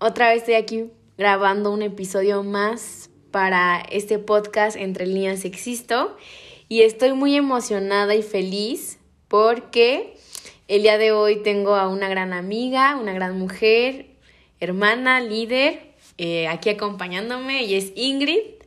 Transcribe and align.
Otra 0.00 0.28
vez 0.28 0.38
estoy 0.38 0.54
aquí 0.54 0.92
grabando 1.16 1.72
un 1.72 1.82
episodio 1.82 2.44
más 2.44 3.10
para 3.32 3.80
este 3.90 4.20
podcast 4.20 4.76
Entre 4.76 5.06
líneas 5.06 5.44
existo 5.44 6.16
y 6.68 6.82
estoy 6.82 7.14
muy 7.14 7.34
emocionada 7.34 8.14
y 8.14 8.22
feliz 8.22 9.00
porque 9.26 10.16
el 10.68 10.82
día 10.82 10.98
de 10.98 11.10
hoy 11.10 11.42
tengo 11.42 11.74
a 11.74 11.88
una 11.88 12.08
gran 12.08 12.32
amiga, 12.32 12.94
una 12.94 13.12
gran 13.12 13.36
mujer, 13.36 14.06
hermana, 14.60 15.20
líder, 15.20 15.82
eh, 16.16 16.46
aquí 16.46 16.70
acompañándome 16.70 17.64
y 17.64 17.74
es 17.74 17.90
Ingrid. 17.96 18.62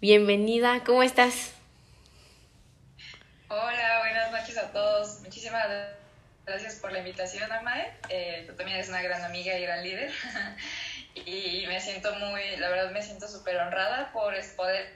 Bienvenida, 0.00 0.84
¿cómo 0.84 1.02
estás? 1.02 1.52
Hola, 3.50 3.98
buenas 4.00 4.32
noches 4.32 4.56
a 4.56 4.72
todos. 4.72 5.20
Muchísimas 5.20 5.68
gracias 5.68 6.01
por 6.80 6.92
la 6.92 6.98
invitación, 6.98 7.50
Amae. 7.52 7.92
Eh, 8.08 8.44
tú 8.46 8.54
también 8.54 8.76
eres 8.76 8.88
una 8.88 9.02
gran 9.02 9.22
amiga 9.24 9.56
y 9.56 9.62
gran 9.62 9.82
líder. 9.82 10.10
y 11.14 11.64
me 11.66 11.80
siento 11.80 12.14
muy, 12.16 12.56
la 12.56 12.68
verdad 12.68 12.90
me 12.90 13.02
siento 13.02 13.28
súper 13.28 13.56
honrada 13.56 14.10
por 14.12 14.34
poder 14.56 14.94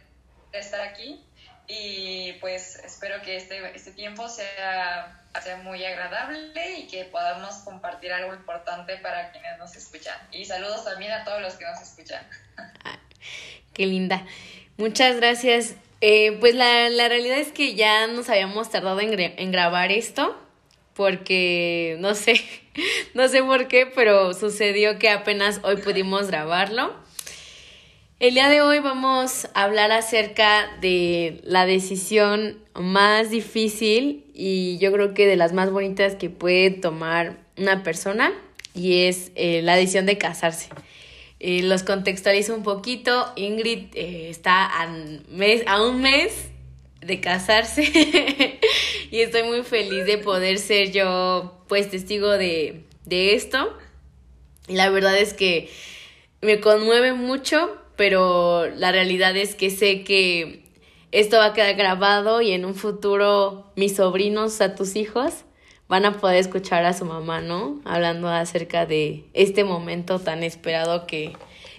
estar 0.53 0.81
aquí. 0.81 1.25
Y 1.69 2.35
pues 2.35 2.77
espero 2.85 3.23
que 3.23 3.37
este, 3.37 3.75
este 3.75 3.93
tiempo 3.93 4.29
sea, 4.29 5.25
sea 5.43 5.57
muy 5.59 5.85
agradable 5.85 6.79
y 6.79 6.87
que 6.87 7.05
podamos 7.05 7.57
compartir 7.57 8.13
algo 8.13 8.35
importante 8.35 8.97
para 8.99 9.33
quienes 9.33 9.59
nos 9.59 9.75
escuchan. 9.77 10.17
Y 10.33 10.45
saludos 10.45 10.85
también 10.85 11.13
a 11.13 11.25
todos 11.25 11.41
los 11.41 11.55
que 11.55 11.65
nos 11.65 11.81
escuchan. 11.81 12.25
qué 13.73 13.87
linda. 13.87 14.25
Muchas 14.77 15.17
gracias. 15.17 15.75
Eh, 16.01 16.37
pues 16.39 16.55
la, 16.55 16.91
la, 16.91 17.09
realidad 17.09 17.39
es 17.39 17.53
que 17.53 17.75
ya 17.75 18.07
nos 18.07 18.29
habíamos 18.29 18.71
tardado 18.71 19.01
en, 19.01 19.19
en 19.19 19.51
grabar 19.51 19.91
esto 19.91 20.46
porque 20.97 21.97
no 22.01 22.15
sé, 22.15 22.41
no 23.15 23.29
sé 23.29 23.43
por 23.43 23.69
qué, 23.69 23.87
pero 23.87 24.35
sucedió 24.35 24.99
que 24.99 25.11
apenas 25.11 25.61
hoy 25.63 25.77
pudimos 25.77 26.29
grabarlo. 26.29 26.95
El 28.19 28.33
día 28.33 28.49
de 28.49 28.63
hoy 28.63 28.79
vamos 28.79 29.47
a 29.53 29.65
hablar 29.65 29.93
acerca 29.93 30.71
de 30.81 31.43
la 31.45 31.67
decisión 31.67 32.59
más 32.75 33.29
difícil 33.29 34.25
y 34.33 34.79
yo 34.79 34.91
creo 34.91 35.13
que 35.13 35.27
de 35.27 35.37
las 35.37 35.53
más 35.53 35.71
bonitas 35.71 36.15
que 36.15 36.31
puede 36.31 36.71
tomar 36.71 37.37
una 37.59 37.83
persona 37.83 38.33
y 38.75 39.05
es 39.05 39.33
eh, 39.35 39.61
la 39.63 39.77
decisión 39.77 40.07
de 40.07 40.17
casarse. 40.17 40.71
Eh, 41.41 41.63
los 41.63 41.83
contextualizo 41.83 42.55
un 42.55 42.63
poquito. 42.63 43.33
Ingrid 43.37 43.95
eh, 43.95 44.31
está 44.31 44.65
a, 44.65 44.87
un 45.83 46.01
mes 46.01 46.49
de 47.03 47.21
casarse 47.21 48.56
y 49.11 49.21
estoy 49.21 49.43
muy 49.45 49.63
feliz 49.63 50.07
de 50.07 50.19
poder 50.19 50.59
ser 50.59 50.93
yo 50.93 51.63
pues 51.69 51.91
testigo 51.91 52.31
de, 52.31 52.85
de 53.05 53.35
esto. 53.35 53.77
La 54.69 54.91
verdad 54.91 55.17
es 55.17 55.33
que 55.35 55.71
me 56.41 56.61
conmueve 56.61 57.13
mucho, 57.13 57.77
pero 57.97 58.67
la 58.67 58.93
realidad 58.93 59.37
es 59.37 59.55
que 59.55 59.71
sé 59.71 60.05
que 60.05 60.65
esto 61.13 61.39
va 61.39 61.47
a 61.47 61.53
quedar 61.53 61.75
grabado 61.77 62.43
y 62.43 62.53
en 62.53 62.65
un 62.65 62.75
futuro 62.75 63.73
mis 63.77 63.97
sobrinos, 63.97 64.61
a 64.61 64.75
tus 64.75 64.97
hijos, 64.97 65.45
van 65.89 66.05
a 66.05 66.19
poder 66.19 66.37
escuchar 66.37 66.85
a 66.85 66.93
su 66.93 67.05
mamá, 67.05 67.41
¿no? 67.41 67.81
Hablando 67.85 68.29
acerca 68.29 68.87
de 68.87 69.25
este 69.33 69.65
momento 69.65 70.19
tan 70.19 70.43
esperado 70.43 71.07
que, 71.07 71.33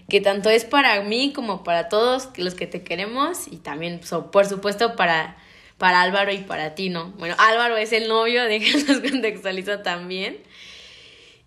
que 0.09 0.21
tanto 0.21 0.49
es 0.49 0.63
para 0.63 1.01
mí 1.01 1.33
como 1.33 1.63
para 1.63 1.89
todos 1.89 2.29
los 2.37 2.55
que 2.55 2.67
te 2.67 2.83
queremos 2.83 3.47
y 3.47 3.57
también, 3.57 3.99
por 4.31 4.45
supuesto, 4.45 4.95
para, 4.95 5.37
para 5.77 6.01
Álvaro 6.01 6.31
y 6.31 6.39
para 6.39 6.75
ti, 6.75 6.89
¿no? 6.89 7.11
Bueno, 7.17 7.35
Álvaro 7.37 7.77
es 7.77 7.93
el 7.93 8.07
novio, 8.07 8.43
déjenos 8.47 8.99
contextualizo 8.99 9.79
también. 9.79 10.37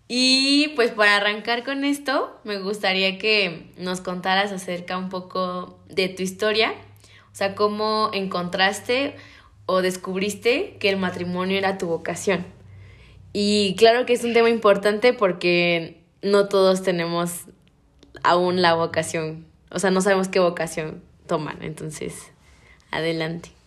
Y 0.07 0.73
pues 0.75 0.91
para 0.91 1.15
arrancar 1.15 1.63
con 1.63 1.85
esto, 1.85 2.37
me 2.43 2.59
gustaría 2.59 3.17
que 3.17 3.71
nos 3.77 4.01
contaras 4.01 4.51
acerca 4.51 4.97
un 4.97 5.07
poco 5.07 5.79
de 5.87 6.09
tu 6.09 6.21
historia, 6.21 6.73
o 7.31 7.35
sea, 7.35 7.55
cómo 7.55 8.11
encontraste 8.13 9.15
o 9.65 9.81
descubriste 9.81 10.75
que 10.81 10.89
el 10.89 10.97
matrimonio 10.97 11.57
era 11.57 11.77
tu 11.77 11.87
vocación. 11.87 12.45
Y 13.31 13.75
claro 13.77 14.05
que 14.05 14.11
es 14.11 14.25
un 14.25 14.33
tema 14.33 14.49
importante 14.49 15.13
porque 15.13 16.03
no 16.21 16.49
todos 16.49 16.83
tenemos 16.83 17.45
aún 18.21 18.61
la 18.61 18.73
vocación, 18.73 19.45
o 19.69 19.79
sea, 19.79 19.91
no 19.91 20.01
sabemos 20.01 20.27
qué 20.27 20.39
vocación 20.39 21.01
toman, 21.25 21.63
entonces, 21.63 22.33
adelante. 22.91 23.60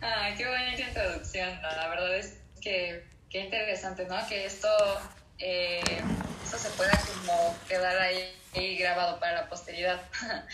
Ay, 0.00 0.34
qué 0.36 0.46
bonita 0.46 0.82
introducción, 0.82 1.62
la 1.62 1.88
verdad 1.88 2.16
es 2.16 2.38
que 2.60 3.04
qué 3.30 3.40
interesante, 3.40 4.06
¿no? 4.06 4.16
Que 4.28 4.46
esto, 4.46 4.68
eh, 5.38 5.82
esto 6.44 6.58
se 6.58 6.70
pueda 6.70 6.98
como 7.06 7.56
quedar 7.68 7.96
ahí, 7.98 8.76
grabado 8.78 9.20
para 9.20 9.42
la 9.42 9.48
posteridad. 9.48 10.00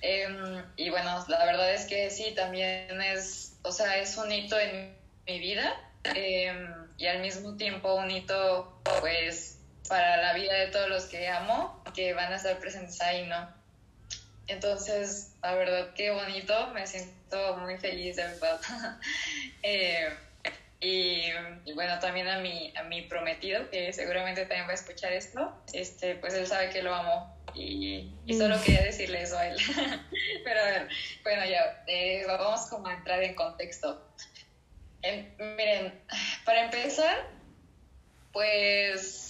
Em, 0.00 0.64
y 0.76 0.90
bueno, 0.90 1.24
la 1.26 1.44
verdad 1.44 1.74
es 1.74 1.86
que 1.86 2.08
sí, 2.10 2.32
también 2.32 3.02
es, 3.02 3.58
o 3.62 3.72
sea, 3.72 3.96
es 3.96 4.16
un 4.16 4.30
hito 4.30 4.56
en 4.56 4.96
mi 5.26 5.40
vida 5.40 5.74
em, 6.04 6.72
y 6.96 7.06
al 7.08 7.18
mismo 7.18 7.56
tiempo 7.56 7.94
un 7.94 8.08
hito, 8.08 8.80
pues, 9.00 9.58
para 9.88 10.18
la 10.18 10.34
vida 10.34 10.54
de 10.54 10.68
todos 10.68 10.88
los 10.88 11.06
que 11.06 11.26
amo, 11.26 11.82
que 11.96 12.14
van 12.14 12.32
a 12.32 12.36
estar 12.36 12.60
presentes 12.60 13.00
ahí, 13.00 13.26
¿no? 13.26 13.52
Entonces, 14.48 15.34
la 15.42 15.54
verdad, 15.54 15.94
qué 15.94 16.10
bonito, 16.10 16.68
me 16.68 16.86
siento 16.86 17.56
muy 17.58 17.76
feliz, 17.78 18.16
de 18.16 18.24
verdad. 18.24 18.60
Eh, 19.62 20.08
y, 20.80 21.32
bueno, 21.74 21.98
también 21.98 22.28
a 22.28 22.38
mi, 22.38 22.72
a 22.76 22.84
mi 22.84 23.02
prometido, 23.02 23.68
que 23.70 23.92
seguramente 23.92 24.42
también 24.42 24.66
va 24.66 24.70
a 24.70 24.74
escuchar 24.74 25.12
esto, 25.12 25.52
este, 25.72 26.14
pues 26.14 26.34
él 26.34 26.46
sabe 26.46 26.70
que 26.70 26.82
lo 26.82 26.94
amo 26.94 27.36
y, 27.54 28.12
y 28.24 28.38
solo 28.38 28.56
mm. 28.56 28.62
quería 28.62 28.82
decirle 28.82 29.22
eso 29.22 29.36
a 29.36 29.46
él. 29.48 29.56
Pero 30.44 30.60
a 30.60 30.64
ver, 30.64 30.88
bueno, 31.24 31.44
ya, 31.46 31.82
eh, 31.88 32.24
vamos 32.28 32.66
como 32.68 32.86
a 32.86 32.94
entrar 32.94 33.22
en 33.22 33.34
contexto. 33.34 34.00
Em, 35.02 35.26
miren, 35.38 36.00
para 36.44 36.64
empezar, 36.64 37.26
pues 38.32 39.28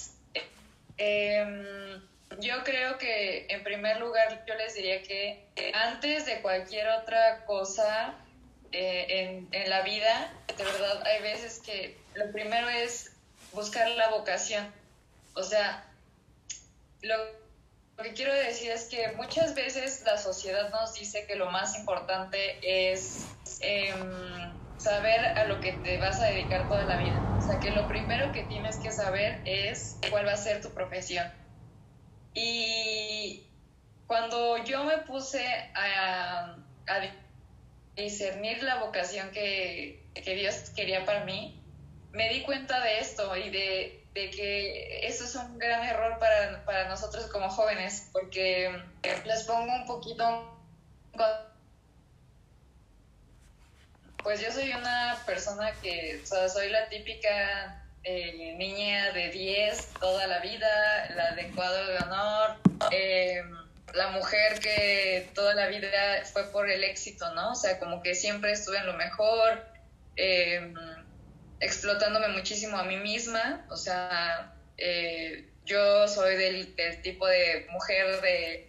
Em, 0.98 2.02
yo 2.41 2.62
creo 2.65 2.99
que 2.99 3.47
en 3.49 3.62
primer 3.65 3.99
lugar 3.99 4.44
yo 4.47 4.54
les 4.54 4.75
diría 4.75 5.03
que 5.03 5.44
antes 5.75 6.26
de 6.26 6.41
cualquier 6.41 6.88
otra 6.88 7.44
cosa 7.44 8.15
eh, 8.72 9.47
en, 9.50 9.71
la 9.71 9.82
vida, 9.82 10.32
de 10.56 10.65
verdad 10.65 11.06
hay 11.06 11.22
veces 11.22 11.60
que 11.60 11.99
lo 12.15 12.31
primero 12.32 12.69
es 12.69 13.12
buscar 13.53 13.88
la 13.91 14.10
vocación. 14.10 14.72
O 15.34 15.43
sea, 15.43 15.84
lo, 17.03 17.16
que 18.03 18.12
quiero 18.12 18.32
decir 18.32 18.70
es 18.70 18.84
que 18.84 19.12
muchas 19.12 19.55
veces 19.55 20.03
la 20.05 20.19
sociedad 20.19 20.70
nos 20.70 20.94
dice 20.94 21.26
que 21.26 21.37
lo 21.37 21.50
más 21.50 21.76
importante 21.76 22.59
es... 22.62 23.26
Em, 23.60 24.58
saber 24.79 25.19
a 25.37 25.44
lo 25.44 25.61
que 25.61 25.73
te 25.73 25.99
vas 25.99 26.20
a 26.20 26.26
dedicar 26.26 26.69
toda 26.69 26.84
la 26.84 26.99
vida. 26.99 27.37
O 27.37 27.43
sea, 27.43 27.58
que 27.58 27.73
lo 27.73 27.88
primero 27.88 28.31
que 28.31 28.44
tienes 28.44 28.76
que 28.76 28.93
saber 28.93 29.41
es 29.44 29.96
cuál 30.08 30.25
va 30.25 30.32
a 30.34 30.37
ser 30.37 30.62
tu 30.62 30.70
profesión. 30.70 31.26
Y 32.34 33.46
cuando 34.06 34.62
yo 34.64 34.84
me 34.84 34.98
puse 34.98 35.44
a, 35.75 36.56
discernir 37.96 38.62
la 38.62 38.76
vocación 38.76 39.30
que, 39.32 40.04
Dios 40.25 40.70
quería 40.76 41.04
para 41.04 41.25
mí, 41.25 41.60
me 42.12 42.28
di 42.32 42.42
cuenta 42.42 42.80
de 42.80 43.00
esto 43.00 43.36
y 43.36 43.50
de, 43.50 43.94
que 44.14 45.06
eso 45.06 45.25
es 45.25 45.34
un 45.36 45.58
gran 45.58 45.84
error 45.84 46.19
para, 46.19 46.64
para 46.64 46.88
nosotros 46.88 47.26
como 47.26 47.48
jóvenes, 47.48 48.08
porque 48.12 48.72
les 49.24 49.44
pongo 49.44 49.72
un 49.72 49.86
poquito 49.86 50.58
pues 54.28 54.40
yo 54.40 54.52
soy 54.52 54.70
una 54.72 55.16
persona 55.24 55.72
que, 55.81 56.22
soy 56.26 56.69
la 56.69 56.88
típica 56.88 57.77
eh, 58.04 58.54
niña 58.56 59.12
de 59.12 59.30
10 59.30 59.94
toda 60.00 60.26
la 60.26 60.40
vida, 60.40 60.68
la 61.14 61.32
de 61.32 61.48
cuadro 61.50 61.86
de 61.86 61.98
honor, 61.98 62.56
eh, 62.90 63.42
la 63.94 64.08
mujer 64.08 64.60
que 64.60 65.28
toda 65.34 65.54
la 65.54 65.66
vida 65.66 65.88
fue 66.32 66.50
por 66.50 66.70
el 66.70 66.84
éxito, 66.84 67.32
¿no? 67.34 67.52
O 67.52 67.54
sea, 67.54 67.78
como 67.78 68.02
que 68.02 68.14
siempre 68.14 68.52
estuve 68.52 68.78
en 68.78 68.86
lo 68.86 68.94
mejor, 68.94 69.64
eh, 70.16 70.72
explotándome 71.60 72.28
muchísimo 72.28 72.78
a 72.78 72.84
mí 72.84 72.96
misma, 72.96 73.66
o 73.70 73.76
sea, 73.76 74.52
yo 75.68 76.08
soy 76.08 76.36
del, 76.36 76.74
tipo 77.02 77.26
de 77.26 77.66
mujer 77.70 78.20
de 78.22 78.68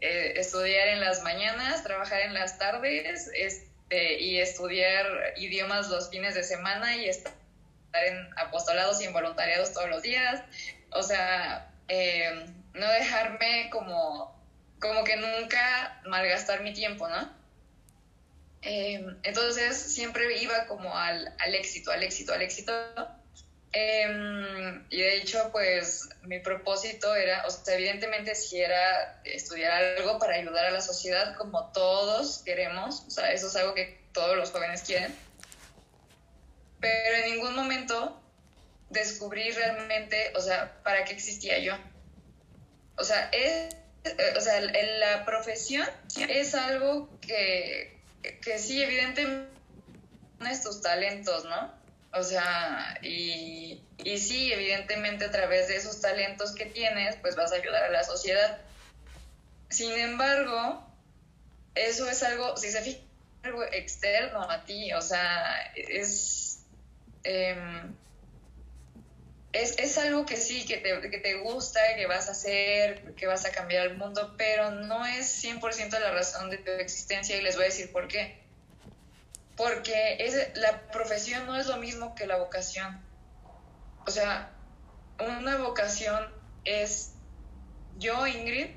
eh, 0.00 0.32
estudiar 0.36 0.88
en 0.88 1.00
las 1.00 1.22
mañanas, 1.22 1.82
trabajar 1.82 2.22
en 2.22 2.32
las 2.32 2.58
tardes 2.58 3.30
este, 3.34 4.20
y 4.20 4.38
estudiar 4.38 5.34
idiomas 5.36 5.88
los 5.88 6.08
fines 6.08 6.34
de 6.34 6.42
semana 6.42 6.96
y 6.96 7.08
estar 7.08 7.32
en 7.92 8.30
apostolados 8.38 9.00
y 9.00 9.04
en 9.04 9.12
voluntariados 9.12 9.72
todos 9.72 9.88
los 9.88 10.02
días. 10.02 10.42
O 10.90 11.02
sea, 11.02 11.70
eh, 11.88 12.46
no 12.74 12.88
dejarme 12.88 13.70
como, 13.70 14.36
como 14.80 15.04
que 15.04 15.16
nunca 15.16 16.00
malgastar 16.06 16.62
mi 16.62 16.72
tiempo, 16.72 17.08
¿no? 17.08 17.36
Eh, 18.62 19.04
entonces 19.22 19.76
siempre 19.76 20.40
iba 20.42 20.66
como 20.66 20.96
al, 20.96 21.34
al 21.38 21.54
éxito, 21.54 21.92
al 21.92 22.02
éxito, 22.02 22.32
al 22.32 22.42
éxito 22.42 22.72
Em, 23.72 24.84
y 24.88 25.00
de 25.02 25.16
hecho, 25.18 25.50
pues 25.52 26.08
mi 26.22 26.38
propósito 26.38 27.14
era, 27.14 27.44
o 27.46 27.50
sea, 27.50 27.74
evidentemente 27.74 28.34
si 28.34 28.60
era 28.60 29.20
estudiar 29.24 29.72
algo 29.98 30.18
para 30.18 30.36
ayudar 30.36 30.66
a 30.66 30.70
la 30.70 30.80
sociedad 30.80 31.36
como 31.36 31.70
todos 31.72 32.38
queremos, 32.44 33.04
o 33.06 33.10
sea, 33.10 33.30
eso 33.32 33.48
es 33.48 33.56
algo 33.56 33.74
que 33.74 34.00
todos 34.12 34.36
los 34.36 34.50
jóvenes 34.50 34.82
quieren, 34.82 35.14
pero 36.80 37.16
en 37.16 37.32
ningún 37.32 37.54
momento 37.54 38.20
descubrí 38.90 39.50
realmente, 39.50 40.32
o 40.34 40.40
sea, 40.40 40.80
para 40.82 41.04
qué 41.04 41.12
existía 41.12 41.58
yo. 41.58 41.74
O 42.96 43.04
sea, 43.04 43.30
es, 43.32 43.74
o 44.36 44.40
sea, 44.40 44.60
la 44.60 45.24
profesión 45.24 45.88
es 46.28 46.54
algo 46.54 47.08
que, 47.20 48.00
que 48.42 48.58
sí, 48.58 48.82
evidentemente, 48.82 49.48
es 50.50 50.62
tus 50.62 50.80
talentos, 50.80 51.44
¿no? 51.44 51.78
O 52.12 52.22
sea, 52.22 52.98
y, 53.02 53.82
y 53.98 54.18
sí, 54.18 54.52
evidentemente 54.52 55.26
a 55.26 55.30
través 55.30 55.68
de 55.68 55.76
esos 55.76 56.00
talentos 56.00 56.54
que 56.54 56.66
tienes, 56.66 57.16
pues 57.16 57.36
vas 57.36 57.52
a 57.52 57.56
ayudar 57.56 57.84
a 57.84 57.90
la 57.90 58.04
sociedad. 58.04 58.58
Sin 59.68 59.92
embargo, 59.92 60.86
eso 61.74 62.08
es 62.08 62.22
algo, 62.22 62.56
si 62.56 62.70
se 62.70 62.80
fija, 62.80 63.00
algo 63.42 63.62
externo 63.64 64.50
a 64.50 64.64
ti, 64.64 64.92
o 64.94 65.02
sea, 65.02 65.72
es, 65.76 66.47
em, 67.28 67.94
es, 69.52 69.78
es, 69.78 69.98
algo 69.98 70.26
que 70.26 70.36
sí, 70.36 70.66
que 70.66 70.78
te, 70.78 71.10
que 71.10 71.18
te 71.18 71.34
gusta, 71.36 71.80
que 71.96 72.06
vas 72.06 72.28
a 72.28 72.32
hacer, 72.32 73.14
que 73.14 73.26
vas 73.26 73.44
a 73.44 73.50
cambiar 73.52 73.86
el 73.86 73.96
mundo, 73.96 74.34
pero 74.36 74.70
no 74.70 75.06
es 75.06 75.44
100% 75.44 75.98
la 76.00 76.10
razón 76.12 76.50
de 76.50 76.58
tu 76.58 76.70
existencia 76.72 77.36
y 77.36 77.42
les 77.42 77.56
voy 77.56 77.64
a 77.64 77.68
decir 77.68 77.92
por 77.92 78.08
qué 78.08 78.48
porque 79.58 80.16
es, 80.20 80.56
la 80.56 80.88
profesión 80.92 81.44
no 81.44 81.56
es 81.56 81.66
lo 81.66 81.76
mismo 81.78 82.14
que 82.14 82.26
la 82.26 82.36
vocación. 82.36 83.04
O 84.06 84.10
sea, 84.10 84.52
una 85.18 85.56
vocación 85.56 86.32
es 86.64 87.14
yo, 87.98 88.24
Ingrid, 88.28 88.68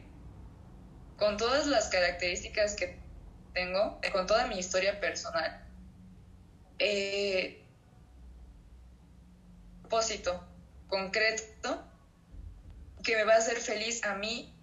con 1.17 1.37
todas 1.37 1.67
las 1.67 1.87
características 1.89 2.75
que 2.75 2.97
tengo, 3.53 4.01
con 4.11 4.25
toda 4.25 4.47
mi 4.47 4.57
historia 4.57 4.99
personal, 4.99 5.63
eh, 6.79 7.60
propósito 9.91 10.41
concreto 10.87 11.83
que 13.03 13.17
me 13.17 13.25
va 13.25 13.33
a 13.33 13.37
hacer 13.37 13.57
feliz 13.57 14.01
a 14.05 14.15
mí 14.15 14.55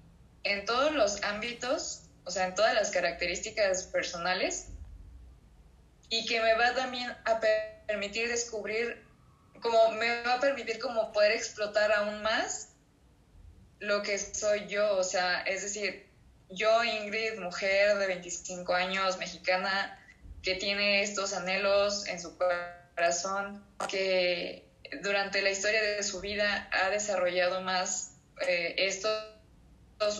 en 0.42 0.64
todos 0.64 0.94
los 0.94 1.22
ámbitos, 1.22 2.04
o 2.24 2.30
sea, 2.30 2.46
en 2.46 2.54
todas 2.54 2.72
las 2.72 2.90
características 2.90 3.84
personales 3.88 4.68
y 6.08 6.24
que 6.24 6.40
me 6.40 6.54
va 6.54 6.74
también 6.74 7.10
a 7.26 7.40
permitir 7.86 8.28
descubrir, 8.28 9.04
como 9.60 9.90
me 9.92 10.22
va 10.22 10.34
a 10.34 10.40
permitir 10.40 10.78
como 10.78 11.12
poder 11.12 11.32
explotar 11.32 11.92
aún 11.92 12.22
más 12.22 12.70
lo 13.80 14.00
que 14.00 14.18
soy 14.18 14.66
yo, 14.66 14.96
o 14.96 15.04
sea, 15.04 15.42
es 15.42 15.62
decir, 15.62 16.08
yo 16.48 16.84
Ingrid, 16.84 17.38
mujer 17.38 17.98
de 17.98 18.06
25 18.06 18.72
años, 18.72 19.18
mexicana, 19.18 20.02
que 20.42 20.54
tiene 20.54 21.02
estos 21.02 21.34
anhelos 21.34 22.06
en 22.06 22.18
su 22.18 22.38
corazón, 22.38 23.62
que 23.90 24.67
durante 25.02 25.42
la 25.42 25.50
historia 25.50 25.82
de 25.82 26.02
su 26.02 26.20
vida 26.20 26.68
ha 26.72 26.90
desarrollado 26.90 27.60
más 27.62 28.14
eh, 28.46 28.74
estos 28.78 29.12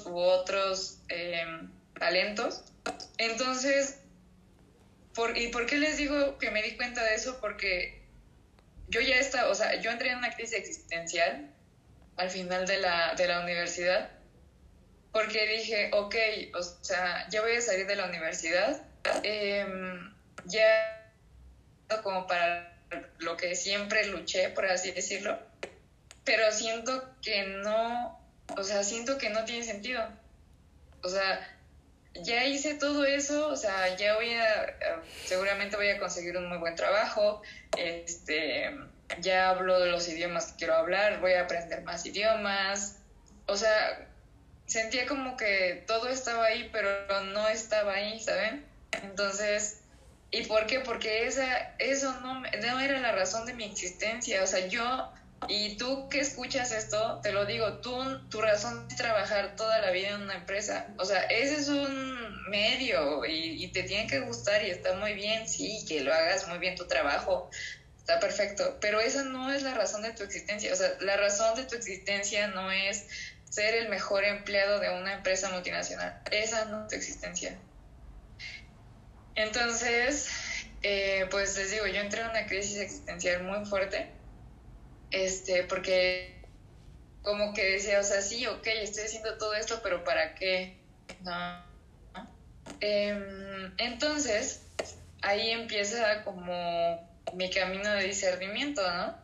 u 0.06 0.16
otros 0.16 0.98
eh, 1.08 1.44
talentos. 1.98 2.64
Entonces, 3.18 3.98
¿Y 5.34 5.48
por 5.48 5.66
qué 5.66 5.78
les 5.78 5.96
digo 5.96 6.38
que 6.38 6.50
me 6.50 6.62
di 6.62 6.76
cuenta 6.76 7.02
de 7.02 7.16
eso? 7.16 7.40
Porque 7.40 8.00
yo 8.88 9.00
ya 9.00 9.16
estaba, 9.16 9.50
o 9.50 9.54
sea, 9.54 9.80
yo 9.80 9.90
entré 9.90 10.10
en 10.10 10.18
una 10.18 10.32
crisis 10.32 10.58
existencial 10.58 11.50
al 12.16 12.30
final 12.30 12.66
de 12.66 12.78
la, 12.78 13.14
de 13.14 13.26
la 13.26 13.40
universidad, 13.40 14.10
porque 15.12 15.46
dije, 15.46 15.90
ok, 15.92 16.14
o 16.54 16.62
sea, 16.62 17.28
ya 17.30 17.40
voy 17.42 17.56
a 17.56 17.60
salir 17.60 17.86
de 17.86 17.96
la 17.96 18.06
universidad, 18.06 18.80
em, 19.24 20.14
ya 20.44 21.12
como 22.02 22.26
para 22.26 22.77
lo 23.18 23.36
que 23.36 23.54
siempre 23.54 24.06
luché, 24.06 24.48
por 24.50 24.66
así 24.66 24.90
decirlo, 24.92 25.38
pero 26.24 26.50
siento 26.52 27.08
que 27.22 27.44
no, 27.44 28.20
o 28.56 28.64
sea, 28.64 28.84
siento 28.84 29.18
que 29.18 29.30
no 29.30 29.44
tiene 29.44 29.64
sentido. 29.64 30.06
O 31.02 31.08
sea, 31.08 31.58
ya 32.14 32.44
hice 32.44 32.74
todo 32.74 33.04
eso, 33.04 33.48
o 33.48 33.56
sea, 33.56 33.96
ya 33.96 34.14
voy 34.14 34.32
a, 34.34 34.74
seguramente 35.24 35.76
voy 35.76 35.90
a 35.90 35.98
conseguir 35.98 36.36
un 36.36 36.48
muy 36.48 36.58
buen 36.58 36.74
trabajo, 36.74 37.42
este, 37.76 38.76
ya 39.20 39.50
hablo 39.50 39.80
de 39.80 39.90
los 39.90 40.08
idiomas 40.08 40.52
que 40.52 40.58
quiero 40.58 40.74
hablar, 40.74 41.20
voy 41.20 41.32
a 41.32 41.42
aprender 41.42 41.82
más 41.82 42.04
idiomas, 42.06 42.98
o 43.46 43.56
sea, 43.56 44.06
sentía 44.66 45.06
como 45.06 45.36
que 45.36 45.84
todo 45.86 46.08
estaba 46.08 46.46
ahí, 46.46 46.68
pero 46.72 46.90
no 47.24 47.48
estaba 47.48 47.94
ahí, 47.94 48.20
¿saben? 48.20 48.64
Entonces, 49.02 49.77
¿y 50.30 50.42
por 50.44 50.66
qué? 50.66 50.80
Porque 50.80 51.26
esa, 51.26 51.74
eso 51.78 52.12
no, 52.20 52.40
no 52.40 52.80
era 52.80 53.00
la 53.00 53.12
razón 53.12 53.46
de 53.46 53.54
mi 53.54 53.64
existencia, 53.64 54.42
o 54.42 54.46
sea, 54.46 54.66
yo 54.66 55.12
y 55.46 55.76
tú 55.76 56.08
que 56.08 56.20
escuchas 56.20 56.72
esto, 56.72 57.20
te 57.22 57.32
lo 57.32 57.46
digo, 57.46 57.74
tú, 57.74 57.94
tu 58.28 58.40
razón 58.40 58.86
es 58.90 58.96
trabajar 58.96 59.54
toda 59.56 59.78
la 59.80 59.90
vida 59.92 60.08
en 60.08 60.22
una 60.22 60.34
empresa. 60.34 60.88
O 60.98 61.04
sea, 61.04 61.22
ese 61.22 61.60
es 61.60 61.68
un 61.68 62.50
medio 62.50 63.24
y, 63.24 63.68
te 63.68 63.84
tiene 63.84 64.08
que 64.08 64.20
gustar 64.20 64.64
y 64.64 64.70
está 64.70 64.94
muy 64.94 65.12
bien, 65.14 65.48
sí, 65.48 65.84
que 65.86 66.00
lo 66.00 66.12
hagas 66.12 66.48
muy 66.48 66.58
bien 66.58 66.74
tu 66.74 66.86
trabajo, 66.86 67.50
está 67.98 68.18
perfecto. 68.18 68.78
Pero 68.80 69.00
esa 69.00 69.22
no 69.22 69.52
es 69.52 69.62
la 69.62 69.74
razón 69.74 70.02
de 70.02 70.12
tu 70.12 70.24
existencia. 70.24 70.72
O 70.72 70.76
sea, 70.76 70.90
la 71.00 71.16
razón 71.16 71.54
de 71.54 71.64
tu 71.64 71.76
existencia 71.76 72.48
no 72.48 72.70
es 72.72 73.06
ser 73.48 73.74
el 73.74 73.88
mejor 73.88 74.24
empleado 74.24 74.80
de 74.80 74.90
una 74.90 75.14
empresa 75.14 75.50
multinacional. 75.50 76.20
Esa 76.30 76.64
no 76.66 76.82
es 76.82 76.88
tu 76.88 76.96
existencia. 76.96 77.56
Entonces, 79.38 80.28
eh, 80.82 81.26
pues 81.30 81.56
les 81.56 81.70
digo, 81.70 81.86
yo 81.86 82.00
entré 82.00 82.20
en 82.20 82.30
una 82.30 82.46
crisis 82.46 82.78
existencial 82.78 83.42
muy 83.44 83.64
fuerte 83.64 84.18
este, 85.10 85.64
porque 85.64 86.42
como 87.22 87.52
que 87.52 87.72
decía, 87.72 88.00
o 88.00 88.02
sea, 88.02 88.22
sí, 88.22 88.46
ok, 88.46 88.66
estoy 88.66 89.04
haciendo 89.04 89.36
todo 89.38 89.54
esto, 89.54 89.80
pero 89.82 90.04
¿para 90.04 90.34
qué? 90.34 90.76
No. 91.20 91.64
Em, 92.80 93.72
entonces, 93.78 94.62
ahí 95.22 95.50
empieza 95.50 96.22
como 96.24 97.08
mi 97.34 97.50
camino 97.50 97.90
de 97.90 98.04
discernimiento, 98.04 98.82
¿no? 98.90 99.16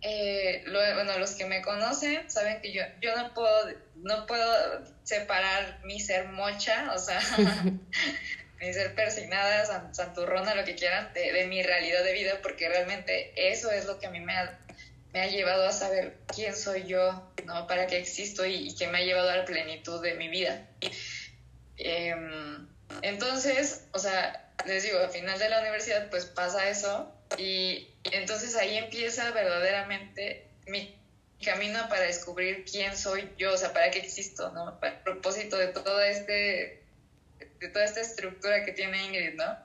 Eh, 0.00 0.64
bueno, 0.70 1.18
los 1.18 1.32
que 1.32 1.46
me 1.46 1.62
conocen 1.62 2.30
saben 2.30 2.60
que 2.60 2.72
yo, 2.72 2.82
yo 3.00 3.16
no 3.16 3.32
puedo, 3.32 3.70
no 3.96 4.26
puedo 4.26 4.84
separar 5.02 5.80
mi 5.84 5.98
ser 5.98 6.28
mocha, 6.28 6.92
o 6.94 6.98
sea, 6.98 7.20
mi 8.60 8.72
ser 8.72 8.94
persignada, 8.94 9.92
santurrona, 9.92 10.54
lo 10.54 10.64
que 10.64 10.74
quieran, 10.74 11.12
de, 11.12 11.46
mi 11.46 11.62
realidad 11.62 12.04
de 12.04 12.12
vida, 12.12 12.38
porque 12.42 12.68
realmente 12.68 13.32
eso 13.50 13.70
es 13.70 13.86
lo 13.86 13.98
que 13.98 14.06
a 14.06 14.10
mí 14.10 14.20
me 14.20 14.32
ha 14.34 15.26
llevado 15.26 15.66
a 15.66 15.72
saber 15.72 16.16
quién 16.34 16.56
soy 16.56 16.84
yo, 16.84 17.30
¿no? 17.44 17.66
Para 17.66 17.86
qué 17.86 17.98
existo 17.98 18.46
y, 18.46 18.74
que 18.74 18.88
me 18.88 18.98
ha 18.98 19.02
llevado 19.02 19.30
a 19.30 19.36
la 19.36 19.44
plenitud 19.44 20.02
de 20.02 20.14
mi 20.14 20.28
vida. 20.28 20.66
Em, 21.76 22.68
entonces, 23.02 23.86
o 23.92 23.98
sea, 23.98 24.52
les 24.66 24.84
digo, 24.84 24.98
al 24.98 25.10
final 25.10 25.38
de 25.38 25.48
la 25.48 25.60
universidad 25.60 26.08
pues 26.10 26.26
pasa 26.26 26.68
eso 26.68 27.12
y 27.36 27.88
entonces 28.04 28.54
ahí 28.56 28.76
empieza 28.76 29.30
verdaderamente 29.32 30.46
mi 30.66 30.96
camino 31.44 31.88
para 31.88 32.02
descubrir 32.02 32.64
quién 32.64 32.96
soy 32.96 33.28
yo, 33.36 33.52
o 33.52 33.56
sea, 33.56 33.72
para 33.72 33.90
qué 33.90 33.98
existo, 33.98 34.50
¿no? 34.52 34.78
Para 34.80 34.94
el 34.94 35.00
propósito 35.00 35.56
de 35.58 35.68
toda 35.68 36.08
este 36.08 36.83
toda 37.68 37.84
esta 37.84 38.00
estructura 38.00 38.64
que 38.64 38.72
tiene 38.72 39.04
Ingrid, 39.04 39.34
¿no? 39.34 39.56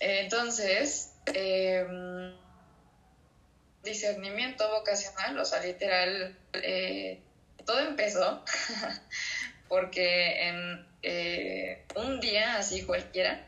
Entonces, 0.00 1.12
eh, 1.34 1.86
discernimiento 3.82 4.68
vocacional, 4.70 5.38
o 5.38 5.44
sea, 5.44 5.62
literal, 5.62 6.36
eh, 6.54 7.20
todo 7.64 7.80
empezó 7.80 8.44
porque 9.68 10.48
en 10.48 10.86
eh, 11.02 11.84
un 11.96 12.20
día, 12.20 12.56
así 12.56 12.84
cualquiera, 12.84 13.46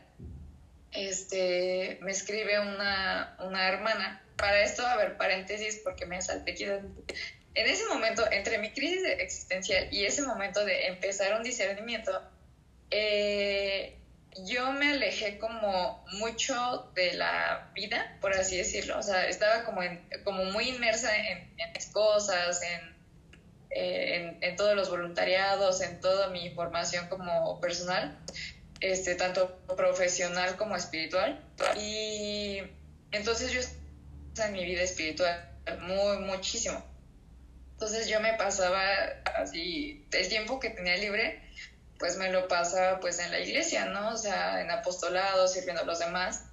este, 0.91 1.97
me 2.01 2.11
escribe 2.11 2.59
una, 2.59 3.35
una 3.39 3.67
hermana. 3.67 4.21
Para 4.37 4.63
esto, 4.63 4.85
a 4.85 4.95
ver, 4.95 5.17
paréntesis, 5.17 5.81
porque 5.83 6.05
me 6.05 6.21
salté 6.21 6.55
en 7.55 7.67
ese 7.67 7.85
momento, 7.85 8.23
entre 8.31 8.57
mi 8.57 8.71
crisis 8.71 9.03
existencial 9.19 9.87
y 9.91 10.05
ese 10.05 10.23
momento 10.23 10.65
de 10.65 10.87
empezar 10.87 11.35
un 11.35 11.43
discernimiento, 11.43 12.21
eh, 12.95 13.97
yo 14.45 14.71
me 14.73 14.91
alejé 14.91 15.39
como 15.39 16.05
mucho 16.19 16.91
de 16.95 17.13
la 17.13 17.71
vida, 17.73 18.17
por 18.21 18.33
así 18.33 18.57
decirlo. 18.57 18.99
O 18.99 19.03
sea, 19.03 19.27
estaba 19.27 19.63
como, 19.63 19.81
como 20.23 20.45
muy 20.45 20.69
inmersa 20.69 21.15
en, 21.15 21.53
en 21.57 21.73
mis 21.73 21.87
cosas, 21.87 22.61
en, 22.61 22.95
eh, 23.71 24.37
en, 24.41 24.55
todos 24.55 24.75
los 24.75 24.89
voluntariados, 24.89 25.81
en 25.81 25.99
toda 26.01 26.29
mi 26.29 26.51
formación 26.51 27.07
como 27.07 27.59
personal, 27.59 28.17
este, 28.79 29.15
tanto 29.15 29.57
profesional 29.75 30.55
como 30.55 30.75
espiritual. 30.75 31.43
Y 31.79 32.61
entonces 33.11 33.51
yo 33.51 33.59
estaba 33.59 34.49
en 34.49 34.53
mi 34.53 34.65
vida 34.65 34.83
espiritual 34.83 35.49
muy, 35.81 36.17
muchísimo. 36.19 36.83
Entonces 37.73 38.07
yo 38.07 38.19
me 38.21 38.33
pasaba 38.33 38.81
así, 39.35 40.05
el 40.11 40.29
tiempo 40.29 40.59
que 40.59 40.69
tenía 40.69 40.95
libre, 40.97 41.41
pues 41.99 42.17
me 42.17 42.31
lo 42.31 42.47
pasaba 42.47 42.99
pues 42.99 43.19
en 43.19 43.31
la 43.31 43.39
iglesia, 43.39 43.85
¿no? 43.85 44.09
O 44.09 44.17
sea, 44.17 44.61
en 44.61 44.71
apostolado, 44.71 45.47
sirviendo 45.47 45.81
a 45.81 45.85
los 45.85 45.99
demás. 45.99 46.45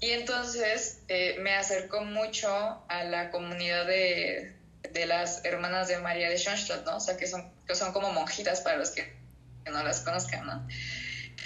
Y 0.00 0.10
entonces 0.10 1.00
eh, 1.08 1.36
me 1.40 1.54
acercó 1.54 2.02
mucho 2.02 2.48
a 2.88 3.04
la 3.04 3.30
comunidad 3.30 3.86
de, 3.86 4.54
de, 4.92 5.06
las 5.06 5.44
hermanas 5.44 5.88
de 5.88 5.98
María 5.98 6.28
de 6.28 6.36
Schoenstatt, 6.36 6.84
¿no? 6.84 6.96
O 6.96 7.00
sea, 7.00 7.16
que 7.16 7.26
son, 7.26 7.50
que 7.66 7.74
son 7.74 7.92
como 7.92 8.12
monjitas 8.12 8.60
para 8.60 8.76
los 8.76 8.90
que, 8.90 9.16
no 9.64 9.82
las 9.82 10.00
conozcan, 10.00 10.46
¿no? 10.46 10.68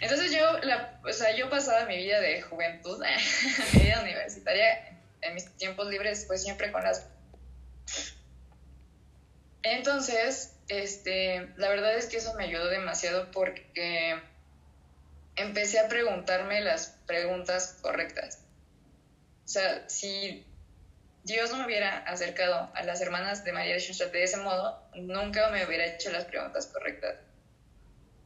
Entonces 0.01 0.33
yo, 0.33 0.59
la, 0.61 1.01
o 1.05 1.13
sea, 1.13 1.37
yo 1.37 1.49
pasaba 1.49 1.85
mi 1.87 1.97
vida 1.97 2.21
de 2.21 2.43
juventud, 2.43 3.03
mi 3.75 3.81
vida 3.81 4.01
universitaria, 4.01 4.99
en 5.21 5.35
mis 5.35 5.47
tiempos 5.57 5.89
libres, 5.89 6.25
pues 6.27 6.43
siempre 6.43 6.73
con 6.73 6.83
las 6.83 7.07
entonces, 9.63 10.55
este, 10.71 11.49
la 11.57 11.69
verdad 11.69 11.97
es 11.97 12.07
que 12.07 12.19
eso 12.19 12.33
me 12.35 12.45
ayudó 12.45 12.69
demasiado 12.69 13.31
porque 13.33 14.21
empecé 15.35 15.81
a 15.81 15.89
preguntarme 15.89 16.61
las 16.61 16.99
preguntas 17.07 17.79
correctas. 17.83 18.45
O 19.45 19.49
sea, 19.49 19.89
si 19.89 20.47
Dios 21.25 21.51
no 21.51 21.59
me 21.59 21.67
hubiera 21.67 21.99
acercado 21.99 22.71
a 22.73 22.83
las 22.85 23.01
hermanas 23.01 23.45
de 23.45 23.53
María 23.53 23.75
de 23.75 23.81
de 23.81 24.23
ese 24.23 24.37
modo, 24.37 24.81
nunca 24.95 25.51
me 25.51 25.67
hubiera 25.67 25.87
hecho 25.87 26.13
las 26.13 26.25
preguntas 26.27 26.69
correctas. 26.69 27.17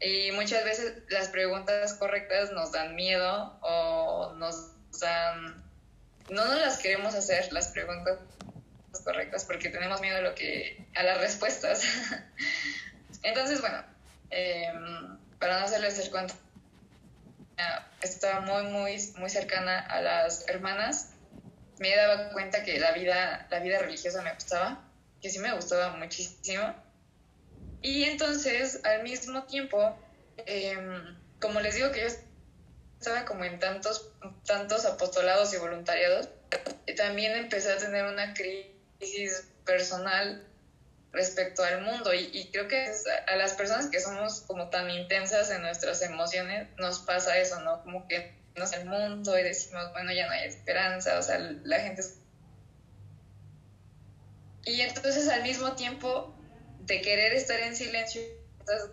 Y 0.00 0.30
muchas 0.32 0.64
veces 0.64 1.02
las 1.08 1.28
preguntas 1.28 1.94
correctas 1.94 2.50
nos 2.52 2.72
dan 2.72 2.94
miedo 2.94 3.58
o 3.62 4.34
nos 4.34 4.70
dan... 5.00 5.64
No 6.28 6.44
nos 6.44 6.60
las 6.60 6.78
queremos 6.78 7.14
hacer, 7.14 7.52
las 7.52 7.68
preguntas 7.68 8.18
correctas 9.00 9.44
porque 9.44 9.68
tenemos 9.68 10.00
miedo 10.00 10.18
a, 10.18 10.20
lo 10.20 10.34
que, 10.34 10.86
a 10.94 11.02
las 11.02 11.20
respuestas. 11.20 11.82
Entonces, 13.22 13.60
bueno, 13.60 13.82
em, 14.30 15.18
para 15.38 15.60
no 15.60 15.66
hacerles 15.66 15.98
el 15.98 16.10
cuento, 16.10 16.34
estaba 18.02 18.40
muy, 18.40 18.64
muy, 18.64 19.12
muy 19.16 19.30
cercana 19.30 19.78
a 19.78 20.00
las 20.00 20.48
hermanas. 20.48 21.10
Me 21.78 21.94
daba 21.96 22.30
cuenta 22.30 22.62
que 22.62 22.78
la 22.78 22.92
vida, 22.92 23.46
la 23.50 23.60
vida 23.60 23.78
religiosa 23.78 24.22
me 24.22 24.32
gustaba, 24.34 24.82
que 25.20 25.30
sí 25.30 25.38
me 25.38 25.52
gustaba 25.54 25.96
muchísimo. 25.96 26.74
Y 27.82 28.04
entonces, 28.04 28.80
al 28.84 29.02
mismo 29.02 29.44
tiempo, 29.44 29.96
em, 30.46 31.16
como 31.40 31.60
les 31.60 31.74
digo 31.74 31.90
que 31.92 32.00
yo 32.00 32.06
estaba 32.98 33.24
como 33.24 33.44
en 33.44 33.58
tantos, 33.58 34.10
tantos 34.46 34.86
apostolados 34.86 35.52
y 35.52 35.58
voluntariados, 35.58 36.28
también 36.96 37.32
empecé 37.32 37.72
a 37.72 37.78
tener 37.78 38.04
una 38.04 38.34
crisis 38.34 38.73
personal 39.64 40.46
respecto 41.12 41.62
al 41.62 41.82
mundo 41.82 42.12
y, 42.12 42.50
creo 42.52 42.66
que 42.68 42.92
a 43.26 43.36
las 43.36 43.54
personas 43.54 43.86
que 43.86 44.00
somos 44.00 44.40
como 44.42 44.68
tan 44.68 44.90
intensas 44.90 45.50
en 45.50 45.62
nuestras 45.62 46.02
emociones 46.02 46.68
nos 46.76 46.98
pasa 47.00 47.38
eso, 47.38 47.60
¿no? 47.60 47.82
Como 47.82 48.08
que 48.08 48.34
nos 48.56 48.72
el 48.72 48.86
mundo 48.86 49.38
y 49.38 49.42
decimos, 49.42 49.92
bueno, 49.92 50.12
ya 50.12 50.26
no 50.26 50.32
hay 50.32 50.48
esperanza, 50.48 51.18
o 51.18 51.22
sea, 51.22 51.38
la 51.38 51.80
gente... 51.80 52.02
Y 54.64 54.80
entonces 54.80 55.28
al 55.28 55.42
mismo 55.42 55.72
tiempo 55.76 56.34
de 56.80 57.00
querer 57.00 57.32
estar 57.34 57.60
en 57.60 57.76
silencio 57.76 58.22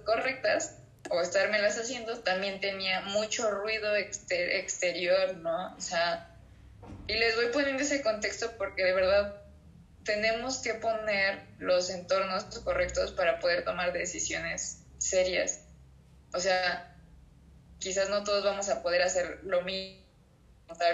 correctas 0.05 0.77
o 1.09 1.21
estármelas 1.21 1.77
haciendo, 1.77 2.19
también 2.19 2.59
tenía 2.59 3.01
mucho 3.01 3.49
ruido 3.49 3.95
exterior, 3.95 5.37
¿no? 5.37 5.75
O 5.75 5.81
sea, 5.81 6.29
y 7.07 7.13
les 7.13 7.35
voy 7.35 7.47
poniendo 7.47 7.81
ese 7.81 8.01
contexto 8.01 8.51
porque 8.57 8.83
de 8.83 8.93
verdad 8.93 9.40
tenemos 10.03 10.59
que 10.59 10.73
poner 10.75 11.41
los 11.59 11.89
entornos 11.89 12.43
correctos 12.59 13.11
para 13.11 13.39
poder 13.39 13.63
tomar 13.63 13.93
decisiones 13.93 14.83
serias. 14.97 15.61
O 16.33 16.39
sea, 16.39 16.95
quizás 17.79 18.09
no 18.09 18.23
todos 18.23 18.43
vamos 18.43 18.69
a 18.69 18.81
poder 18.81 19.01
hacer 19.01 19.39
lo 19.43 19.61
mismo 19.61 20.01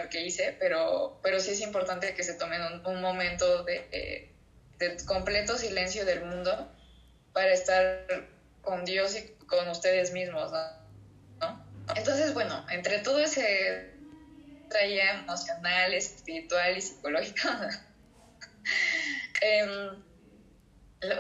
que 0.10 0.22
hice, 0.26 0.56
pero, 0.60 1.20
pero 1.22 1.40
sí 1.40 1.52
es 1.52 1.62
importante 1.62 2.14
que 2.16 2.24
se 2.24 2.34
tomen 2.34 2.62
un, 2.86 3.02
momento 3.02 3.64
de, 3.64 4.34
de, 4.80 4.98
completo 5.06 5.56
silencio 5.58 6.04
del 6.04 6.26
mundo 6.26 6.72
para 7.32 7.54
estar 7.54 8.06
con 8.62 8.86
Dios 8.86 9.16
y 9.16 9.46
con 9.46 9.68
ustedes 9.70 10.12
mismos, 10.14 10.52
¿no? 11.40 11.66
Entonces, 11.96 12.34
bueno, 12.34 12.66
entre 12.70 13.00
todo 13.00 13.20
ese 13.20 13.94
traía 14.70 15.20
emocional, 15.20 15.94
espiritual 15.94 16.78
y 16.78 16.82
psicológico, 16.82 17.48
Em, 19.42 20.04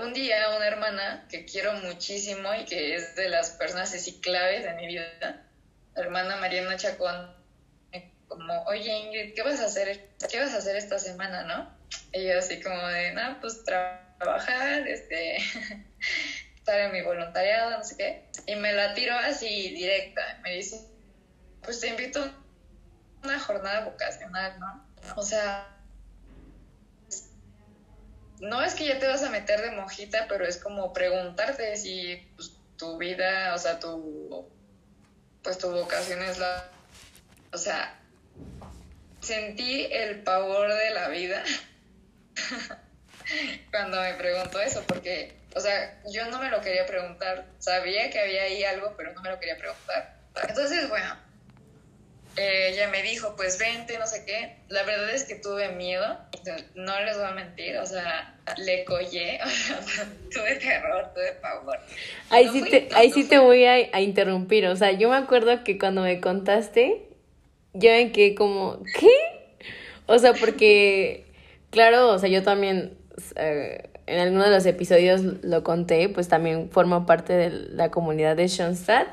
un 0.01 0.13
día 0.13 0.49
una 0.55 0.67
hermana 0.67 1.27
que 1.29 1.45
quiero 1.45 1.73
muchísimo 1.73 2.53
y 2.55 2.65
que 2.65 2.95
es 2.95 3.15
de 3.15 3.29
las 3.29 3.51
personas 3.51 3.93
así 3.93 4.19
claves 4.21 4.63
de 4.63 4.73
mi 4.73 4.87
vida, 4.87 5.45
la 5.93 6.01
hermana 6.01 6.37
Mariana 6.37 6.77
Chacón, 6.77 7.35
como, 8.27 8.63
oye 8.63 8.91
Ingrid, 8.91 9.33
¿qué 9.35 9.41
vas 9.41 9.59
a 9.61 9.65
hacer, 9.65 10.09
qué 10.29 10.39
vas 10.39 10.53
a 10.53 10.57
hacer 10.57 10.75
esta 10.75 10.99
semana, 10.99 11.43
no? 11.43 11.77
Ella 12.11 12.39
así 12.39 12.61
como 12.61 12.87
de, 12.87 13.13
no, 13.13 13.39
pues 13.39 13.63
trabajar, 13.63 14.87
este, 14.87 15.37
estar 16.57 16.79
en 16.79 16.91
mi 16.91 17.01
voluntariado, 17.03 17.77
no 17.77 17.83
sé 17.83 17.97
qué. 17.97 18.29
Y 18.45 18.55
me 18.55 18.73
la 18.73 18.93
tiro 18.93 19.15
así 19.15 19.69
directa, 19.69 20.39
me 20.41 20.55
dice, 20.55 20.81
pues 21.63 21.79
te 21.79 21.87
invito 21.87 22.21
a 22.21 22.33
una 23.23 23.39
jornada 23.39 23.85
vocacional, 23.85 24.59
¿no? 24.59 24.85
O 25.15 25.23
sea, 25.23 25.76
no 28.39 28.63
es 28.63 28.75
que 28.75 28.85
ya 28.85 28.99
te 28.99 29.07
vas 29.07 29.23
a 29.23 29.29
meter 29.29 29.61
de 29.61 29.71
mojita, 29.71 30.27
pero 30.27 30.45
es 30.45 30.57
como 30.57 30.93
preguntarte 30.93 31.75
si 31.75 32.27
pues, 32.35 32.53
tu 32.77 32.97
vida, 32.97 33.53
o 33.53 33.57
sea, 33.57 33.79
tu, 33.79 34.47
pues 35.43 35.57
tu 35.57 35.71
vocación 35.71 36.21
es 36.21 36.37
la, 36.37 36.69
o 37.51 37.57
sea, 37.57 37.99
sentí 39.21 39.85
el 39.91 40.21
pavor 40.23 40.73
de 40.73 40.91
la 40.91 41.09
vida 41.09 41.43
cuando 43.71 43.99
me 44.01 44.13
preguntó 44.13 44.59
eso, 44.61 44.83
porque, 44.87 45.35
o 45.55 45.59
sea, 45.59 45.99
yo 46.11 46.29
no 46.29 46.39
me 46.39 46.49
lo 46.49 46.61
quería 46.61 46.85
preguntar, 46.85 47.45
sabía 47.59 48.09
que 48.09 48.19
había 48.19 48.43
ahí 48.43 48.63
algo, 48.63 48.93
pero 48.95 49.13
no 49.13 49.21
me 49.21 49.29
lo 49.29 49.39
quería 49.39 49.57
preguntar. 49.57 50.15
Entonces, 50.47 50.87
bueno, 50.89 51.15
ella 52.37 52.89
me 52.89 53.01
dijo, 53.01 53.35
pues 53.35 53.57
vente, 53.57 53.97
no 53.97 54.05
sé 54.05 54.23
qué. 54.25 54.57
La 54.69 54.83
verdad 54.83 55.09
es 55.09 55.23
que 55.23 55.35
tuve 55.35 55.69
miedo, 55.69 56.17
no 56.75 57.01
les 57.01 57.17
voy 57.17 57.25
a 57.25 57.31
mentir, 57.31 57.77
o 57.77 57.85
sea, 57.85 58.35
le 58.57 58.85
collé, 58.85 59.39
tuve 60.31 60.55
terror, 60.55 61.11
tuve 61.13 61.33
pavor. 61.41 61.79
Ahí, 62.29 62.47
sí, 62.49 62.63
te, 62.69 62.89
ahí 62.93 63.11
sí 63.11 63.23
te 63.23 63.39
voy 63.39 63.65
a, 63.65 63.99
interrumpir, 63.99 64.67
o 64.67 64.75
sea, 64.75 64.91
yo 64.91 65.09
me 65.09 65.17
acuerdo 65.17 65.63
que 65.63 65.79
cuando 65.79 66.01
me 66.01 66.21
contaste, 66.21 67.07
yo 67.73 67.89
me 67.89 68.11
quedé 68.11 68.35
como, 68.35 68.83
¿qué? 68.99 69.09
O 70.05 70.19
sea, 70.19 70.33
porque, 70.33 71.25
claro, 71.71 72.09
o 72.09 72.19
sea, 72.19 72.29
yo 72.29 72.43
también... 72.43 72.97
Eh, 73.35 73.89
en 74.07 74.19
alguno 74.19 74.45
de 74.45 74.51
los 74.51 74.65
episodios 74.65 75.21
lo 75.43 75.63
conté, 75.63 76.07
pues 76.07 76.29
también 76.29 76.69
formo 76.71 77.05
parte 77.05 77.33
de 77.33 77.49
la 77.49 77.91
comunidad 77.91 78.37
de 78.37 78.47
Schoenstatt. 78.47 79.07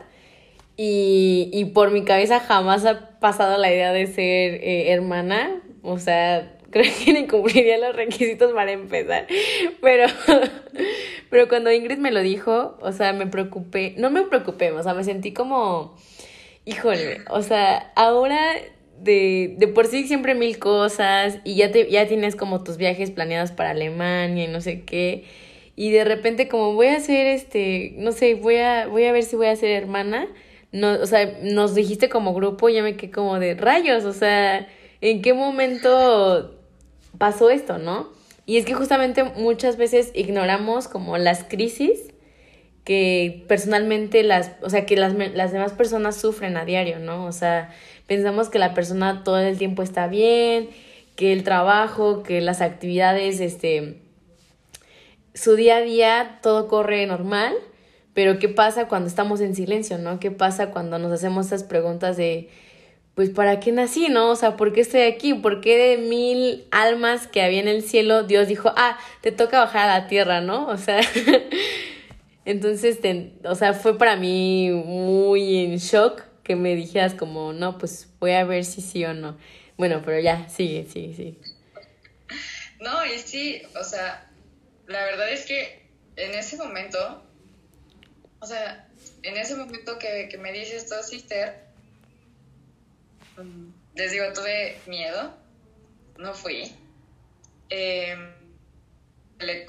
Y, 0.76 1.50
y 1.52 1.66
por 1.66 1.90
mi 1.90 2.04
cabeza 2.04 2.40
jamás 2.40 2.84
ha 2.84 3.18
pasado 3.20 3.58
la 3.58 3.72
idea 3.72 3.92
de 3.92 4.06
ser 4.06 4.54
eh, 4.62 4.92
hermana. 4.92 5.62
O 5.82 5.98
sea, 5.98 6.58
creo 6.70 6.92
que 7.04 7.12
ni 7.12 7.26
cumpliría 7.26 7.78
los 7.78 7.94
requisitos 7.94 8.52
para 8.52 8.72
empezar. 8.72 9.26
Pero, 9.80 10.06
pero 11.30 11.48
cuando 11.48 11.70
Ingrid 11.70 11.98
me 11.98 12.10
lo 12.10 12.20
dijo, 12.20 12.76
o 12.80 12.92
sea, 12.92 13.12
me 13.12 13.26
preocupé. 13.26 13.94
No 13.96 14.10
me 14.10 14.22
preocupé, 14.22 14.72
o 14.72 14.82
sea, 14.82 14.94
me 14.94 15.04
sentí 15.04 15.32
como, 15.32 15.96
híjole, 16.64 17.20
o 17.30 17.42
sea, 17.42 17.92
ahora 17.94 18.40
de, 19.00 19.54
de 19.58 19.68
por 19.68 19.86
sí 19.86 20.06
siempre 20.06 20.34
mil 20.34 20.58
cosas 20.58 21.38
y 21.44 21.56
ya, 21.56 21.70
te, 21.70 21.90
ya 21.90 22.06
tienes 22.06 22.36
como 22.36 22.64
tus 22.64 22.76
viajes 22.76 23.10
planeados 23.10 23.52
para 23.52 23.70
Alemania 23.70 24.44
y 24.44 24.48
no 24.48 24.60
sé 24.60 24.82
qué. 24.82 25.24
Y 25.76 25.90
de 25.90 26.04
repente 26.04 26.48
como 26.48 26.74
voy 26.74 26.86
a 26.88 27.00
ser 27.00 27.26
este, 27.26 27.94
no 27.98 28.12
sé, 28.12 28.34
voy 28.34 28.56
a, 28.56 28.86
voy 28.86 29.04
a 29.04 29.12
ver 29.12 29.24
si 29.24 29.36
voy 29.36 29.48
a 29.48 29.56
ser 29.56 29.70
hermana 29.70 30.28
no, 30.74 30.94
o 30.94 31.06
sea, 31.06 31.38
nos 31.40 31.76
dijiste 31.76 32.08
como 32.08 32.34
grupo 32.34 32.68
y 32.68 32.74
ya 32.74 32.82
me 32.82 32.96
quedé 32.96 33.12
como 33.12 33.38
de 33.38 33.54
rayos, 33.54 34.04
o 34.04 34.12
sea, 34.12 34.66
¿en 35.00 35.22
qué 35.22 35.32
momento 35.32 36.58
pasó 37.16 37.48
esto, 37.48 37.78
no? 37.78 38.08
Y 38.44 38.56
es 38.56 38.66
que 38.66 38.74
justamente 38.74 39.22
muchas 39.22 39.76
veces 39.76 40.10
ignoramos 40.14 40.88
como 40.88 41.16
las 41.16 41.44
crisis 41.44 42.00
que 42.82 43.44
personalmente 43.46 44.24
las, 44.24 44.50
o 44.62 44.68
sea, 44.68 44.84
que 44.84 44.96
las, 44.96 45.14
las 45.14 45.52
demás 45.52 45.72
personas 45.72 46.16
sufren 46.20 46.56
a 46.56 46.64
diario, 46.64 46.98
¿no? 46.98 47.24
O 47.24 47.30
sea, 47.30 47.72
pensamos 48.08 48.48
que 48.48 48.58
la 48.58 48.74
persona 48.74 49.22
todo 49.22 49.38
el 49.38 49.56
tiempo 49.56 49.84
está 49.84 50.08
bien, 50.08 50.70
que 51.14 51.32
el 51.32 51.44
trabajo, 51.44 52.24
que 52.24 52.40
las 52.40 52.60
actividades, 52.60 53.38
este, 53.38 54.00
su 55.34 55.54
día 55.54 55.76
a 55.76 55.82
día 55.82 56.40
todo 56.42 56.66
corre 56.66 57.06
normal, 57.06 57.54
pero 58.14 58.38
¿qué 58.38 58.48
pasa 58.48 58.88
cuando 58.88 59.08
estamos 59.08 59.40
en 59.40 59.54
silencio, 59.54 59.98
no? 59.98 60.20
¿Qué 60.20 60.30
pasa 60.30 60.70
cuando 60.70 60.98
nos 60.98 61.12
hacemos 61.12 61.46
esas 61.46 61.64
preguntas 61.64 62.16
de, 62.16 62.48
pues, 63.14 63.30
¿para 63.30 63.60
qué 63.60 63.72
nací, 63.72 64.08
no? 64.08 64.30
O 64.30 64.36
sea, 64.36 64.56
¿por 64.56 64.72
qué 64.72 64.80
estoy 64.80 65.02
aquí? 65.02 65.34
¿Por 65.34 65.60
qué 65.60 65.76
de 65.76 65.98
mil 65.98 66.64
almas 66.70 67.26
que 67.26 67.42
había 67.42 67.60
en 67.60 67.68
el 67.68 67.82
cielo 67.82 68.22
Dios 68.22 68.48
dijo, 68.48 68.72
ah, 68.76 68.98
te 69.20 69.32
toca 69.32 69.58
bajar 69.58 69.88
a 69.88 69.98
la 70.00 70.06
tierra, 70.06 70.40
¿no? 70.40 70.68
O 70.68 70.78
sea, 70.78 71.00
entonces, 72.44 72.98
o 73.44 73.54
sea, 73.56 73.72
fue 73.72 73.98
para 73.98 74.16
mí 74.16 74.70
muy 74.70 75.64
en 75.64 75.76
shock 75.78 76.22
que 76.44 76.54
me 76.54 76.76
dijeras 76.76 77.14
como, 77.14 77.52
no, 77.52 77.78
pues 77.78 78.08
voy 78.20 78.32
a 78.32 78.44
ver 78.44 78.64
si 78.64 78.80
sí 78.80 79.04
o 79.04 79.12
no. 79.12 79.36
Bueno, 79.76 80.02
pero 80.04 80.20
ya, 80.20 80.48
sigue, 80.48 80.86
sigue, 80.86 81.14
sigue. 81.14 81.38
No, 82.80 83.04
y 83.06 83.18
sí, 83.18 83.62
o 83.80 83.82
sea, 83.82 84.30
la 84.86 85.04
verdad 85.04 85.32
es 85.32 85.46
que 85.46 85.88
en 86.16 86.34
ese 86.34 86.56
momento, 86.56 87.24
o 88.44 88.46
sea, 88.46 88.86
en 89.22 89.38
ese 89.38 89.56
momento 89.56 89.98
que, 89.98 90.36
me 90.38 90.52
dice 90.52 90.76
esto, 90.76 91.02
sister, 91.02 91.64
mm, 93.38 93.70
les 93.94 94.12
digo, 94.12 94.30
tuve 94.34 94.78
miedo, 94.86 95.34
no 96.18 96.34
fui. 96.34 96.70
Em, 97.70 98.34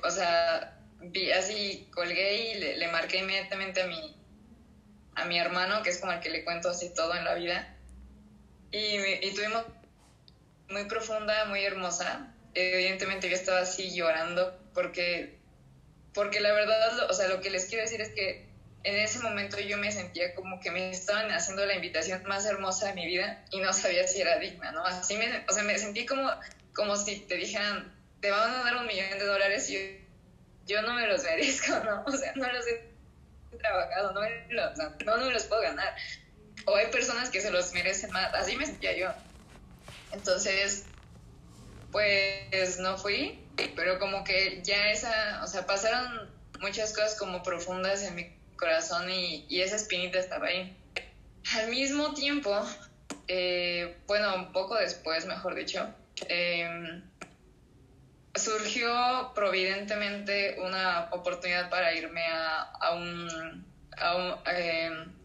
o 0.03 0.11
sea, 0.11 0.77
vi 0.99 1.31
así, 1.31 1.87
colgué 1.93 2.51
y 2.51 2.59
le, 2.59 2.75
le, 2.75 2.87
marqué 2.89 3.19
inmediatamente 3.19 3.81
a 3.81 3.87
mi, 3.87 4.13
a 5.15 5.23
mi 5.23 5.39
hermano, 5.39 5.81
que 5.81 5.91
es 5.91 5.99
como 5.99 6.11
el 6.11 6.19
que 6.19 6.29
le 6.29 6.43
cuento 6.43 6.69
así 6.69 6.93
todo 6.93 7.15
en 7.15 7.23
la 7.23 7.35
vida. 7.35 7.77
Y, 8.73 8.97
y 8.97 9.33
tuvimos 9.33 9.63
muy 10.69 10.83
profunda, 10.83 11.45
muy 11.45 11.63
hermosa. 11.63 12.35
Evidentemente 12.53 13.29
yo 13.29 13.35
estaba 13.37 13.59
así 13.59 13.95
llorando 13.95 14.59
porque, 14.73 15.37
porque 16.13 16.41
la 16.41 16.51
verdad, 16.51 17.09
o 17.09 17.13
sea, 17.13 17.29
lo 17.29 17.39
que 17.39 17.49
les 17.49 17.67
quiero 17.67 17.83
decir 17.85 18.01
es 18.01 18.09
que 18.09 18.44
en 18.85 18.97
ese 18.97 19.17
momento 19.19 19.59
yo 19.59 19.79
me 19.79 19.91
sentía 19.91 20.35
como 20.35 20.59
que 20.59 20.69
me 20.69 20.91
estaban 20.91 21.31
haciendo 21.31 21.65
la 21.65 21.73
invitación 21.73 22.23
más 22.25 22.45
hermosa 22.45 22.87
de 22.87 22.93
mi 22.93 23.07
vida 23.07 23.43
y 23.49 23.59
no 23.59 23.73
sabía 23.73 24.07
si 24.07 24.21
era 24.21 24.37
digna, 24.37 24.71
¿no? 24.71 24.85
Así 24.85 25.17
me, 25.17 25.43
o 25.49 25.51
sea, 25.51 25.63
me 25.63 25.77
sentí 25.79 26.05
como, 26.05 26.29
como 26.75 26.95
si 26.95 27.21
te 27.21 27.35
dijeran, 27.35 27.91
te 28.21 28.29
van 28.29 28.53
a 28.53 28.63
dar 28.63 28.77
un 28.77 28.85
millón 28.85 29.09
de 29.17 29.25
dólares 29.25 29.67
y 29.71 30.07
yo, 30.67 30.83
no 30.83 30.93
me 30.93 31.07
los 31.07 31.23
merezco, 31.23 31.79
¿no? 31.83 32.03
O 32.05 32.11
sea, 32.11 32.31
no 32.35 32.51
los 32.51 32.67
he 32.67 33.57
trabajado, 33.57 34.13
no 34.13 34.21
me 34.21 34.45
los, 34.49 35.33
los 35.33 35.43
puedo 35.45 35.63
ganar. 35.63 35.95
O 36.67 36.75
hay 36.75 36.87
personas 36.87 37.31
que 37.31 37.41
se 37.41 37.49
los 37.49 37.73
merecen 37.73 38.11
más, 38.11 38.35
así 38.35 38.55
me 38.55 38.67
sentía 38.67 38.95
yo. 38.95 39.11
Entonces, 40.11 40.85
pues 41.91 42.77
no 42.77 42.99
fui, 42.99 43.49
pero 43.75 43.97
como 43.97 44.23
que 44.23 44.61
ya 44.63 44.91
esa, 44.91 45.43
o 45.43 45.47
sea, 45.47 45.65
pasaron 45.65 46.31
muchas 46.59 46.93
cosas 46.93 47.15
como 47.17 47.41
profundas 47.41 48.03
en 48.03 48.13
mi 48.13 48.44
corazón 48.57 49.09
y, 49.09 49.45
esa 49.61 49.75
espinita 49.75 50.19
estaba 50.19 50.47
ahí. 50.47 50.75
Al 51.55 51.69
mismo 51.69 52.13
tiempo, 52.13 52.51
eh, 53.27 53.97
bueno, 54.07 54.35
un 54.35 54.51
poco 54.51 54.75
después, 54.75 55.25
mejor 55.25 55.55
dicho, 55.55 55.87
em, 56.27 57.03
surgió 58.33 59.31
providentemente 59.33 60.57
una 60.59 61.09
oportunidad 61.11 61.69
para 61.69 61.93
irme 61.93 62.23
a, 62.27 62.91
un, 62.93 63.65
a 63.97 64.15
un 64.15 64.35
em, 64.47 65.15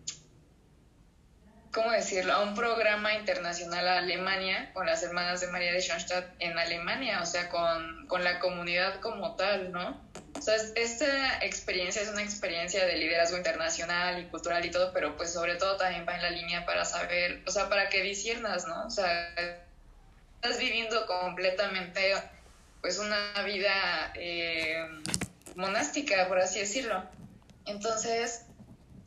¿cómo 1.72 1.90
decirlo?, 1.92 2.32
a 2.32 2.42
un 2.42 2.54
programa 2.54 3.14
internacional 3.14 3.86
a 3.86 3.98
Alemania 3.98 4.72
con 4.72 4.86
las 4.86 5.02
hermanas 5.02 5.40
de 5.40 5.48
María 5.48 5.72
de 5.72 5.80
Schoenstatt 5.80 6.34
en 6.40 6.58
Alemania, 6.58 7.20
o 7.22 7.26
sea, 7.26 7.48
con, 7.48 8.06
con, 8.08 8.24
la 8.24 8.40
comunidad 8.40 9.00
como 9.00 9.36
tal, 9.36 9.70
¿no? 9.72 10.00
O 10.40 10.42
sea, 10.42 10.54
esta 10.74 11.44
experiencia 11.44 12.00
es 12.00 12.08
una 12.08 12.22
experiencia 12.22 12.86
de 12.86 12.96
liderazgo 12.96 13.36
internacional 13.36 14.18
y 14.22 14.24
cultural 14.24 14.64
y 14.64 14.70
todo, 14.70 14.90
pero 14.94 15.14
pues 15.14 15.34
sobre 15.34 15.56
todo 15.56 15.76
también 15.76 16.06
va 16.08 16.14
en 16.14 16.22
la 16.22 16.30
línea 16.30 16.64
para 16.64 16.86
saber, 16.86 17.42
o 17.46 17.50
sea, 17.50 17.68
para 17.68 17.90
que 17.90 18.02
disiernas, 18.02 18.66
¿no? 18.66 18.86
O 18.86 18.90
sea, 18.90 19.28
estás 20.36 20.58
viviendo 20.58 21.04
completamente, 21.04 22.14
pues, 22.80 22.98
una 22.98 23.42
vida 23.44 24.14
eh, 24.14 24.82
monástica, 25.56 26.26
por 26.26 26.38
así 26.38 26.60
decirlo. 26.60 27.04
Entonces, 27.66 28.46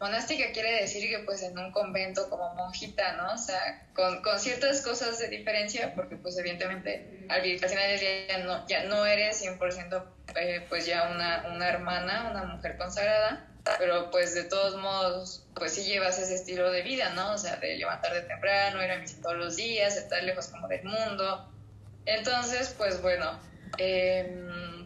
monástica 0.04 0.52
quiere 0.52 0.82
decir 0.82 1.10
que 1.10 1.20
pues 1.20 1.44
en 1.44 1.58
un 1.58 1.72
convento 1.72 2.30
como 2.30 2.54
monjita, 2.56 3.14
¿no? 3.14 3.34
O 3.34 3.38
sea, 3.38 3.88
con, 3.94 4.22
con 4.22 4.38
ciertas 4.38 4.82
cosas 4.82 5.18
de 5.18 5.30
diferencia, 5.30 5.96
porque 5.96 6.18
pues 6.18 6.38
evidentemente 6.38 7.26
al, 7.30 7.42
final 7.42 7.88
del 7.88 8.00
día 8.00 8.28
ya 8.28 8.38
no, 8.40 8.68
ya 8.68 8.84
no 8.84 9.06
eres 9.06 9.42
100% 9.42 10.04
eh, 10.36 10.66
pues 10.68 10.86
ya 10.86 11.10
una, 11.10 11.46
una 11.56 11.70
hermana, 11.70 12.32
una 12.32 12.44
mujer 12.44 12.76
consagrada, 12.78 13.48
pero 13.80 14.12
pues 14.12 14.36
de 14.36 14.44
todos 14.44 14.76
modos 14.76 15.48
pues 15.56 15.74
sí 15.74 15.86
llevas 15.86 16.20
ese 16.20 16.36
estilo 16.36 16.70
de 16.70 16.82
vida, 16.82 17.12
¿no? 17.12 17.32
O 17.32 17.38
sea, 17.38 17.56
de 17.56 17.78
levantarte 17.78 18.24
temprano, 18.24 18.84
ir 18.84 18.92
a 18.92 18.98
misa 18.98 19.22
todos 19.22 19.38
los 19.38 19.56
días, 19.56 19.96
estar 19.96 20.22
lejos 20.22 20.48
como 20.48 20.68
del 20.68 20.84
mundo. 20.84 21.50
Entonces, 22.06 22.76
pues 22.78 23.02
bueno, 23.02 23.40
em, 23.78 24.86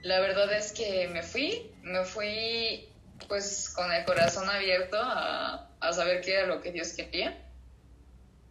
la 0.00 0.20
verdad 0.20 0.50
es 0.54 0.72
que 0.72 1.08
me 1.08 1.22
fui, 1.22 1.70
me 1.82 2.04
fui 2.04 2.87
pues 3.26 3.70
con 3.70 3.90
el 3.92 4.04
corazón 4.04 4.48
abierto 4.48 4.98
a, 5.00 5.64
saber 5.92 6.20
qué 6.20 6.34
era 6.34 6.46
lo 6.46 6.60
que 6.60 6.72
Dios 6.72 6.92
quería. 6.92 7.36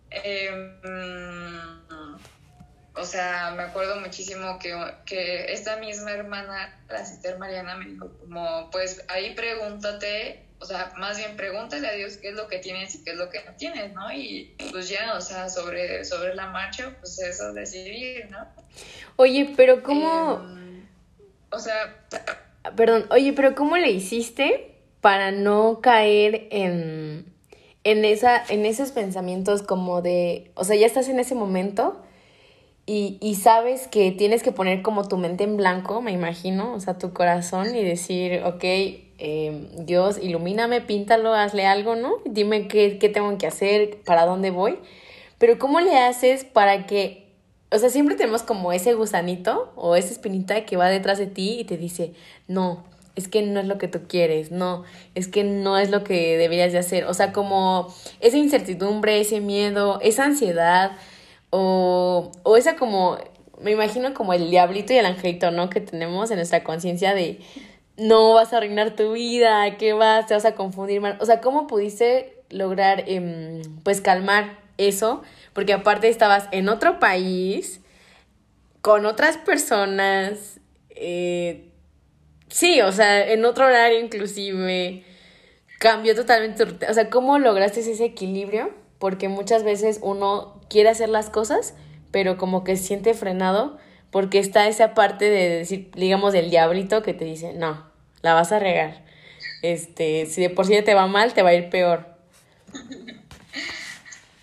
Em, 0.09 0.79
o 2.95 3.05
sea, 3.05 3.53
me 3.55 3.63
acuerdo 3.63 3.99
muchísimo 3.99 4.57
que, 4.59 4.75
que, 5.05 5.51
esta 5.53 5.77
misma 5.77 6.11
hermana, 6.11 6.79
la 6.89 7.05
sister 7.05 7.37
Mariana, 7.37 7.75
me 7.75 7.85
dijo 7.85 8.09
como, 8.19 8.69
pues 8.71 9.03
ahí 9.09 9.35
pregúntate, 9.35 10.45
o 10.59 10.65
sea, 10.65 10.93
más 10.97 11.17
bien 11.17 11.35
pregúntale 11.35 11.87
a 11.87 11.93
Dios 11.93 12.17
qué 12.17 12.29
es 12.29 12.35
lo 12.35 12.47
que 12.47 12.59
tienes 12.59 12.95
y 12.95 13.03
qué 13.03 13.11
es 13.11 13.17
lo 13.17 13.29
que 13.29 13.43
no 13.43 13.53
tienes, 13.53 13.93
¿no? 13.93 14.11
Y 14.11 14.55
pues 14.71 14.89
ya, 14.89 15.13
o 15.15 15.21
sea, 15.21 15.49
sobre, 15.49 16.03
sobre 16.05 16.33
la 16.33 16.47
marcha, 16.47 16.95
pues 16.99 17.19
eso 17.19 17.53
decidir, 17.53 18.31
¿no? 18.31 18.47
Oye, 19.17 19.53
pero 19.55 19.83
¿cómo...? 19.83 20.39
Em, 20.43 20.87
o 21.49 21.59
sea 21.59 21.95
Perdón, 22.75 23.05
oye, 23.11 23.33
pero 23.33 23.55
¿cómo 23.55 23.77
le 23.77 23.91
hiciste 23.91 24.75
para 25.01 25.31
no 25.31 25.79
caer 25.81 26.47
en, 26.51 27.25
en, 27.83 28.05
esa, 28.05 28.43
en 28.49 28.65
esos 28.65 28.91
pensamientos 28.91 29.63
como 29.63 30.01
de, 30.01 30.51
o 30.55 30.63
sea, 30.63 30.75
ya 30.75 30.85
estás 30.85 31.09
en 31.09 31.19
ese 31.19 31.35
momento 31.35 32.01
y, 32.85 33.17
y 33.21 33.35
sabes 33.35 33.87
que 33.87 34.11
tienes 34.11 34.43
que 34.43 34.51
poner 34.51 34.81
como 34.81 35.07
tu 35.07 35.17
mente 35.17 35.43
en 35.43 35.57
blanco, 35.57 36.01
me 36.01 36.11
imagino, 36.11 36.73
o 36.73 36.79
sea, 36.79 36.97
tu 36.97 37.13
corazón 37.13 37.75
y 37.75 37.83
decir, 37.83 38.41
ok, 38.43 38.63
eh, 38.63 39.69
Dios, 39.79 40.19
ilumíname, 40.21 40.81
píntalo, 40.81 41.33
hazle 41.33 41.65
algo, 41.65 41.95
¿no? 41.95 42.15
Dime 42.25 42.67
qué, 42.67 42.97
qué 42.99 43.09
tengo 43.09 43.37
que 43.37 43.47
hacer, 43.47 43.99
para 44.05 44.25
dónde 44.25 44.51
voy. 44.51 44.79
Pero 45.37 45.59
¿cómo 45.59 45.79
le 45.79 45.97
haces 45.97 46.43
para 46.43 46.85
que 46.85 47.26
o 47.69 47.77
sea, 47.77 47.89
siempre 47.89 48.15
tenemos 48.15 48.43
como 48.43 48.71
ese 48.71 48.93
gusanito 48.93 49.71
o 49.75 49.95
esa 49.95 50.11
espinita 50.11 50.65
que 50.65 50.77
va 50.77 50.87
detrás 50.87 51.17
de 51.17 51.27
ti 51.27 51.57
y 51.59 51.65
te 51.65 51.77
dice, 51.77 52.13
no, 52.47 52.85
es 53.15 53.27
que 53.27 53.41
no 53.41 53.59
es 53.59 53.67
lo 53.67 53.77
que 53.77 53.87
tú 53.87 54.01
quieres, 54.07 54.51
no, 54.51 54.83
es 55.15 55.27
que 55.27 55.43
no 55.43 55.77
es 55.77 55.89
lo 55.89 56.03
que 56.03 56.37
deberías 56.37 56.71
de 56.71 56.77
hacer. 56.77 57.05
O 57.05 57.13
sea, 57.13 57.33
como 57.33 57.93
esa 58.19 58.37
incertidumbre, 58.37 59.19
ese 59.19 59.41
miedo, 59.41 59.99
esa 60.01 60.25
ansiedad 60.25 60.91
o, 61.49 62.31
o 62.43 62.57
esa 62.57 62.75
como, 62.75 63.17
me 63.59 63.71
imagino 63.71 64.13
como 64.13 64.33
el 64.33 64.49
diablito 64.49 64.93
y 64.93 64.97
el 64.97 65.05
angelito, 65.05 65.51
¿no? 65.51 65.69
Que 65.69 65.81
tenemos 65.81 66.29
en 66.31 66.37
nuestra 66.37 66.63
conciencia 66.63 67.13
de, 67.13 67.39
no 67.97 68.33
vas 68.33 68.53
a 68.53 68.57
arruinar 68.57 68.95
tu 68.95 69.13
vida, 69.13 69.77
¿qué 69.77 69.93
vas? 69.93 70.27
Te 70.27 70.33
vas 70.33 70.45
a 70.45 70.55
confundir 70.55 71.01
O 71.19 71.25
sea, 71.25 71.41
¿cómo 71.41 71.67
pudiste 71.67 72.43
lograr, 72.49 73.03
em, 73.07 73.61
pues, 73.83 74.01
calmar 74.01 74.59
eso? 74.77 75.23
Porque 75.57 75.73
aparte 75.73 76.07
estabas 76.07 76.47
en 76.51 76.69
otro 76.69 76.99
país, 76.99 77.81
con 78.81 79.07
otras 79.07 79.37
personas, 79.37 80.59
eh, 80.91 81.71
sí, 82.47 82.79
o 82.81 82.91
sea, 82.91 83.27
en 83.31 83.43
otro 83.43 83.65
horario 83.65 83.99
inclusive, 83.99 85.03
cambió 85.79 86.13
totalmente, 86.13 86.63
o 86.87 86.93
sea, 86.93 87.09
¿cómo 87.09 87.39
lograste 87.39 87.79
ese 87.79 88.05
equilibrio? 88.05 88.69
Porque 88.99 89.29
muchas 89.29 89.63
veces 89.63 89.97
uno 90.03 90.61
quiere 90.69 90.89
hacer 90.89 91.09
las 91.09 91.31
cosas, 91.31 91.73
pero 92.11 92.37
como 92.37 92.63
que 92.63 92.77
se 92.77 92.83
siente 92.83 93.15
frenado 93.15 93.79
porque 94.11 94.37
está 94.37 94.67
esa 94.67 94.93
parte 94.93 95.25
de 95.25 95.49
decir, 95.49 95.89
digamos, 95.95 96.33
del 96.33 96.51
diablito 96.51 97.01
que 97.01 97.15
te 97.15 97.25
dice, 97.25 97.53
no, 97.53 97.83
la 98.21 98.35
vas 98.35 98.51
a 98.51 98.59
regar. 98.59 99.03
Este, 99.63 100.27
si 100.27 100.39
de 100.39 100.51
por 100.51 100.67
sí 100.67 100.79
te 100.83 100.93
va 100.93 101.07
mal, 101.07 101.33
te 101.33 101.41
va 101.41 101.49
a 101.49 101.55
ir 101.55 101.71
peor. 101.71 102.05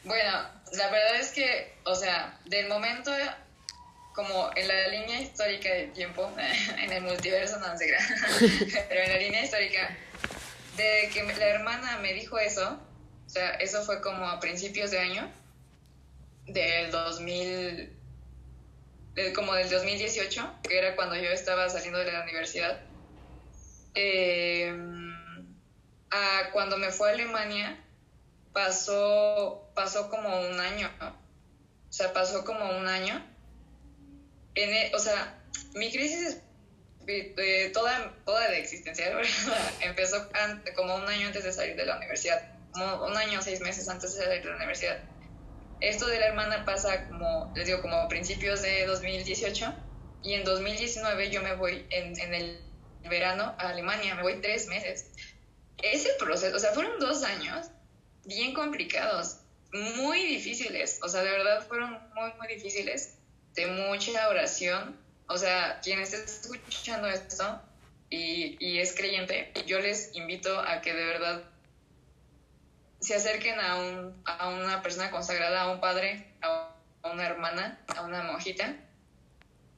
Bueno, 0.06 0.53
la 0.76 0.90
verdad 0.90 1.20
es 1.20 1.30
que, 1.32 1.74
o 1.84 1.94
sea, 1.94 2.38
del 2.46 2.68
momento 2.68 3.10
como 4.14 4.50
en 4.54 4.68
la 4.68 4.88
línea 4.88 5.20
histórica 5.20 5.68
del 5.72 5.92
tiempo, 5.92 6.30
en 6.78 6.92
el 6.92 7.02
multiverso, 7.02 7.58
no 7.58 7.76
sé, 7.76 7.92
pero 8.88 9.00
en 9.02 9.12
la 9.12 9.18
línea 9.18 9.44
histórica, 9.44 9.96
de 10.76 11.10
que 11.12 11.22
la 11.24 11.46
hermana 11.46 11.98
me 11.98 12.14
dijo 12.14 12.38
eso, 12.38 12.80
o 13.26 13.28
sea, 13.28 13.50
eso 13.54 13.82
fue 13.82 14.00
como 14.00 14.26
a 14.26 14.40
principios 14.40 14.90
de 14.90 15.00
año, 15.00 15.30
del 16.46 16.90
2000, 16.90 17.92
como 19.34 19.54
del 19.54 19.70
2018, 19.70 20.60
que 20.62 20.78
era 20.78 20.94
cuando 20.94 21.16
yo 21.16 21.30
estaba 21.30 21.68
saliendo 21.68 21.98
de 21.98 22.12
la 22.12 22.22
universidad, 22.22 22.80
eh, 23.94 24.72
a 26.10 26.50
cuando 26.52 26.76
me 26.76 26.90
fue 26.90 27.10
a 27.10 27.14
Alemania, 27.14 27.84
pasó, 28.52 29.63
pasó 29.74 30.08
como 30.08 30.40
un 30.40 30.60
año, 30.60 30.90
o 31.00 31.92
sea, 31.92 32.12
pasó 32.12 32.44
como 32.44 32.78
un 32.78 32.88
año. 32.88 33.24
En 34.54 34.72
e, 34.72 34.92
o 34.94 34.98
sea, 34.98 35.42
mi 35.74 35.90
crisis 35.90 36.38
eh, 37.06 37.70
toda, 37.74 38.14
toda 38.24 38.48
de 38.48 38.58
existencial 38.58 39.20
empezó 39.80 40.28
como 40.74 40.94
un 40.94 41.06
año 41.06 41.26
antes 41.26 41.44
de 41.44 41.52
salir 41.52 41.76
de 41.76 41.84
la 41.84 41.96
universidad, 41.96 42.40
como 42.72 43.04
un 43.06 43.16
año, 43.16 43.42
seis 43.42 43.60
meses 43.60 43.88
antes 43.88 44.14
de 44.14 44.24
salir 44.24 44.42
de 44.42 44.50
la 44.50 44.56
universidad. 44.56 44.98
Esto 45.80 46.06
de 46.06 46.18
la 46.18 46.28
hermana 46.28 46.64
pasa 46.64 47.08
como, 47.08 47.52
les 47.54 47.66
digo, 47.66 47.82
como 47.82 48.08
principios 48.08 48.62
de 48.62 48.86
2018 48.86 49.74
y 50.22 50.34
en 50.34 50.44
2019 50.44 51.30
yo 51.30 51.42
me 51.42 51.54
voy 51.56 51.86
en, 51.90 52.18
en 52.18 52.34
el 52.34 52.60
verano 53.02 53.54
a 53.58 53.68
Alemania, 53.68 54.14
me 54.14 54.22
voy 54.22 54.40
tres 54.40 54.66
meses. 54.68 55.10
Ese 55.82 56.10
proceso, 56.18 56.56
o 56.56 56.58
sea, 56.58 56.72
fueron 56.72 56.98
dos 57.00 57.22
años 57.24 57.66
bien 58.24 58.54
complicados, 58.54 59.40
muy 59.74 60.24
difíciles, 60.24 61.00
o 61.02 61.08
sea, 61.08 61.22
de 61.22 61.30
verdad 61.30 61.66
fueron 61.66 61.90
muy, 62.14 62.32
muy 62.38 62.48
difíciles, 62.48 63.18
de 63.54 63.66
mucha 63.66 64.28
oración, 64.28 64.96
o 65.26 65.36
sea, 65.36 65.80
quien 65.82 66.00
esté 66.00 66.22
escuchando 66.24 67.08
esto 67.08 67.60
y, 68.08 68.56
y 68.64 68.78
es 68.78 68.94
creyente, 68.94 69.52
yo 69.66 69.80
les 69.80 70.14
invito 70.14 70.58
a 70.60 70.80
que 70.80 70.94
de 70.94 71.04
verdad 71.04 71.42
se 73.00 73.14
acerquen 73.14 73.60
a, 73.60 73.76
un, 73.76 74.22
a 74.24 74.48
una 74.48 74.80
persona 74.80 75.10
consagrada, 75.10 75.62
a 75.62 75.70
un 75.70 75.80
padre, 75.80 76.26
a 76.40 76.70
una 77.12 77.26
hermana, 77.26 77.78
a 77.96 78.02
una 78.02 78.22
monjita, 78.22 78.76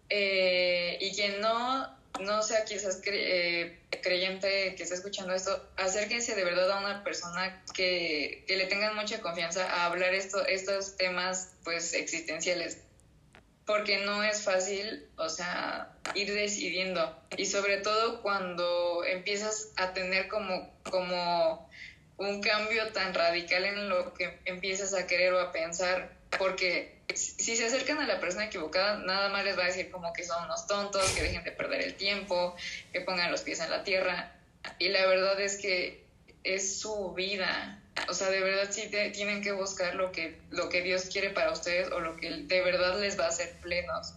eh, 0.09 0.99
y 1.01 1.13
quien 1.13 1.41
no, 1.41 1.89
no 2.20 2.42
sea 2.42 2.64
quizás 2.64 3.00
eh, 3.07 3.79
creyente 4.02 4.74
que 4.74 4.83
está 4.83 4.94
escuchando 4.94 5.35
esto, 5.35 5.68
acérquense 5.76 6.35
de 6.35 6.44
verdad 6.44 6.70
a 6.72 6.81
una 6.81 7.05
persona 7.05 7.62
que, 7.74 8.44
que 8.46 8.57
le 8.57 8.66
tengan 8.66 8.94
mucha 8.94 9.20
confianza 9.20 9.70
a 9.70 9.87
hablar 9.87 10.14
esto, 10.14 10.44
estos 10.46 10.96
temas 10.96 11.52
pues 11.64 11.94
existenciales 11.94 12.79
porque 13.66 13.98
no 13.98 14.22
es 14.22 14.42
fácil, 14.42 15.09
o 15.16 15.29
sea, 15.29 15.92
ir 16.14 16.33
decidiendo. 16.33 17.14
Y 17.37 17.46
sobre 17.46 17.79
todo 17.79 18.22
cuando 18.22 19.05
empiezas 19.05 19.72
a 19.76 19.92
tener 19.92 20.29
como, 20.29 20.72
como 20.85 21.68
un 22.16 22.40
cambio 22.40 22.92
tan 22.92 23.12
radical 23.12 23.64
en 23.64 23.88
lo 23.88 24.14
que 24.14 24.38
empiezas 24.44 24.94
a 24.94 25.07
querer 25.09 25.33
o 25.33 25.40
a 25.40 25.50
pensar, 25.50 26.16
porque 26.38 26.96
si 27.14 27.57
se 27.57 27.66
acercan 27.66 27.99
a 27.99 28.07
la 28.07 28.21
persona 28.21 28.47
equivocada, 28.47 28.99
nada 28.99 29.29
más 29.29 29.45
les 29.45 29.57
va 29.59 29.64
a 29.64 29.66
decir 29.66 29.90
como 29.90 30.12
que 30.12 30.25
son 30.25 30.45
unos 30.45 30.66
tontos, 30.66 31.09
que 31.11 31.23
dejen 31.23 31.45
de 31.45 31.53
perder 31.53 31.83
el 31.83 31.95
tiempo, 31.95 32.57
que 32.92 33.01
pongan 33.01 33.31
los 33.31 33.42
pies 33.42 33.61
en 33.61 33.71
la 33.71 33.85
tierra. 33.85 34.33
Y 34.79 34.88
la 34.88 35.07
verdad 35.07 35.40
es 35.40 35.57
que 35.57 36.05
es 36.42 36.81
su 36.81 37.12
vida. 37.14 37.81
O 38.09 38.14
sea, 38.14 38.29
de 38.31 38.40
verdad 38.40 38.69
sí 38.71 38.88
tienen 39.12 39.42
que 39.42 39.53
buscar 39.53 39.95
lo 39.95 40.12
que, 40.12 40.38
lo 40.51 40.69
que 40.69 40.83
Dios 40.83 41.07
quiere 41.07 41.31
para 41.31 41.53
ustedes 41.53 41.90
o 41.92 42.01
lo 42.01 42.16
que 42.16 42.31
de 42.31 42.61
verdad 42.62 43.01
les 43.01 43.19
va 43.19 43.27
a 43.27 43.29
hacer 43.29 43.53
plenos. 43.62 44.14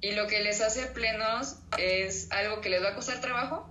Y 0.00 0.12
lo 0.12 0.26
que 0.26 0.40
les 0.40 0.60
hace 0.60 0.86
plenos 0.86 1.56
es 1.78 2.30
algo 2.30 2.60
que 2.60 2.68
les 2.68 2.82
va 2.82 2.90
a 2.90 2.94
costar 2.94 3.20
trabajo, 3.20 3.68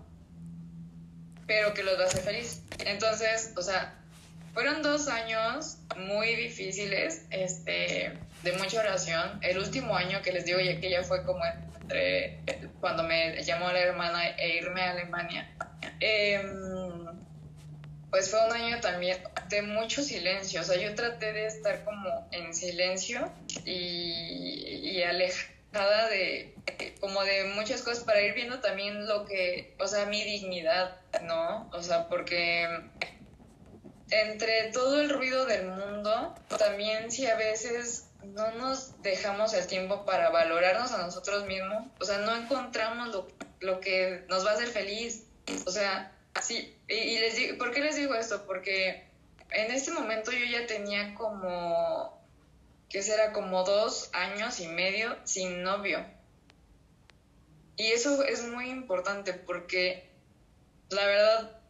pero 1.46 1.74
que 1.74 1.84
los 1.84 2.00
va 2.00 2.06
a 2.06 2.08
hacer 2.08 2.24
feliz. 2.24 2.62
Entonces, 2.80 3.52
o 3.56 3.62
sea, 3.62 4.00
fueron 4.54 4.82
dos 4.82 5.08
años 5.08 5.78
muy 5.98 6.36
difíciles, 6.36 7.24
este, 7.30 8.14
de 8.44 8.54
mucha 8.54 8.80
oración. 8.80 9.40
El 9.42 9.58
último 9.58 9.96
año 9.96 10.22
que 10.22 10.32
les 10.32 10.46
digo 10.46 10.60
ya 10.60 10.80
que 10.80 10.90
ya 10.90 11.04
fue 11.04 11.24
como 11.26 11.44
entre 11.46 12.40
cuando 12.80 13.04
me 13.04 13.42
llamó 13.44 13.72
la 13.72 13.80
hermana 13.80 14.30
e 14.38 14.58
irme 14.58 14.82
a 14.82 14.92
Alemania. 14.92 15.50
Em, 16.00 17.06
pues 18.10 18.30
fue 18.30 18.46
un 18.46 18.54
año 18.54 18.80
también 18.80 19.18
de 19.50 19.62
mucho 19.64 20.04
silencio. 20.04 20.62
O 20.62 20.64
sea, 20.64 20.78
yo 20.78 20.94
traté 20.96 21.34
de 21.34 21.48
estar 21.48 21.84
como 21.84 22.28
en 22.32 22.54
silencio 22.54 23.32
y, 23.66 24.92
y 24.92 25.04
alejada 25.04 26.10
de 26.10 26.54
como 27.00 27.24
de 27.24 27.46
muchas 27.56 27.82
cosas 27.82 28.04
para 28.04 28.22
ir 28.22 28.34
viendo 28.34 28.60
también 28.60 29.08
lo 29.08 29.26
que, 29.26 29.76
o 29.80 29.88
sea, 29.88 30.06
mi 30.06 30.24
dignidad, 30.24 30.98
¿no? 31.24 31.70
O 31.74 31.82
sea, 31.82 32.08
porque 32.08 32.68
entre 34.10 34.72
todo 34.72 35.02
el 35.02 35.10
ruido 35.10 35.46
del 35.46 35.68
mundo, 35.68 36.36
también 36.58 37.12
si 37.12 37.26
a 37.26 37.36
veces 37.36 38.08
no 38.26 38.52
nos 38.52 39.02
dejamos 39.02 39.54
el 39.54 39.68
tiempo 39.68 40.06
para 40.06 40.30
valorarnos 40.30 40.92
a 40.92 40.98
nosotros 40.98 41.46
mismos, 41.46 41.88
o 42.00 42.06
sea, 42.06 42.20
no 42.20 42.36
encontramos 42.36 43.10
lo, 43.10 43.28
lo 43.60 43.80
que 43.80 44.26
nos 44.30 44.46
va 44.46 44.52
a 44.52 44.54
hacer 44.54 44.68
feliz, 44.68 45.26
o 45.66 45.72
sea, 45.72 46.12
sí, 46.42 46.76
y, 46.88 47.20
les 47.20 47.36
digo, 47.36 47.58
¿por 47.58 47.72
qué 47.72 47.82
les 47.82 47.96
digo 47.96 48.16
esto? 48.16 48.46
Porque 48.46 49.06
en 49.52 49.72
este 49.72 49.92
momento 49.92 50.32
yo 50.32 50.46
ya 50.46 50.66
tenía 50.68 51.16
como, 51.16 52.22
¿qué 52.90 53.02
será? 53.02 53.34
Como 53.34 53.64
dos 53.64 54.10
años 54.14 54.60
y 54.60 54.68
medio 54.68 55.16
sin 55.24 55.64
novio. 55.64 56.06
Y 57.76 57.88
eso 57.88 58.24
es 58.24 58.44
muy 58.44 58.70
importante 58.70 59.34
porque 59.34 60.08
la 60.90 61.06
verdad, 61.06 61.63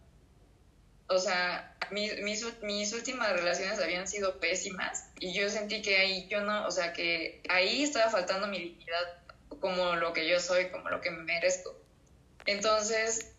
o 1.07 1.19
sea, 1.19 1.75
mis, 1.91 2.19
mis, 2.21 2.93
últimas 2.93 3.31
relaciones 3.33 3.79
habían 3.79 4.07
sido 4.07 4.39
pésimas 4.39 5.09
y 5.19 5.33
yo 5.33 5.49
sentí 5.49 5.81
que 5.81 5.97
ahí 5.97 6.27
yo 6.27 6.41
no, 6.41 6.65
o 6.65 6.71
sea, 6.71 6.93
que 6.93 7.41
ahí 7.49 7.83
estaba 7.83 8.09
faltando 8.09 8.47
mi 8.47 8.59
dignidad 8.59 9.17
como 9.59 9.95
lo 9.95 10.13
que 10.13 10.27
yo 10.27 10.39
soy, 10.39 10.69
como 10.69 10.89
lo 10.89 11.01
que 11.01 11.11
me 11.11 11.23
merezco. 11.23 11.75
Entonces, 12.45 13.31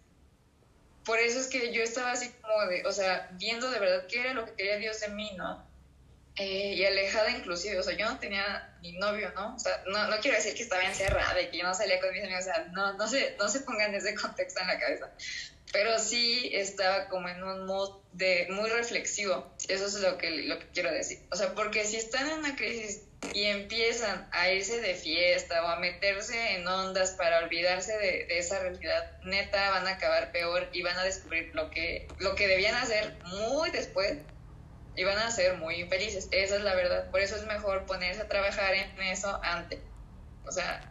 por 1.04 1.18
eso 1.18 1.40
es 1.40 1.48
que 1.48 1.72
yo 1.72 1.82
estaba 1.82 2.12
así 2.12 2.30
como 2.40 2.66
de, 2.66 2.86
o 2.86 2.92
sea, 2.92 3.28
viendo 3.32 3.70
de 3.70 3.78
verdad 3.78 4.06
qué 4.08 4.20
era 4.20 4.34
lo 4.34 4.46
que 4.46 4.54
quería 4.54 4.76
Dios 4.76 5.00
de 5.00 5.08
mí, 5.08 5.32
¿no? 5.36 5.66
Eh, 6.36 6.74
y 6.74 6.84
alejada 6.84 7.30
inclusive, 7.30 7.78
o 7.78 7.82
sea, 7.82 7.96
yo 7.96 8.06
no 8.10 8.18
tenía 8.18 8.74
ni 8.82 8.92
novio, 8.92 9.32
¿no? 9.36 9.54
O 9.54 9.58
sea, 9.58 9.84
no, 9.86 10.08
no 10.08 10.16
quiero 10.18 10.36
decir 10.36 10.54
que 10.54 10.64
estaba 10.64 10.82
encerrada 10.82 11.40
y 11.40 11.48
que 11.48 11.58
yo 11.58 11.64
no 11.64 11.74
salía 11.74 12.00
con 12.00 12.12
mis 12.12 12.24
amigos, 12.24 12.40
o 12.40 12.44
sea, 12.44 12.68
no, 12.72 12.94
no, 12.94 13.06
se, 13.06 13.36
no 13.38 13.48
se 13.48 13.60
pongan 13.60 13.94
ese 13.94 14.16
contexto 14.16 14.60
en 14.60 14.66
la 14.66 14.80
cabeza, 14.80 15.12
pero 15.72 15.96
sí 16.00 16.50
estaba 16.52 17.08
como 17.08 17.28
en 17.28 17.40
un 17.40 17.66
mood 17.66 18.00
de 18.12 18.48
muy 18.50 18.68
reflexivo, 18.68 19.54
eso 19.68 19.86
es 19.86 19.94
lo 20.00 20.18
que, 20.18 20.30
lo 20.30 20.58
que 20.58 20.66
quiero 20.70 20.90
decir, 20.90 21.20
o 21.30 21.36
sea, 21.36 21.54
porque 21.54 21.84
si 21.84 21.98
están 21.98 22.28
en 22.28 22.38
una 22.40 22.56
crisis 22.56 23.02
y 23.32 23.44
empiezan 23.44 24.28
a 24.32 24.50
irse 24.50 24.80
de 24.80 24.94
fiesta 24.96 25.64
o 25.64 25.68
a 25.68 25.78
meterse 25.78 26.56
en 26.56 26.66
ondas 26.66 27.12
para 27.12 27.44
olvidarse 27.44 27.96
de, 27.96 28.26
de, 28.26 28.38
esa 28.38 28.58
realidad, 28.58 29.18
neta 29.22 29.70
van 29.70 29.86
a 29.86 29.92
acabar 29.92 30.32
peor 30.32 30.68
y 30.72 30.82
van 30.82 30.98
a 30.98 31.04
descubrir 31.04 31.54
lo 31.54 31.70
que, 31.70 32.08
lo 32.18 32.34
que 32.34 32.48
debían 32.48 32.74
hacer 32.74 33.14
muy 33.24 33.70
después 33.70 34.18
y 34.96 35.04
van 35.04 35.18
a 35.18 35.30
ser 35.30 35.56
muy 35.58 35.76
infelices. 35.76 36.28
Esa 36.30 36.56
es 36.56 36.62
la 36.62 36.74
verdad. 36.74 37.10
Por 37.10 37.20
eso 37.20 37.36
es 37.36 37.46
mejor 37.46 37.86
ponerse 37.86 38.22
a 38.22 38.28
trabajar 38.28 38.74
en 38.74 39.00
eso 39.02 39.40
antes. 39.42 39.80
O 40.46 40.52
sea, 40.52 40.90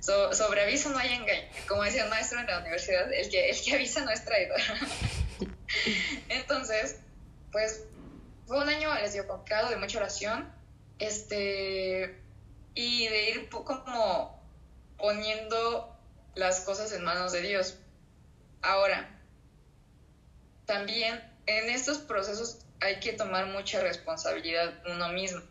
sobre 0.00 0.62
aviso 0.62 0.90
no 0.90 0.98
hay 0.98 1.12
engaño. 1.12 1.48
Como 1.66 1.82
decía 1.82 2.04
el 2.04 2.10
maestro 2.10 2.40
en 2.40 2.46
la 2.46 2.60
universidad, 2.60 3.12
el 3.12 3.28
que, 3.30 3.50
el 3.50 3.60
que 3.60 3.74
avisa 3.74 4.04
no 4.04 4.10
es 4.10 4.24
traidor. 4.24 4.60
Entonces, 6.28 6.96
pues 7.52 7.84
fue 8.46 8.58
un 8.58 8.68
año, 8.68 8.94
les 8.94 9.12
digo, 9.12 9.26
complicado, 9.26 9.70
de 9.70 9.76
mucha 9.76 9.98
oración 9.98 10.52
este, 10.98 12.20
y 12.74 13.08
de 13.08 13.30
ir 13.30 13.48
como 13.48 14.42
poniendo 14.96 15.96
las 16.34 16.60
cosas 16.60 16.92
en 16.92 17.04
manos 17.04 17.32
de 17.32 17.42
Dios. 17.42 17.78
Ahora, 18.62 19.08
también 20.66 21.22
en 21.46 21.70
estos 21.70 21.98
procesos 21.98 22.64
hay 22.80 23.00
que 23.00 23.12
tomar 23.12 23.46
mucha 23.46 23.80
responsabilidad 23.80 24.82
uno 24.86 25.08
mismo. 25.10 25.42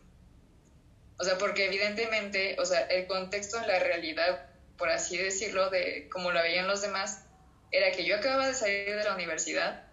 O 1.18 1.24
sea, 1.24 1.36
porque 1.36 1.66
evidentemente, 1.66 2.56
o 2.60 2.64
sea, 2.64 2.80
el 2.82 3.06
contexto, 3.06 3.60
la 3.66 3.78
realidad, 3.78 4.46
por 4.76 4.88
así 4.88 5.16
decirlo, 5.16 5.68
de 5.70 6.08
como 6.10 6.30
lo 6.30 6.40
veían 6.40 6.68
los 6.68 6.80
demás, 6.80 7.24
era 7.70 7.90
que 7.90 8.04
yo 8.04 8.16
acababa 8.16 8.46
de 8.46 8.54
salir 8.54 8.94
de 8.94 9.04
la 9.04 9.14
universidad 9.14 9.84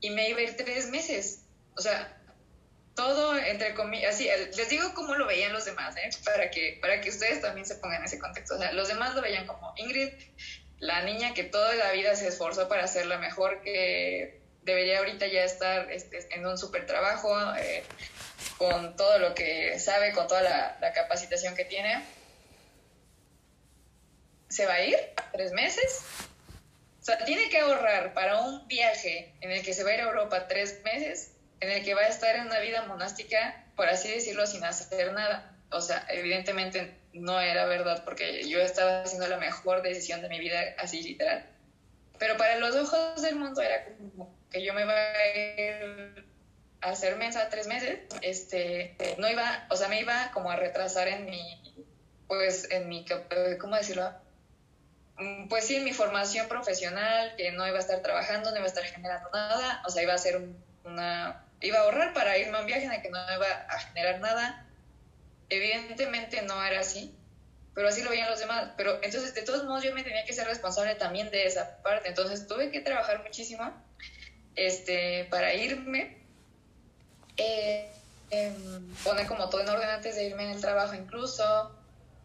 y 0.00 0.10
me 0.10 0.28
iba 0.28 0.40
a 0.40 0.42
ir 0.42 0.56
tres 0.56 0.88
meses. 0.88 1.44
O 1.76 1.82
sea, 1.82 2.16
todo 2.94 3.36
entre 3.36 3.74
comillas, 3.74 4.14
así, 4.14 4.28
les 4.56 4.68
digo 4.68 4.92
cómo 4.94 5.14
lo 5.14 5.26
veían 5.26 5.52
los 5.52 5.66
demás, 5.66 5.96
¿eh? 5.96 6.10
para, 6.24 6.50
que, 6.50 6.78
para 6.80 7.00
que 7.00 7.10
ustedes 7.10 7.40
también 7.40 7.66
se 7.66 7.76
pongan 7.76 8.00
en 8.00 8.06
ese 8.06 8.18
contexto. 8.18 8.54
O 8.56 8.58
sea, 8.58 8.72
los 8.72 8.88
demás 8.88 9.14
lo 9.14 9.22
veían 9.22 9.46
como 9.46 9.74
Ingrid, 9.76 10.10
la 10.78 11.02
niña 11.02 11.34
que 11.34 11.44
toda 11.44 11.74
la 11.74 11.92
vida 11.92 12.16
se 12.16 12.28
esforzó 12.28 12.68
para 12.68 12.86
ser 12.86 13.06
la 13.06 13.18
mejor, 13.18 13.60
que 13.62 14.39
debería 14.62 14.98
ahorita 14.98 15.26
ya 15.26 15.44
estar 15.44 15.90
este, 15.90 16.26
en 16.34 16.46
un 16.46 16.58
super 16.58 16.86
trabajo, 16.86 17.34
eh, 17.56 17.82
con 18.58 18.96
todo 18.96 19.18
lo 19.18 19.34
que 19.34 19.78
sabe, 19.78 20.12
con 20.12 20.26
toda 20.26 20.42
la, 20.42 20.92
capacitación 20.94 21.54
que 21.54 21.64
tiene. 21.64 22.02
se 24.48 24.66
va 24.66 24.74
a 24.74 24.84
ir 24.84 24.96
tres 25.32 25.52
meses. 25.52 26.02
O 27.00 27.04
sea, 27.04 27.24
tiene 27.24 27.48
que 27.48 27.58
ahorrar 27.58 28.12
para 28.12 28.40
un 28.42 28.68
viaje 28.68 29.32
en 29.40 29.50
el 29.50 29.62
que 29.62 29.72
se 29.72 29.84
va 29.84 29.90
a 29.90 29.94
ir 29.94 30.00
a 30.00 30.04
Europa 30.04 30.48
tres 30.48 30.82
meses, 30.84 31.32
en 31.60 31.70
el 31.70 31.84
que 31.84 31.94
va 31.94 32.02
a 32.02 32.08
estar 32.08 32.36
en 32.36 32.46
una 32.46 32.58
vida 32.60 32.82
monástica, 32.82 33.64
por 33.76 33.88
así 33.88 34.10
decirlo, 34.10 34.46
sin 34.46 34.64
hacer 34.64 35.12
nada. 35.12 35.56
O 35.70 35.80
sea, 35.80 36.04
evidentemente 36.10 36.94
no 37.12 37.40
era 37.40 37.64
verdad 37.66 38.04
porque 38.04 38.46
yo 38.48 38.60
estaba 38.60 39.02
haciendo 39.02 39.26
la 39.28 39.38
mejor 39.38 39.82
decisión 39.82 40.20
de 40.20 40.28
mi 40.28 40.38
vida, 40.38 40.60
así 40.78 41.02
literal. 41.02 41.46
Pero 42.18 42.36
para 42.36 42.58
los 42.58 42.76
ojos 42.76 43.22
del 43.22 43.36
mundo 43.36 43.62
era 43.62 43.84
como 43.84 44.39
que 44.50 44.64
yo 44.64 44.74
me 44.74 44.82
iba 44.82 44.92
a 44.92 45.28
ir 45.36 46.24
a 46.80 46.90
hacer 46.90 47.16
mensa 47.16 47.48
tres 47.48 47.66
meses, 47.66 48.00
este, 48.22 48.96
no 49.18 49.28
iba, 49.28 49.66
o 49.70 49.76
sea, 49.76 49.88
me 49.88 50.00
iba 50.00 50.30
como 50.32 50.50
a 50.50 50.56
retrasar 50.56 51.08
en 51.08 51.26
mi, 51.26 51.86
pues, 52.26 52.70
en 52.70 52.88
mi, 52.88 53.04
¿cómo 53.60 53.76
decirlo? 53.76 54.12
Mm, 55.18 55.48
pues 55.48 55.66
sí, 55.66 55.76
en 55.76 55.84
mi 55.84 55.92
formación 55.92 56.48
profesional, 56.48 57.34
que 57.36 57.52
no 57.52 57.66
iba 57.66 57.76
a 57.76 57.80
estar 57.80 58.00
trabajando, 58.00 58.50
no 58.50 58.56
iba 58.56 58.64
a 58.64 58.68
estar 58.68 58.84
generando 58.84 59.28
nada, 59.30 59.82
o 59.86 59.90
sea, 59.90 60.02
iba 60.02 60.14
a 60.14 60.18
ser 60.18 60.40
una, 60.84 61.44
iba 61.60 61.78
a 61.78 61.82
ahorrar 61.82 62.14
para 62.14 62.38
irme 62.38 62.56
a 62.56 62.60
un 62.60 62.66
viaje 62.66 62.84
en 62.84 62.92
el 62.92 63.02
que 63.02 63.10
no 63.10 63.18
iba 63.18 63.46
a 63.46 63.78
generar 63.78 64.20
nada. 64.20 64.66
Evidentemente 65.50 66.42
no 66.42 66.64
era 66.64 66.80
así, 66.80 67.14
pero 67.74 67.88
así 67.88 68.02
lo 68.02 68.10
veían 68.10 68.30
los 68.30 68.40
demás. 68.40 68.70
Pero 68.76 68.94
entonces, 69.02 69.34
de 69.34 69.42
todos 69.42 69.64
modos, 69.64 69.82
yo 69.82 69.94
me 69.94 70.02
tenía 70.02 70.24
que 70.24 70.32
ser 70.32 70.46
responsable 70.46 70.94
también 70.94 71.30
de 71.30 71.44
esa 71.44 71.82
parte. 71.82 72.08
Entonces, 72.08 72.46
tuve 72.46 72.70
que 72.70 72.80
trabajar 72.80 73.22
muchísimo 73.22 73.72
este, 74.56 75.26
para 75.30 75.54
irme. 75.54 76.18
Eh, 77.36 77.90
em, 78.30 78.94
poner 79.02 79.26
como 79.26 79.48
todo 79.48 79.62
en 79.62 79.68
orden 79.68 79.88
antes 79.88 80.16
de 80.16 80.24
irme 80.24 80.44
en 80.44 80.50
el 80.50 80.60
trabajo 80.60 80.94
incluso. 80.94 81.72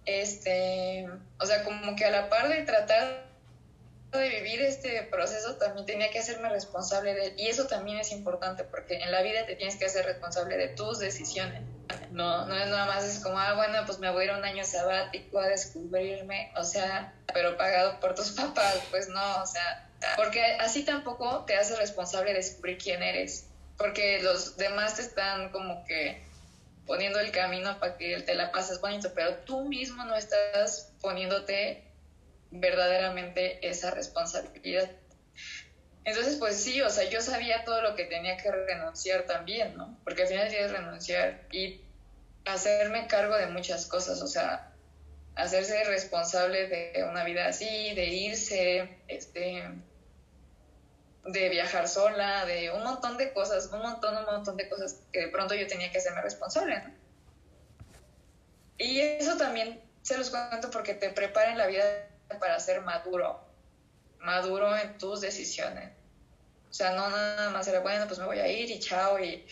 Este, 0.06 1.08
o 1.40 1.46
sea, 1.46 1.64
como 1.64 1.96
que 1.96 2.06
a 2.06 2.12
la 2.12 2.30
par 2.30 2.48
de 2.50 2.62
tratar 2.64 3.26
de 4.12 4.30
vivir 4.30 4.62
este 4.62 5.04
proceso 5.04 5.56
también 5.56 5.86
tenía 5.86 6.10
que 6.10 6.20
hacerme 6.20 6.50
responsable 6.50 7.14
de. 7.14 7.34
Y 7.38 7.48
eso 7.48 7.68
también 7.68 8.00
es 8.00 8.12
importante 8.12 8.64
porque 8.64 8.98
en 8.98 9.12
la 9.12 9.22
vida 9.22 9.46
te 9.46 9.56
tienes 9.56 9.76
que 9.76 9.86
hacer 9.86 10.06
responsable 10.06 10.58
de 10.58 10.70
tus 10.70 11.00
decisiones. 11.00 11.62
No, 12.12 12.46
no 12.46 12.56
es 12.58 12.70
nada 12.70 12.86
más, 12.86 13.04
es 13.04 13.20
como, 13.20 13.38
ah, 13.38 13.54
bueno, 13.54 13.80
pues 13.86 14.00
me 14.00 14.10
voy 14.10 14.24
a 14.24 14.26
ir 14.26 14.38
un 14.38 14.46
año 14.46 14.64
sabático 14.64 15.40
a 15.40 15.48
descubrirme, 15.48 16.52
o 16.56 16.64
sea, 16.64 17.14
pero 17.34 17.58
pagado 17.58 18.00
por 18.00 18.16
tus 18.16 18.32
papás, 18.36 18.80
pues 18.90 19.10
no, 19.10 19.42
o 19.42 19.46
sea, 19.46 19.90
porque 20.16 20.42
así 20.60 20.84
tampoco 20.84 21.46
te 21.46 21.56
hace 21.56 21.76
responsable 21.76 22.32
de 22.32 22.38
descubrir 22.38 22.78
quién 22.78 23.04
eres, 23.04 23.48
porque 23.78 24.22
los 24.22 24.58
demás 24.58 24.96
te 24.96 25.02
están 25.02 25.50
como 25.50 25.86
que 25.86 26.22
poniendo 26.86 27.20
el 27.20 27.32
camino 27.32 27.80
para 27.80 27.98
que 27.98 28.20
te 28.22 28.36
la 28.36 28.52
pases 28.52 28.80
bonito, 28.80 29.12
pero 29.14 29.36
tú 29.38 29.68
mismo 29.68 30.04
no 30.06 30.16
estás 30.16 30.94
poniéndote 31.02 31.84
verdaderamente 32.52 33.68
esa 33.68 33.92
responsabilidad. 33.92 34.90
Entonces, 36.04 36.36
pues 36.36 36.58
sí, 36.58 36.82
o 36.82 36.90
sea, 36.90 37.10
yo 37.10 37.20
sabía 37.20 37.64
todo 37.64 37.82
lo 37.82 37.96
que 37.96 38.06
tenía 38.06 38.38
que 38.38 38.52
renunciar 38.52 39.24
también, 39.24 39.76
¿no? 39.76 40.00
Porque 40.04 40.22
al 40.22 40.28
final 40.28 40.50
tienes 40.50 40.72
renunciar 40.72 41.42
y 41.52 41.82
hacerme 42.46 43.08
cargo 43.08 43.36
de 43.36 43.48
muchas 43.48 43.88
cosas, 43.88 44.22
o 44.22 44.28
sea, 44.28 44.72
hacerse 45.36 45.84
responsable 45.86 46.68
de 46.68 47.04
una 47.10 47.24
vida 47.24 47.48
así, 47.48 47.94
de 47.96 48.06
irse, 48.06 48.98
este, 49.08 49.64
de 51.26 51.50
viajar 51.50 51.88
sola, 51.88 52.46
de 52.46 52.72
un 52.72 52.84
montón 52.84 53.18
de 53.18 53.34
cosas, 53.34 53.70
un 53.72 53.80
montón, 53.80 54.16
un 54.16 54.26
montón 54.26 54.58
de 54.58 54.70
cosas 54.70 55.02
que 55.12 55.22
de 55.22 55.28
pronto 55.30 55.56
yo 55.56 55.68
tenía 55.68 55.92
que 55.92 55.98
hacerme 55.98 56.22
responsable, 56.22 56.80
¿no? 56.80 56.94
Y 58.78 59.00
eso 59.00 59.38
también 59.38 59.82
se 60.02 60.18
los 60.18 60.30
cuento 60.30 60.70
porque 60.70 60.94
te 60.94 61.10
prepara 61.10 61.52
en 61.52 61.58
la 61.58 61.68
vida 61.68 61.84
para 62.40 62.60
ser 62.60 62.82
maduro, 62.82 63.40
maduro 64.20 64.76
en 64.78 64.98
tus 64.98 65.22
decisiones. 65.22 65.92
O 66.70 66.74
sea, 66.74 66.92
no 66.92 67.10
nada 67.10 67.50
más 67.52 67.68
era, 67.68 67.80
bueno, 67.80 68.06
pues 68.06 68.20
me 68.20 68.26
voy 68.26 68.40
a 68.40 68.48
ir 68.48 68.70
y 68.70 68.80
chao, 68.80 69.18
y 69.20 69.48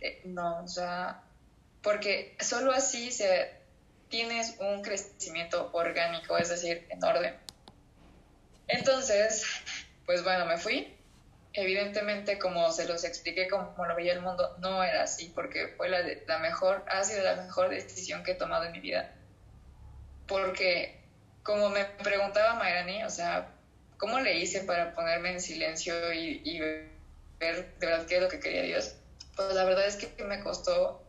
eh, 0.00 0.22
no, 0.24 0.62
o 0.62 0.68
sea, 0.68 1.22
porque 1.82 2.36
solo 2.40 2.72
así 2.72 3.10
se, 3.10 3.58
tienes 4.08 4.56
un 4.60 4.82
crecimiento 4.82 5.70
orgánico, 5.72 6.38
es 6.38 6.48
decir, 6.48 6.86
en 6.88 7.02
orden. 7.02 7.36
Entonces, 8.68 9.44
pues 10.06 10.22
bueno, 10.24 10.46
me 10.46 10.56
fui. 10.58 10.97
Evidentemente, 11.60 12.38
como 12.38 12.70
se 12.70 12.86
los 12.86 13.02
expliqué, 13.02 13.48
como 13.48 13.84
lo 13.84 13.96
veía 13.96 14.12
el 14.12 14.20
mundo, 14.20 14.54
no 14.58 14.84
era 14.84 15.02
así, 15.02 15.32
porque 15.34 15.74
fue 15.76 15.88
la, 15.88 16.38
mejor, 16.38 16.84
ha 16.86 17.02
sido 17.02 17.24
la 17.24 17.34
mejor 17.34 17.68
decisión 17.70 18.22
que 18.22 18.30
he 18.30 18.34
tomado 18.36 18.66
en 18.66 18.70
mi 18.70 18.78
vida. 18.78 19.10
Porque 20.28 21.02
como 21.42 21.68
me 21.68 21.84
preguntaba 21.84 22.54
Mayrani, 22.54 23.02
o 23.02 23.10
sea, 23.10 23.48
¿cómo 23.96 24.20
le 24.20 24.38
hice 24.38 24.62
para 24.62 24.94
ponerme 24.94 25.32
en 25.32 25.40
silencio 25.40 26.12
y, 26.12 26.60
ver 26.60 27.66
de 27.80 27.86
verdad 27.86 28.06
qué 28.06 28.16
es 28.16 28.22
lo 28.22 28.28
que 28.28 28.38
quería 28.38 28.62
Dios? 28.62 28.94
Pues 29.34 29.52
la 29.52 29.64
verdad 29.64 29.88
es 29.88 29.96
que 29.96 30.22
me 30.22 30.38
costó, 30.38 31.02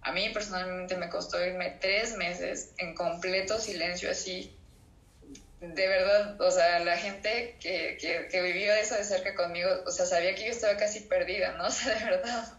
a 0.00 0.10
mí 0.10 0.30
personalmente 0.30 0.96
me 0.96 1.10
costó 1.10 1.40
irme 1.46 1.78
tres 1.80 2.16
meses 2.16 2.72
en 2.78 2.96
completo 2.96 3.60
silencio 3.60 4.10
así. 4.10 4.52
De 5.62 5.86
verdad, 5.86 6.40
o 6.40 6.50
sea, 6.50 6.80
la 6.80 6.96
gente 6.96 7.56
que, 7.60 7.96
que, 8.30 8.42
vivió 8.42 8.74
eso 8.74 8.96
de 8.96 9.04
cerca 9.04 9.34
conmigo, 9.34 9.70
o 9.86 9.90
sea, 9.90 10.06
sabía 10.06 10.34
que 10.34 10.44
yo 10.44 10.50
estaba 10.50 10.76
casi 10.76 11.00
perdida, 11.00 11.52
¿no? 11.52 11.64
O 11.68 11.70
sea, 11.70 11.94
de 11.94 12.04
verdad, 12.04 12.52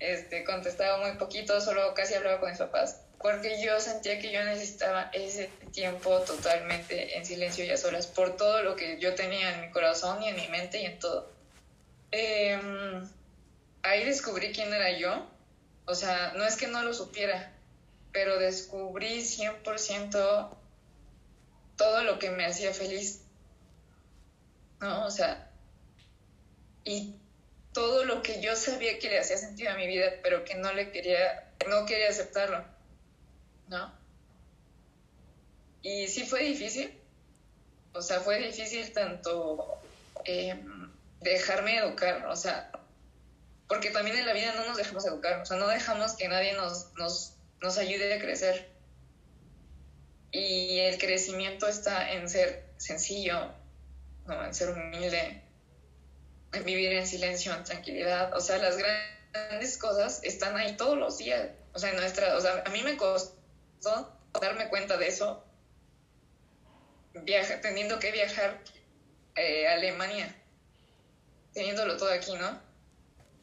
este, 0.00 0.44
contestaba 0.44 0.98
muy 0.98 1.16
poquito, 1.16 1.60
solo 1.60 1.94
casi 1.94 2.14
hablaba 2.14 2.40
con 2.40 2.50
mis 2.50 2.58
papás 2.58 3.04
porque 3.24 3.58
yo 3.62 3.80
sentía 3.80 4.18
que 4.18 4.30
yo 4.30 4.44
necesitaba 4.44 5.08
ese 5.14 5.48
tiempo 5.72 6.20
totalmente 6.20 7.16
en 7.16 7.24
silencio 7.24 7.64
y 7.64 7.70
a 7.70 7.78
solas 7.78 8.06
por 8.06 8.36
todo 8.36 8.62
lo 8.62 8.76
que 8.76 9.00
yo 9.00 9.14
tenía 9.14 9.54
en 9.54 9.62
mi 9.62 9.70
corazón 9.70 10.22
y 10.22 10.28
en 10.28 10.36
mi 10.36 10.46
mente 10.48 10.82
y 10.82 10.84
en 10.84 10.98
todo. 10.98 11.32
Em, 12.10 13.08
ahí 13.82 14.04
descubrí 14.04 14.52
quién 14.52 14.74
era 14.74 14.90
yo, 14.98 15.26
o 15.86 15.94
sea, 15.94 16.34
no 16.36 16.44
es 16.44 16.56
que 16.56 16.66
no 16.66 16.82
lo 16.82 16.92
supiera, 16.92 17.50
pero 18.12 18.38
descubrí 18.38 19.22
100% 19.22 20.50
todo 21.76 22.04
lo 22.04 22.18
que 22.18 22.30
me 22.30 22.46
hacía 22.46 22.72
feliz, 22.72 23.22
¿no? 24.80 25.06
O 25.06 25.10
sea, 25.10 25.50
y 26.84 27.16
todo 27.72 28.04
lo 28.04 28.22
que 28.22 28.40
yo 28.40 28.54
sabía 28.56 28.98
que 28.98 29.08
le 29.08 29.18
hacía 29.18 29.36
sentido 29.36 29.72
a 29.72 29.76
mi 29.76 29.86
vida, 29.86 30.06
pero 30.22 30.44
que 30.44 30.54
no 30.54 30.72
le 30.72 30.92
quería, 30.92 31.52
no 31.68 31.86
quería 31.86 32.08
aceptarlo. 32.08 32.64
¿no? 33.68 33.92
Y 35.82 36.08
sí 36.08 36.24
fue 36.24 36.42
difícil, 36.44 36.98
o 37.92 38.00
sea, 38.00 38.20
fue 38.20 38.38
difícil 38.38 38.92
tanto 38.92 39.80
em, 40.24 40.90
dejarme 41.20 41.76
educar, 41.76 42.26
o 42.26 42.36
sea, 42.36 42.70
porque 43.68 43.90
también 43.90 44.16
en 44.16 44.26
la 44.26 44.32
vida 44.32 44.54
no 44.54 44.64
nos 44.66 44.76
dejamos 44.76 45.04
educar, 45.06 45.40
o 45.40 45.46
sea, 45.46 45.56
no 45.56 45.68
dejamos 45.68 46.14
que 46.14 46.28
nadie 46.28 46.54
nos, 46.54 46.92
nos, 46.94 47.34
nos 47.60 47.78
ayude 47.78 48.14
a 48.14 48.18
crecer. 48.18 48.73
Y 50.34 50.80
el 50.80 50.98
crecimiento 50.98 51.68
está 51.68 52.10
en 52.10 52.28
ser 52.28 52.64
sencillo, 52.76 53.52
¿no? 54.26 54.44
en 54.44 54.52
ser 54.52 54.70
humilde, 54.70 55.40
en 56.52 56.64
vivir 56.64 56.92
en 56.92 57.06
silencio, 57.06 57.54
en 57.54 57.62
tranquilidad. 57.62 58.34
O 58.34 58.40
sea, 58.40 58.58
las 58.58 58.76
grandes 58.76 59.78
cosas 59.78 60.18
están 60.24 60.56
ahí 60.56 60.76
todos 60.76 60.98
los 60.98 61.18
días. 61.18 61.50
O 61.72 61.78
sea, 61.78 61.92
nuestra, 61.92 62.36
o 62.36 62.40
sea, 62.40 62.64
a 62.66 62.70
mí 62.70 62.82
me 62.82 62.96
costó 62.96 64.18
darme 64.40 64.68
cuenta 64.70 64.96
de 64.96 65.06
eso 65.06 65.44
viaja, 67.12 67.60
teniendo 67.60 68.00
que 68.00 68.10
viajar 68.10 68.60
eh, 69.36 69.68
a 69.68 69.74
Alemania, 69.74 70.34
teniéndolo 71.52 71.96
todo 71.96 72.10
aquí, 72.10 72.34
¿no? 72.34 72.60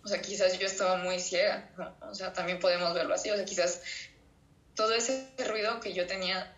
O 0.04 0.10
sea, 0.10 0.22
quizás 0.22 0.60
yo 0.60 0.68
estaba 0.68 0.98
muy 0.98 1.22
ciega, 1.22 1.70
¿no? 1.78 1.96
O 2.02 2.14
sea, 2.14 2.34
también 2.34 2.60
podemos 2.60 2.94
verlo 2.94 3.14
así, 3.14 3.32
o 3.32 3.36
sea, 3.38 3.46
quizás 3.46 3.82
todo 4.76 4.94
ese 4.94 5.30
ruido 5.48 5.80
que 5.80 5.94
yo 5.94 6.06
tenía 6.06 6.54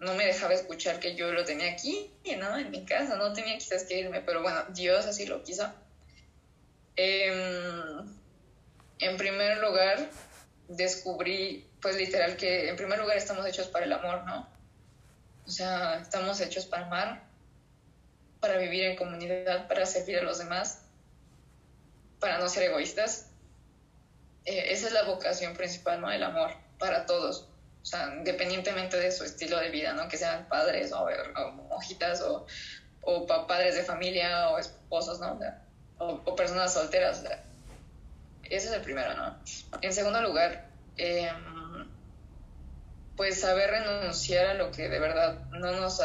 no 0.00 0.14
me 0.14 0.26
dejaba 0.26 0.54
escuchar 0.54 1.00
que 1.00 1.16
yo 1.16 1.32
lo 1.32 1.44
tenía 1.44 1.72
aquí, 1.72 2.12
¿no? 2.38 2.56
En 2.56 2.70
mi 2.70 2.84
casa, 2.84 3.16
no 3.16 3.32
tenía 3.32 3.58
quizás 3.58 3.84
que 3.84 3.98
irme, 3.98 4.20
pero 4.20 4.42
bueno, 4.42 4.64
Dios 4.70 5.06
así 5.06 5.26
lo 5.26 5.42
quiso. 5.42 5.72
Em, 6.96 8.16
en 9.00 9.16
primer 9.16 9.58
lugar, 9.58 9.98
descubrí 10.68 11.68
pues 11.80 11.96
literal 11.96 12.36
que 12.36 12.68
en 12.68 12.76
primer 12.76 12.98
lugar 12.98 13.16
estamos 13.16 13.46
hechos 13.46 13.68
para 13.68 13.84
el 13.84 13.92
amor, 13.92 14.24
¿no? 14.24 14.48
O 15.46 15.50
sea, 15.50 16.00
estamos 16.00 16.40
hechos 16.40 16.66
para 16.66 16.86
amar, 16.86 17.24
para 18.40 18.58
vivir 18.58 18.84
en 18.84 18.96
comunidad, 18.96 19.66
para 19.68 19.86
servir 19.86 20.18
a 20.18 20.22
los 20.22 20.38
demás, 20.38 20.82
para 22.20 22.38
no 22.38 22.48
ser 22.48 22.64
egoístas. 22.64 23.30
Eh, 24.44 24.72
esa 24.72 24.88
es 24.88 24.92
la 24.92 25.04
vocación 25.04 25.54
principal, 25.54 26.00
¿no? 26.00 26.10
El 26.10 26.22
amor 26.22 26.50
para 26.78 27.06
todos. 27.06 27.48
O 27.88 27.90
sea, 27.90 28.14
independientemente 28.14 28.98
de 28.98 29.10
su 29.10 29.24
estilo 29.24 29.58
de 29.58 29.70
vida, 29.70 29.94
¿no? 29.94 30.08
Que 30.08 30.18
sean 30.18 30.46
padres 30.46 30.92
o, 30.92 31.06
o 31.06 31.78
o, 33.00 33.12
o, 33.12 33.46
padres 33.46 33.76
de 33.76 33.82
familia 33.82 34.50
o 34.50 34.58
esposos, 34.58 35.18
¿no? 35.20 35.40
O, 35.96 36.36
personas 36.36 36.74
solteras. 36.74 37.24
ese 38.44 38.68
es 38.68 38.72
el 38.74 38.82
primero, 38.82 39.14
¿no? 39.14 39.38
En 39.80 39.94
segundo 39.94 40.20
lugar, 40.20 40.68
eh, 40.98 41.30
pues 43.16 43.40
saber 43.40 43.70
renunciar 43.70 44.48
a 44.48 44.54
lo 44.54 44.70
que 44.70 44.90
de 44.90 45.00
verdad 45.00 45.46
no 45.52 45.72
nos, 45.72 46.02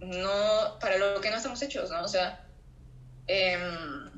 no, 0.00 0.78
para 0.78 0.98
lo 0.98 1.22
que 1.22 1.30
no 1.30 1.36
estamos 1.38 1.62
hechos, 1.62 1.90
¿no? 1.90 2.02
O 2.02 2.08
sea, 2.08 2.44
em, 3.26 4.10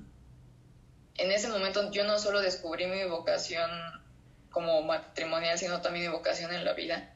en 1.18 1.30
ese 1.30 1.46
momento 1.46 1.92
yo 1.92 2.02
no 2.02 2.18
solo 2.18 2.40
descubrí 2.40 2.86
mi 2.88 3.04
vocación 3.04 3.70
como 4.54 4.80
matrimonial, 4.82 5.58
sino 5.58 5.82
también 5.82 6.06
mi 6.06 6.12
vocación 6.12 6.54
en 6.54 6.64
la 6.64 6.72
vida. 6.72 7.12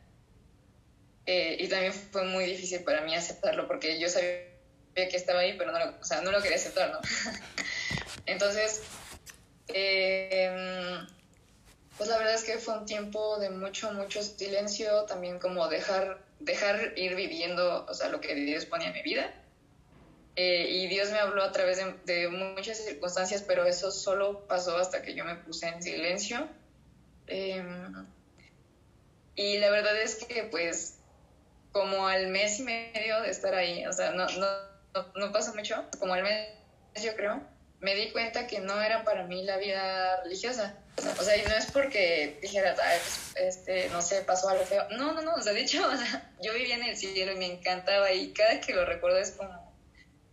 Eh, 1.24 1.57
y 1.61 1.68
también 1.68 1.92
fue 1.92 2.24
muy 2.24 2.44
difícil 2.44 2.83
para 2.85 3.03
mí 3.03 3.14
aceptarlo 3.14 3.66
porque 3.66 3.98
yo 3.98 4.09
sabía 4.09 4.44
que 4.94 5.16
estaba 5.16 5.40
ahí, 5.40 5.57
pero 5.57 5.72
no 5.72 5.79
lo, 5.79 6.01
o 6.01 6.05
sea, 6.05 6.20
no 6.20 6.33
lo 6.33 6.42
quería 6.42 6.57
aceptar, 6.57 6.90
¿no? 6.90 7.01
Entonces, 8.27 8.83
eh, 9.68 10.98
pues 11.96 12.11
la 12.11 12.18
verdad 12.18 12.35
es 12.35 12.44
que 12.44 12.59
fue 12.59 12.79
un 12.79 12.87
tiempo 12.87 13.38
de 13.38 13.51
mucho, 13.51 13.92
mucho 13.92 14.22
silencio, 14.22 15.05
también 15.05 15.38
como 15.38 15.68
dejar, 15.68 16.18
dejar 16.40 16.94
ir 16.96 17.14
viviendo, 17.14 17.87
o 17.87 17.94
sea, 17.94 18.09
lo 18.09 18.20
que 18.20 18.35
Dios 18.35 18.66
ponía 18.66 18.88
en 18.88 18.94
mi 18.94 19.03
vida. 19.03 19.33
Eh, 20.40 20.68
y 20.70 20.87
Dios 20.87 21.11
me 21.11 21.18
habló 21.18 21.42
a 21.42 21.51
través 21.51 21.79
de, 22.05 22.29
muchas 22.29 22.79
circunstancias, 22.79 23.42
pero 23.42 23.64
eso 23.64 23.90
solo 23.90 24.46
pasó 24.46 24.77
hasta 24.77 25.03
que 25.03 25.14
yo 25.14 25.24
me 25.24 25.35
puse 25.35 25.66
en 25.66 25.83
silencio. 25.83 26.48
Em, 27.29 28.07
y 29.35 29.59
la 29.59 29.71
verdad 29.71 29.97
es 30.01 30.17
que 30.17 30.45
pues 30.45 30.99
como 31.73 32.09
al 32.09 32.29
mes 32.29 32.59
y 32.59 32.62
medio 32.62 33.21
de 33.21 33.31
estar 33.31 33.55
ahí, 33.55 33.87
o 33.87 33.93
sea, 33.93 34.12
no, 34.12 34.27
no, 34.27 34.47
no, 35.14 35.33
pasó 35.33 35.55
mucho, 35.55 35.85
como 35.99 36.14
al 36.14 36.23
mes 36.23 36.49
yo 37.03 37.14
creo, 37.14 37.41
me 37.81 37.95
di 37.95 38.11
cuenta 38.11 38.47
que 38.47 38.61
no 38.61 38.81
era 38.83 39.05
para 39.05 39.25
mí 39.25 39.45
la 39.45 39.59
vida 39.59 40.23
religiosa. 40.23 40.77
O 41.21 41.23
sea, 41.23 41.37
y 41.37 41.43
no 41.43 41.55
es 41.55 41.67
porque 41.67 42.38
dijera, 42.43 42.75
pues, 42.75 43.33
este, 43.37 43.88
no 43.91 44.03
sé, 44.03 44.23
pasó 44.23 44.49
algo 44.49 44.64
feo. 44.64 44.88
No, 44.91 45.12
no, 45.12 45.23
no, 45.23 45.35
o 45.35 45.41
sea, 45.41 45.53
de 45.53 45.61
hecho, 45.61 45.87
o 45.93 45.97
sea, 45.97 46.33
yo 46.43 46.53
vivía 46.55 46.75
en 46.75 46.83
el 46.83 46.97
cielo 46.97 47.33
y 47.33 47.37
me 47.37 47.47
encantaba 47.47 48.11
y 48.11 48.33
cada 48.33 48.61
que 48.61 48.75
lo 48.75 48.85
recuerdo 48.85 49.19
es 49.19 49.31
como, 49.33 49.73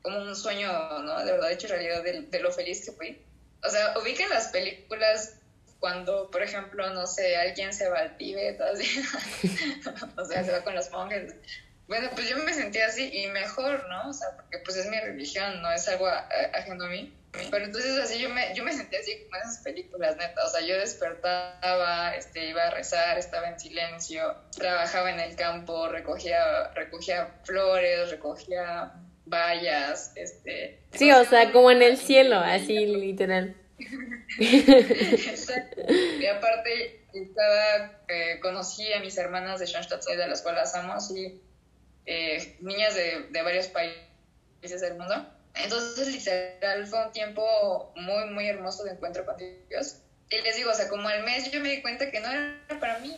como 0.02 0.18
un 0.18 0.36
sueño, 0.36 0.72
¿no? 1.04 1.24
De 1.24 1.32
verdad 1.32 1.52
hecho 1.52 1.68
realidad 1.68 2.02
de, 2.02 2.22
de 2.22 2.40
lo 2.40 2.52
feliz 2.52 2.84
que 2.84 2.94
fui. 2.94 3.24
O 3.64 3.70
sea, 3.70 3.94
ubiquen 4.00 4.30
las 4.30 4.48
películas 4.48 5.36
cuando, 5.80 6.30
por 6.32 6.42
ejemplo, 6.42 6.90
no 6.92 7.08
sé, 7.08 7.36
alguien 7.36 7.74
se 7.74 7.90
va 7.90 8.00
al 8.00 8.18
Tíbet, 8.18 8.60
así, 8.74 9.02
o 10.18 10.26
sea, 10.26 10.44
se 10.44 10.52
va 10.52 10.64
con 10.64 10.76
los 10.76 10.90
monjes 10.92 11.34
bueno, 11.88 12.10
pues 12.16 12.28
yo 12.30 12.38
me 12.38 12.54
sentía 12.54 12.88
así 12.88 13.12
y 13.14 13.28
mejor, 13.28 13.88
¿no? 13.90 14.10
O 14.10 14.14
sea, 14.14 14.30
porque 14.36 14.58
pues 14.60 14.76
es 14.78 14.90
mi 14.90 15.00
religión, 15.00 15.62
no 15.62 15.72
es 15.72 15.88
algo 15.88 16.08
ajeno 16.08 16.86
a 16.86 16.90
mí. 16.90 17.14
Pero 17.52 17.66
entonces 17.66 17.98
así 18.00 18.20
yo 18.20 18.30
me, 18.30 18.56
yo 18.56 18.64
me 18.64 18.72
sentía 18.72 19.00
así 19.00 19.24
como 19.24 19.36
en 19.36 19.42
esas 19.50 19.64
películas, 19.64 20.16
neta. 20.18 20.46
O 20.46 20.50
sea, 20.50 20.62
yo 20.62 20.78
despertaba, 20.78 22.16
este, 22.16 22.50
iba 22.50 22.64
a 22.64 22.72
rezar, 22.72 23.18
estaba 23.20 23.50
en 23.50 23.60
silencio, 23.60 24.36
trabajaba 24.56 25.12
en 25.12 25.20
el 25.20 25.36
campo, 25.36 25.90
recogía, 25.90 26.70
recogía 26.74 27.36
flores, 27.44 28.10
recogía 28.10 28.94
vallas, 29.26 30.14
este... 30.16 30.80
Sí, 30.94 31.12
o 31.12 31.26
sea, 31.26 31.52
como 31.52 31.72
en 31.72 31.82
el 31.82 31.98
cielo, 31.98 32.38
así 32.38 32.86
literal. 32.86 33.56
Exacto. 34.40 35.82
Y 35.92 36.26
aparte 36.26 37.06
estaba, 37.14 38.00
eh, 38.08 38.40
conocí 38.42 38.92
a 38.94 39.00
mis 39.00 39.18
hermanas 39.18 39.60
de 39.60 39.68
Schoenstatt, 39.68 40.06
de 40.06 40.28
las 40.28 40.42
cuales 40.42 40.74
amos, 40.76 41.12
y 41.12 41.42
eh, 42.06 42.58
niñas 42.62 42.96
de, 42.96 43.28
de, 43.32 43.42
varios 43.42 43.68
países 43.68 44.82
del 44.82 44.96
mundo. 44.98 45.26
Entonces, 45.56 46.08
literal, 46.08 46.86
fue 46.88 47.06
un 47.06 47.12
tiempo 47.12 47.94
muy, 47.96 48.26
muy 48.32 48.48
hermoso 48.48 48.84
de 48.84 48.92
encuentro 48.92 49.26
con 49.26 49.38
Dios. 49.70 49.98
Y 50.30 50.42
les 50.42 50.56
digo, 50.56 50.72
o 50.72 50.74
sea, 50.74 50.90
como 50.90 51.08
al 51.08 51.24
mes 51.24 51.52
yo 51.52 51.62
me 51.62 51.70
di 51.70 51.82
cuenta 51.82 52.12
que 52.12 52.20
no 52.20 52.30
era 52.30 52.80
para 52.80 53.00
mí, 53.00 53.16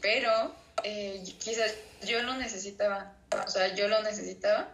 pero 0.00 0.54
eh, 0.82 1.22
quizás 1.38 1.74
yo 2.02 2.22
lo 2.22 2.34
necesitaba, 2.34 3.14
o 3.44 3.48
sea, 3.48 3.74
yo 3.74 3.88
lo 3.88 4.02
necesitaba. 4.02 4.68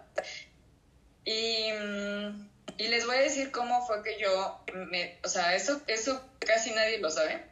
Y, 1.24 1.72
mm, 1.72 2.48
y, 2.78 2.88
les 2.88 3.06
voy 3.06 3.16
a 3.16 3.20
decir 3.20 3.50
cómo 3.50 3.86
fue 3.86 4.02
que 4.02 4.18
yo, 4.18 4.60
me, 4.74 5.18
o 5.24 5.28
sea, 5.28 5.54
eso, 5.54 5.80
eso 5.86 6.22
casi 6.38 6.72
nadie 6.72 6.98
lo 6.98 7.10
sabe, 7.10 7.42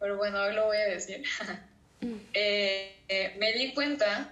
pero 0.00 0.16
bueno, 0.16 0.42
hoy 0.42 0.54
lo 0.54 0.66
voy 0.66 0.76
a 0.76 0.86
decir. 0.86 1.24
Mm. 2.00 2.16
eh, 2.34 2.96
eh, 3.08 3.34
me 3.38 3.52
di 3.52 3.74
cuenta 3.74 4.30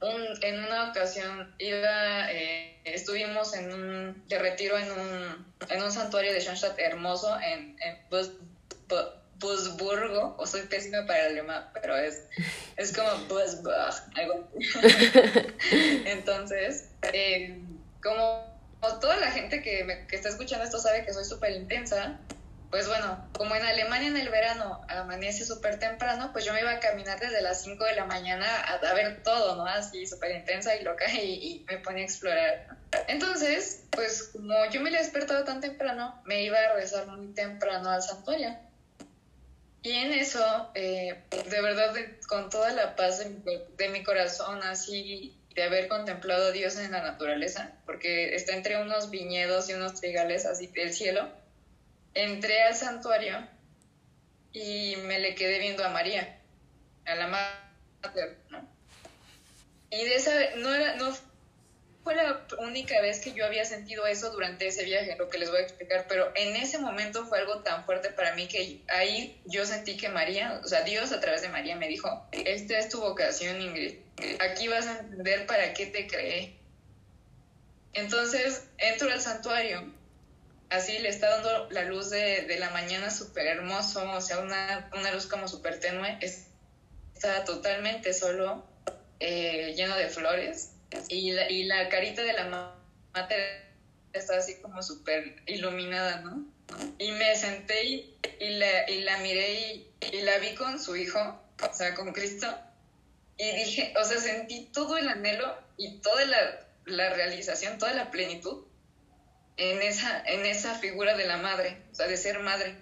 en 0.00 0.64
una 0.64 0.90
ocasión 0.90 1.52
iba, 1.58 2.30
eh, 2.30 2.78
estuvimos 2.84 3.54
en 3.54 3.72
un, 3.72 4.28
de 4.28 4.38
retiro 4.38 4.78
en 4.78 4.90
un, 4.92 5.46
en 5.68 5.82
un 5.82 5.90
santuario 5.90 6.32
de 6.32 6.40
Schoenstatt 6.40 6.78
hermoso 6.78 7.36
en, 7.40 7.76
en 7.80 7.98
Busburgo, 9.40 10.34
o 10.36 10.46
soy 10.46 10.62
pésima 10.62 11.06
para 11.06 11.26
el 11.26 11.32
alemán, 11.32 11.70
pero 11.80 11.96
es, 11.96 12.24
es 12.76 12.96
como 12.96 13.08
Busburg, 13.28 13.94
algo 14.14 14.48
Entonces, 16.06 16.90
eh, 17.12 17.58
como 18.02 18.57
toda 18.80 19.16
la 19.16 19.30
gente 19.30 19.62
que, 19.62 19.84
me, 19.84 20.06
que 20.06 20.16
está 20.16 20.28
escuchando 20.28 20.64
esto 20.64 20.78
sabe 20.78 21.04
que 21.04 21.12
soy 21.12 21.24
súper 21.24 21.52
intensa, 21.52 22.18
pues 22.70 22.86
bueno, 22.86 23.26
como 23.32 23.56
en 23.56 23.64
Alemania 23.64 24.08
en 24.08 24.16
el 24.18 24.28
verano 24.28 24.84
amanece 24.88 25.44
súper 25.44 25.78
temprano, 25.78 26.30
pues 26.32 26.44
yo 26.44 26.52
me 26.52 26.60
iba 26.60 26.70
a 26.70 26.80
caminar 26.80 27.18
desde 27.18 27.40
las 27.40 27.62
5 27.62 27.82
de 27.82 27.94
la 27.94 28.04
mañana 28.04 28.46
a, 28.46 28.94
ver 28.94 29.22
todo, 29.22 29.56
¿no? 29.56 29.64
Así 29.64 30.06
súper 30.06 30.32
intensa 30.32 30.76
y 30.76 30.84
loca 30.84 31.10
y, 31.10 31.64
me 31.66 31.78
ponía 31.78 32.02
a 32.02 32.06
explorar. 32.06 32.76
Entonces, 33.06 33.84
pues 33.90 34.24
como 34.32 34.52
yo 34.70 34.82
me 34.82 34.90
había 34.90 35.00
despertado 35.00 35.44
tan 35.44 35.60
temprano, 35.60 36.20
me 36.26 36.42
iba 36.42 36.58
a 36.58 36.74
rezar 36.74 37.06
muy 37.06 37.32
temprano 37.32 37.88
al 37.90 38.02
santuario. 38.02 38.54
Y 39.82 39.92
en 39.92 40.12
eso, 40.12 40.70
eh, 40.74 41.22
de 41.30 41.62
verdad, 41.62 41.94
con 42.28 42.50
toda 42.50 42.70
la 42.72 42.96
paz 42.96 43.24
de 43.24 43.88
mi 43.88 44.02
corazón, 44.02 44.62
así 44.62 45.37
de 45.58 45.64
haber 45.64 45.88
contemplado 45.88 46.46
a 46.46 46.52
Dios 46.52 46.76
en 46.78 46.92
la 46.92 47.02
naturaleza, 47.02 47.72
porque 47.84 48.36
está 48.36 48.54
entre 48.54 48.80
unos 48.80 49.10
viñedos 49.10 49.68
y 49.68 49.74
unos 49.74 49.94
trigales 50.00 50.46
así 50.46 50.68
del 50.68 50.92
cielo 50.92 51.28
entré 52.14 52.62
al 52.62 52.74
santuario 52.74 53.46
y 54.52 54.96
me 55.04 55.18
le 55.18 55.34
quedé 55.34 55.58
viendo 55.58 55.84
a 55.84 55.88
María, 55.88 56.40
a 57.06 57.14
la 57.16 57.26
madre, 57.26 58.36
¿no? 58.50 58.68
Y 59.90 60.04
de 60.04 60.14
esa, 60.14 60.32
no, 60.56 60.72
era, 60.74 60.96
no 60.96 61.12
fue 62.02 62.14
la 62.14 62.46
única 62.58 63.00
vez 63.00 63.20
que 63.20 63.32
yo 63.32 63.44
había 63.44 63.64
sentido 63.64 64.06
eso 64.06 64.30
durante 64.30 64.66
ese 64.66 64.84
viaje, 64.84 65.16
lo 65.16 65.28
que 65.28 65.38
les 65.38 65.50
voy 65.50 65.58
a 65.58 65.62
explicar, 65.62 66.06
pero 66.08 66.32
en 66.34 66.56
ese 66.56 66.78
momento 66.78 67.26
fue 67.26 67.40
algo 67.40 67.60
tan 67.62 67.84
fuerte 67.84 68.10
para 68.10 68.34
mí 68.34 68.48
que 68.48 68.80
ahí 68.88 69.40
yo 69.44 69.66
sentí 69.66 69.96
que 69.96 70.08
María, 70.08 70.60
o 70.64 70.68
sea, 70.68 70.82
Dios 70.82 71.12
a 71.12 71.20
través 71.20 71.42
de 71.42 71.48
María 71.48 71.76
me 71.76 71.88
dijo, 71.88 72.26
esta 72.32 72.78
es 72.78 72.88
tu 72.88 73.00
vocación, 73.00 73.60
Ingrid, 73.60 73.96
aquí 74.40 74.68
vas 74.68 74.86
a 74.86 75.00
entender 75.00 75.46
para 75.46 75.74
qué 75.74 75.86
te 75.86 76.06
creé. 76.06 76.56
Entonces 77.92 78.64
entro 78.78 79.10
al 79.10 79.20
santuario. 79.20 79.92
Así 80.70 80.98
le 80.98 81.08
está 81.08 81.30
dando 81.30 81.70
la 81.70 81.84
luz 81.84 82.10
de, 82.10 82.42
de 82.42 82.58
la 82.58 82.70
mañana 82.70 83.10
súper 83.10 83.46
hermoso, 83.46 84.10
o 84.10 84.20
sea, 84.20 84.40
una, 84.40 84.90
una 84.94 85.12
luz 85.12 85.26
como 85.26 85.48
súper 85.48 85.80
tenue, 85.80 86.18
está 87.14 87.44
totalmente 87.44 88.12
solo, 88.12 88.66
eh, 89.18 89.72
lleno 89.74 89.96
de 89.96 90.08
flores, 90.08 90.72
y 91.08 91.32
la, 91.32 91.50
y 91.50 91.64
la 91.64 91.88
carita 91.88 92.22
de 92.22 92.32
la 92.32 92.44
madre 93.14 93.68
está 94.12 94.38
así 94.38 94.60
como 94.60 94.82
súper 94.82 95.42
iluminada, 95.46 96.20
¿no? 96.20 96.46
Y 96.98 97.12
me 97.12 97.34
senté 97.36 97.84
y, 97.84 98.18
la, 98.40 98.90
y 98.90 99.00
la 99.02 99.18
miré 99.18 99.60
y, 99.72 99.90
y 100.12 100.22
la 100.22 100.38
vi 100.38 100.54
con 100.54 100.80
su 100.80 100.96
hijo, 100.96 101.18
o 101.18 101.74
sea, 101.74 101.94
con 101.94 102.12
Cristo, 102.12 102.46
y 103.36 103.52
dije, 103.52 103.94
o 104.00 104.04
sea, 104.04 104.18
sentí 104.18 104.68
todo 104.72 104.96
el 104.96 105.08
anhelo 105.08 105.56
y 105.76 105.98
toda 105.98 106.24
la, 106.24 106.66
la 106.86 107.10
realización, 107.14 107.78
toda 107.78 107.94
la 107.94 108.10
plenitud 108.10 108.64
en 109.56 109.80
esa, 109.82 110.22
en 110.26 110.44
esa 110.44 110.74
figura 110.74 111.16
de 111.16 111.26
la 111.26 111.36
madre, 111.36 111.82
o 111.92 111.94
sea, 111.94 112.06
de 112.06 112.16
ser 112.16 112.40
madre. 112.40 112.76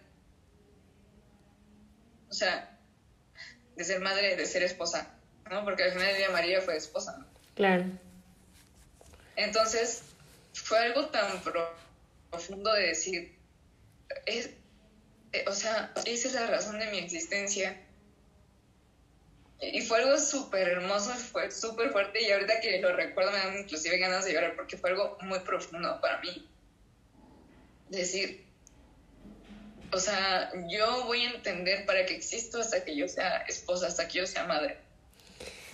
O 2.28 2.32
sea, 2.32 2.78
de 3.76 3.84
ser 3.84 4.00
madre, 4.00 4.36
de 4.36 4.46
ser 4.46 4.62
esposa, 4.62 5.14
¿no? 5.50 5.64
Porque 5.64 5.84
al 5.84 5.92
final 5.92 6.08
del 6.08 6.16
día 6.16 6.30
María 6.30 6.60
fue 6.60 6.76
esposa, 6.76 7.16
¿no? 7.18 7.35
Claro. 7.56 7.84
Entonces, 9.34 10.02
fue 10.52 10.78
algo 10.78 11.06
tan 11.06 11.42
profundo 12.30 12.72
de 12.72 12.88
decir, 12.88 13.36
es, 14.26 14.50
eh, 15.32 15.44
o 15.48 15.52
sea, 15.52 15.92
esa 16.04 16.28
es 16.28 16.34
la 16.34 16.46
razón 16.46 16.78
de 16.78 16.90
mi 16.90 16.98
existencia. 16.98 17.82
Y 19.60 19.80
fue 19.80 20.02
algo 20.02 20.18
súper 20.18 20.68
hermoso, 20.68 21.10
fue 21.14 21.50
súper 21.50 21.90
fuerte 21.90 22.22
y 22.22 22.30
ahorita 22.30 22.60
que 22.60 22.78
lo 22.78 22.94
recuerdo 22.94 23.32
me 23.32 23.38
dan 23.38 23.58
inclusive 23.58 23.98
ganas 23.98 24.26
de 24.26 24.34
llorar 24.34 24.54
porque 24.54 24.76
fue 24.76 24.90
algo 24.90 25.16
muy 25.22 25.38
profundo 25.40 25.98
para 26.00 26.20
mí 26.20 26.46
decir, 27.88 28.44
o 29.92 29.98
sea, 29.98 30.52
yo 30.68 31.04
voy 31.04 31.22
a 31.24 31.30
entender 31.30 31.86
para 31.86 32.04
qué 32.04 32.16
existo 32.16 32.60
hasta 32.60 32.84
que 32.84 32.96
yo 32.96 33.08
sea 33.08 33.38
esposa, 33.48 33.86
hasta 33.86 34.08
que 34.08 34.18
yo 34.18 34.26
sea 34.26 34.44
madre. 34.44 34.78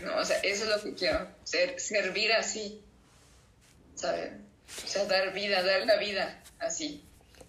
No, 0.04 0.16
o 0.16 0.24
sea, 0.24 0.38
eso 0.38 0.64
es 0.64 0.70
lo 0.70 0.82
que 0.82 0.94
quiero, 0.94 1.26
ser, 1.44 1.78
servir 1.78 2.32
así, 2.32 2.80
¿sabes? 3.94 4.32
O 4.84 4.88
sea, 4.88 5.04
dar 5.04 5.32
vida, 5.32 5.62
dar 5.62 5.86
la 5.86 5.96
vida 5.96 6.42
así. 6.58 7.02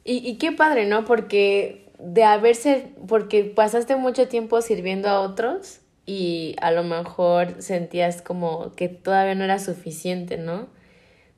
Y, 0.03 0.17
y 0.27 0.37
qué 0.37 0.51
padre, 0.51 0.85
¿no? 0.85 1.05
Porque 1.05 1.83
de 1.99 2.23
haberse, 2.23 2.91
porque 3.07 3.43
pasaste 3.43 3.95
mucho 3.95 4.27
tiempo 4.27 4.61
sirviendo 4.61 5.07
a 5.07 5.21
otros 5.21 5.79
y 6.05 6.55
a 6.61 6.71
lo 6.71 6.83
mejor 6.83 7.61
sentías 7.61 8.21
como 8.21 8.73
que 8.75 8.89
todavía 8.89 9.35
no 9.35 9.45
era 9.45 9.59
suficiente, 9.59 10.37
¿no? 10.37 10.67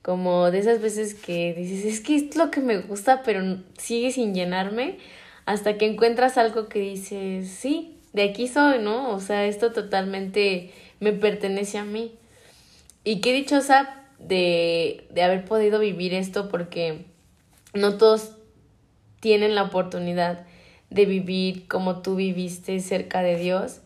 Como 0.01 0.51
de 0.51 0.59
esas 0.59 0.81
veces 0.81 1.13
que 1.13 1.53
dices, 1.53 1.85
es 1.85 2.01
que 2.01 2.15
es 2.15 2.35
lo 2.35 2.51
que 2.51 2.61
me 2.61 2.79
gusta, 2.79 3.21
pero 3.23 3.41
sigue 3.77 4.11
sin 4.11 4.33
llenarme, 4.33 4.97
hasta 5.45 5.77
que 5.77 5.85
encuentras 5.85 6.37
algo 6.37 6.67
que 6.67 6.79
dices, 6.79 7.49
sí, 7.49 7.99
de 8.13 8.23
aquí 8.23 8.47
soy, 8.47 8.79
¿no? 8.79 9.11
O 9.11 9.19
sea, 9.19 9.45
esto 9.45 9.71
totalmente 9.71 10.71
me 10.99 11.13
pertenece 11.13 11.77
a 11.77 11.85
mí. 11.85 12.13
Y 13.03 13.21
qué 13.21 13.33
dichosa 13.33 14.03
de, 14.19 15.07
de 15.11 15.23
haber 15.23 15.45
podido 15.45 15.79
vivir 15.79 16.13
esto 16.13 16.49
porque 16.49 17.05
no 17.73 17.97
todos 17.97 18.31
tienen 19.19 19.55
la 19.55 19.63
oportunidad 19.63 20.45
de 20.89 21.05
vivir 21.05 21.67
como 21.67 22.01
tú 22.01 22.15
viviste 22.15 22.79
cerca 22.79 23.21
de 23.21 23.37
Dios, 23.37 23.81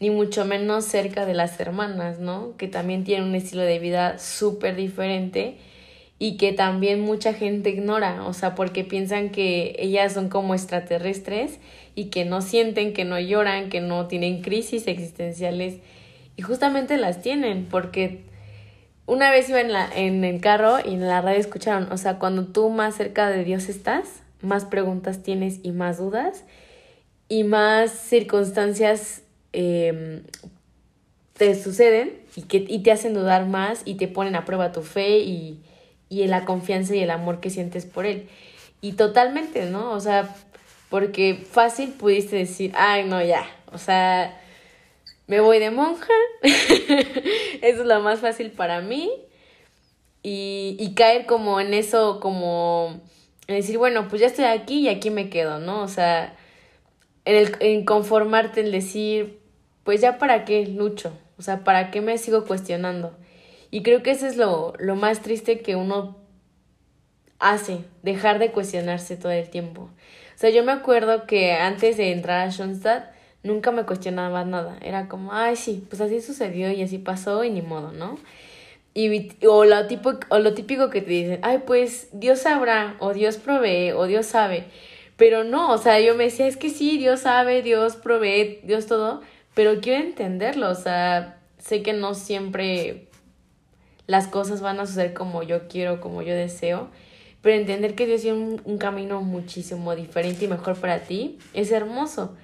ni 0.00 0.10
mucho 0.10 0.44
menos 0.44 0.84
cerca 0.84 1.26
de 1.26 1.34
las 1.34 1.58
hermanas, 1.60 2.18
¿no? 2.18 2.56
Que 2.56 2.68
también 2.68 3.04
tienen 3.04 3.28
un 3.28 3.34
estilo 3.34 3.62
de 3.62 3.78
vida 3.78 4.18
súper 4.18 4.76
diferente 4.76 5.58
y 6.18 6.36
que 6.36 6.52
también 6.52 7.00
mucha 7.00 7.34
gente 7.34 7.70
ignora, 7.70 8.24
o 8.24 8.32
sea, 8.32 8.54
porque 8.54 8.84
piensan 8.84 9.30
que 9.30 9.76
ellas 9.78 10.14
son 10.14 10.28
como 10.28 10.54
extraterrestres 10.54 11.58
y 11.94 12.06
que 12.06 12.24
no 12.24 12.40
sienten, 12.40 12.92
que 12.92 13.04
no 13.04 13.18
lloran, 13.18 13.68
que 13.68 13.80
no 13.80 14.06
tienen 14.06 14.40
crisis 14.40 14.86
existenciales 14.86 15.80
y 16.36 16.42
justamente 16.42 16.96
las 16.96 17.22
tienen 17.22 17.66
porque 17.70 18.24
una 19.06 19.30
vez 19.30 19.48
iba 19.48 19.60
en, 19.60 19.72
la, 19.72 19.88
en 19.94 20.24
el 20.24 20.40
carro 20.40 20.78
y 20.84 20.94
en 20.94 21.06
la 21.06 21.20
radio 21.20 21.38
escucharon, 21.38 21.92
o 21.92 21.98
sea, 21.98 22.18
cuando 22.18 22.46
tú 22.46 22.70
más 22.70 22.96
cerca 22.96 23.28
de 23.28 23.44
Dios 23.44 23.68
estás, 23.68 24.22
más 24.40 24.64
preguntas 24.64 25.22
tienes 25.22 25.60
y 25.62 25.72
más 25.72 25.98
dudas 25.98 26.44
y 27.28 27.44
más 27.44 27.90
circunstancias 27.90 29.22
em, 29.52 30.22
te 31.34 31.54
suceden 31.60 32.12
y, 32.36 32.42
que, 32.42 32.64
y 32.66 32.82
te 32.82 32.92
hacen 32.92 33.14
dudar 33.14 33.46
más 33.46 33.82
y 33.84 33.94
te 33.94 34.08
ponen 34.08 34.36
a 34.36 34.44
prueba 34.44 34.72
tu 34.72 34.82
fe 34.82 35.18
y, 35.18 35.60
y 36.08 36.26
la 36.26 36.44
confianza 36.44 36.94
y 36.94 37.00
el 37.00 37.10
amor 37.10 37.40
que 37.40 37.50
sientes 37.50 37.86
por 37.86 38.06
él. 38.06 38.28
Y 38.80 38.92
totalmente, 38.92 39.66
¿no? 39.66 39.92
O 39.92 40.00
sea, 40.00 40.34
porque 40.90 41.34
fácil 41.34 41.90
pudiste 41.90 42.36
decir, 42.36 42.72
ay, 42.76 43.04
no, 43.04 43.22
ya, 43.22 43.46
o 43.72 43.78
sea, 43.78 44.40
me 45.26 45.40
voy 45.40 45.58
de 45.58 45.70
monja, 45.70 46.12
eso 46.42 47.80
es 47.80 47.86
lo 47.86 48.00
más 48.00 48.20
fácil 48.20 48.50
para 48.50 48.80
mí, 48.80 49.10
y, 50.22 50.76
y 50.78 50.94
caer 50.94 51.26
como 51.26 51.60
en 51.60 51.74
eso, 51.74 52.20
como 52.20 53.00
en 53.46 53.56
decir, 53.56 53.78
bueno, 53.78 54.08
pues 54.08 54.20
ya 54.20 54.26
estoy 54.26 54.46
aquí 54.46 54.80
y 54.80 54.88
aquí 54.88 55.10
me 55.10 55.28
quedo, 55.28 55.58
¿no? 55.58 55.82
O 55.82 55.88
sea, 55.88 56.34
en, 57.24 57.36
el, 57.36 57.56
en 57.60 57.84
conformarte, 57.84 58.60
en 58.60 58.70
decir, 58.70 59.38
pues 59.84 60.00
ya 60.00 60.18
para 60.18 60.44
qué 60.44 60.66
lucho, 60.66 61.12
o 61.38 61.42
sea, 61.42 61.64
para 61.64 61.90
qué 61.90 62.00
me 62.00 62.16
sigo 62.18 62.44
cuestionando. 62.44 63.16
Y 63.70 63.82
creo 63.82 64.02
que 64.02 64.12
eso 64.12 64.26
es 64.26 64.36
lo, 64.36 64.72
lo 64.78 64.96
más 64.96 65.20
triste 65.20 65.60
que 65.60 65.76
uno 65.76 66.16
hace, 67.38 67.84
dejar 68.02 68.38
de 68.38 68.50
cuestionarse 68.52 69.16
todo 69.16 69.32
el 69.32 69.50
tiempo. 69.50 69.82
O 69.82 70.38
sea, 70.38 70.50
yo 70.50 70.64
me 70.64 70.72
acuerdo 70.72 71.26
que 71.26 71.52
antes 71.52 71.96
de 71.96 72.12
entrar 72.12 72.46
a 72.46 72.50
Schoenstatt, 72.50 73.13
nunca 73.44 73.70
me 73.70 73.84
cuestionaba 73.84 74.44
nada. 74.44 74.76
Era 74.80 75.06
como, 75.06 75.32
ay, 75.32 75.54
sí, 75.54 75.84
pues 75.88 76.00
así 76.00 76.20
sucedió 76.20 76.72
y 76.72 76.82
así 76.82 76.98
pasó 76.98 77.44
y 77.44 77.50
ni 77.50 77.62
modo, 77.62 77.92
¿no? 77.92 78.18
Y, 78.94 79.30
o, 79.46 79.64
lo 79.64 79.86
tipo, 79.86 80.14
o 80.30 80.38
lo 80.38 80.54
típico 80.54 80.90
que 80.90 81.02
te 81.02 81.10
dicen, 81.10 81.40
ay, 81.42 81.62
pues 81.66 82.08
Dios 82.12 82.40
sabrá, 82.40 82.96
o 82.98 83.12
Dios 83.12 83.36
provee, 83.36 83.92
o 83.92 84.06
Dios 84.06 84.26
sabe. 84.26 84.64
Pero 85.16 85.44
no, 85.44 85.72
o 85.72 85.78
sea, 85.78 86.00
yo 86.00 86.14
me 86.14 86.24
decía, 86.24 86.46
es 86.46 86.56
que 86.56 86.70
sí, 86.70 86.98
Dios 86.98 87.20
sabe, 87.20 87.62
Dios 87.62 87.96
provee, 87.96 88.60
Dios 88.64 88.86
todo, 88.86 89.20
pero 89.54 89.80
quiero 89.80 90.04
entenderlo, 90.04 90.70
o 90.70 90.74
sea, 90.74 91.38
sé 91.58 91.82
que 91.82 91.92
no 91.92 92.14
siempre 92.14 93.08
las 94.06 94.26
cosas 94.26 94.60
van 94.60 94.80
a 94.80 94.86
suceder 94.86 95.14
como 95.14 95.42
yo 95.42 95.68
quiero, 95.68 96.00
como 96.00 96.22
yo 96.22 96.34
deseo, 96.34 96.88
pero 97.42 97.56
entender 97.56 97.94
que 97.94 98.06
Dios 98.06 98.22
tiene 98.22 98.38
un, 98.38 98.62
un 98.64 98.78
camino 98.78 99.22
muchísimo 99.22 99.94
diferente 99.94 100.46
y 100.46 100.48
mejor 100.48 100.76
para 100.76 101.00
ti 101.00 101.38
es 101.52 101.72
hermoso. 101.72 102.36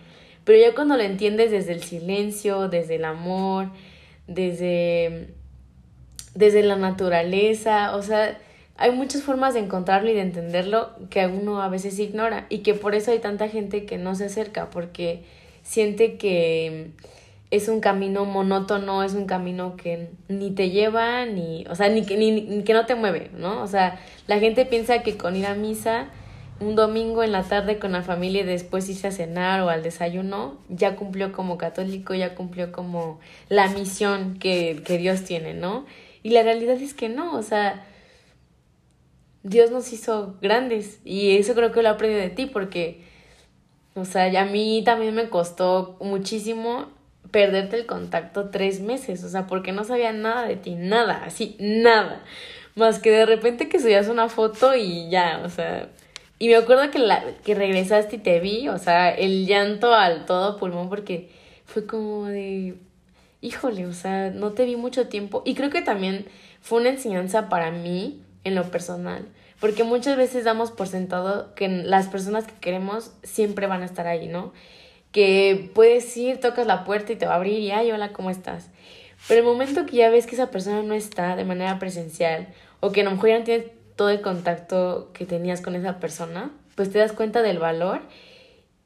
Pero 0.51 0.62
ya 0.62 0.74
cuando 0.74 0.96
lo 0.96 1.05
entiendes 1.05 1.53
desde 1.53 1.70
el 1.70 1.84
silencio, 1.84 2.66
desde 2.66 2.96
el 2.96 3.05
amor, 3.05 3.68
desde 4.26 5.28
desde 6.34 6.64
la 6.64 6.74
naturaleza, 6.74 7.94
o 7.94 8.03
sea, 8.03 8.36
hay 8.76 8.90
muchas 8.90 9.22
formas 9.22 9.55
de 9.55 9.61
encontrarlo 9.61 10.11
y 10.11 10.14
de 10.14 10.22
entenderlo 10.22 10.90
que 11.09 11.24
uno 11.28 11.62
a 11.62 11.68
veces 11.68 12.01
ignora 12.01 12.46
y 12.48 12.64
que 12.64 12.74
por 12.74 12.96
eso 12.96 13.12
hay 13.12 13.20
tanta 13.20 13.48
gente 13.48 13.84
que 13.84 13.96
no 13.96 14.16
se 14.16 14.24
acerca 14.24 14.70
porque 14.70 15.22
siente 15.62 16.16
que 16.16 16.90
es 17.53 17.68
un 17.68 17.78
camino 17.78 18.24
monótono, 18.24 19.05
es 19.05 19.14
un 19.14 19.26
camino 19.26 19.76
que 19.76 20.09
ni 20.26 20.51
te 20.51 20.70
lleva, 20.70 21.26
ni, 21.26 21.64
o 21.70 21.76
sea, 21.76 21.90
ni 21.90 22.05
que, 22.05 22.16
ni, 22.16 22.64
que 22.64 22.74
no 22.74 22.86
te 22.86 22.96
mueve, 22.96 23.30
¿no? 23.38 23.62
O 23.62 23.68
sea, 23.68 24.01
la 24.26 24.40
gente 24.40 24.66
piensa 24.66 25.05
que 25.05 25.16
con 25.16 25.36
ir 25.36 25.46
a 25.46 25.55
misa 25.55 26.09
un 26.61 26.76
domingo 26.76 27.22
en 27.22 27.32
la 27.32 27.42
tarde 27.42 27.78
con 27.78 27.92
la 27.92 28.02
familia 28.02 28.42
y 28.42 28.46
después 28.46 28.88
irse 28.88 29.08
a 29.08 29.12
cenar 29.12 29.62
o 29.62 29.70
al 29.70 29.82
desayuno, 29.82 30.58
ya 30.68 30.94
cumplió 30.94 31.32
como 31.32 31.56
católico, 31.58 32.14
ya 32.14 32.34
cumplió 32.34 32.70
como 32.70 33.18
la 33.48 33.68
misión 33.68 34.38
que, 34.38 34.82
que 34.84 34.98
Dios 34.98 35.24
tiene, 35.24 35.54
¿no? 35.54 35.86
Y 36.22 36.30
la 36.30 36.42
realidad 36.42 36.76
es 36.76 36.92
que 36.92 37.08
no, 37.08 37.34
o 37.34 37.42
sea, 37.42 37.86
Dios 39.42 39.70
nos 39.70 39.90
hizo 39.92 40.36
grandes 40.42 41.00
y 41.04 41.36
eso 41.38 41.54
creo 41.54 41.72
que 41.72 41.82
lo 41.82 41.88
aprendí 41.88 42.16
de 42.16 42.28
ti 42.28 42.44
porque, 42.44 43.02
o 43.94 44.04
sea, 44.04 44.26
a 44.40 44.44
mí 44.44 44.82
también 44.84 45.14
me 45.14 45.30
costó 45.30 45.96
muchísimo 46.00 46.88
perderte 47.30 47.76
el 47.76 47.86
contacto 47.86 48.50
tres 48.50 48.80
meses, 48.80 49.24
o 49.24 49.30
sea, 49.30 49.46
porque 49.46 49.72
no 49.72 49.84
sabía 49.84 50.12
nada 50.12 50.46
de 50.46 50.56
ti, 50.56 50.74
nada, 50.74 51.22
así, 51.24 51.56
nada. 51.58 52.22
Más 52.74 52.98
que 52.98 53.11
de 53.11 53.24
repente 53.24 53.68
que 53.68 53.80
subías 53.80 54.08
una 54.08 54.28
foto 54.28 54.74
y 54.74 55.08
ya, 55.08 55.40
o 55.44 55.48
sea. 55.48 55.88
Y 56.41 56.49
me 56.49 56.57
acuerdo 56.57 56.91
que, 56.91 56.99
la, 56.99 57.22
que 57.45 57.55
regresaste 57.55 58.16
y 58.16 58.18
te 58.18 58.41
vi, 58.41 58.66
o 58.68 58.78
sea, 58.78 59.11
el 59.11 59.47
llanto 59.47 59.93
al 59.93 60.24
todo 60.24 60.57
pulmón, 60.57 60.88
porque 60.88 61.28
fue 61.66 61.84
como 61.84 62.24
de, 62.24 62.76
híjole, 63.43 63.84
o 63.84 63.93
sea, 63.93 64.30
no 64.30 64.53
te 64.53 64.64
vi 64.64 64.74
mucho 64.74 65.07
tiempo. 65.09 65.43
Y 65.45 65.55
creo 65.55 65.68
que 65.68 65.82
también 65.82 66.24
fue 66.62 66.80
una 66.80 66.88
enseñanza 66.88 67.51
para 67.51 67.70
mí 67.70 68.22
en 68.45 68.55
lo 68.55 68.70
personal, 68.70 69.28
porque 69.61 69.84
muchas 69.84 70.16
veces 70.16 70.45
damos 70.45 70.70
por 70.70 70.88
sentado 70.88 71.55
que 71.55 71.68
las 71.68 72.09
personas 72.09 72.47
que 72.47 72.55
queremos 72.59 73.12
siempre 73.22 73.66
van 73.66 73.82
a 73.82 73.84
estar 73.84 74.07
ahí, 74.07 74.26
¿no? 74.26 74.55
Que 75.12 75.70
puedes 75.74 76.16
ir, 76.16 76.41
tocas 76.41 76.66
la 76.66 76.84
puerta 76.84 77.12
y 77.12 77.16
te 77.16 77.26
va 77.26 77.34
a 77.34 77.36
abrir 77.36 77.59
y, 77.59 77.70
ay, 77.70 77.93
hola, 77.93 78.14
¿cómo 78.14 78.30
estás? 78.30 78.70
Pero 79.28 79.41
el 79.41 79.47
momento 79.47 79.84
que 79.84 79.97
ya 79.97 80.09
ves 80.09 80.26
que 80.26 80.36
esa 80.36 80.51
persona 80.51 80.82
no 80.82 80.95
está 80.95 81.36
de 81.36 81.45
manera 81.45 81.78
presencial 81.78 82.49
o 82.80 82.93
que 82.93 83.03
a 83.03 83.05
lo 83.05 83.11
mejor 83.11 83.28
ya 83.28 83.38
no 83.41 83.45
tienes 83.45 83.66
todo 84.01 84.09
el 84.09 84.22
contacto 84.22 85.11
que 85.12 85.26
tenías 85.26 85.61
con 85.61 85.74
esa 85.74 86.01
persona, 86.01 86.51
pues 86.74 86.90
te 86.90 86.98
das 86.98 87.12
cuenta 87.12 87.42
del 87.42 87.59
valor 87.59 88.01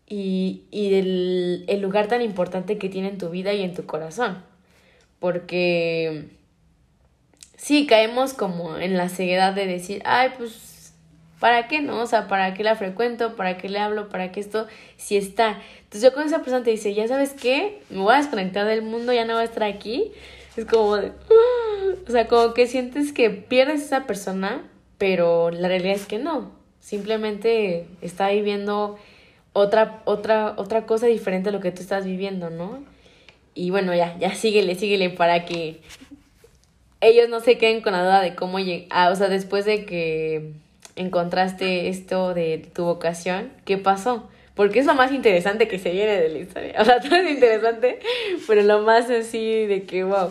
y, 0.09 0.65
y 0.73 0.91
del 0.91 1.65
el 1.69 1.81
lugar 1.81 2.09
tan 2.09 2.21
importante 2.21 2.79
que 2.79 2.89
tiene 2.89 3.11
en 3.11 3.19
tu 3.19 3.31
vida 3.31 3.53
y 3.53 3.63
en 3.63 3.75
tu 3.75 3.87
corazón. 3.87 4.43
Porque 5.21 6.31
sí, 7.57 7.87
caemos 7.87 8.35
como 8.35 8.77
en 8.77 8.97
la 8.97 9.09
ceguedad 9.09 9.53
de 9.55 9.69
decir, 9.69 10.03
ay, 10.05 10.31
pues, 10.37 10.93
¿para 11.39 11.69
qué 11.69 11.81
no? 11.81 12.01
O 12.01 12.07
sea, 12.07 12.27
¿para 12.27 12.53
qué 12.55 12.65
la 12.65 12.75
frecuento? 12.75 13.37
¿Para 13.37 13.57
qué 13.57 13.69
le 13.69 13.79
hablo? 13.79 14.09
¿Para 14.09 14.33
qué 14.33 14.41
esto? 14.41 14.67
Si 14.97 15.17
está. 15.17 15.61
Entonces 15.85 16.03
yo 16.03 16.13
con 16.13 16.27
esa 16.27 16.39
persona 16.39 16.65
te 16.65 16.73
dice, 16.73 16.93
ya 16.93 17.07
sabes 17.07 17.35
qué, 17.35 17.83
me 17.89 17.99
voy 17.99 18.15
a 18.15 18.19
desconectar 18.19 18.67
del 18.67 18.83
mundo, 18.83 19.13
ya 19.13 19.25
no 19.25 19.35
voy 19.35 19.43
a 19.43 19.45
estar 19.45 19.63
aquí. 19.63 20.11
Es 20.57 20.65
como 20.65 20.97
de, 20.97 21.13
o 22.09 22.11
sea, 22.11 22.27
como 22.27 22.53
que 22.53 22.67
sientes 22.67 23.13
que 23.13 23.31
pierdes 23.31 23.81
esa 23.81 24.09
persona, 24.09 24.69
pero 25.05 25.51
la 25.51 25.69
realidad 25.69 25.97
es 25.97 26.07
que 26.07 26.19
no. 26.19 26.51
Simplemente 26.81 27.85
está 28.01 28.31
viviendo 28.31 28.99
otra, 29.53 30.01
otra, 30.07 30.55
otra 30.57 30.87
cosa 30.87 31.05
diferente 31.05 31.51
a 31.51 31.53
lo 31.53 31.61
que 31.61 31.73
tú 31.73 31.83
estás 31.83 32.07
viviendo, 32.07 32.49
¿no? 32.49 32.83
Y 33.53 33.69
bueno, 33.69 33.95
ya, 33.95 34.17
ya 34.17 34.35
síguele, 34.35 34.77
síguele 34.77 35.11
para 35.11 35.45
que 35.45 35.83
ellos 37.03 37.29
no 37.29 37.41
se 37.41 37.59
queden 37.59 37.83
con 37.83 37.93
la 37.93 38.03
duda 38.03 38.23
de 38.23 38.35
cómo 38.35 38.61
llegar, 38.61 38.89
ah, 38.93 39.11
o 39.11 39.15
sea, 39.15 39.29
después 39.29 39.67
de 39.67 39.85
que 39.85 40.53
encontraste 40.97 41.91
esto 41.91 42.33
de 42.33 42.67
tu 42.75 42.85
vocación, 42.85 43.53
¿qué 43.67 43.77
pasó? 43.77 44.31
Porque 44.55 44.79
es 44.79 44.87
lo 44.87 44.95
más 44.95 45.13
interesante 45.13 45.69
que 45.69 45.79
se 45.79 45.91
viene 45.91 46.19
de 46.19 46.31
la 46.31 46.39
historia. 46.39 46.77
O 46.81 46.85
sea, 46.87 46.99
todo 47.01 47.17
es 47.17 47.31
interesante, 47.31 48.01
pero 48.47 48.63
lo 48.63 48.81
más 48.81 49.11
así 49.11 49.67
de 49.67 49.85
que, 49.85 50.03
wow. 50.03 50.31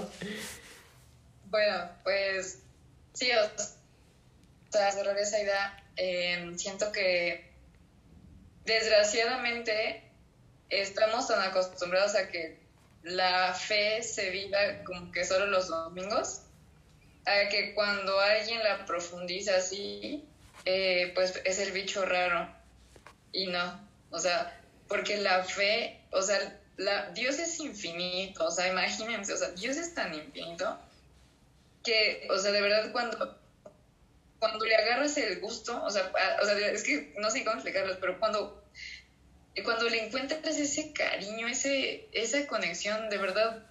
Bueno, 1.51 1.77
pues 2.03 2.57
sí, 3.13 3.29
o 3.33 3.72
sea, 4.73 4.91
cerrar 4.91 5.17
esa 5.17 5.39
idea, 5.39 5.83
eh, 5.95 6.51
siento 6.57 6.91
que 6.91 7.51
desgraciadamente 8.65 10.03
estamos 10.69 11.27
tan 11.27 11.41
acostumbrados 11.41 12.15
a 12.15 12.29
que 12.29 12.59
la 13.03 13.53
fe 13.53 14.01
se 14.01 14.29
viva 14.29 14.57
como 14.85 15.11
que 15.11 15.25
solo 15.25 15.45
los 15.45 15.67
domingos, 15.67 16.41
a 17.25 17.49
que 17.49 17.73
cuando 17.73 18.19
alguien 18.19 18.63
la 18.63 18.85
profundiza 18.85 19.57
así, 19.57 20.25
eh, 20.65 21.11
pues 21.13 21.39
es 21.45 21.59
el 21.59 21.71
bicho 21.71 22.05
raro. 22.05 22.49
Y 23.31 23.47
no, 23.47 23.87
o 24.09 24.19
sea, 24.19 24.59
porque 24.87 25.17
la 25.17 25.43
fe, 25.43 26.01
o 26.11 26.21
sea, 26.21 26.59
la, 26.77 27.09
Dios 27.11 27.39
es 27.39 27.59
infinito, 27.59 28.45
o 28.45 28.51
sea, 28.51 28.67
imagínense, 28.67 29.33
o 29.33 29.37
sea, 29.37 29.49
Dios 29.49 29.77
es 29.77 29.93
tan 29.93 30.13
infinito 30.13 30.79
que, 31.83 32.27
o 32.29 32.37
sea, 32.37 32.51
de 32.51 32.61
verdad 32.61 32.91
cuando, 32.91 33.37
cuando 34.43 34.65
le 34.65 34.75
agarras 34.75 35.15
el 35.15 35.39
gusto, 35.39 35.81
o 35.85 35.89
sea, 35.89 36.11
o 36.41 36.45
sea, 36.45 36.57
es 36.69 36.83
que 36.83 37.13
no 37.17 37.31
sé 37.31 37.45
cómo 37.45 37.55
explicarlo, 37.55 37.97
pero 38.01 38.19
cuando, 38.19 38.61
cuando 39.63 39.87
le 39.87 40.05
encuentras 40.05 40.57
ese 40.57 40.91
cariño, 40.91 41.47
ese, 41.47 42.09
esa 42.11 42.45
conexión, 42.45 43.09
de 43.09 43.19
verdad, 43.19 43.65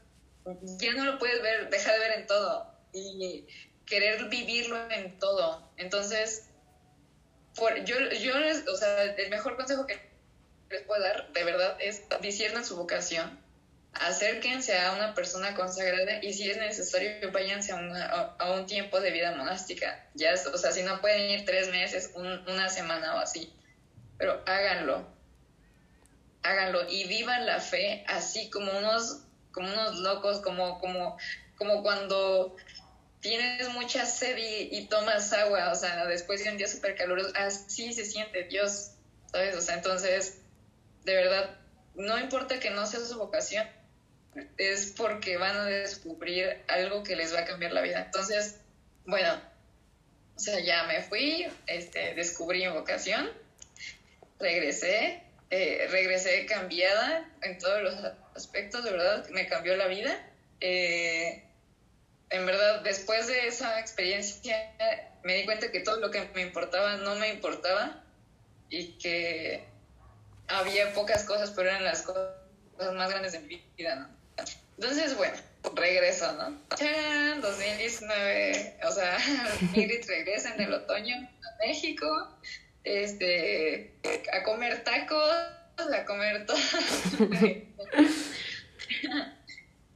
ya 0.79 0.95
no 0.95 1.05
lo 1.05 1.19
puedes 1.19 1.43
ver, 1.43 1.69
deja 1.69 1.93
de 1.93 1.99
ver 1.99 2.21
en 2.21 2.27
todo 2.27 2.75
y 2.95 3.47
querer 3.85 4.31
vivirlo 4.31 4.91
en 4.91 5.19
todo. 5.19 5.71
Entonces, 5.77 6.49
por, 7.55 7.85
yo, 7.85 7.99
yo 8.13 8.33
o 8.73 8.77
sea, 8.77 9.03
el 9.03 9.29
mejor 9.29 9.57
consejo 9.57 9.87
que 9.87 10.01
les 10.71 10.85
puedo 10.85 11.03
dar, 11.03 11.35
de 11.35 11.45
verdad, 11.45 11.77
es 11.81 12.05
disciernan 12.23 12.65
su 12.65 12.77
vocación, 12.77 13.39
acérquense 13.95 14.79
a 14.79 14.93
una 14.93 15.15
persona 15.15 15.55
consagrada 15.55 16.23
y 16.23 16.33
si 16.33 16.51
es 16.51 16.57
necesario, 16.57 17.31
váyanse 17.31 17.73
a, 17.73 18.37
a, 18.39 18.53
un 18.53 18.67
tiempo 18.67 19.01
de 19.01 19.11
vida 19.11 19.35
monástica. 19.37 20.07
Ya, 20.15 20.35
o 20.35 20.59
sea, 20.59 20.73
si 20.73 20.83
no 20.83 21.01
pueden 21.01 21.31
ir 21.31 21.45
tres 21.45 21.71
meses, 21.71 22.13
una 22.15 22.69
semana 22.69 23.17
o 23.17 23.19
así, 23.19 23.53
pero 24.19 24.43
háganlo, 24.47 25.07
háganlo 26.43 26.89
y 26.89 27.05
vivan 27.05 27.47
la 27.47 27.61
fe 27.61 28.05
así 28.07 28.51
como 28.51 28.71
unos, 28.79 29.23
como 29.53 29.73
unos 29.73 29.97
locos, 29.99 30.41
como, 30.41 30.81
como, 30.81 31.19
como 31.57 31.83
cuando 31.83 32.57
tienes 33.21 33.69
mucha 33.71 34.05
sed 34.05 34.37
y, 34.39 34.87
tomas 34.87 35.33
agua, 35.33 35.71
o 35.71 35.75
sea, 35.75 36.07
después 36.07 36.43
de 36.43 36.51
un 36.51 36.59
día 36.59 36.67
súper 36.67 36.97
caluroso, 36.97 37.31
así 37.37 37.93
se 37.93 38.05
siente 38.05 38.45
Dios, 38.45 38.93
¿sabes? 39.31 39.57
O 39.57 39.61
sea, 39.61 39.77
entonces, 39.77 40.41
de 41.05 41.15
verdad, 41.15 41.57
no 41.95 42.19
importa 42.19 42.59
que 42.59 42.71
no 42.71 42.85
sea 42.87 43.01
su 43.01 43.17
vocación, 43.19 43.67
es 44.57 44.95
porque 44.97 45.37
van 45.37 45.57
a 45.57 45.65
descubrir 45.65 46.63
algo 46.69 47.03
que 47.03 47.17
les 47.17 47.35
va 47.35 47.41
a 47.41 47.45
cambiar 47.45 47.73
la 47.73 47.83
vida. 47.83 48.05
Entonces, 48.07 48.61
bueno, 49.05 49.41
o 50.37 50.39
sea, 50.39 50.61
ya 50.61 50.85
me 50.85 51.03
fui, 51.03 51.47
este, 51.67 52.15
descubrí 52.15 52.61
mi 52.61 52.69
vocación, 52.69 53.31
regresé, 54.39 55.23
eh, 55.51 55.87
regresé 55.91 56.47
cambiada 56.47 57.31
en 57.43 57.59
todos 57.59 57.83
los 57.83 57.95
aspectos, 58.35 58.85
de 58.85 58.93
verdad, 58.93 59.29
me 59.31 59.47
cambió 59.47 59.77
la 59.77 59.87
vida. 59.87 60.19
Eh, 60.61 61.45
en 62.31 62.47
verdad, 62.47 62.81
después 62.81 63.27
de 63.27 63.47
esa 63.47 63.79
experiencia, 63.79 64.73
me 65.23 65.35
di 65.35 65.45
cuenta 65.45 65.71
que 65.71 65.81
todo 65.81 66.01
lo 66.01 66.11
que 66.11 66.27
me 66.35 66.41
importaba 66.41 66.97
no 66.97 67.17
me 67.17 67.29
importaba 67.29 68.03
y 68.71 68.99
que 68.99 69.65
había 70.49 70.95
pocas 70.95 71.25
cosas, 71.25 71.51
pero 71.51 71.69
eran 71.69 71.85
las 71.85 72.03
cosas 72.03 72.33
más 72.95 73.11
grandes 73.11 73.33
de 73.33 73.41
mi 73.41 73.63
vida, 73.77 73.97
¿no? 73.97 74.22
Entonces, 74.77 75.17
bueno, 75.17 75.37
regreso, 75.75 76.33
¿no? 76.35 76.59
¡Chan! 76.77 77.41
2019, 77.41 78.79
o 78.85 78.93
sea, 78.93 79.19
Ingrid 79.75 80.05
regresa 80.07 80.55
en 80.55 80.61
el 80.61 80.75
otoño 80.75 81.17
a 81.17 81.67
México, 81.67 82.39
este, 82.85 83.95
a 84.33 84.43
comer 84.43 84.85
tacos, 84.85 85.35
a 85.79 86.05
comer 86.05 86.47
todo. 86.47 86.57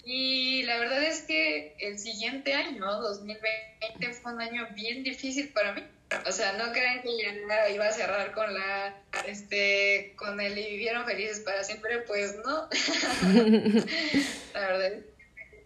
Y 0.08 0.62
la 0.62 0.78
verdad 0.78 1.02
es 1.02 1.22
que 1.22 1.74
el 1.80 1.98
siguiente 1.98 2.54
año, 2.54 2.86
2020, 3.00 4.14
fue 4.14 4.34
un 4.34 4.40
año 4.40 4.68
bien 4.72 5.02
difícil 5.02 5.48
para 5.48 5.72
mí. 5.72 5.82
O 6.24 6.30
sea, 6.30 6.52
no 6.52 6.72
crean 6.72 7.02
que 7.02 7.08
ya 7.18 7.68
iba 7.70 7.88
a 7.88 7.92
cerrar 7.92 8.30
con 8.30 8.54
la, 8.54 9.02
este, 9.26 10.14
con 10.14 10.40
el 10.40 10.56
y 10.56 10.70
vivieron 10.70 11.04
felices 11.04 11.40
para 11.40 11.64
siempre, 11.64 11.98
pues 12.06 12.36
no. 12.36 12.68
la 14.54 14.60
verdad 14.60 14.92
es 14.92 15.04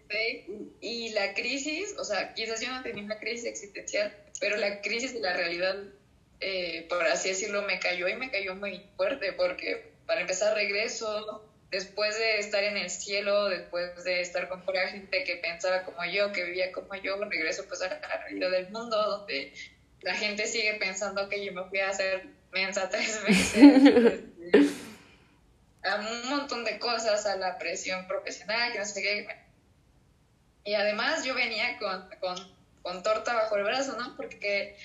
que 0.09 0.47
y 0.81 1.11
la 1.11 1.35
crisis, 1.35 1.95
o 1.99 2.05
sea, 2.05 2.33
quizás 2.33 2.63
yo 2.63 2.71
no 2.71 2.83
tenía 2.83 3.05
una 3.05 3.19
crisis 3.19 3.45
existencial, 3.45 4.17
pero 4.41 4.57
la 4.57 4.81
crisis 4.81 5.13
de 5.13 5.21
la 5.21 5.35
realidad, 5.35 5.77
eh, 6.41 6.87
por 6.89 7.07
así 7.07 7.29
decirlo, 7.29 7.61
me 7.63 7.79
cayó 7.79 8.09
y 8.09 8.17
me 8.17 8.31
cayó 8.31 8.55
muy 8.55 8.87
fuerte, 8.97 9.35
porque 9.35 9.93
para 10.07 10.23
empezar 10.23 10.55
regreso, 10.55 11.45
después 11.71 12.19
de 12.19 12.39
estar 12.39 12.63
en 12.65 12.77
el 12.77 12.91
cielo, 12.91 13.49
después 13.49 14.05
de 14.05 14.21
estar 14.21 14.49
con 14.49 14.63
pura 14.63 14.89
gente 14.89 15.25
que 15.25 15.37
pensaba 15.37 15.85
como 15.85 16.05
yo, 16.05 16.33
que 16.33 16.45
vivía 16.45 16.73
como 16.73 16.95
yo, 16.97 17.17
regreso 17.25 17.65
pues 17.69 17.83
a 17.83 17.89
la 17.89 18.49
del 18.51 18.71
mundo, 18.71 18.97
donde 18.97 19.53
la 20.03 20.15
gente 20.15 20.47
sigue 20.47 20.75
pensando 20.75 21.29
que 21.29 21.45
yo 21.45 21.53
me 21.53 21.65
fui 21.65 21.79
a 21.79 21.91
hacer 21.91 22.27
mensa 22.53 22.89
tres 22.89 23.23
veces, 23.29 24.21
a 25.85 25.97
un 25.97 26.29
montón 26.29 26.65
de 26.65 26.79
cosas, 26.79 27.25
a 27.27 27.37
la 27.37 27.59
presión 27.59 28.07
profesional, 28.09 28.73
que 28.73 28.79
no 28.79 28.85
sé 28.85 29.03
qué. 29.03 29.29
Y 30.65 30.75
además 30.75 31.25
yo 31.25 31.35
venía 31.35 31.79
con, 31.79 32.09
con, 32.21 32.37
con 32.83 33.03
torta 33.03 33.35
bajo 33.35 33.57
el 33.57 33.65
brazo, 33.65 33.97
¿no? 33.97 34.15
Porque 34.17 34.77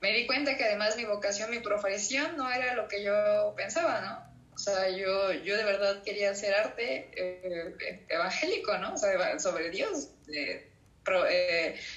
me 0.00 0.12
di 0.12 0.26
cuenta 0.26 0.56
que 0.56 0.64
además 0.64 0.96
mi 0.96 1.06
vocación, 1.06 1.50
mi 1.50 1.60
profesión 1.60 2.36
no 2.36 2.52
era 2.52 2.74
lo 2.74 2.86
que 2.86 3.02
yo 3.02 3.54
pensaba, 3.56 4.00
¿no? 4.02 4.33
O 4.54 4.58
sea, 4.58 4.88
yo, 4.88 5.32
yo 5.32 5.56
de 5.56 5.64
verdad 5.64 6.02
quería 6.02 6.30
hacer 6.30 6.54
arte 6.54 7.10
eh, 7.16 8.06
evangélico, 8.08 8.78
¿no? 8.78 8.94
O 8.94 8.96
sea, 8.96 9.38
sobre 9.38 9.70
Dios, 9.70 10.10
eh, 10.32 10.70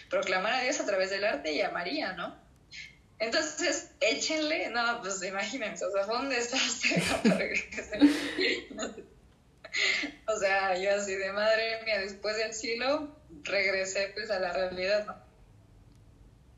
proclamar 0.09 0.53
a 0.53 0.61
Dios 0.61 0.79
a 0.79 0.85
través 0.85 1.11
del 1.11 1.23
arte 1.23 1.53
y 1.53 1.61
a 1.61 1.69
María, 1.69 2.13
¿no? 2.13 2.35
Entonces, 3.19 3.91
échenle, 3.99 4.69
no, 4.69 5.01
pues 5.01 5.23
imagínense, 5.23 5.85
o 5.85 5.91
sea, 5.91 6.05
¿dónde 6.05 6.37
estás? 6.37 6.81
o 10.27 10.39
sea, 10.39 10.77
yo 10.77 10.95
así 10.95 11.15
de 11.15 11.31
madre 11.31 11.83
mía, 11.83 11.99
después 11.99 12.37
del 12.37 12.53
cielo, 12.53 13.15
regresé 13.43 14.11
pues 14.13 14.29
a 14.29 14.39
la 14.39 14.53
realidad, 14.53 15.05
¿no? 15.05 15.26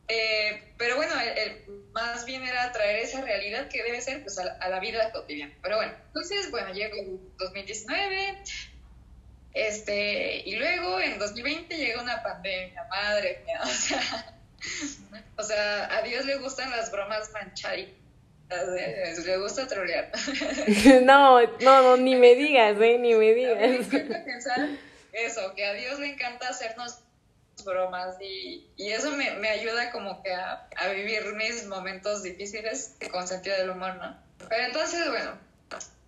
Eh, 0.09 0.73
pero 0.77 0.95
bueno, 0.95 1.13
el, 1.19 1.65
más 1.91 2.25
bien 2.25 2.43
era 2.43 2.71
traer 2.71 2.97
esa 2.97 3.21
realidad 3.21 3.69
que 3.69 3.83
debe 3.83 4.01
ser 4.01 4.23
pues, 4.23 4.39
a, 4.39 4.67
la, 4.67 4.79
vida 4.79 5.11
cotidiana. 5.11 5.53
Pero 5.61 5.77
bueno, 5.77 5.93
entonces, 6.07 6.49
bueno, 6.49 6.73
llegó 6.73 6.95
2019, 7.37 8.43
este, 9.53 10.37
y 10.45 10.55
luego 10.55 10.99
en 10.99 11.19
2020 11.19 11.77
llegó 11.77 12.01
una 12.01 12.23
pandemia, 12.23 12.83
madre 12.85 13.43
mía, 13.45 13.61
o 15.37 15.43
sea, 15.43 15.95
a 15.95 16.01
Dios 16.01 16.25
le 16.25 16.37
gustan 16.37 16.71
las 16.71 16.91
bromas 16.91 17.31
manchaditas. 17.31 17.93
¿eh? 18.49 19.13
Le 19.23 19.37
gusta 19.37 19.67
trolear. 19.67 20.11
No, 21.03 21.39
no, 21.41 21.81
no, 21.83 21.97
ni 21.97 22.15
me 22.15 22.33
digas, 22.33 22.77
¿eh? 22.81 22.97
Ni 22.97 23.13
me 23.13 23.33
digas. 23.35 23.87
eso, 25.13 25.53
que 25.55 25.65
a 25.65 25.73
Dios 25.73 25.99
le 25.99 26.13
encanta 26.13 26.49
hacernos 26.49 27.03
bromas 27.63 28.15
y, 28.21 28.67
y 28.75 28.89
eso 28.89 29.11
me, 29.11 29.31
me, 29.35 29.49
ayuda 29.49 29.91
como 29.91 30.21
que 30.23 30.33
a, 30.33 30.67
vivir 30.93 31.33
mis 31.33 31.65
momentos 31.67 32.23
difíciles 32.23 32.95
con 33.11 33.27
sentido 33.27 33.57
del 33.57 33.69
humor, 33.69 33.95
¿no? 33.95 34.17
Pero 34.47 34.65
entonces, 34.65 35.07
bueno, 35.09 35.37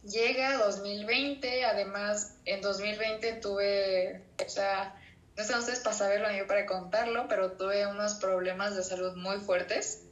llega 0.04 0.58
2020, 0.58 1.66
además 1.66 2.36
en 2.46 2.62
2020 2.62 3.34
tuve, 3.34 4.22
o 4.44 4.50
sea, 4.50 4.96
no 5.38 5.44
sé 5.44 5.58
ustedes 5.58 5.80
para 5.80 5.96
saberlo 5.96 6.32
yo 6.32 6.48
para 6.48 6.66
contarlo, 6.66 7.28
pero 7.28 7.54
tuve 7.54 7.86
unos 7.88 8.16
problemas 8.16 8.76
de 8.76 8.84
salud 8.84 9.16
muy 9.16 9.38
fuertes. 9.40 10.04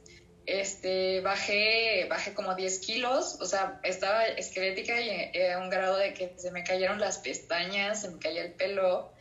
Este, 0.46 1.20
bajé, 1.20 2.06
bajé 2.08 2.34
como 2.34 2.54
10 2.54 2.80
kilos, 2.80 3.36
o 3.40 3.46
sea, 3.46 3.78
estaba 3.84 4.24
esquelética 4.24 5.00
y 5.00 5.40
a 5.42 5.58
un 5.58 5.70
grado 5.70 5.96
de 5.96 6.14
que 6.14 6.34
se 6.38 6.50
me 6.50 6.64
cayeron 6.64 6.98
las 6.98 7.18
pestañas, 7.18 8.00
se 8.00 8.10
me 8.10 8.18
caía 8.18 8.42
el 8.42 8.52
pelo, 8.54 9.12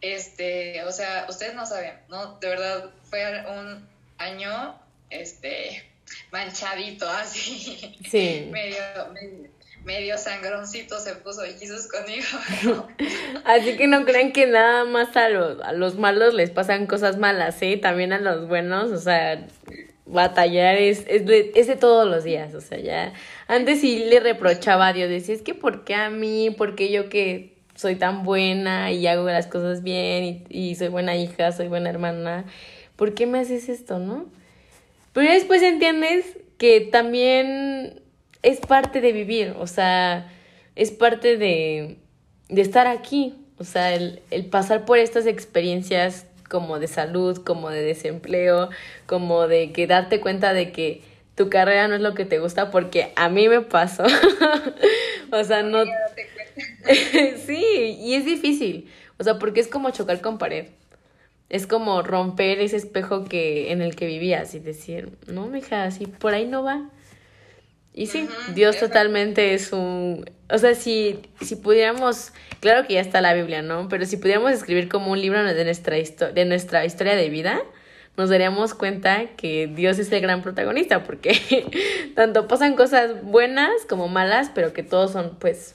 este, 0.00 0.82
o 0.84 0.92
sea, 0.92 1.26
ustedes 1.28 1.54
no 1.54 1.66
saben, 1.66 1.94
¿no? 2.08 2.38
De 2.38 2.48
verdad, 2.48 2.90
fue 3.04 3.44
un 3.46 3.86
año, 4.18 4.78
este, 5.10 5.84
manchadito 6.32 7.08
así. 7.08 7.96
Sí. 8.08 8.48
medio, 8.52 8.78
medio, 9.84 10.18
sangroncito 10.18 10.98
se 10.98 11.14
puso 11.16 11.42
Jesús 11.42 11.88
conmigo. 11.88 12.86
así 13.44 13.76
que 13.76 13.86
no 13.86 14.04
crean 14.04 14.32
que 14.32 14.46
nada 14.46 14.84
más 14.84 15.16
a 15.16 15.28
los, 15.28 15.60
a 15.62 15.72
los 15.72 15.96
malos 15.96 16.34
les 16.34 16.50
pasan 16.50 16.86
cosas 16.86 17.18
malas, 17.18 17.60
¿eh? 17.62 17.76
También 17.76 18.12
a 18.12 18.18
los 18.18 18.48
buenos, 18.48 18.90
o 18.92 18.98
sea, 18.98 19.46
batallar 20.06 20.76
es, 20.76 21.04
es, 21.08 21.24
de, 21.26 21.52
es 21.54 21.66
de 21.66 21.76
todos 21.76 22.08
los 22.08 22.24
días, 22.24 22.54
o 22.54 22.60
sea, 22.60 22.78
ya. 22.78 23.12
Antes 23.48 23.80
sí 23.80 24.04
le 24.04 24.20
reprochaba 24.20 24.88
a 24.88 24.92
Dios, 24.92 25.08
decía, 25.08 25.34
es 25.34 25.42
que 25.42 25.54
¿por 25.54 25.84
qué 25.84 25.94
a 25.94 26.10
mí? 26.10 26.50
¿Por 26.50 26.74
qué 26.74 26.90
yo 26.90 27.08
que 27.08 27.49
soy 27.80 27.96
tan 27.96 28.24
buena 28.24 28.92
y 28.92 29.06
hago 29.06 29.24
las 29.24 29.46
cosas 29.46 29.82
bien 29.82 30.44
y, 30.50 30.74
soy 30.74 30.88
buena 30.88 31.16
hija, 31.16 31.50
soy 31.50 31.68
buena 31.68 31.88
hermana, 31.88 32.44
¿por 32.96 33.14
qué 33.14 33.26
me 33.26 33.38
haces 33.38 33.70
esto, 33.70 33.98
no? 33.98 34.26
Pero 35.14 35.32
después 35.32 35.62
entiendes 35.62 36.26
que 36.58 36.82
también 36.82 38.02
es 38.42 38.60
parte 38.60 39.00
de 39.00 39.12
vivir, 39.12 39.54
o 39.58 39.66
sea, 39.66 40.30
es 40.76 40.90
parte 40.90 41.38
de, 41.38 41.96
de 42.50 42.60
estar 42.60 42.86
aquí, 42.86 43.34
o 43.56 43.64
sea, 43.64 43.94
el, 43.94 44.20
el 44.30 44.44
pasar 44.44 44.84
por 44.84 44.98
estas 44.98 45.24
experiencias 45.24 46.26
como 46.50 46.80
de 46.80 46.86
salud, 46.86 47.38
como 47.38 47.70
de 47.70 47.80
desempleo, 47.80 48.68
como 49.06 49.48
de 49.48 49.72
que 49.72 49.86
darte 49.86 50.20
cuenta 50.20 50.52
de 50.52 50.70
que 50.70 51.00
tu 51.40 51.48
carrera 51.48 51.88
no 51.88 51.94
es 51.94 52.02
lo 52.02 52.12
que 52.12 52.26
te 52.26 52.38
gusta 52.38 52.70
porque 52.70 53.14
a 53.16 53.30
mí 53.30 53.48
me 53.48 53.62
pasó. 53.62 54.04
o 55.32 55.42
sea, 55.42 55.62
no... 55.62 55.84
sí, 57.46 57.96
y 57.98 58.12
es 58.12 58.26
difícil. 58.26 58.90
O 59.16 59.24
sea, 59.24 59.38
porque 59.38 59.60
es 59.60 59.66
como 59.66 59.90
chocar 59.90 60.20
con 60.20 60.36
pared. 60.36 60.66
Es 61.48 61.66
como 61.66 62.02
romper 62.02 62.60
ese 62.60 62.76
espejo 62.76 63.24
que 63.24 63.72
en 63.72 63.80
el 63.80 63.96
que 63.96 64.04
vivías 64.04 64.54
y 64.54 64.58
decir, 64.58 65.12
no, 65.28 65.46
mija, 65.46 65.84
así 65.84 66.04
por 66.04 66.34
ahí 66.34 66.46
no 66.46 66.62
va. 66.62 66.90
Y 67.94 68.08
sí, 68.08 68.28
Dios 68.54 68.76
totalmente 68.78 69.54
es 69.54 69.72
un... 69.72 70.30
O 70.50 70.58
sea, 70.58 70.74
si, 70.74 71.20
si 71.40 71.56
pudiéramos... 71.56 72.34
Claro 72.60 72.86
que 72.86 72.92
ya 72.94 73.00
está 73.00 73.22
la 73.22 73.32
Biblia, 73.32 73.62
¿no? 73.62 73.88
Pero 73.88 74.04
si 74.04 74.18
pudiéramos 74.18 74.52
escribir 74.52 74.90
como 74.90 75.10
un 75.10 75.22
libro 75.22 75.42
de 75.42 75.64
nuestra, 75.64 75.96
de 75.96 76.44
nuestra 76.44 76.84
historia 76.84 77.16
de 77.16 77.30
vida, 77.30 77.62
nos 78.16 78.28
daríamos 78.30 78.74
cuenta 78.74 79.26
que 79.36 79.66
Dios 79.66 79.98
es 79.98 80.10
el 80.12 80.20
gran 80.20 80.42
protagonista, 80.42 81.04
porque 81.04 82.12
tanto 82.16 82.48
pasan 82.48 82.76
cosas 82.76 83.22
buenas 83.22 83.70
como 83.88 84.08
malas, 84.08 84.50
pero 84.54 84.72
que 84.72 84.82
todos 84.82 85.12
son, 85.12 85.38
pues, 85.38 85.74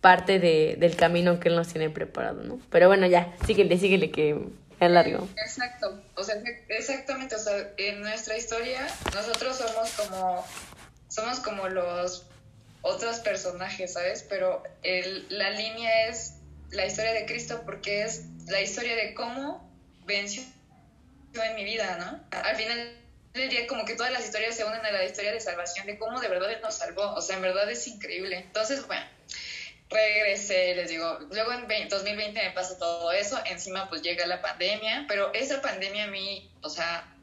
parte 0.00 0.38
de, 0.38 0.76
del 0.78 0.96
camino 0.96 1.40
que 1.40 1.48
Él 1.48 1.56
nos 1.56 1.68
tiene 1.68 1.90
preparado, 1.90 2.42
¿no? 2.42 2.60
Pero 2.70 2.88
bueno, 2.88 3.06
ya, 3.06 3.34
síguele, 3.46 3.78
síguele, 3.78 4.10
que 4.10 4.38
es 4.80 4.90
largo. 4.90 5.28
Exacto, 5.36 6.00
o 6.14 6.22
sea, 6.22 6.36
exactamente, 6.68 7.34
o 7.34 7.38
sea, 7.38 7.52
en 7.76 8.00
nuestra 8.00 8.36
historia 8.36 8.86
nosotros 9.14 9.56
somos 9.56 9.90
como 9.92 10.44
somos 11.08 11.40
como 11.40 11.68
los 11.68 12.26
otros 12.82 13.18
personajes, 13.20 13.94
¿sabes? 13.94 14.24
Pero 14.28 14.62
el, 14.82 15.26
la 15.30 15.50
línea 15.50 16.08
es 16.08 16.34
la 16.70 16.86
historia 16.86 17.12
de 17.12 17.26
Cristo 17.26 17.62
porque 17.64 18.02
es 18.02 18.24
la 18.46 18.60
historia 18.60 18.94
de 18.94 19.14
cómo 19.14 19.68
venció 20.06 20.42
en 21.34 21.54
mi 21.54 21.64
vida, 21.64 21.96
¿no? 21.98 22.38
Al 22.38 22.56
final 22.56 22.96
del 23.34 23.50
día 23.50 23.66
como 23.66 23.84
que 23.84 23.94
todas 23.94 24.12
las 24.12 24.24
historias 24.24 24.56
se 24.56 24.64
unen 24.64 24.84
a 24.84 24.90
la 24.90 25.04
historia 25.04 25.32
de 25.32 25.40
salvación, 25.40 25.86
de 25.86 25.98
cómo 25.98 26.20
de 26.20 26.28
verdad 26.28 26.50
Él 26.50 26.60
nos 26.62 26.74
salvó, 26.74 27.14
o 27.14 27.20
sea, 27.20 27.36
en 27.36 27.42
verdad 27.42 27.70
es 27.70 27.86
increíble. 27.86 28.38
Entonces, 28.38 28.86
bueno, 28.86 29.04
regresé, 29.88 30.74
les 30.74 30.88
digo, 30.88 31.18
luego 31.30 31.52
en 31.52 31.88
2020 31.88 32.42
me 32.42 32.50
pasa 32.50 32.78
todo 32.78 33.12
eso, 33.12 33.38
encima 33.46 33.88
pues 33.88 34.02
llega 34.02 34.26
la 34.26 34.42
pandemia, 34.42 35.06
pero 35.08 35.32
esa 35.34 35.62
pandemia 35.62 36.04
a 36.04 36.08
mí, 36.08 36.50
o 36.62 36.68
sea, 36.68 37.14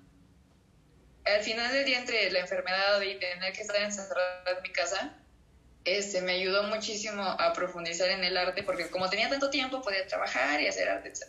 al 1.26 1.42
final 1.42 1.72
del 1.72 1.86
día 1.86 2.00
entre 2.00 2.32
la 2.32 2.40
enfermedad 2.40 3.02
y 3.02 3.16
tener 3.16 3.54
que 3.54 3.62
estar 3.62 3.78
encerrada 3.78 4.52
en 4.56 4.62
mi 4.62 4.72
casa, 4.72 5.14
este, 5.84 6.22
me 6.22 6.34
ayudó 6.34 6.64
muchísimo 6.64 7.24
a 7.24 7.54
profundizar 7.54 8.10
en 8.10 8.24
el 8.24 8.38
arte 8.38 8.64
porque 8.64 8.90
como 8.90 9.10
tenía 9.10 9.30
tanto 9.30 9.50
tiempo 9.50 9.82
podía 9.82 10.06
trabajar 10.08 10.60
y 10.62 10.68
hacer 10.68 10.90
arte, 10.90 11.10
etc. 11.10 11.28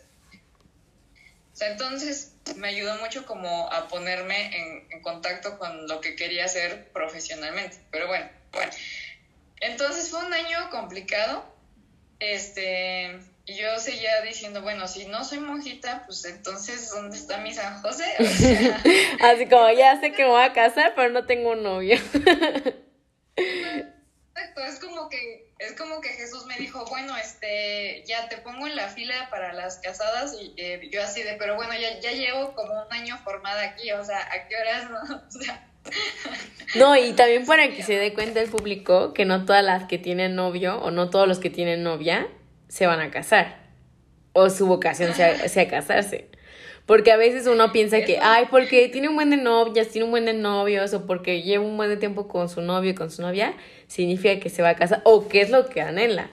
O 1.57 1.59
sea, 1.59 1.71
entonces 1.71 2.35
me 2.55 2.67
ayudó 2.67 2.99
mucho 2.99 3.25
como 3.25 3.67
a 3.73 3.87
ponerme 3.87 4.55
en, 4.55 4.91
en, 4.91 5.01
contacto 5.01 5.57
con 5.57 5.87
lo 5.87 6.01
que 6.01 6.15
quería 6.15 6.45
hacer 6.45 6.89
profesionalmente. 6.93 7.77
Pero 7.89 8.05
bueno, 8.05 8.29
bueno. 8.51 8.71
Entonces 9.59 10.11
fue 10.11 10.23
un 10.23 10.31
año 10.31 10.69
complicado. 10.69 11.43
Este, 12.19 13.17
y 13.47 13.55
yo 13.55 13.79
seguía 13.79 14.21
diciendo, 14.21 14.61
bueno, 14.61 14.87
si 14.87 15.07
no 15.07 15.25
soy 15.25 15.39
monjita, 15.39 16.03
pues 16.05 16.25
entonces, 16.25 16.91
¿dónde 16.91 17.17
está 17.17 17.39
mi 17.39 17.51
San 17.51 17.81
José? 17.81 18.05
Así 19.19 19.47
como, 19.47 19.71
ya 19.71 19.99
sé 19.99 20.11
que 20.11 20.25
me 20.25 20.29
voy 20.29 20.43
a 20.43 20.53
casar, 20.53 20.93
pero 20.95 21.09
no 21.09 21.25
tengo 21.25 21.53
un 21.53 21.63
novio. 21.63 21.97
Exacto, 24.37 24.61
es 24.61 24.79
como 24.79 25.09
que, 25.09 25.49
es 25.57 25.73
como 25.73 25.99
que 25.99 26.09
Jesús 26.09 26.45
me 26.45 26.57
dijo, 26.57 26.85
bueno, 26.89 27.17
este, 27.17 28.03
ya 28.05 28.29
te 28.29 28.37
pongo 28.37 28.67
en 28.67 28.75
la 28.75 28.87
fila 28.87 29.29
para 29.31 29.51
las 29.51 29.79
casadas, 29.79 30.37
y 30.39 30.53
eh, 30.57 30.89
yo 30.91 31.01
así 31.01 31.23
de, 31.23 31.33
pero 31.33 31.55
bueno, 31.55 31.73
ya, 31.73 31.99
ya 31.99 32.11
llevo 32.11 32.53
como 32.53 32.73
un 32.73 32.93
año 32.93 33.17
formada 33.23 33.63
aquí, 33.63 33.91
o 33.91 34.05
sea, 34.05 34.19
¿a 34.19 34.47
qué 34.47 34.55
horas 34.55 34.91
no? 34.91 35.21
O 35.27 35.31
sea, 35.31 35.67
no, 36.75 36.95
y 36.95 37.13
también 37.15 37.45
para 37.45 37.69
que 37.69 37.81
se 37.81 37.97
dé 37.97 38.13
cuenta 38.13 38.41
el 38.41 38.49
público 38.49 39.13
que 39.13 39.25
no 39.25 39.45
todas 39.45 39.63
las 39.63 39.85
que 39.85 39.97
tienen 39.97 40.35
novio 40.35 40.79
o 40.79 40.91
no 40.91 41.09
todos 41.09 41.27
los 41.27 41.39
que 41.39 41.49
tienen 41.49 41.83
novia 41.83 42.27
se 42.67 42.87
van 42.87 42.99
a 42.99 43.11
casar. 43.11 43.67
O 44.33 44.49
su 44.49 44.67
vocación 44.67 45.13
sea, 45.13 45.47
sea 45.49 45.67
casarse. 45.67 46.29
Porque 46.85 47.11
a 47.11 47.17
veces 47.17 47.47
uno 47.47 47.73
piensa 47.73 48.01
que, 48.01 48.17
ay, 48.21 48.45
porque 48.49 48.87
tiene 48.87 49.09
un 49.09 49.15
buen 49.15 49.29
de 49.29 49.35
novias, 49.35 49.89
tiene 49.89 50.05
un 50.05 50.11
buen 50.11 50.23
de 50.23 50.33
novios, 50.33 50.93
o 50.93 51.05
porque 51.05 51.41
lleva 51.41 51.65
un 51.65 51.75
buen 51.75 51.89
de 51.89 51.97
tiempo 51.97 52.29
con 52.29 52.47
su 52.47 52.61
novio 52.61 52.91
y 52.91 52.95
con 52.95 53.11
su 53.11 53.21
novia, 53.21 53.53
significa 53.87 54.39
que 54.39 54.49
se 54.49 54.61
va 54.61 54.69
a 54.69 54.75
casar, 54.75 55.01
o 55.03 55.27
qué 55.27 55.41
es 55.41 55.49
lo 55.49 55.67
que 55.67 55.81
anhela. 55.81 56.29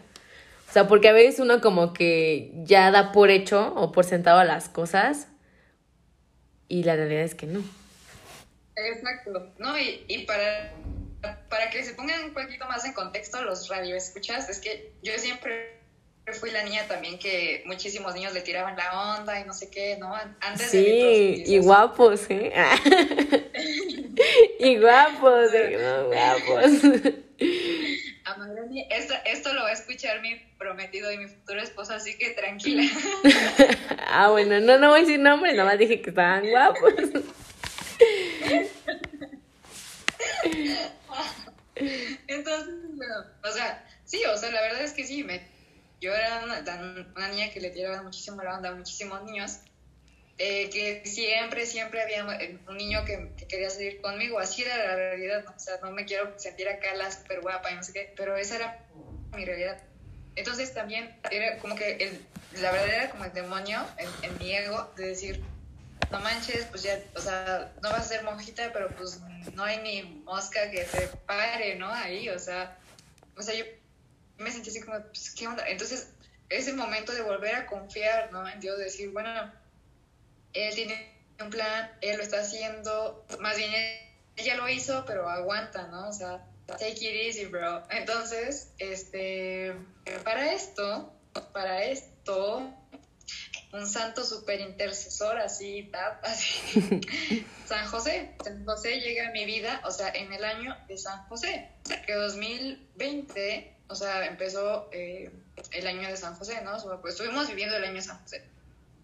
O 0.69 0.73
sea, 0.73 0.89
porque 0.89 1.09
a 1.09 1.13
veces 1.13 1.39
uno 1.41 1.61
como 1.61 1.93
que 1.93 2.51
ya 2.65 2.91
da 2.91 3.13
por 3.13 3.31
hecho 3.31 3.73
o 3.77 3.93
por 3.93 4.05
sentado 4.05 4.43
las 4.45 4.69
cosas, 4.69 5.29
y 6.69 6.83
la 6.83 6.97
realidad 6.97 7.23
es 7.23 7.35
que 7.35 7.47
no. 7.47 7.63
Exacto. 8.77 9.53
No, 9.59 9.79
y, 9.79 10.05
y 10.09 10.27
para, 10.27 10.73
para 11.49 11.71
que 11.71 11.85
se 11.85 11.95
pongan 11.95 12.25
un 12.25 12.35
poquito 12.35 12.67
más 12.67 12.85
en 12.85 12.93
contexto 12.93 13.43
los 13.43 13.69
radioescuchas, 13.69 14.49
es 14.49 14.59
que 14.59 14.93
yo 15.03 15.13
siempre 15.19 15.75
fui 16.33 16.51
la 16.51 16.65
niña 16.65 16.87
también 16.89 17.19
que 17.19 17.63
muchísimos 17.67 18.15
niños 18.15 18.33
le 18.33 18.41
tiraban 18.41 18.77
la 18.77 19.19
onda 19.19 19.39
y 19.39 19.45
no 19.45 19.53
sé 19.53 19.71
qué, 19.71 19.97
¿no? 19.99 20.15
Antes 20.41 20.71
sí, 20.71 20.79
de 20.79 21.45
y 21.47 21.59
guapos, 21.59 22.23
¿eh? 22.31 22.53
y 24.59 24.79
guapos, 24.79 25.53
¿eh? 25.53 25.79
No, 25.81 26.07
guapos. 26.07 27.15
esto, 28.91 29.15
esto 29.25 29.53
lo 29.53 29.63
va 29.63 29.69
a 29.69 29.73
escuchar 29.73 30.21
mi 30.21 30.37
prometido 30.59 31.11
y 31.13 31.19
mi 31.19 31.29
futuro 31.29 31.61
esposo, 31.61 31.95
así 31.95 32.17
que 32.17 32.31
tranquila. 32.31 32.83
ah, 34.09 34.31
bueno, 34.31 34.61
no, 34.61 34.79
no 34.79 34.91
voy 34.91 35.01
a 35.01 35.03
decir 35.03 35.21
nombre, 35.21 35.53
nada 35.53 35.71
más 35.71 35.79
dije 35.79 36.01
que 36.01 36.11
estaban 36.11 36.49
guapos. 36.49 36.95
Entonces, 42.27 42.75
bueno, 42.95 43.15
o 43.43 43.51
sea, 43.51 43.85
sí, 44.05 44.23
o 44.25 44.37
sea, 44.37 44.51
la 44.51 44.61
verdad 44.63 44.83
es 44.83 44.93
que 44.93 45.05
sí, 45.05 45.25
me 45.25 45.55
yo 46.05 46.15
era 46.15 46.45
una, 46.45 47.29
niña 47.29 47.51
que 47.51 47.61
le 47.61 47.71
tiraba 47.71 48.03
muchísimo 48.03 48.43
la 48.43 48.57
onda 48.57 48.69
a 48.69 48.75
muchísimos 48.75 49.25
niños, 49.25 49.61
eh, 50.39 50.69
que 50.71 51.03
siempre, 51.05 51.65
siempre 51.65 52.03
había 52.03 52.25
un 52.69 52.77
niño 52.77 53.05
que, 53.05 53.31
quería 53.49 53.71
salir 53.71 54.01
conmigo, 54.01 54.39
así 54.39 54.63
era 54.63 54.77
la 54.77 54.97
realidad, 54.97 55.45
o 55.47 55.59
sea, 55.59 55.79
no 55.83 55.93
me 55.93 56.05
quiero 56.05 56.37
sentir 56.39 56.69
acá 56.69 56.95
la 56.95 57.11
super 57.13 57.41
guapa 57.41 57.71
y 57.71 57.77
no 57.77 57.85
sé 57.85 57.93
qué, 57.93 58.13
pero 58.17 58.37
esa 58.37 58.57
era 58.57 58.85
mi 59.33 59.45
realidad. 59.45 59.81
Entonces 60.35 60.75
también 60.75 61.17
era 61.31 61.59
como 61.59 61.77
que 61.77 61.93
el, 61.93 62.27
la 62.61 62.73
verdad 62.73 62.89
era 62.89 63.11
como 63.11 63.25
el 63.25 63.33
demonio 63.33 63.87
en, 63.97 64.31
en, 64.31 64.39
mi 64.39 64.53
ego 64.53 64.93
de 64.97 65.09
decir, 65.09 65.41
no 66.11 66.19
manches, 66.19 66.65
pues 66.67 66.83
ya, 66.83 67.01
o 67.15 67.21
sea, 67.21 67.73
no 67.81 67.91
vas 67.91 68.01
a 68.01 68.09
ser 68.09 68.25
monjita, 68.25 68.73
pero 68.73 68.89
pues 68.89 69.21
no 69.55 69.63
hay 69.63 69.79
ni 69.79 70.03
mosca 70.25 70.69
que 70.71 70.85
te 70.85 71.07
pare, 71.27 71.77
¿no? 71.77 71.89
Ahí, 71.89 72.29
o 72.29 72.39
sea, 72.41 72.77
o 73.37 73.43
sea, 73.43 73.55
yo 73.55 73.65
me 74.39 74.51
sentí 74.51 74.71
así 74.71 74.81
como, 74.81 75.01
pues, 75.01 75.31
¿qué 75.31 75.47
onda? 75.47 75.65
Entonces, 75.69 76.09
ese 76.49 76.73
momento 76.73 77.13
de 77.13 77.23
volver 77.23 77.55
a 77.55 77.67
confiar, 77.67 78.33
¿no? 78.33 78.49
En 78.49 78.59
Dios, 78.61 78.79
decir, 78.79 79.11
bueno, 79.11 79.53
Él 80.55 80.75
tiene 80.75 81.13
un 81.41 81.51
plan, 81.51 81.91
Él 82.01 82.17
lo 82.17 82.23
está 82.23 82.41
haciendo, 82.41 83.27
más 83.41 83.57
bien 83.57 83.73
Él 83.75 84.45
ya 84.45 84.57
lo 84.57 84.69
hizo, 84.69 85.05
pero 85.07 85.29
aguanta, 85.29 85.89
¿no? 85.89 86.09
O 86.09 86.13
sea, 86.13 86.47
take 86.67 86.93
it 87.01 87.29
easy, 87.29 87.47
bro. 87.47 87.83
Entonces, 87.91 88.73
este, 88.79 89.75
para 90.25 90.53
esto, 90.53 91.13
para 91.53 91.85
esto, 91.85 92.73
un 93.73 93.87
santo 93.89 94.25
super 94.25 94.61
intercesor 94.61 95.39
así, 95.39 95.91
así. 96.23 97.05
San 97.67 97.87
José. 97.87 98.35
San 98.43 98.65
José 98.65 99.01
llega 99.01 99.29
a 99.29 99.33
mi 99.33 99.45
vida, 99.45 99.83
o 99.85 99.91
sea, 99.91 100.09
en 100.11 100.33
el 100.33 100.45
año 100.45 100.77
de 100.89 100.97
San 100.97 101.27
José, 101.27 101.69
que 102.07 102.15
2020 102.15 103.75
o 103.89 103.95
sea, 103.95 104.27
empezó 104.27 104.89
eh, 104.93 105.31
el 105.73 105.87
año 105.87 106.09
de 106.09 106.17
San 106.17 106.35
José, 106.37 106.61
¿no? 106.63 106.73
pues 107.01 107.15
estuvimos 107.15 107.49
viviendo 107.49 107.77
el 107.77 107.85
año 107.85 107.95
de 107.95 108.03
San 108.03 108.21
José. 108.23 108.43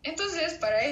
Entonces, 0.03 0.55
para 0.55 0.85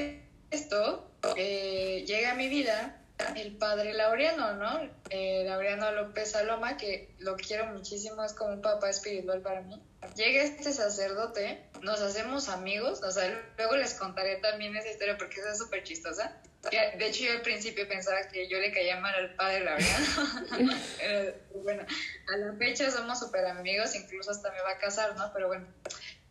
esto, 0.51 1.11
eh, 1.37 2.05
llega 2.07 2.33
a 2.33 2.35
mi 2.35 2.49
vida 2.49 2.99
el 3.35 3.57
padre 3.57 3.95
Laureano, 3.95 4.55
¿no? 4.55 4.89
Eh, 5.11 5.43
Laureano 5.45 5.91
López 5.93 6.31
Saloma, 6.31 6.77
que 6.77 7.15
lo 7.19 7.37
quiero 7.37 7.67
muchísimo, 7.67 8.23
es 8.23 8.33
como 8.33 8.53
un 8.55 8.63
papá 8.63 8.91
espiritual 8.91 9.41
para 9.41 9.63
mí. 9.63 9.83
Llega 10.15 10.43
este 10.43 10.73
sacerdote, 10.73 11.65
nos 11.83 12.01
hacemos 12.01 12.49
amigos, 12.49 13.03
o 13.03 13.11
sea, 13.11 13.29
luego 13.57 13.77
les 13.77 13.95
contaré 13.95 14.37
también 14.37 14.77
esa 14.77 14.89
historia 14.89 15.19
porque 15.19 15.41
es 15.41 15.59
súper 15.59 15.83
chistosa. 15.83 16.41
De 16.71 17.07
hecho, 17.07 17.25
yo 17.25 17.33
al 17.33 17.43
principio 17.43 17.89
pensaba 17.89 18.29
que 18.29 18.49
yo 18.49 18.59
le 18.59 18.73
caía 18.73 19.01
mal 19.01 19.15
al 19.15 19.35
padre 19.35 19.65
Laureano. 19.65 21.35
bueno, 21.63 21.85
a 22.29 22.37
la 22.37 22.53
fecha 22.55 22.91
somos 22.91 23.19
súper 23.19 23.47
amigos, 23.47 23.95
incluso 23.95 24.31
hasta 24.31 24.51
me 24.53 24.61
va 24.61 24.73
a 24.73 24.79
casar, 24.79 25.17
¿no? 25.17 25.33
Pero 25.33 25.49
bueno, 25.49 25.67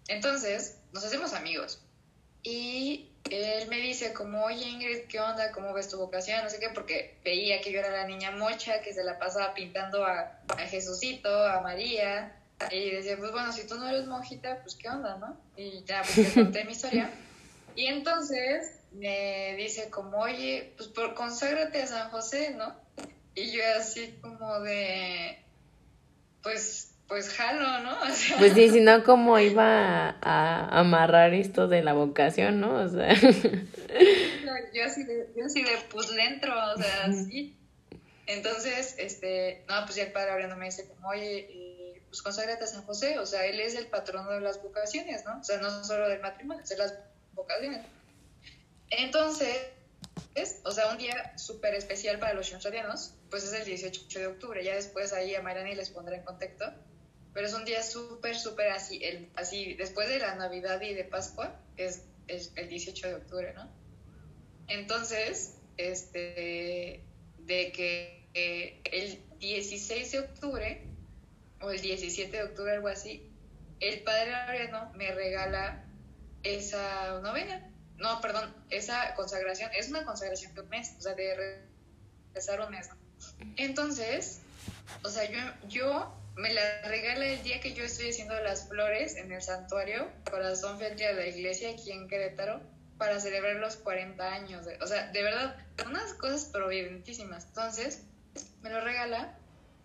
entonces 0.08 0.80
nos 0.94 1.04
hacemos 1.04 1.34
amigos. 1.34 1.82
Y 2.44 3.10
él 3.30 3.68
me 3.68 3.78
dice 3.78 4.14
como, 4.14 4.46
oye 4.46 4.66
Ingrid, 4.66 5.08
¿qué 5.10 5.20
onda? 5.20 5.52
¿Cómo 5.52 5.74
ves 5.74 5.90
tu 5.90 5.98
vocación? 5.98 6.44
No 6.44 6.50
sé 6.50 6.60
qué, 6.60 6.70
porque 6.74 7.18
veía 7.24 7.62
que 7.62 7.72
yo 7.72 7.80
era 7.80 7.90
la 7.90 8.08
niña 8.08 8.32
mocha 8.32 8.82
que 8.82 8.94
se 8.94 9.04
la 9.04 9.20
pasaba 9.20 9.54
pintando 9.54 10.06
a, 10.06 10.40
a 10.48 10.68
Jesucito, 10.70 11.30
a 11.30 11.62
María. 11.62 12.34
Y 12.72 12.90
decía, 12.90 13.18
pues 13.18 13.32
bueno, 13.32 13.52
si 13.52 13.68
tú 13.68 13.76
no 13.76 13.88
eres 13.88 14.08
monjita, 14.08 14.62
pues 14.64 14.76
qué 14.76 14.90
onda, 14.90 15.18
¿no? 15.18 15.38
Y 15.56 15.84
ya, 15.84 16.02
pues 16.02 16.34
te 16.34 16.42
conté 16.42 16.64
mi 16.66 16.72
historia. 16.72 17.12
Y 17.76 17.86
entonces 17.86 18.80
me 18.92 19.56
dice 19.58 19.90
como, 19.90 20.18
oye, 20.18 20.74
pues 20.78 20.90
por, 20.90 21.14
conságrate 21.14 21.84
a 21.84 21.88
San 21.88 22.10
José, 22.10 22.56
¿no? 22.56 22.76
Y 23.36 23.52
yo 23.52 23.62
así 23.78 24.18
como 24.22 24.60
de, 24.62 25.38
pues, 26.42 26.96
pues 27.08 27.30
jalo, 27.30 27.80
¿no? 27.80 27.98
pues 28.38 28.54
sí, 28.54 28.70
si 28.70 28.82
no, 28.82 29.04
¿cómo 29.04 29.40
iba 29.40 30.18
a, 30.22 30.80
amarrar 30.80 31.34
esto 31.34 31.68
de 31.68 31.82
la 31.84 31.94
vocación, 31.94 32.60
no? 32.60 32.76
O 32.84 32.90
sea. 32.90 33.14
yo 33.14 34.84
así 34.86 35.04
de, 35.04 35.30
yo 35.36 35.46
así 35.46 35.64
de, 35.64 35.72
pues 35.90 36.10
le 36.12 36.26
entro, 36.26 36.54
o 36.74 36.78
sea, 36.78 37.12
sí. 37.14 37.56
Entonces, 38.26 38.96
este, 38.98 39.64
no, 39.70 39.76
pues 39.86 39.96
ya 39.96 40.04
el 40.04 40.12
padre 40.12 40.32
abriendo 40.32 40.58
me 40.58 40.66
dice 40.66 40.86
como, 40.88 41.10
oye, 41.10 41.48
eh, 41.50 42.02
pues 42.10 42.22
conságrate 42.22 42.66
a 42.66 42.68
San 42.68 42.84
José, 42.84 43.20
o 43.20 43.26
sea, 43.26 43.46
él 43.46 43.60
es 43.60 43.76
el 43.76 43.88
patrono 43.88 44.32
de 44.32 44.42
las 44.42 44.62
vocaciones, 44.62 45.24
¿no? 45.24 45.40
O 45.40 45.44
sea, 45.44 45.60
no 45.60 45.84
solo 45.86 46.10
del 46.10 46.20
matrimonio, 46.20 46.62
es 46.62 46.70
de 46.70 46.78
las 46.78 46.94
vocaciones. 47.34 47.86
Entonces, 48.90 49.70
o 50.64 50.72
sea, 50.72 50.92
un 50.92 50.98
día 50.98 51.38
súper 51.38 51.74
especial 51.76 52.20
para 52.20 52.34
los 52.34 52.48
shansharianos, 52.48 53.14
pues 53.30 53.44
es 53.44 53.54
el 53.54 53.66
18 53.66 54.20
de 54.20 54.28
octubre, 54.28 54.64
ya 54.64 54.76
después 54.76 55.14
ahí 55.14 55.36
a 55.36 55.42
Mayrani 55.42 55.76
les 55.76 55.90
pondré 55.90 56.18
en 56.18 56.24
contexto, 56.24 56.66
pero 57.38 57.50
es 57.50 57.54
un 57.54 57.66
día 57.66 57.84
súper, 57.84 58.36
súper 58.36 58.70
así, 58.70 59.00
el, 59.04 59.30
así, 59.36 59.76
después 59.76 60.10
de 60.10 60.18
la 60.18 60.34
Navidad 60.34 60.82
y 60.82 60.96
de 60.96 61.04
Pascua, 61.04 61.62
es, 61.76 62.02
es 62.28 62.52
el 62.56 62.68
18 62.68 63.10
de 63.10 63.14
octubre, 63.14 63.54
¿no? 63.54 63.70
Entonces, 64.68 65.54
este, 65.78 67.04
de 67.38 67.72
que 67.72 68.28
el 68.34 69.24
16 69.38 70.12
de 70.14 70.20
octubre, 70.20 70.82
o 71.62 71.70
el 71.70 71.80
17 71.80 72.36
de 72.36 72.42
octubre, 72.42 72.72
algo 72.72 72.88
así, 72.88 73.30
el 73.82 74.02
padre 74.02 74.34
Ariano 74.34 74.92
me 74.96 75.12
regala 75.12 75.86
esa 76.42 77.20
novena. 77.22 77.72
No, 77.98 78.20
perdón, 78.20 78.52
esa 78.72 79.14
consagración, 79.14 79.70
es 79.78 79.90
una 79.90 80.06
consagración 80.06 80.56
de 80.56 80.62
un 80.62 80.70
mes, 80.70 80.96
o 80.98 81.02
sea, 81.02 81.14
de 81.14 81.62
rezar 82.34 82.62
un 82.62 82.72
mes. 82.72 82.90
Entonces, 83.58 84.40
o 85.04 85.10
sea, 85.10 85.30
yo, 85.30 85.68
yo 85.68 86.18
me 86.38 86.54
la 86.54 86.82
regala 86.84 87.26
el 87.26 87.44
día 87.44 87.60
que 87.60 87.74
yo 87.74 87.84
estoy 87.84 88.10
haciendo 88.10 88.40
las 88.42 88.68
flores 88.70 89.16
en 89.16 89.32
el 89.32 89.42
santuario, 89.42 90.08
corazón 90.30 90.78
fiel 90.78 90.96
de 90.96 91.14
la 91.14 91.28
iglesia 91.28 91.72
aquí 91.72 91.92
en 91.92 92.08
Querétaro, 92.08 92.62
para 92.98 93.20
celebrar 93.20 93.58
los 93.58 93.76
40 93.78 94.34
años. 94.34 94.66
o 94.82 94.88
sea, 94.88 95.12
de 95.12 95.24
verdad, 95.24 95.56
unas 95.86 96.14
cosas 96.14 96.46
providentísimas. 96.46 97.46
Entonces, 97.46 98.04
me 98.62 98.70
lo 98.70 98.82
regala, 98.82 99.38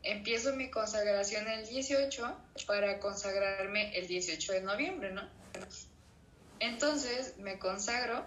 empiezo 0.02 0.54
mi 0.54 0.70
consagración 0.70 1.48
el 1.48 1.66
18 1.66 2.36
para 2.66 2.98
consagrarme 3.00 3.96
el 3.98 4.06
18 4.06 4.52
de 4.52 4.60
noviembre, 4.62 5.12
¿no? 5.12 5.28
Entonces, 6.60 7.36
me 7.38 7.58
consagro 7.58 8.24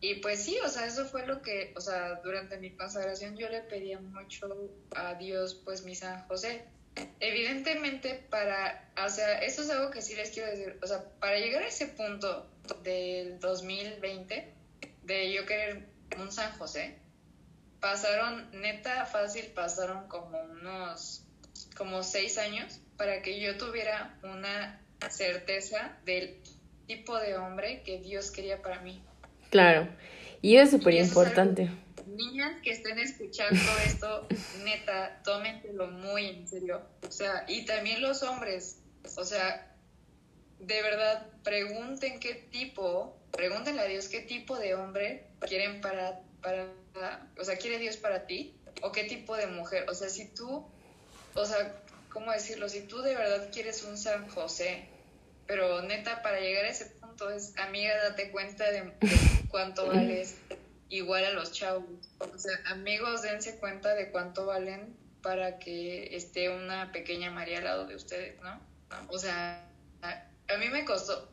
y 0.00 0.16
pues 0.16 0.44
sí, 0.44 0.58
o 0.64 0.68
sea, 0.68 0.86
eso 0.86 1.06
fue 1.06 1.26
lo 1.26 1.40
que, 1.40 1.72
o 1.76 1.80
sea, 1.80 2.20
durante 2.22 2.58
mi 2.58 2.70
consagración 2.76 3.36
yo 3.36 3.48
le 3.48 3.62
pedía 3.62 3.98
mucho 3.98 4.70
a 4.94 5.14
Dios, 5.14 5.54
pues 5.64 5.84
mi 5.84 5.94
San 5.94 6.26
José. 6.28 6.64
Evidentemente, 7.20 8.26
para, 8.30 8.90
o 9.04 9.08
sea, 9.08 9.38
eso 9.38 9.62
es 9.62 9.70
algo 9.70 9.90
que 9.90 10.02
sí 10.02 10.14
les 10.14 10.30
quiero 10.30 10.50
decir, 10.50 10.78
o 10.82 10.86
sea, 10.86 11.04
para 11.20 11.38
llegar 11.38 11.62
a 11.62 11.68
ese 11.68 11.88
punto 11.88 12.50
del 12.82 13.38
2020, 13.40 14.52
de 15.02 15.32
yo 15.32 15.46
querer 15.46 15.86
un 16.18 16.32
San 16.32 16.52
José, 16.52 16.96
pasaron, 17.80 18.50
neta 18.52 19.06
fácil, 19.06 19.46
pasaron 19.54 20.08
como 20.08 20.40
unos, 20.42 21.24
como 21.76 22.02
seis 22.02 22.38
años 22.38 22.80
para 22.96 23.22
que 23.22 23.40
yo 23.40 23.56
tuviera 23.56 24.18
una 24.22 24.80
certeza 25.10 25.96
del 26.04 26.36
tipo 26.86 27.18
de 27.18 27.36
hombre 27.36 27.82
que 27.82 27.98
Dios 27.98 28.30
quería 28.30 28.62
para 28.62 28.80
mí. 28.80 29.02
Claro, 29.50 29.88
y 30.42 30.56
es 30.56 30.70
súper 30.70 30.94
importante. 30.94 31.70
Niñas 32.06 32.60
que 32.62 32.70
estén 32.70 32.98
escuchando 32.98 33.60
esto, 33.86 34.26
neta, 34.64 35.20
tómenselo 35.24 35.88
muy 35.88 36.26
en 36.26 36.48
serio. 36.48 36.82
O 37.06 37.10
sea, 37.10 37.44
y 37.48 37.64
también 37.64 38.02
los 38.02 38.22
hombres, 38.22 38.78
o 39.16 39.24
sea, 39.24 39.74
de 40.58 40.82
verdad, 40.82 41.26
pregunten 41.42 42.18
qué 42.20 42.34
tipo, 42.34 43.16
pregúntenle 43.32 43.82
a 43.82 43.86
Dios 43.86 44.08
qué 44.08 44.20
tipo 44.20 44.58
de 44.58 44.74
hombre 44.74 45.26
quieren 45.40 45.80
para, 45.80 46.22
para, 46.42 46.68
o 47.38 47.44
sea, 47.44 47.56
quiere 47.56 47.78
Dios 47.78 47.96
para 47.96 48.26
ti, 48.26 48.56
o 48.82 48.92
qué 48.92 49.04
tipo 49.04 49.36
de 49.36 49.46
mujer. 49.46 49.88
O 49.88 49.94
sea, 49.94 50.08
si 50.08 50.26
tú, 50.28 50.66
o 51.34 51.44
sea, 51.44 51.82
¿cómo 52.10 52.32
decirlo? 52.32 52.68
Si 52.68 52.82
tú 52.82 53.00
de 53.02 53.14
verdad 53.14 53.48
quieres 53.52 53.82
un 53.84 53.98
San 53.98 54.28
José, 54.28 54.88
pero 55.46 55.82
neta, 55.82 56.22
para 56.22 56.40
llegar 56.40 56.64
a 56.64 56.68
ese 56.68 56.86
punto 56.86 57.30
es, 57.30 57.56
amiga, 57.58 57.94
date 58.02 58.30
cuenta 58.30 58.70
de, 58.70 58.92
cuánto 59.48 59.86
vales 59.88 60.36
igual 60.88 61.24
a 61.24 61.30
los 61.30 61.52
chavos. 61.52 61.84
O 62.18 62.38
sea, 62.38 62.58
amigos, 62.66 63.22
dense 63.22 63.58
cuenta 63.58 63.94
de 63.94 64.10
cuánto 64.10 64.46
valen 64.46 64.96
para 65.22 65.58
que 65.58 66.14
esté 66.16 66.50
una 66.50 66.92
pequeña 66.92 67.30
María 67.30 67.58
al 67.58 67.64
lado 67.64 67.86
de 67.86 67.96
ustedes, 67.96 68.40
¿no? 68.40 68.60
O 69.08 69.18
sea, 69.18 69.68
a 70.02 70.56
mí 70.58 70.68
me 70.68 70.84
costó 70.84 71.28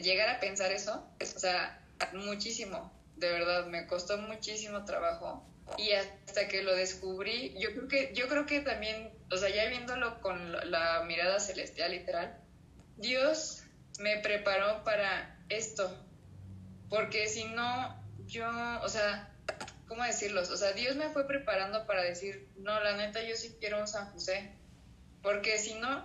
llegar 0.00 0.28
a 0.28 0.40
pensar 0.40 0.70
eso, 0.72 1.06
o 1.20 1.38
sea, 1.38 1.80
muchísimo, 2.12 2.92
de 3.16 3.30
verdad, 3.30 3.66
me 3.66 3.86
costó 3.86 4.18
muchísimo 4.18 4.84
trabajo. 4.84 5.44
Y 5.78 5.92
hasta 5.92 6.48
que 6.48 6.62
lo 6.62 6.74
descubrí, 6.74 7.54
yo 7.58 7.72
creo 7.72 7.88
que, 7.88 8.12
yo 8.14 8.28
creo 8.28 8.46
que 8.46 8.60
también, 8.60 9.10
o 9.30 9.36
sea, 9.36 9.48
ya 9.48 9.66
viéndolo 9.66 10.20
con 10.20 10.52
la 10.70 11.04
mirada 11.06 11.40
celestial 11.40 11.92
literal, 11.92 12.36
Dios 12.96 13.62
me 13.98 14.18
preparó 14.18 14.84
para 14.84 15.38
esto, 15.48 15.96
porque 16.88 17.28
si 17.28 17.44
no, 17.44 18.01
yo, 18.32 18.46
o 18.82 18.88
sea, 18.88 19.28
¿cómo 19.86 20.02
decirlo? 20.04 20.40
O 20.40 20.56
sea, 20.56 20.72
Dios 20.72 20.96
me 20.96 21.10
fue 21.10 21.26
preparando 21.26 21.86
para 21.86 22.02
decir, 22.02 22.48
no, 22.56 22.82
la 22.82 22.96
neta, 22.96 23.22
yo 23.22 23.36
sí 23.36 23.54
quiero 23.60 23.78
un 23.78 23.86
San 23.86 24.06
José, 24.12 24.50
porque 25.22 25.58
si 25.58 25.74
no, 25.74 26.04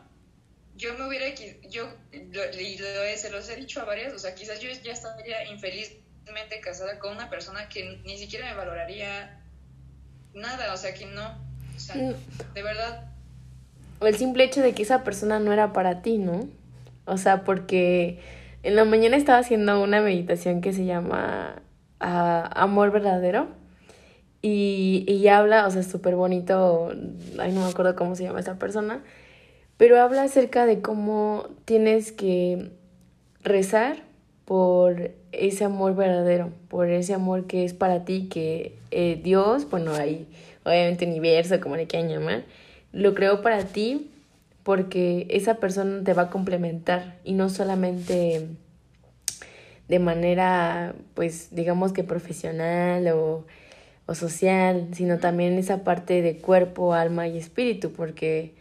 yo 0.75 0.93
me 0.97 1.07
hubiera, 1.07 1.33
yo 1.69 1.89
se 3.15 3.29
los 3.31 3.49
he 3.49 3.55
dicho 3.55 3.81
a 3.81 3.85
varias, 3.85 4.13
o 4.13 4.19
sea, 4.19 4.35
quizás 4.35 4.59
yo 4.59 4.69
ya 4.83 4.91
estaría 4.91 5.45
infelizmente 5.45 6.59
casada 6.61 6.99
con 6.99 7.13
una 7.13 7.29
persona 7.29 7.69
que 7.69 8.01
ni 8.05 8.17
siquiera 8.17 8.49
me 8.49 8.57
valoraría 8.57 9.41
nada, 10.33 10.73
o 10.73 10.77
sea, 10.77 10.93
que 10.93 11.05
no, 11.05 11.25
o 11.75 11.79
sea, 11.79 11.95
mm. 11.95 12.53
de 12.53 12.61
verdad. 12.61 13.05
O 13.99 14.05
el 14.05 14.17
simple 14.17 14.43
hecho 14.43 14.61
de 14.61 14.73
que 14.73 14.83
esa 14.83 15.03
persona 15.03 15.39
no 15.39 15.53
era 15.53 15.71
para 15.71 16.01
ti, 16.01 16.17
¿no? 16.17 16.47
O 17.05 17.17
sea, 17.17 17.45
porque 17.45 18.19
en 18.63 18.75
la 18.75 18.83
mañana 18.83 19.15
estaba 19.15 19.39
haciendo 19.39 19.81
una 19.81 20.01
meditación 20.01 20.59
que 20.59 20.73
se 20.73 20.85
llama 20.85 21.63
ah, 21.99 22.49
Amor 22.55 22.91
Verdadero. 22.91 23.47
Y, 24.41 25.03
y 25.07 25.27
habla, 25.27 25.65
o 25.65 25.71
sea, 25.71 25.83
súper 25.83 26.15
bonito, 26.15 26.91
ay, 27.39 27.51
no 27.51 27.61
me 27.61 27.69
acuerdo 27.69 27.95
cómo 27.95 28.15
se 28.15 28.23
llama 28.23 28.39
esa 28.39 28.59
persona, 28.59 29.03
pero 29.77 29.99
habla 29.99 30.23
acerca 30.23 30.65
de 30.65 30.81
cómo 30.81 31.47
tienes 31.65 32.11
que 32.11 32.71
rezar 33.43 33.97
por 34.45 35.11
ese 35.33 35.65
amor 35.65 35.95
verdadero, 35.95 36.51
por 36.69 36.87
ese 36.89 37.13
amor 37.13 37.47
que 37.47 37.65
es 37.65 37.73
para 37.73 38.05
ti, 38.05 38.29
que 38.29 38.77
eh, 38.91 39.19
Dios, 39.21 39.69
bueno, 39.69 39.93
hay 39.93 40.27
obviamente 40.63 41.05
universo, 41.05 41.59
como 41.59 41.75
le 41.75 41.87
quieran 41.87 42.09
llamar, 42.09 42.43
lo 42.93 43.13
creó 43.13 43.41
para 43.41 43.65
ti 43.65 44.11
porque 44.63 45.27
esa 45.29 45.55
persona 45.55 46.03
te 46.03 46.13
va 46.13 46.23
a 46.23 46.29
complementar 46.29 47.17
y 47.23 47.33
no 47.33 47.49
solamente 47.49 48.47
de 49.87 49.99
manera, 49.99 50.95
pues, 51.13 51.49
digamos 51.51 51.93
que 51.93 52.03
profesional 52.03 53.07
o, 53.09 53.45
o 54.05 54.15
social, 54.15 54.89
sino 54.93 55.19
también 55.19 55.57
esa 55.57 55.83
parte 55.83 56.21
de 56.21 56.37
cuerpo, 56.37 56.93
alma 56.93 57.27
y 57.27 57.37
espíritu, 57.37 57.91
porque 57.93 58.55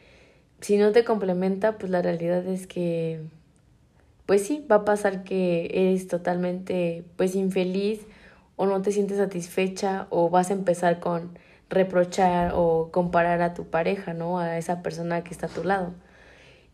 si 0.61 0.79
no 0.79 0.93
te 0.93 1.05
complementa, 1.05 1.79
pues 1.79 1.91
la 1.91 2.03
realidad 2.03 2.47
es 2.47 2.67
que, 2.67 3.21
pues 4.27 4.47
sí, 4.47 4.65
va 4.71 4.77
a 4.77 4.85
pasar 4.85 5.25
que 5.25 5.71
eres 5.73 6.09
totalmente, 6.09 7.05
pues, 7.17 7.35
infeliz 7.35 8.01
o 8.57 8.67
no 8.67 8.83
te 8.83 8.93
sientes 8.93 9.19
satisfecha 9.19 10.07
o 10.11 10.31
vas 10.31 10.51
a 10.51 10.55
empezar 10.55 11.01
con 11.01 11.39
reprochar 11.71 12.53
o 12.55 12.91
comparar 12.93 13.43
a 13.43 13.55
tu 13.55 13.67
pareja, 13.67 14.15
¿no? 14.15 14.39
A 14.39 14.59
esa 14.59 14.83
persona 14.83 15.23
que 15.25 15.31
está 15.31 15.47
a 15.47 15.51
tu 15.51 15.65
lado. 15.65 15.95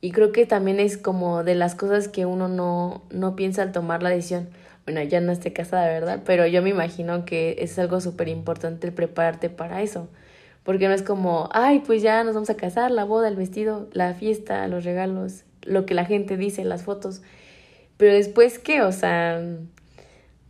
Y 0.05 0.11
creo 0.11 0.33
que 0.33 0.47
también 0.47 0.81
es 0.81 0.99
como 0.99 1.45
de 1.45 1.55
las 1.55 1.77
cosas 1.77 2.09
que 2.09 2.27
uno 2.27 2.49
no, 2.49 3.05
no 3.11 3.37
piensa 3.37 3.63
al 3.63 3.71
tomar 3.71 4.03
la 4.03 4.11
decisión. 4.11 4.49
Bueno, 4.85 5.01
ya 5.05 5.21
no 5.21 5.31
esté 5.31 5.53
casada, 5.53 5.87
¿verdad? 5.87 6.23
Pero 6.27 6.45
yo 6.45 6.61
me 6.61 6.71
imagino 6.71 7.25
que 7.25 7.55
es 7.61 7.79
algo 7.79 8.01
súper 8.01 8.27
importante 8.27 8.89
el 8.89 8.93
prepararte 8.93 9.49
para 9.49 9.81
eso. 9.81 10.09
Porque 10.65 10.89
no 10.89 10.95
es 10.95 11.03
como, 11.03 11.49
ay, 11.53 11.85
pues 11.87 12.03
ya 12.03 12.25
nos 12.25 12.35
vamos 12.35 12.51
a 12.51 12.57
casar, 12.57 12.91
la 12.91 13.05
boda, 13.05 13.29
el 13.29 13.37
vestido, 13.37 13.89
la 13.93 14.13
fiesta, 14.15 14.67
los 14.67 14.85
regalos, 14.85 15.45
lo 15.63 15.87
que 15.87 15.95
la 15.95 16.05
gente 16.05 16.37
dice, 16.37 16.65
las 16.65 16.83
fotos. 16.83 17.23
Pero 17.97 18.13
después, 18.13 18.59
¿qué? 18.59 18.83
O 18.83 18.91
sea, 18.91 19.41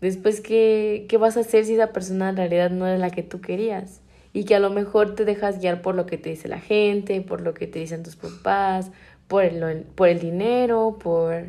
después, 0.01 0.41
¿qué, 0.41 1.05
qué 1.11 1.19
vas 1.19 1.37
a 1.37 1.41
hacer 1.41 1.67
si 1.67 1.75
esa 1.75 1.93
persona 1.93 2.31
en 2.31 2.39
realidad 2.39 2.71
no 2.71 2.89
es 2.89 2.99
la 2.99 3.11
que 3.11 3.23
tú 3.23 3.43
querías? 3.43 4.01
Y 4.33 4.45
que 4.45 4.55
a 4.55 4.61
lo 4.61 4.71
mejor 4.71 5.15
te 5.15 5.27
dejas 5.27 5.61
guiar 5.61 5.83
por 5.83 5.95
lo 5.95 6.07
que 6.07 6.17
te 6.17 6.31
dice 6.31 6.49
la 6.49 6.61
gente, 6.61 7.21
por 7.21 7.43
lo 7.43 7.53
que 7.53 7.67
te 7.67 7.81
dicen 7.81 8.03
tus 8.03 8.17
papás, 8.17 8.91
por 9.33 9.45
el, 9.45 9.85
por 9.95 10.09
el 10.09 10.19
dinero, 10.19 10.99
por 11.03 11.47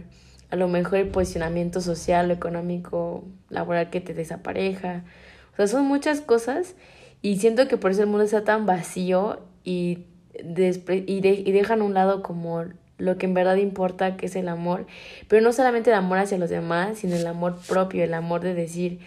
a 0.50 0.56
lo 0.56 0.70
mejor 0.70 1.00
el 1.00 1.10
posicionamiento 1.10 1.82
social, 1.82 2.32
económico, 2.32 3.26
laboral 3.50 3.90
que 3.90 4.00
te 4.00 4.14
desapareja. 4.14 5.04
O 5.52 5.58
sea, 5.58 5.68
son 5.68 5.86
muchas 5.86 6.22
cosas 6.22 6.76
Y 7.22 7.40
siento 7.40 7.68
que 7.68 7.76
por 7.76 7.92
eso 7.92 8.04
el 8.04 8.08
mundo 8.08 8.24
está 8.24 8.46
tan 8.46 8.66
vacío 8.66 9.42
y, 9.66 10.06
y, 10.34 11.06
y 11.08 11.52
dejan 11.52 11.82
a 11.82 11.84
un 11.84 11.94
lado 11.94 12.24
como 12.24 12.64
lo 12.98 13.18
que 13.18 13.26
en 13.26 13.34
verdad 13.34 13.58
importa, 13.58 14.16
que 14.16 14.28
es 14.28 14.36
el 14.38 14.48
amor, 14.48 14.88
pero 15.28 15.42
no 15.42 15.52
solamente 15.52 15.90
el 15.90 15.98
amor 15.98 16.20
hacia 16.20 16.38
los 16.38 16.50
demás, 16.50 17.00
sino 17.00 17.18
el 17.18 17.28
amor 17.28 17.58
propio, 17.68 18.06
el 18.06 18.14
amor 18.14 18.40
de 18.40 18.54
decir, 18.54 19.00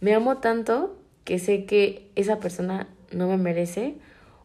me 0.00 0.14
amo 0.14 0.38
tanto 0.38 0.96
que 1.24 1.38
sé 1.38 1.66
que 1.66 2.10
esa 2.14 2.40
persona 2.40 2.88
no 3.10 3.28
me 3.28 3.36
merece, 3.36 3.96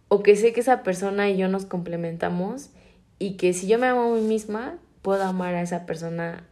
o 0.10 0.24
que 0.24 0.36
sé 0.36 0.52
que 0.52 0.60
esa 0.60 0.84
persona 0.84 1.30
y 1.30 1.38
yo 1.38 1.48
nos 1.48 1.66
complementamos, 1.66 2.72
y 3.20 3.38
que 3.38 3.54
si 3.54 3.68
yo 3.68 3.80
me 3.80 3.88
amo 3.88 4.14
a 4.14 4.16
mí 4.16 4.22
misma, 4.22 4.78
puedo 5.02 5.24
amar 5.24 5.56
a 5.56 5.62
esa 5.62 5.86
persona 5.86 6.44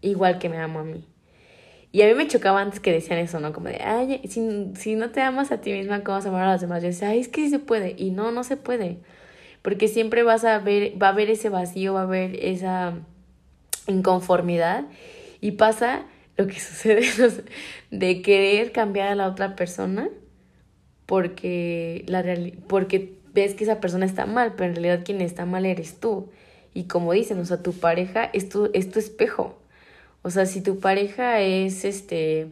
igual 0.00 0.38
que 0.38 0.48
me 0.48 0.58
amo 0.58 0.80
a 0.80 0.84
mí. 0.84 1.04
Y 1.90 2.02
a 2.02 2.06
mí 2.06 2.14
me 2.14 2.28
chocaba 2.28 2.60
antes 2.60 2.80
que 2.80 2.92
decían 2.92 3.18
eso, 3.18 3.40
¿no? 3.40 3.52
Como 3.52 3.68
de, 3.68 3.80
ay, 3.82 4.20
si, 4.28 4.72
si 4.74 4.94
no 4.94 5.10
te 5.10 5.22
amas 5.22 5.52
a 5.52 5.60
ti 5.60 5.72
misma, 5.72 6.04
¿cómo 6.04 6.18
vas 6.18 6.26
a 6.26 6.28
amar 6.28 6.48
a 6.48 6.52
los 6.52 6.60
demás? 6.60 6.82
Yo 6.82 6.88
decía, 6.88 7.08
ay, 7.08 7.20
es 7.20 7.28
que 7.28 7.42
sí 7.42 7.50
se 7.50 7.58
puede. 7.58 7.94
Y 7.96 8.10
no, 8.10 8.30
no 8.30 8.44
se 8.44 8.56
puede 8.56 8.98
porque 9.62 9.88
siempre 9.88 10.22
vas 10.22 10.44
a 10.44 10.58
ver, 10.58 10.94
va 11.00 11.08
a 11.08 11.10
haber 11.10 11.30
ese 11.30 11.48
vacío, 11.48 11.94
va 11.94 12.00
a 12.00 12.04
haber 12.04 12.36
esa 12.44 12.94
inconformidad 13.86 14.86
y 15.40 15.52
pasa 15.52 16.06
lo 16.36 16.46
que 16.46 16.58
sucede 16.60 17.02
de 17.90 18.22
querer 18.22 18.72
cambiar 18.72 19.08
a 19.08 19.14
la 19.14 19.28
otra 19.28 19.56
persona 19.56 20.08
porque, 21.06 22.04
la 22.06 22.24
porque 22.66 23.17
ves 23.40 23.54
que 23.54 23.64
esa 23.64 23.80
persona 23.80 24.06
está 24.06 24.26
mal, 24.26 24.54
pero 24.56 24.70
en 24.70 24.76
realidad 24.76 25.04
quien 25.04 25.20
está 25.20 25.46
mal 25.46 25.66
eres 25.66 26.00
tú. 26.00 26.30
Y 26.74 26.84
como 26.84 27.12
dicen, 27.12 27.38
o 27.40 27.44
sea, 27.44 27.62
tu 27.62 27.72
pareja 27.72 28.24
es 28.32 28.48
tu, 28.48 28.70
es 28.74 28.90
tu 28.90 28.98
espejo. 28.98 29.58
O 30.22 30.30
sea, 30.30 30.46
si 30.46 30.60
tu 30.60 30.80
pareja 30.80 31.40
es, 31.40 31.84
este, 31.84 32.48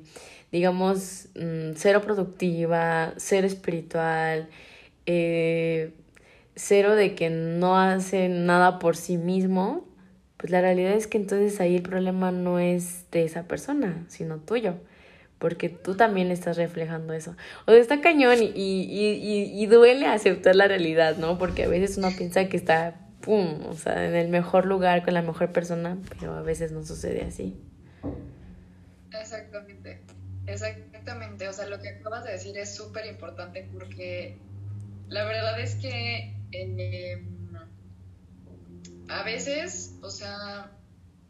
digamos, 0.53 1.29
mm, 1.35 1.73
cero 1.77 2.03
productiva, 2.03 3.15
cero 3.17 3.47
espiritual, 3.47 4.49
eh, 5.07 5.93
cero 6.55 6.95
de 6.97 7.15
que 7.15 7.31
no 7.31 7.79
hace 7.79 8.29
nada 8.29 8.79
por 8.79 8.97
sí 8.97 9.19
mismo, 9.19 9.87
pues 10.37 10.51
la 10.51 10.61
realidad 10.61 10.93
es 10.93 11.07
que 11.07 11.19
entonces 11.19 11.61
ahí 11.61 11.77
el 11.77 11.83
problema 11.83 12.33
no 12.33 12.59
es 12.59 13.11
de 13.11 13.25
esa 13.25 13.45
persona, 13.45 14.05
sino 14.09 14.39
tuyo, 14.39 14.75
porque 15.39 15.69
tú 15.69 15.97
también 15.97 16.31
estás 16.31 16.57
reflejando 16.57 17.13
eso. 17.13 17.37
O 17.67 17.73
sea, 17.73 17.81
está 17.81 18.01
cañón 18.01 18.43
y, 18.43 18.53
y, 18.55 19.63
y, 19.63 19.67
duele 19.67 20.07
aceptar 20.07 20.57
la 20.57 20.67
realidad, 20.67 21.17
¿no? 21.17 21.39
Porque 21.39 21.65
a 21.65 21.69
veces 21.69 21.99
uno 21.99 22.11
piensa 22.17 22.49
que 22.49 22.57
está, 22.57 22.95
¡pum!, 23.21 23.67
o 23.67 23.75
sea, 23.75 24.07
en 24.07 24.15
el 24.15 24.29
mejor 24.29 24.67
lugar 24.67 25.05
con 25.05 25.15
la 25.15 25.23
mejor 25.23 25.53
persona, 25.53 25.99
pero 26.09 26.35
a 26.35 26.43
veces 26.43 26.73
no 26.73 26.85
sucede 26.85 27.23
así. 27.23 27.55
Exactamente, 29.13 30.03
exactamente. 30.47 31.49
O 31.49 31.53
sea, 31.53 31.67
lo 31.67 31.81
que 31.81 31.91
acabas 31.91 32.25
de 32.25 32.33
decir 32.33 32.57
es 32.57 32.75
súper 32.75 33.07
importante 33.07 33.69
porque 33.73 34.39
la 35.09 35.25
verdad 35.25 35.61
es 35.61 35.75
que 35.77 36.35
eh, 36.53 37.23
a 39.09 39.23
veces, 39.23 39.99
o 40.03 40.11
sea, 40.11 40.73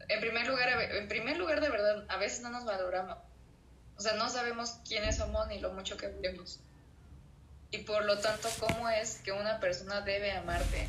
en 0.09 0.21
primer 0.21 0.47
lugar, 0.47 0.69
en 0.93 1.09
primer 1.09 1.37
lugar 1.39 1.61
de 1.61 1.69
verdad, 1.69 2.05
a 2.09 2.19
veces 2.19 2.43
no 2.43 2.51
nos 2.51 2.65
valoramos. 2.65 3.19
O 3.97 4.01
sea, 4.01 4.14
no 4.14 4.28
sabemos 4.28 4.78
quiénes 4.86 5.16
somos 5.16 5.47
ni 5.49 5.59
lo 5.59 5.72
mucho 5.72 5.97
que 5.97 6.09
vivimos. 6.09 6.61
Y 7.70 7.78
por 7.78 8.05
lo 8.05 8.18
tanto, 8.18 8.49
¿cómo 8.61 8.88
es 8.88 9.16
que 9.24 9.32
una 9.32 9.59
persona 9.59 10.01
debe 10.03 10.32
amarte? 10.32 10.88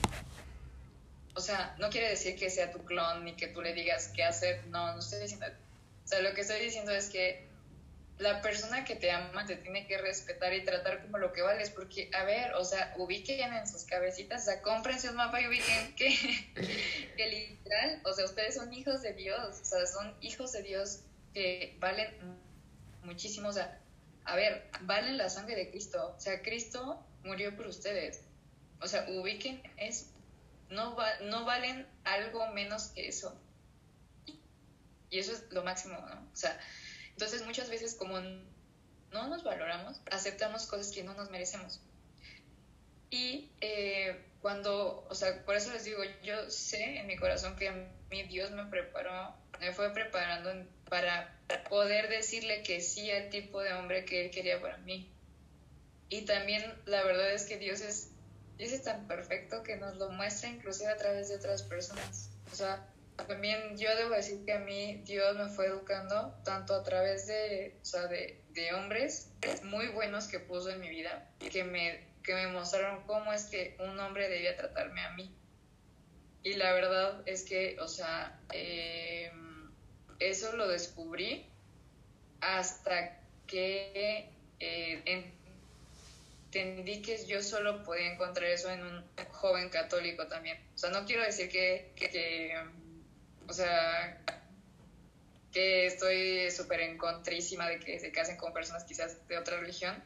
O 1.35 1.39
sea, 1.39 1.75
no 1.79 1.89
quiere 1.89 2.09
decir 2.09 2.37
que 2.37 2.49
sea 2.49 2.71
tu 2.71 2.83
clon 2.83 3.25
ni 3.25 3.35
que 3.35 3.47
tú 3.47 3.61
le 3.61 3.73
digas 3.73 4.11
qué 4.15 4.23
hacer. 4.23 4.65
No, 4.67 4.93
no 4.93 4.99
estoy 4.99 5.21
diciendo. 5.21 5.45
O 5.47 6.07
sea, 6.07 6.21
lo 6.21 6.33
que 6.33 6.41
estoy 6.41 6.59
diciendo 6.59 6.91
es 6.91 7.09
que 7.09 7.47
la 8.19 8.41
persona 8.41 8.83
que 8.83 8.95
te 8.95 9.11
ama 9.11 9.45
te 9.45 9.55
tiene 9.55 9.85
que 9.85 9.97
respetar 9.97 10.53
y 10.53 10.63
tratar 10.63 11.03
como 11.03 11.19
lo 11.19 11.33
que 11.33 11.41
vales, 11.41 11.69
porque, 11.69 12.09
a 12.13 12.23
ver, 12.23 12.53
o 12.53 12.65
sea, 12.65 12.93
ubiquen 12.97 13.53
en 13.53 13.67
sus 13.67 13.83
cabecitas, 13.83 14.41
o 14.41 14.45
sea, 14.45 14.61
cómprense 14.61 15.09
un 15.09 15.17
mapa 15.17 15.39
y 15.39 15.47
ubiquen 15.47 15.95
que, 15.95 16.15
que 17.15 17.27
literal, 17.27 18.01
o 18.03 18.13
sea, 18.13 18.25
ustedes 18.25 18.55
son 18.55 18.73
hijos 18.73 19.01
de 19.01 19.13
Dios, 19.13 19.59
o 19.61 19.65
sea, 19.65 19.85
son 19.85 20.15
hijos 20.21 20.51
de 20.53 20.63
Dios 20.63 21.01
que 21.33 21.75
valen 21.79 22.09
muchísimo, 23.07 23.49
o 23.49 23.53
sea, 23.53 23.79
a 24.25 24.35
ver, 24.35 24.69
valen 24.81 25.17
la 25.17 25.29
sangre 25.29 25.55
de 25.55 25.71
Cristo, 25.71 26.13
o 26.15 26.19
sea, 26.19 26.41
Cristo 26.43 27.03
murió 27.23 27.55
por 27.55 27.65
ustedes, 27.65 28.21
o 28.79 28.87
sea, 28.87 29.07
ubiquen 29.09 29.63
eso, 29.77 30.05
no, 30.69 30.95
va, 30.95 31.07
no 31.21 31.45
valen 31.45 31.87
algo 32.03 32.47
menos 32.51 32.89
que 32.89 33.07
eso, 33.07 33.35
y 35.09 35.19
eso 35.19 35.31
es 35.31 35.45
lo 35.49 35.63
máximo, 35.63 35.97
¿no? 35.99 36.29
O 36.31 36.35
sea, 36.35 36.59
entonces 37.11 37.45
muchas 37.45 37.69
veces 37.69 37.95
como 37.95 38.19
no 38.19 39.27
nos 39.27 39.43
valoramos, 39.43 40.01
aceptamos 40.11 40.67
cosas 40.67 40.91
que 40.91 41.03
no 41.03 41.13
nos 41.13 41.31
merecemos. 41.31 41.81
Y 43.09 43.49
eh, 43.61 44.25
cuando, 44.41 45.07
o 45.09 45.15
sea, 45.15 45.45
por 45.45 45.55
eso 45.55 45.71
les 45.71 45.85
digo, 45.85 46.03
yo 46.23 46.49
sé 46.49 46.99
en 46.99 47.07
mi 47.07 47.15
corazón 47.15 47.55
que 47.55 47.87
mi 48.09 48.23
Dios 48.23 48.51
me 48.51 48.65
preparó, 48.65 49.33
me 49.59 49.71
fue 49.73 49.93
preparando 49.93 50.51
para 50.89 51.37
poder 51.69 52.09
decirle 52.09 52.63
que 52.63 52.81
sí 52.81 53.11
al 53.11 53.29
tipo 53.29 53.61
de 53.61 53.73
hombre 53.73 54.05
que 54.05 54.25
Él 54.25 54.31
quería 54.31 54.61
para 54.61 54.77
mí. 54.77 55.11
Y 56.09 56.21
también 56.21 56.63
la 56.85 57.03
verdad 57.03 57.33
es 57.33 57.45
que 57.45 57.57
Dios 57.57 57.81
es, 57.81 58.11
es 58.57 58.81
tan 58.83 59.07
perfecto 59.07 59.63
que 59.63 59.75
nos 59.75 59.97
lo 59.97 60.09
muestra 60.09 60.49
inclusive 60.49 60.89
a 60.89 60.97
través 60.97 61.29
de 61.29 61.35
otras 61.35 61.63
personas. 61.63 62.29
O 62.51 62.55
sea, 62.55 62.87
también 63.27 63.77
yo 63.77 63.93
debo 63.95 64.11
decir 64.11 64.45
que 64.45 64.53
a 64.53 64.59
mí 64.59 65.01
Dios 65.05 65.35
me 65.35 65.49
fue 65.49 65.67
educando 65.67 66.33
tanto 66.43 66.75
a 66.75 66.83
través 66.83 67.27
de, 67.27 67.75
o 67.81 67.85
sea, 67.85 68.07
de, 68.07 68.41
de 68.51 68.73
hombres 68.73 69.29
muy 69.63 69.87
buenos 69.87 70.27
que 70.27 70.39
puso 70.39 70.69
en 70.69 70.79
mi 70.79 70.89
vida, 70.89 71.29
que 71.51 71.63
me, 71.63 72.05
que 72.23 72.33
me 72.35 72.47
mostraron 72.47 73.03
cómo 73.03 73.33
es 73.33 73.45
que 73.45 73.75
un 73.79 73.99
hombre 73.99 74.29
debía 74.29 74.55
tratarme 74.55 75.01
a 75.01 75.11
mí. 75.11 75.35
Y 76.43 76.53
la 76.53 76.71
verdad 76.73 77.21
es 77.25 77.43
que, 77.43 77.77
o 77.81 77.87
sea, 77.87 78.39
eh, 78.53 79.31
eso 80.19 80.55
lo 80.55 80.67
descubrí 80.67 81.45
hasta 82.41 83.19
que 83.45 84.29
eh, 84.59 85.33
entendí 86.51 87.01
que 87.01 87.25
yo 87.25 87.41
solo 87.41 87.83
podía 87.83 88.13
encontrar 88.13 88.49
eso 88.49 88.69
en 88.69 88.83
un 88.83 89.03
joven 89.31 89.69
católico 89.69 90.27
también. 90.27 90.57
O 90.75 90.77
sea, 90.77 90.89
no 90.91 91.05
quiero 91.05 91.23
decir 91.23 91.49
que, 91.49 91.91
que 91.95 92.53
o 93.47 93.53
sea, 93.53 94.21
que 95.51 95.87
estoy 95.87 96.51
súper 96.51 96.81
encontrísima 96.81 97.67
de 97.69 97.79
que 97.79 97.99
se 97.99 98.11
casen 98.11 98.37
con 98.37 98.53
personas 98.53 98.83
quizás 98.83 99.27
de 99.27 99.37
otra 99.37 99.59
religión. 99.59 100.03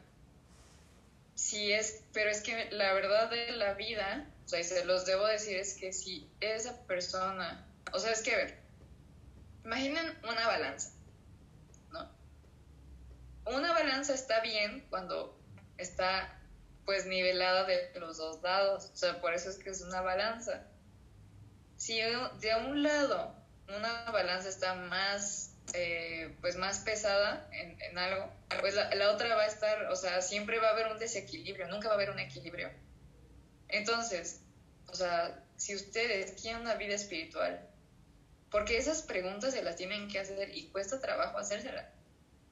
Sí 1.34 1.72
es, 1.72 2.02
pero 2.12 2.30
es 2.30 2.42
que 2.42 2.70
la 2.70 2.92
verdad 2.92 3.30
de 3.30 3.52
la 3.52 3.74
vida, 3.74 4.30
o 4.44 4.48
sea, 4.48 4.60
y 4.60 4.64
se 4.64 4.84
los 4.84 5.06
debo 5.06 5.26
decir, 5.26 5.56
es 5.56 5.74
que 5.74 5.92
si 5.92 6.28
esa 6.40 6.86
persona, 6.86 7.66
o 7.92 7.98
sea, 7.98 8.12
es 8.12 8.22
que, 8.22 8.32
a 8.34 8.36
ver, 8.36 8.61
imaginen 9.64 10.18
una 10.24 10.46
balanza, 10.46 10.90
¿no? 11.90 12.10
Una 13.46 13.72
balanza 13.72 14.14
está 14.14 14.40
bien 14.40 14.86
cuando 14.90 15.38
está 15.78 16.38
pues 16.84 17.06
nivelada 17.06 17.64
de 17.64 17.92
los 18.00 18.16
dos 18.16 18.42
lados, 18.42 18.90
o 18.92 18.96
sea, 18.96 19.20
por 19.20 19.34
eso 19.34 19.50
es 19.50 19.56
que 19.58 19.70
es 19.70 19.82
una 19.82 20.00
balanza 20.00 20.66
si 21.82 21.96
de 21.96 22.54
un 22.64 22.84
lado 22.84 23.34
una 23.66 24.04
balanza 24.12 24.48
está 24.48 24.74
más, 24.74 25.52
eh, 25.74 26.32
pues 26.40 26.54
más 26.54 26.78
pesada 26.78 27.48
en, 27.50 27.98
algo, 27.98 28.32
pues 28.60 28.76
la, 28.76 29.10
otra 29.10 29.34
va 29.34 29.42
a 29.42 29.46
estar, 29.46 29.86
o 29.86 29.96
sea, 29.96 30.22
siempre 30.22 30.60
va 30.60 30.68
a 30.68 30.70
haber 30.72 30.92
un 30.92 30.98
desequilibrio, 31.00 31.66
nunca 31.66 31.88
va 31.88 31.94
a 31.94 31.96
haber 31.96 32.10
un 32.10 32.20
equilibrio. 32.20 32.70
Entonces, 33.68 34.42
o 34.86 34.94
sea, 34.94 35.42
si 35.56 35.74
ustedes 35.74 36.40
quieren 36.40 36.60
una 36.60 36.74
vida 36.74 36.94
espiritual, 36.94 37.68
porque 38.52 38.76
esas 38.76 39.02
preguntas 39.02 39.54
se 39.54 39.62
las 39.62 39.76
tienen 39.76 40.08
que 40.08 40.20
hacer 40.20 40.54
y 40.54 40.68
cuesta 40.68 41.00
trabajo 41.00 41.38
hacérselas. 41.38 41.86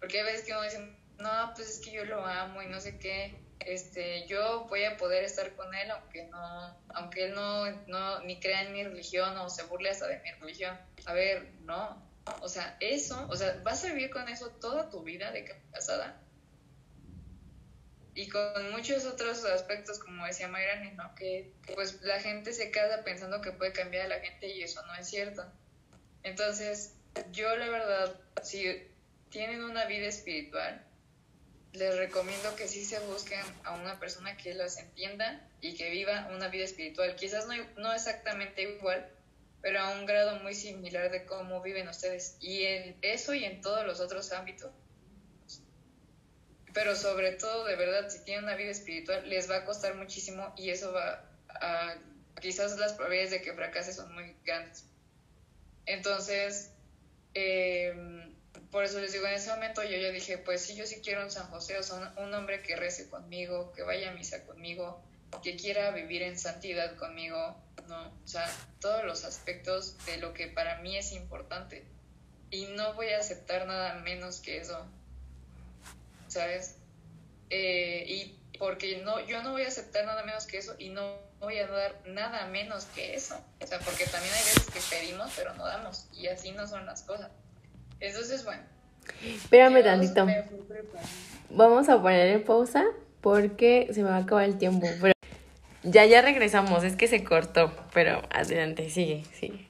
Porque 0.01 0.20
a 0.20 0.24
veces 0.24 0.46
que 0.46 0.53
uno 0.53 0.62
dice, 0.62 0.96
no, 1.18 1.53
pues 1.55 1.68
es 1.68 1.78
que 1.78 1.92
yo 1.92 2.07
lo 2.07 2.24
amo 2.24 2.62
y 2.62 2.66
no 2.66 2.80
sé 2.80 2.98
qué, 2.98 3.38
este, 3.61 4.26
yo 4.26 4.66
voy 4.68 4.84
a 4.84 4.96
poder 4.96 5.22
estar 5.24 5.55
con 5.55 5.74
él 5.74 5.90
aunque 5.90 6.24
no, 6.24 6.80
aunque 6.94 7.26
él 7.26 7.34
no, 7.34 7.70
no 7.86 8.20
ni 8.20 8.40
crea 8.40 8.62
en 8.62 8.72
mi 8.72 8.82
religión 8.82 9.36
o 9.36 9.51
se 9.51 9.64
burle 9.64 9.90
hasta 9.90 10.09
de 10.09 10.18
mi 10.20 10.30
religión. 10.32 10.78
A 11.05 11.12
ver, 11.12 11.53
no. 11.61 12.11
O 12.40 12.48
sea, 12.48 12.76
eso, 12.80 13.26
o 13.28 13.36
sea, 13.36 13.61
vas 13.62 13.84
a 13.84 13.88
vivir 13.88 14.11
con 14.11 14.26
eso 14.28 14.48
toda 14.53 14.88
tu 14.88 15.03
vida 15.03 15.30
de 15.32 15.44
casada. 15.70 16.18
Y 18.14 18.28
con 18.28 18.72
muchos 18.72 19.05
otros 19.05 19.44
aspectos, 19.44 19.98
como 19.98 20.24
decía 20.26 20.48
Mayrani, 20.48 20.92
¿no? 20.92 21.14
Que 21.14 21.53
pues 21.74 22.01
la 22.03 22.18
gente 22.20 22.53
se 22.55 22.70
casa 22.70 23.05
pensando 23.05 23.40
que 23.40 23.53
puede 23.53 23.72
cambiar 23.72 24.07
a 24.07 24.09
la 24.09 24.20
gente 24.20 24.48
y 24.48 24.62
eso 24.62 24.84
no 24.86 24.94
es 24.94 25.09
cierto. 25.09 25.44
Entonces, 26.23 26.95
yo 27.33 27.55
la 27.57 27.68
verdad, 27.68 28.21
si 28.43 28.64
tienen 29.31 29.64
una 29.64 29.87
vida 29.87 30.07
espiritual, 30.07 30.85
les 31.73 31.97
recomiendo 31.97 32.57
que 32.57 32.66
sí 32.66 32.85
se 32.85 32.99
busquen 33.01 33.41
a 33.64 33.75
una 33.75 33.99
persona 34.01 34.37
que 34.37 34.55
las 34.55 34.79
entienda 34.79 35.49
y 35.61 35.75
que 35.77 35.91
viva 35.91 36.29
una 36.35 36.49
vida 36.49 36.64
espiritual. 36.64 37.14
Quizás 37.14 37.47
no, 37.47 37.55
no 37.77 37.93
exactamente 37.93 38.62
igual, 38.62 39.09
pero 39.62 39.81
a 39.81 39.91
un 39.91 40.07
grado 40.07 40.41
muy 40.41 40.55
similar 40.55 41.11
de 41.11 41.25
cómo 41.25 41.62
viven 41.62 41.89
ustedes. 41.89 42.37
Y 42.41 42.64
en 42.64 42.97
eso 43.03 43.35
y 43.35 43.45
en 43.45 43.61
todos 43.61 43.87
los 43.87 44.01
otros 44.01 44.33
ámbitos. 44.33 44.73
pero 46.73 46.95
sobre 46.95 47.33
todo, 47.33 47.64
de 47.64 47.77
verdad, 47.77 48.09
si 48.09 48.25
tienen 48.25 48.45
una 48.45 48.55
vida 48.55 48.71
espiritual, 48.71 49.29
les 49.29 49.51
va 49.51 49.57
a 49.57 49.64
costar 49.64 49.95
muchísimo 49.97 50.55
y 50.57 50.71
eso 50.71 50.93
va 50.93 51.29
a, 51.49 51.97
quizás 52.41 52.79
las 52.79 52.93
probabilidades 52.93 53.33
de 53.33 53.43
que 53.43 53.55
fracase 53.55 53.93
son 53.93 54.12
muy 54.14 54.37
grandes. 54.45 54.89
Entonces, 55.87 56.72
em, 57.35 58.35
por 58.70 58.85
eso 58.85 59.01
les 59.01 59.12
digo, 59.12 59.26
en 59.26 59.35
ese 59.35 59.51
momento 59.51 59.83
yo 59.83 59.97
ya 59.97 60.11
dije, 60.11 60.39
pues 60.39 60.62
sí, 60.62 60.76
yo 60.76 60.87
sí 60.87 61.01
quiero 61.03 61.24
un 61.24 61.31
San 61.31 61.49
José, 61.49 61.78
o 61.78 61.83
sea, 61.83 62.14
un, 62.16 62.33
hombre 62.35 62.62
que 62.62 62.76
rece 62.76 63.09
conmigo, 63.09 63.72
que 63.72 63.83
vaya 63.83 64.11
a 64.11 64.14
misa 64.14 64.45
conmigo, 64.45 65.03
que 65.43 65.57
quiera 65.57 65.91
vivir 65.91 66.22
en 66.22 66.39
santidad 66.39 66.97
conmigo, 66.97 67.57
¿no? 67.89 68.09
O 68.24 68.28
sea, 68.28 68.49
todos 68.81 69.05
los 69.05 69.24
aspectos 69.24 69.97
de 70.07 70.18
lo 70.18 70.35
que 70.35 70.47
para 70.49 70.78
mí 70.78 70.97
es 70.97 71.12
importante. 71.12 71.85
Y 72.51 72.66
no 72.66 72.95
voy 72.95 73.11
a 73.11 73.18
aceptar 73.18 73.66
nada 73.66 73.95
menos 73.95 74.41
que 74.41 74.59
eso, 74.59 74.87
¿sabes? 76.28 76.76
Eh, 77.49 78.05
y 78.07 78.41
porque 78.59 78.99
no, 78.99 79.24
yo 79.26 79.43
no 79.43 79.53
voy 79.53 79.62
a 79.62 79.68
aceptar 79.68 80.05
nada 80.05 80.22
menos 80.24 80.47
que 80.47 80.59
eso 80.59 80.74
y 80.78 80.91
no 80.91 81.30
voy 81.41 81.59
a 81.59 81.66
dar 81.66 81.97
nada 82.07 82.47
menos 82.47 82.84
que 82.95 83.14
eso. 83.14 83.41
O 83.61 83.66
sea, 83.66 83.78
porque 83.80 84.05
también 84.07 84.32
hay 84.34 84.45
veces 84.45 84.66
que 84.70 84.80
pedimos 84.97 85.32
pero 85.36 85.55
no 85.55 85.66
damos 85.66 86.07
y 86.12 86.28
así 86.28 86.53
no 86.53 86.66
son 86.66 86.86
las 86.86 87.03
cosas. 87.03 87.30
Entonces, 87.99 88.45
bueno. 88.45 88.62
Espérame 89.24 89.82
tantito. 89.82 90.26
Vamos 91.51 91.88
a 91.88 92.01
poner 92.01 92.28
en 92.28 92.45
pausa 92.45 92.84
porque 93.20 93.88
se 93.93 94.03
me 94.03 94.11
va 94.11 94.16
a 94.16 94.20
acabar 94.20 94.45
el 94.45 94.57
tiempo. 94.59 94.86
Pero 95.01 95.14
ya, 95.82 96.05
ya 96.07 96.22
regresamos. 96.22 96.84
Es 96.84 96.97
que 96.97 97.09
se 97.09 97.24
cortó, 97.24 97.72
pero 97.93 98.22
adelante, 98.30 98.88
sigue, 98.91 99.24
sigue. 99.34 99.66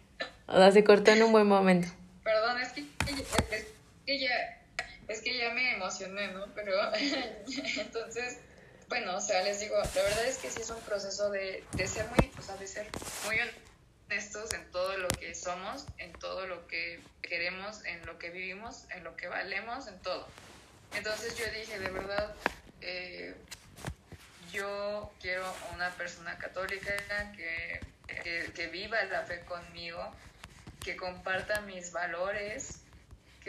O 0.46 0.56
sea, 0.56 0.70
se 0.72 0.84
cortó 0.84 1.12
en 1.12 1.22
un 1.22 1.32
buen 1.32 1.46
momento. 1.46 1.88
Perdón, 2.22 2.60
es 2.60 2.72
que, 2.72 2.80
es 2.80 3.66
que 4.04 4.18
ya 4.18 4.60
es 5.10 5.22
que 5.22 5.36
ya 5.36 5.52
me 5.52 5.74
emocioné, 5.74 6.28
¿no? 6.28 6.46
Pero 6.54 6.72
entonces, 7.80 8.38
bueno, 8.90 9.16
o 9.16 9.20
sea, 9.20 9.42
les 9.44 9.60
digo, 9.60 9.76
la 9.76 10.02
verdad 10.02 10.26
es 10.26 10.38
que 10.38 10.50
sí 10.50 10.62
es 10.62 10.70
un 10.70 10.80
proceso 10.80 11.30
de, 11.30 11.64
de 11.72 11.86
ser 11.86 12.06
muy, 12.08 12.30
o 12.36 12.42
sea, 12.42 12.56
de 12.56 12.66
ser 12.66 12.88
muy 13.24 13.38
honestos 14.08 14.52
en 14.52 14.68
todo 14.72 14.98
lo 14.98 15.06
que 15.08 15.32
somos, 15.36 15.86
en 15.98 16.12
todo 16.14 16.48
lo 16.48 16.66
que 16.66 17.00
queremos, 17.22 17.84
en 17.84 18.04
lo 18.04 18.18
que 18.18 18.30
vivimos, 18.30 18.86
en 18.90 19.04
lo 19.04 19.16
que 19.16 19.28
valemos, 19.28 19.86
en 19.86 19.96
todo. 20.00 20.26
Entonces 20.96 21.36
yo 21.36 21.44
dije, 21.52 21.78
de 21.78 21.88
verdad, 21.88 22.34
eh, 22.80 23.36
yo 24.52 25.12
quiero 25.20 25.44
una 25.72 25.90
persona 25.90 26.36
católica 26.36 26.92
que, 27.36 27.80
que, 28.08 28.50
que 28.52 28.66
viva 28.66 29.00
la 29.04 29.22
fe 29.22 29.38
conmigo, 29.44 30.12
que 30.82 30.96
comparta 30.96 31.60
mis 31.60 31.92
valores, 31.92 32.80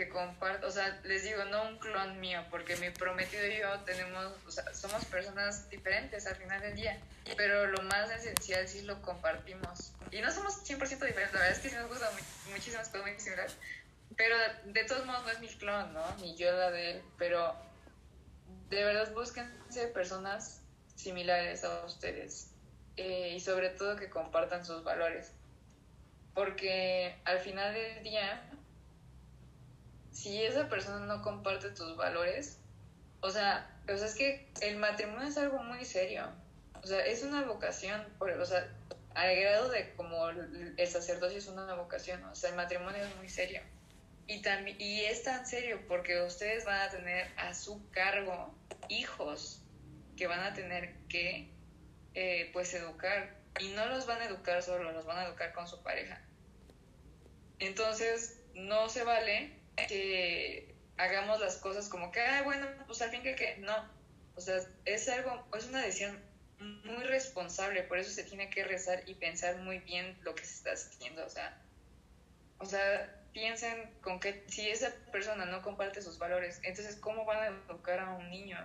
que 0.01 0.09
comparto, 0.09 0.65
o 0.65 0.71
sea, 0.71 0.99
les 1.03 1.23
digo, 1.23 1.45
no 1.45 1.61
un 1.67 1.77
clon 1.77 2.19
mío, 2.19 2.43
porque 2.49 2.75
mi 2.77 2.89
prometido 2.89 3.45
y 3.45 3.59
yo 3.59 3.79
tenemos, 3.81 4.33
o 4.47 4.49
sea, 4.49 4.73
somos 4.73 5.05
personas 5.05 5.69
diferentes 5.69 6.25
al 6.25 6.35
final 6.37 6.59
del 6.59 6.75
día, 6.75 6.99
pero 7.37 7.67
lo 7.67 7.83
más 7.83 8.09
esencial 8.09 8.67
sí 8.67 8.81
lo 8.81 8.99
compartimos. 9.03 9.93
Y 10.09 10.21
no 10.21 10.31
somos 10.31 10.67
100% 10.67 10.79
diferentes, 11.05 11.33
la 11.33 11.41
verdad 11.41 11.51
es 11.51 11.59
que 11.59 11.69
sí 11.69 11.75
nos 11.75 11.87
gusta 11.87 12.09
muchísimas 12.49 12.89
cosas 12.89 13.05
muy 13.05 13.19
similares, 13.19 13.55
pero 14.17 14.35
de 14.65 14.83
todos 14.85 15.05
modos 15.05 15.23
no 15.23 15.29
es 15.29 15.39
mi 15.39 15.47
clon, 15.49 15.93
¿no? 15.93 16.15
Ni 16.17 16.35
yo 16.35 16.51
la 16.51 16.71
de 16.71 16.91
él, 16.91 17.03
pero 17.19 17.55
de 18.69 18.83
verdad 18.83 19.13
búsquense 19.13 19.85
personas 19.89 20.61
similares 20.95 21.63
a 21.63 21.85
ustedes 21.85 22.49
eh, 22.97 23.33
y 23.35 23.39
sobre 23.39 23.69
todo 23.69 23.97
que 23.97 24.09
compartan 24.09 24.65
sus 24.65 24.83
valores, 24.83 25.31
porque 26.33 27.15
al 27.23 27.37
final 27.37 27.71
del 27.75 28.03
día 28.03 28.51
si 30.11 30.41
esa 30.43 30.67
persona 30.69 31.05
no 31.05 31.21
comparte 31.21 31.69
tus 31.71 31.95
valores, 31.95 32.59
o 33.21 33.29
sea, 33.29 33.69
es 33.87 34.15
que 34.15 34.47
el 34.61 34.77
matrimonio 34.77 35.27
es 35.27 35.37
algo 35.37 35.63
muy 35.63 35.85
serio. 35.85 36.27
O 36.83 36.87
sea, 36.87 37.05
es 37.05 37.23
una 37.23 37.43
vocación, 37.43 38.05
o 38.19 38.45
sea, 38.45 38.67
al 39.13 39.35
grado 39.35 39.69
de 39.69 39.93
como 39.95 40.29
el 40.29 40.87
sacerdocio 40.87 41.37
es 41.37 41.47
una 41.47 41.73
vocación, 41.75 42.23
o 42.25 42.35
sea, 42.35 42.49
el 42.49 42.55
matrimonio 42.55 43.03
es 43.03 43.15
muy 43.17 43.29
serio. 43.29 43.61
Y, 44.27 44.41
también, 44.41 44.77
y 44.79 45.01
es 45.01 45.23
tan 45.23 45.45
serio 45.45 45.81
porque 45.87 46.21
ustedes 46.21 46.65
van 46.65 46.81
a 46.81 46.89
tener 46.89 47.27
a 47.37 47.53
su 47.53 47.89
cargo 47.91 48.53
hijos 48.87 49.61
que 50.15 50.27
van 50.27 50.39
a 50.39 50.53
tener 50.53 50.95
que, 51.09 51.49
eh, 52.13 52.49
pues, 52.53 52.73
educar. 52.73 53.35
Y 53.59 53.69
no 53.69 53.85
los 53.87 54.05
van 54.05 54.21
a 54.21 54.25
educar 54.25 54.63
solo, 54.63 54.91
los 54.93 55.05
van 55.05 55.17
a 55.17 55.25
educar 55.25 55.51
con 55.53 55.67
su 55.67 55.83
pareja. 55.83 56.21
Muy 57.59 57.75
no 58.55 58.89
se 58.89 59.03
vale 59.03 59.60
que 59.87 60.75
hagamos 60.97 61.39
las 61.39 61.57
cosas 61.57 61.89
como 61.89 62.11
que, 62.11 62.21
bueno, 62.43 62.67
pues 62.85 63.01
al 63.01 63.09
fin 63.09 63.23
que, 63.23 63.35
que 63.35 63.57
no. 63.57 63.75
O 64.35 64.41
sea, 64.41 64.59
es 64.85 65.09
algo, 65.09 65.47
es 65.57 65.65
una 65.67 65.81
decisión 65.81 66.17
muy 66.59 67.03
responsable, 67.03 67.83
por 67.83 67.97
eso 67.97 68.11
se 68.11 68.23
tiene 68.23 68.49
que 68.49 68.63
rezar 68.63 69.03
y 69.07 69.15
pensar 69.15 69.57
muy 69.57 69.79
bien 69.79 70.17
lo 70.21 70.35
que 70.35 70.45
se 70.45 70.53
está 70.53 70.71
haciendo. 70.73 71.25
O 71.25 71.29
sea, 71.29 71.59
o 72.59 72.65
sea, 72.65 73.15
piensen 73.33 73.89
con 74.01 74.19
que 74.19 74.43
si 74.47 74.69
esa 74.69 74.93
persona 75.11 75.45
no 75.45 75.61
comparte 75.61 76.01
sus 76.01 76.17
valores, 76.19 76.59
entonces, 76.63 76.95
¿cómo 76.97 77.25
van 77.25 77.43
a 77.43 77.47
educar 77.47 77.99
a 77.99 78.13
un 78.13 78.29
niño? 78.29 78.57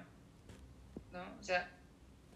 ¿No? 1.13 1.25
O 1.41 1.43
sea, 1.43 1.71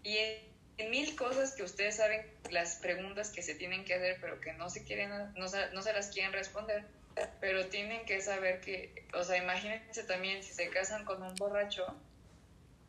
y 0.03 0.17
en, 0.17 0.89
mil 0.89 1.15
cosas 1.15 1.53
que 1.53 1.61
ustedes 1.61 1.97
saben, 1.97 2.25
las 2.49 2.77
preguntas 2.77 3.29
que 3.29 3.43
se 3.43 3.53
tienen 3.53 3.85
que 3.85 3.93
hacer, 3.93 4.17
pero 4.19 4.41
que 4.41 4.53
no 4.53 4.67
se 4.69 4.83
quieren, 4.83 5.09
no, 5.09 5.31
no 5.35 5.81
se 5.81 5.93
las 5.93 6.09
quieren 6.09 6.33
responder 6.33 6.83
pero 7.39 7.67
tienen 7.67 8.05
que 8.05 8.21
saber 8.21 8.61
que, 8.61 9.05
o 9.13 9.23
sea, 9.23 9.37
imagínense 9.37 10.03
también 10.03 10.43
si 10.43 10.53
se 10.53 10.69
casan 10.69 11.05
con 11.05 11.21
un 11.21 11.35
borracho, 11.35 11.95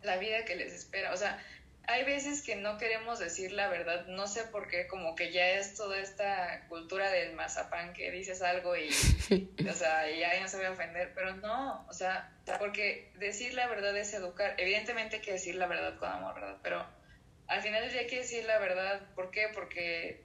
la 0.02 0.16
vida 0.16 0.44
que 0.44 0.56
les 0.56 0.72
espera, 0.72 1.12
o 1.12 1.16
sea, 1.16 1.42
hay 1.88 2.04
veces 2.04 2.42
que 2.42 2.54
no 2.56 2.78
queremos 2.78 3.18
decir 3.18 3.52
la 3.52 3.68
verdad, 3.68 4.06
no 4.06 4.28
sé 4.28 4.44
por 4.44 4.68
qué, 4.68 4.86
como 4.86 5.16
que 5.16 5.32
ya 5.32 5.50
es 5.50 5.74
toda 5.74 5.98
esta 5.98 6.64
cultura 6.68 7.10
del 7.10 7.34
mazapán 7.34 7.92
que 7.92 8.10
dices 8.10 8.42
algo 8.42 8.76
y, 8.76 8.88
o 9.68 9.72
sea, 9.72 10.10
y 10.10 10.20
ya 10.20 10.40
no 10.40 10.48
se 10.48 10.62
va 10.62 10.68
a 10.68 10.72
ofender, 10.72 11.12
pero 11.14 11.36
no, 11.36 11.84
o 11.88 11.92
sea, 11.92 12.32
porque 12.58 13.10
decir 13.16 13.54
la 13.54 13.66
verdad 13.66 13.96
es 13.96 14.14
educar, 14.14 14.54
evidentemente 14.58 15.16
hay 15.16 15.22
que 15.22 15.32
decir 15.32 15.56
la 15.56 15.66
verdad 15.66 15.98
con 15.98 16.08
amor, 16.08 16.34
¿verdad? 16.34 16.58
Pero 16.62 16.86
al 17.48 17.60
final 17.60 17.82
del 17.82 17.92
día 17.92 18.00
hay 18.02 18.06
que 18.06 18.20
decir 18.20 18.44
la 18.44 18.58
verdad, 18.58 19.00
¿por 19.14 19.30
qué? 19.30 19.48
Porque 19.52 20.24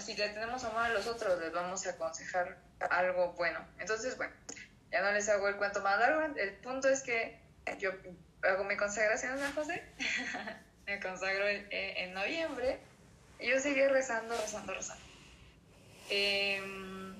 si 0.00 0.16
le 0.16 0.28
tenemos 0.30 0.64
amor 0.64 0.82
a 0.82 0.88
los 0.88 1.06
otros, 1.06 1.40
les 1.40 1.52
vamos 1.52 1.86
a 1.86 1.90
aconsejar 1.90 2.58
algo 2.90 3.32
bueno. 3.34 3.60
Entonces, 3.78 4.16
bueno, 4.16 4.32
ya 4.90 5.02
no 5.02 5.12
les 5.12 5.28
hago 5.28 5.48
el 5.48 5.56
cuento 5.56 5.80
más 5.82 5.98
largo. 5.98 6.34
El 6.36 6.52
punto 6.56 6.88
es 6.88 7.02
que 7.02 7.38
yo 7.78 7.90
hago 8.42 8.64
mi 8.64 8.76
consagración 8.76 9.32
a 9.32 9.38
San 9.38 9.54
José, 9.54 9.82
me 10.86 11.00
consagro 11.00 11.46
en, 11.48 12.14
noviembre, 12.14 12.78
y 13.38 13.48
yo 13.48 13.58
seguí 13.58 13.86
rezando, 13.86 14.36
rezando, 14.36 14.74
rezando. 14.74 15.04
Em, 16.10 17.14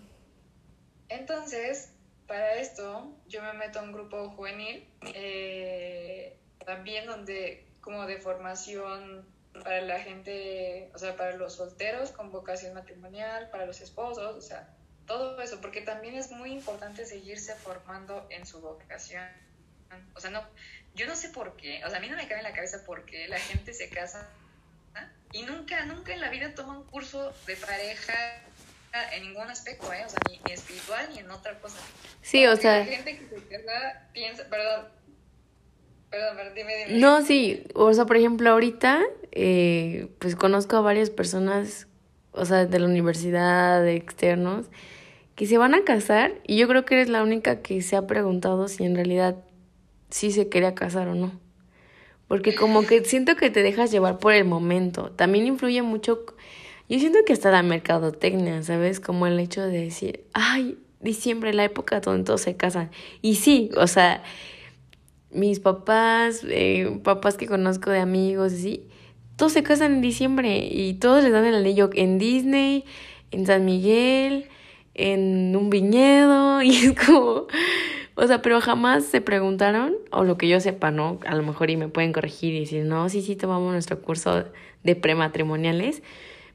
entonces, 1.09 1.91
para 2.27 2.55
esto, 2.55 3.15
yo 3.29 3.43
me 3.43 3.53
meto 3.55 3.79
a 3.79 3.83
un 3.83 3.93
grupo 3.93 4.31
juvenil, 4.31 4.87
eh, 5.15 6.37
también 6.65 7.07
donde 7.07 7.67
como 7.81 8.07
de 8.07 8.19
formación 8.19 9.27
para 9.63 9.81
la 9.81 10.01
gente, 10.01 10.91
o 10.95 10.99
sea, 10.99 11.17
para 11.17 11.37
los 11.37 11.55
solteros 11.55 12.11
con 12.11 12.33
vocación 12.33 12.75
matrimonial, 12.75 13.51
para 13.51 13.67
los 13.67 13.81
esposos, 13.81 14.37
o 14.37 14.41
sea, 14.41 14.69
todo 15.07 15.41
eso, 15.41 15.61
porque 15.61 15.81
también 15.81 16.15
es 16.15 16.31
muy 16.31 16.53
importante 16.53 17.07
seguirse 17.07 17.55
formando 17.55 18.27
en 18.31 18.47
su 18.47 18.61
vocación. 18.61 19.29
O 20.15 20.21
sea, 20.21 20.31
no, 20.31 20.43
yo 20.95 21.07
no 21.07 21.15
sé 21.15 21.29
por 21.29 21.57
qué, 21.57 21.85
o 21.85 21.89
sea, 21.89 21.99
a 21.99 22.01
mí 22.01 22.09
no 22.09 22.17
me 22.17 22.27
cabe 22.27 22.41
en 22.41 22.45
la 22.45 22.53
cabeza 22.53 22.85
por 22.85 23.05
qué 23.05 23.29
la 23.29 23.39
gente 23.39 23.73
se 23.75 23.89
casa 23.89 24.29
y 25.33 25.43
nunca, 25.43 25.85
nunca 25.85 26.15
en 26.15 26.21
la 26.21 26.31
vida 26.31 26.55
toma 26.55 26.79
un 26.79 26.85
curso 26.85 27.35
de 27.47 27.57
pareja 27.57 28.15
en 29.13 29.23
ningún 29.25 29.51
aspecto, 29.51 29.93
¿eh? 29.93 30.05
O 30.07 30.09
sea, 30.09 30.21
ni, 30.29 30.53
espiritual 30.53 31.09
ni 31.13 31.19
en 31.19 31.31
otra 31.31 31.59
cosa. 31.59 31.79
Sí, 32.23 32.47
o 32.47 32.57
sea... 32.57 32.79
La 32.79 32.85
gente 32.85 33.19
que 33.19 33.29
se 33.29 33.49
casa 33.49 34.07
piensa, 34.13 34.45
perdón, 34.49 34.89
perdón, 36.15 36.37
perdón, 36.37 36.53
dime, 36.55 36.73
dime. 36.87 37.01
No, 37.01 37.23
sí, 37.23 37.65
o 37.75 37.93
sea, 37.93 38.07
por 38.07 38.17
ejemplo, 38.17 38.51
ahorita 38.51 39.03
eh, 39.33 40.09
pues 40.21 40.37
conozco 40.37 40.77
a 40.77 40.81
varias 40.81 41.11
personas, 41.11 41.89
o 42.33 42.45
sea, 42.45 42.67
de 42.67 42.79
la 42.79 42.87
universidad, 42.87 43.83
de 43.83 43.97
externos, 43.97 44.67
que 45.35 45.47
se 45.47 45.59
van 45.59 45.75
a 45.75 45.83
casar 45.83 46.33
y 46.47 46.57
yo 46.57 46.69
creo 46.69 46.85
que 46.85 46.95
eres 46.95 47.09
la 47.09 47.23
única 47.23 47.63
que 47.63 47.83
se 47.83 47.97
ha 47.97 48.07
preguntado 48.07 48.69
si 48.69 48.85
en 48.85 48.95
realidad 48.95 49.37
sí 50.11 50.31
se 50.31 50.49
quería 50.49 50.75
casar 50.77 51.09
o 51.09 51.17
no. 51.17 51.33
Porque 52.29 52.55
como 52.55 52.87
que 52.87 53.05
siento 53.05 53.35
que 53.35 53.51
te 53.51 53.63
dejas 53.63 53.91
llevar 53.91 54.19
por 54.19 54.35
el 54.35 54.45
momento. 54.45 55.11
También 55.11 55.47
influye 55.47 55.83
mucho, 55.83 56.25
yo 56.89 56.99
siento 57.01 57.19
que 57.27 57.33
hasta 57.33 57.51
la 57.51 57.65
mercadotecnia, 57.65 58.63
¿sabes? 58.63 59.01
Como 59.01 59.27
el 59.27 59.41
hecho 59.41 59.63
de 59.63 59.81
decir, 59.81 60.25
ay, 60.33 60.79
diciembre, 61.01 61.53
la 61.53 61.65
época 61.65 61.99
donde 62.01 62.25
todos 62.25 62.43
se 62.43 62.57
casan. 62.57 62.91
Y 63.21 63.35
sí, 63.35 63.71
o 63.77 63.89
sea, 63.89 64.23
mis 65.35 65.61
papás, 65.61 66.45
eh, 66.49 66.99
papás 67.03 67.37
que 67.37 67.47
conozco 67.47 67.91
de 67.91 67.99
amigos, 67.99 68.53
sí, 68.53 68.87
todos 69.37 69.53
se 69.53 69.63
casan 69.63 69.95
en 69.95 70.01
diciembre 70.01 70.69
y 70.71 70.95
todos 70.95 71.23
les 71.23 71.33
dan 71.33 71.45
el 71.45 71.55
anillo 71.57 71.91
en 71.93 72.19
Disney, 72.19 72.85
en 73.31 73.47
San 73.47 73.65
Miguel, 73.65 74.47
en 74.95 75.55
un 75.57 75.71
viñedo 75.71 76.63
y 76.63 76.71
es 76.71 76.95
como, 76.95 77.47
O 78.17 78.27
sea, 78.27 78.43
pero 78.43 78.61
jamás 78.61 79.05
se 79.05 79.21
preguntaron, 79.21 79.97
o 80.13 80.23
lo 80.25 80.39
que 80.39 80.49
yo 80.49 80.61
sepa, 80.61 80.91
¿no? 80.91 81.19
A 81.27 81.35
lo 81.35 81.43
mejor 81.43 81.71
y 81.71 81.77
me 81.77 81.89
pueden 81.89 82.13
corregir 82.13 82.55
y 82.55 82.61
decir, 82.61 82.85
no, 82.85 83.09
sí, 83.09 83.23
sí, 83.23 83.35
tomamos 83.35 83.73
nuestro 83.73 84.01
curso 84.01 84.45
de 84.85 84.97
prematrimoniales. 84.97 86.03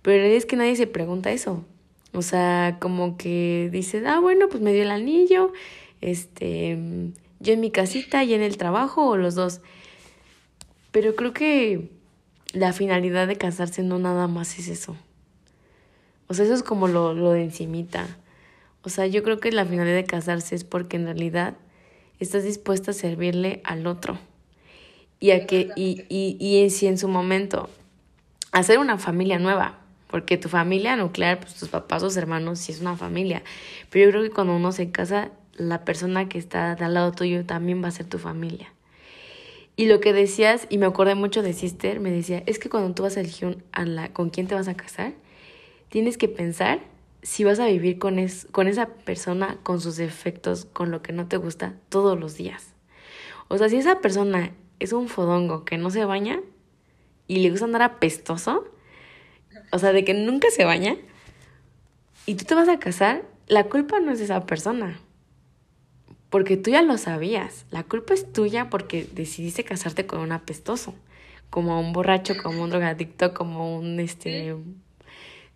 Pero 0.01 0.23
es 0.23 0.45
que 0.45 0.55
nadie 0.55 0.77
se 0.77 0.87
pregunta 0.87 1.31
eso. 1.31 1.65
O 2.13 2.21
sea, 2.21 2.77
como 2.79 3.17
que 3.17 3.69
dices, 3.71 4.03
ah, 4.07 4.19
bueno, 4.19 4.47
pues 4.49 4.63
me 4.63 4.73
dio 4.73 4.83
el 4.83 4.91
anillo, 4.91 5.51
este, 6.01 6.77
yo 7.39 7.53
en 7.53 7.59
mi 7.59 7.71
casita 7.71 8.23
y 8.23 8.33
en 8.33 8.41
el 8.41 8.57
trabajo, 8.57 9.07
o 9.07 9.17
los 9.17 9.35
dos. 9.35 9.61
Pero 10.91 11.15
creo 11.15 11.33
que 11.33 11.89
la 12.53 12.73
finalidad 12.73 13.27
de 13.27 13.37
casarse 13.37 13.83
no 13.83 13.99
nada 13.99 14.27
más 14.27 14.57
es 14.59 14.67
eso. 14.67 14.97
O 16.27 16.33
sea, 16.33 16.45
eso 16.45 16.53
es 16.53 16.63
como 16.63 16.87
lo, 16.87 17.13
lo 17.13 17.31
de 17.31 17.43
encimita. 17.43 18.17
O 18.83 18.89
sea, 18.89 19.07
yo 19.07 19.23
creo 19.23 19.39
que 19.39 19.51
la 19.51 19.65
finalidad 19.65 19.95
de 19.95 20.05
casarse 20.05 20.55
es 20.55 20.63
porque 20.63 20.97
en 20.97 21.05
realidad 21.05 21.55
estás 22.19 22.43
dispuesta 22.43 22.91
a 22.91 22.93
servirle 22.93 23.61
al 23.63 23.87
otro. 23.87 24.19
Y 25.19 25.31
a 25.31 25.45
que, 25.45 25.69
y, 25.75 26.05
y, 26.09 26.37
y 26.39 26.69
si 26.69 26.87
en 26.87 26.97
su 26.97 27.07
momento, 27.07 27.69
hacer 28.51 28.79
una 28.79 28.97
familia 28.97 29.37
nueva, 29.37 29.79
porque 30.09 30.37
tu 30.37 30.49
familia 30.49 30.95
nuclear, 30.95 31.39
pues 31.39 31.55
tus 31.55 31.69
papás, 31.69 32.01
tus 32.01 32.17
hermanos, 32.17 32.59
sí 32.59 32.71
es 32.71 32.81
una 32.81 32.95
familia. 32.95 33.43
Pero 33.89 34.05
yo 34.05 34.11
creo 34.11 34.23
que 34.23 34.31
cuando 34.31 34.55
uno 34.55 34.71
se 34.71 34.91
casa, 34.91 35.31
la 35.59 35.85
persona 35.85 36.29
que 36.29 36.37
está 36.37 36.71
al 36.71 36.93
lado 36.93 37.11
tuyo 37.11 37.45
también 37.45 37.83
va 37.83 37.89
a 37.89 37.91
ser 37.91 38.07
tu 38.07 38.17
familia. 38.17 38.73
Y 39.75 39.85
lo 39.85 39.99
que 39.99 40.11
decías, 40.11 40.67
y 40.69 40.77
me 40.77 40.85
acordé 40.85 41.15
mucho 41.15 41.41
de 41.41 41.53
Sister, 41.53 41.99
me 41.99 42.11
decía, 42.11 42.43
es 42.45 42.59
que 42.59 42.69
cuando 42.69 42.93
tú 42.93 43.03
vas 43.03 43.15
a 43.15 43.21
elegir 43.21 43.63
a 43.71 43.85
la, 43.85 44.11
con 44.11 44.29
quién 44.29 44.47
te 44.47 44.55
vas 44.55 44.67
a 44.67 44.75
casar, 44.75 45.13
tienes 45.89 46.17
que 46.17 46.27
pensar 46.27 46.79
si 47.21 47.43
vas 47.43 47.59
a 47.59 47.67
vivir 47.67 47.99
con, 47.99 48.19
es, 48.19 48.47
con 48.51 48.67
esa 48.67 48.87
persona, 48.87 49.57
con 49.63 49.79
sus 49.79 49.97
defectos, 49.97 50.65
con 50.65 50.91
lo 50.91 51.01
que 51.01 51.13
no 51.13 51.27
te 51.27 51.37
gusta, 51.37 51.75
todos 51.89 52.19
los 52.19 52.35
días. 52.35 52.73
O 53.47 53.57
sea, 53.57 53.69
si 53.69 53.77
esa 53.77 53.99
persona 53.99 54.51
es 54.79 54.93
un 54.93 55.07
fodongo 55.07 55.65
que 55.65 55.77
no 55.77 55.89
se 55.89 56.05
baña 56.05 56.39
y 57.27 57.39
le 57.39 57.49
gusta 57.49 57.65
andar 57.65 57.81
apestoso, 57.81 58.65
o 59.71 59.79
sea, 59.79 59.93
de 59.93 60.03
que 60.03 60.13
nunca 60.13 60.49
se 60.51 60.65
baña, 60.65 60.97
y 62.25 62.35
tú 62.35 62.45
te 62.45 62.55
vas 62.55 62.69
a 62.69 62.79
casar, 62.79 63.23
la 63.47 63.65
culpa 63.65 63.99
no 63.99 64.11
es 64.11 64.19
de 64.19 64.25
esa 64.25 64.45
persona. 64.45 64.99
Porque 66.29 66.57
tú 66.57 66.71
ya 66.71 66.81
lo 66.81 66.97
sabías. 66.97 67.65
La 67.71 67.83
culpa 67.83 68.13
es 68.13 68.31
tuya 68.31 68.69
porque 68.69 69.07
decidiste 69.11 69.63
casarte 69.63 70.05
con 70.05 70.19
un 70.19 70.31
apestoso. 70.31 70.93
Como 71.49 71.79
un 71.79 71.93
borracho, 71.93 72.35
como 72.41 72.63
un 72.63 72.69
drogadicto, 72.69 73.33
como 73.33 73.75
un 73.75 73.99
este 73.99 74.55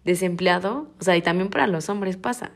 desempleado, 0.04 0.88
o 1.00 1.04
sea, 1.04 1.16
y 1.16 1.22
también 1.22 1.50
para 1.50 1.68
los 1.68 1.90
hombres 1.90 2.18
pasa. 2.18 2.52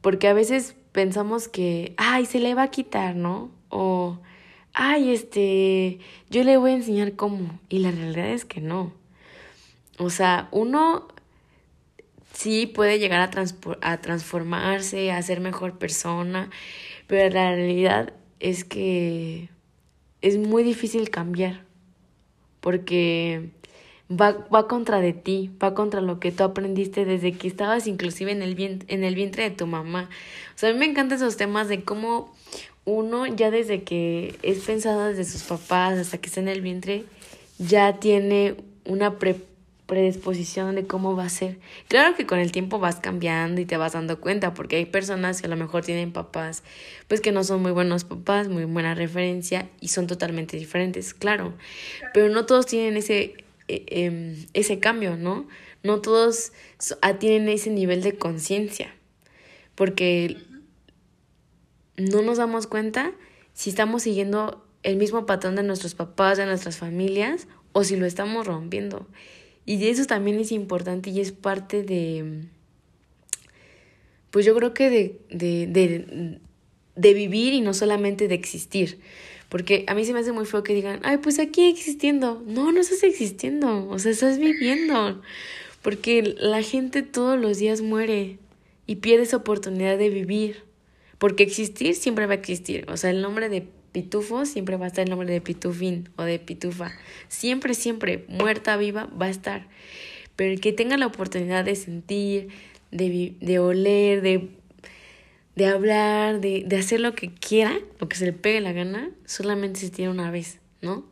Porque 0.00 0.28
a 0.28 0.32
veces 0.32 0.74
pensamos 0.92 1.48
que, 1.48 1.94
ay, 1.96 2.26
se 2.26 2.40
le 2.40 2.54
va 2.54 2.64
a 2.64 2.70
quitar, 2.70 3.14
¿no? 3.14 3.50
O, 3.68 4.18
ay, 4.72 5.10
este, 5.10 6.00
yo 6.30 6.44
le 6.44 6.56
voy 6.56 6.72
a 6.72 6.76
enseñar 6.76 7.14
cómo. 7.14 7.60
Y 7.68 7.78
la 7.78 7.90
realidad 7.90 8.28
es 8.28 8.44
que 8.44 8.60
no. 8.60 8.92
O 9.98 10.10
sea, 10.10 10.48
uno 10.50 11.06
sí 12.32 12.66
puede 12.66 12.98
llegar 12.98 13.20
a, 13.20 13.30
a 13.82 14.00
transformarse, 14.00 15.12
a 15.12 15.22
ser 15.22 15.40
mejor 15.40 15.78
persona, 15.78 16.50
pero 17.06 17.32
la 17.34 17.54
realidad 17.54 18.12
es 18.40 18.64
que 18.64 19.48
es 20.20 20.38
muy 20.38 20.62
difícil 20.62 21.10
cambiar. 21.10 21.64
Porque 22.60 23.50
va, 24.08 24.46
va 24.54 24.68
contra 24.68 25.00
de 25.00 25.12
ti, 25.12 25.50
va 25.62 25.74
contra 25.74 26.00
lo 26.00 26.20
que 26.20 26.32
tú 26.32 26.44
aprendiste 26.44 27.04
desde 27.04 27.32
que 27.32 27.48
estabas 27.48 27.86
inclusive 27.86 28.32
en 28.32 28.42
el, 28.42 28.54
vientre, 28.54 28.94
en 28.94 29.04
el 29.04 29.14
vientre 29.14 29.42
de 29.44 29.50
tu 29.50 29.66
mamá. 29.66 30.08
O 30.54 30.58
sea, 30.58 30.70
a 30.70 30.72
mí 30.72 30.78
me 30.78 30.86
encantan 30.86 31.18
esos 31.18 31.36
temas 31.36 31.68
de 31.68 31.82
cómo 31.82 32.32
uno 32.84 33.26
ya 33.26 33.50
desde 33.50 33.82
que 33.82 34.36
es 34.42 34.60
pensado 34.60 35.06
desde 35.06 35.24
sus 35.24 35.42
papás 35.42 35.98
hasta 35.98 36.18
que 36.18 36.28
está 36.28 36.40
en 36.40 36.48
el 36.48 36.62
vientre, 36.62 37.04
ya 37.58 37.98
tiene 37.98 38.56
una 38.84 39.18
predisposición 39.92 40.74
de 40.74 40.86
cómo 40.86 41.14
va 41.14 41.24
a 41.24 41.28
ser. 41.28 41.58
Claro 41.88 42.16
que 42.16 42.24
con 42.24 42.38
el 42.38 42.50
tiempo 42.50 42.78
vas 42.78 42.96
cambiando 42.96 43.60
y 43.60 43.66
te 43.66 43.76
vas 43.76 43.92
dando 43.92 44.18
cuenta, 44.20 44.54
porque 44.54 44.76
hay 44.76 44.86
personas 44.86 45.42
que 45.42 45.48
a 45.48 45.50
lo 45.50 45.56
mejor 45.56 45.84
tienen 45.84 46.12
papás, 46.12 46.62
pues 47.08 47.20
que 47.20 47.30
no 47.30 47.44
son 47.44 47.60
muy 47.60 47.72
buenos 47.72 48.04
papás, 48.04 48.48
muy 48.48 48.64
buena 48.64 48.94
referencia 48.94 49.68
y 49.82 49.88
son 49.88 50.06
totalmente 50.06 50.56
diferentes, 50.56 51.12
claro. 51.12 51.52
Pero 52.14 52.30
no 52.30 52.46
todos 52.46 52.64
tienen 52.64 52.96
ese 52.96 53.34
e, 53.68 53.84
em, 53.90 54.46
ese 54.54 54.78
cambio, 54.78 55.18
¿no? 55.18 55.46
No 55.82 56.00
todos 56.00 56.52
ah, 57.02 57.18
tienen 57.18 57.50
ese 57.50 57.68
nivel 57.68 58.02
de 58.02 58.16
conciencia, 58.16 58.94
porque 59.74 60.38
no 61.98 62.22
nos 62.22 62.38
damos 62.38 62.66
cuenta 62.66 63.12
si 63.52 63.68
estamos 63.68 64.04
siguiendo 64.04 64.64
el 64.84 64.96
mismo 64.96 65.26
patrón 65.26 65.54
de 65.54 65.64
nuestros 65.64 65.94
papás, 65.94 66.38
de 66.38 66.46
nuestras 66.46 66.78
familias, 66.78 67.46
o 67.72 67.84
si 67.84 67.96
lo 67.96 68.06
estamos 68.06 68.46
rompiendo. 68.46 69.06
Y 69.64 69.86
eso 69.86 70.04
también 70.06 70.38
es 70.38 70.52
importante 70.52 71.10
y 71.10 71.20
es 71.20 71.32
parte 71.32 71.82
de, 71.82 72.46
pues 74.30 74.44
yo 74.44 74.54
creo 74.56 74.74
que 74.74 74.90
de, 74.90 75.20
de, 75.30 75.66
de, 75.66 76.38
de 76.96 77.14
vivir 77.14 77.52
y 77.52 77.60
no 77.60 77.74
solamente 77.74 78.28
de 78.28 78.34
existir. 78.34 78.98
Porque 79.48 79.84
a 79.86 79.94
mí 79.94 80.06
se 80.06 80.14
me 80.14 80.20
hace 80.20 80.32
muy 80.32 80.46
feo 80.46 80.62
que 80.62 80.74
digan, 80.74 81.00
ay, 81.02 81.18
pues 81.18 81.38
aquí 81.38 81.68
existiendo. 81.68 82.42
No, 82.46 82.72
no 82.72 82.80
estás 82.80 83.02
existiendo, 83.02 83.86
o 83.88 83.98
sea, 83.98 84.10
estás 84.10 84.38
viviendo. 84.38 85.20
Porque 85.82 86.22
la 86.38 86.62
gente 86.62 87.02
todos 87.02 87.38
los 87.38 87.58
días 87.58 87.82
muere 87.82 88.38
y 88.86 88.96
pierde 88.96 89.24
esa 89.24 89.36
oportunidad 89.36 89.98
de 89.98 90.08
vivir. 90.08 90.62
Porque 91.18 91.42
existir 91.42 91.94
siempre 91.94 92.24
va 92.24 92.32
a 92.32 92.36
existir. 92.36 92.86
O 92.88 92.96
sea, 92.96 93.10
el 93.10 93.20
nombre 93.20 93.50
de 93.50 93.68
pitufo 93.92 94.46
siempre 94.46 94.76
va 94.76 94.86
a 94.86 94.88
estar 94.88 95.04
el 95.04 95.10
nombre 95.10 95.30
de 95.30 95.40
pitufín 95.40 96.08
o 96.16 96.22
de 96.22 96.38
pitufa. 96.38 96.92
Siempre, 97.28 97.74
siempre, 97.74 98.24
muerta, 98.28 98.76
viva, 98.76 99.08
va 99.20 99.26
a 99.26 99.30
estar. 99.30 99.68
Pero 100.36 100.52
el 100.52 100.60
que 100.60 100.72
tenga 100.72 100.96
la 100.96 101.06
oportunidad 101.06 101.64
de 101.64 101.76
sentir, 101.76 102.48
de, 102.90 103.34
de 103.40 103.58
oler, 103.58 104.22
de 104.22 104.50
de 105.54 105.66
hablar, 105.66 106.40
de, 106.40 106.64
de 106.66 106.76
hacer 106.76 107.00
lo 107.00 107.14
que 107.14 107.30
quiera, 107.30 107.78
lo 108.00 108.08
que 108.08 108.16
se 108.16 108.24
le 108.24 108.32
pegue 108.32 108.60
la 108.60 108.72
gana, 108.72 109.10
solamente 109.26 109.80
se 109.80 109.90
tiene 109.90 110.10
una 110.10 110.30
vez, 110.30 110.58
¿no? 110.80 111.04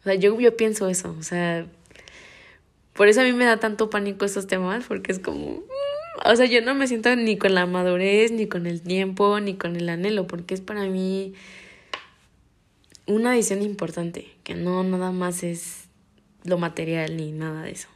O 0.00 0.04
sea, 0.04 0.14
yo, 0.14 0.38
yo 0.38 0.56
pienso 0.56 0.88
eso, 0.88 1.14
o 1.18 1.22
sea, 1.22 1.66
por 2.92 3.08
eso 3.08 3.20
a 3.20 3.24
mí 3.24 3.32
me 3.32 3.44
da 3.44 3.58
tanto 3.58 3.90
pánico 3.90 4.24
estos 4.24 4.46
temas, 4.46 4.84
porque 4.86 5.12
es 5.12 5.18
como, 5.18 5.58
mm, 5.58 6.30
o 6.30 6.36
sea, 6.36 6.46
yo 6.46 6.62
no 6.62 6.74
me 6.74 6.86
siento 6.86 7.14
ni 7.16 7.36
con 7.36 7.54
la 7.54 7.66
madurez, 7.66 8.30
ni 8.32 8.46
con 8.46 8.66
el 8.66 8.82
tiempo, 8.82 9.40
ni 9.40 9.54
con 9.54 9.76
el 9.76 9.88
anhelo, 9.88 10.26
porque 10.26 10.54
es 10.54 10.60
para 10.60 10.86
mí 10.86 11.34
una 13.12 13.32
decisión 13.32 13.62
importante, 13.62 14.34
que 14.44 14.54
no 14.54 14.82
nada 14.82 15.10
más 15.10 15.42
es 15.42 15.84
lo 16.44 16.58
material 16.58 17.16
ni 17.16 17.32
nada 17.32 17.62
de 17.62 17.72
eso. 17.72 17.88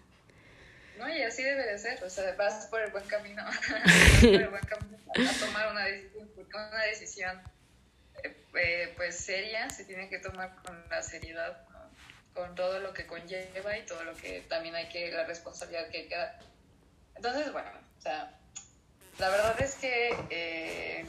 No, 0.99 1.09
y 1.09 1.23
así 1.23 1.43
debe 1.43 1.65
de 1.65 1.79
ser, 1.79 2.03
o 2.03 2.11
sea, 2.11 2.35
vas 2.37 2.67
por 2.67 2.81
el 2.81 2.91
buen 2.91 3.05
camino, 3.05 3.43
por 4.21 4.29
el 4.29 4.49
buen 4.49 4.65
camino 4.65 4.97
a 5.15 5.47
tomar 5.47 5.71
una 5.71 5.85
decisión, 5.85 6.31
porque 6.35 6.57
una 6.57 6.83
decisión 6.85 7.43
eh, 8.23 8.37
eh, 8.55 8.93
pues 8.97 9.17
seria 9.17 9.69
se 9.71 9.85
tiene 9.85 10.09
que 10.09 10.19
tomar 10.19 10.55
con 10.63 10.83
la 10.89 11.03
seriedad, 11.03 11.63
con 12.35 12.55
todo 12.55 12.81
lo 12.81 12.93
que 12.93 13.07
conlleva 13.07 13.77
y 13.79 13.87
todo 13.87 14.05
lo 14.05 14.15
que 14.15 14.43
también 14.49 14.75
hay 14.75 14.89
que, 14.89 15.11
la 15.11 15.25
responsabilidad 15.25 15.89
que 15.89 16.09
queda. 16.09 16.39
Entonces, 17.15 17.51
bueno, 17.53 17.71
o 17.99 18.01
sea, 18.01 18.31
la 19.19 19.29
verdad 19.31 19.61
es 19.61 19.75
que, 19.77 20.15
eh, 20.31 21.07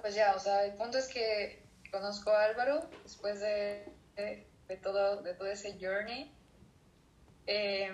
pues 0.00 0.14
ya, 0.14 0.34
o 0.34 0.40
sea, 0.40 0.64
el 0.64 0.72
punto 0.72 0.98
es 0.98 1.08
que 1.08 1.67
conozco 1.90 2.30
a 2.30 2.44
Álvaro 2.44 2.88
después 3.02 3.40
de, 3.40 3.92
de, 4.16 4.46
de 4.68 4.76
todo, 4.76 5.22
de 5.22 5.34
todo 5.34 5.48
ese 5.48 5.78
journey 5.80 6.34
eh, 7.48 7.90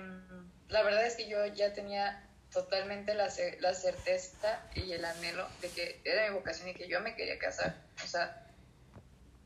la 0.68 0.82
verdad 0.82 1.06
es 1.06 1.14
que 1.14 1.28
yo 1.28 1.46
ya 1.46 1.72
tenía 1.72 2.28
totalmente 2.52 3.14
la, 3.14 3.28
la 3.60 3.74
certeza 3.74 4.60
y 4.74 4.92
el 4.92 5.04
anhelo 5.04 5.48
de 5.60 5.70
que 5.70 6.00
era 6.04 6.28
mi 6.28 6.34
vocación 6.34 6.68
y 6.68 6.74
que 6.74 6.88
yo 6.88 7.00
me 7.00 7.14
quería 7.14 7.38
casar. 7.38 7.76
O 8.02 8.06
sea, 8.06 8.48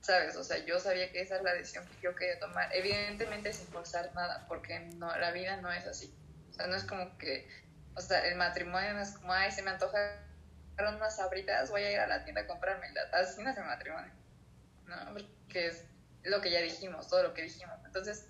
¿sabes? 0.01 0.35
O 0.37 0.45
sea, 0.45 0.65
yo 0.65 0.81
sabía 0.81 1.13
que 1.13 1.21
esa 1.21 1.37
es 1.37 1.43
la 1.43 1.53
decisión 1.53 1.87
que 1.87 2.01
yo 2.01 2.15
quería 2.15 2.39
tomar. 2.39 2.75
Evidentemente 2.75 3.53
sin 3.53 3.67
forzar 3.67 4.15
nada, 4.15 4.47
porque 4.49 4.79
no, 4.97 5.15
la 5.19 5.31
vida 5.31 5.59
no 5.59 5.71
es 5.71 5.87
así. 5.87 6.15
O 6.51 6.55
sea, 6.55 6.67
no 6.67 6.77
es 6.77 6.85
como 6.85 7.19
que, 7.19 7.47
o 7.95 8.01
sea, 8.01 8.27
el 8.27 8.37
matrimonio 8.37 8.95
no 8.95 9.03
es 9.03 9.11
como, 9.11 9.35
ay, 9.35 9.53
se 9.53 9.61
me 9.61 9.71
antoja 9.71 10.25
unas 10.79 11.17
sabritas, 11.17 11.71
voy 11.71 11.83
a 11.83 11.93
ir 11.93 11.99
a 11.99 12.07
la 12.07 12.25
tienda 12.25 12.43
a 12.43 12.47
comprármelas. 12.47 13.13
Así 13.13 13.43
no 13.43 13.51
es 13.51 13.59
el 13.59 13.65
matrimonio. 13.65 14.18
¿No? 14.89 14.97
Porque 15.13 15.69
es 15.69 15.85
lo 16.25 16.41
que 16.41 16.51
ya 16.51 16.61
dijimos, 16.61 17.09
todo 17.09 17.23
lo 17.23 17.35
que 17.35 17.43
dijimos. 17.43 17.77
Entonces, 17.85 18.27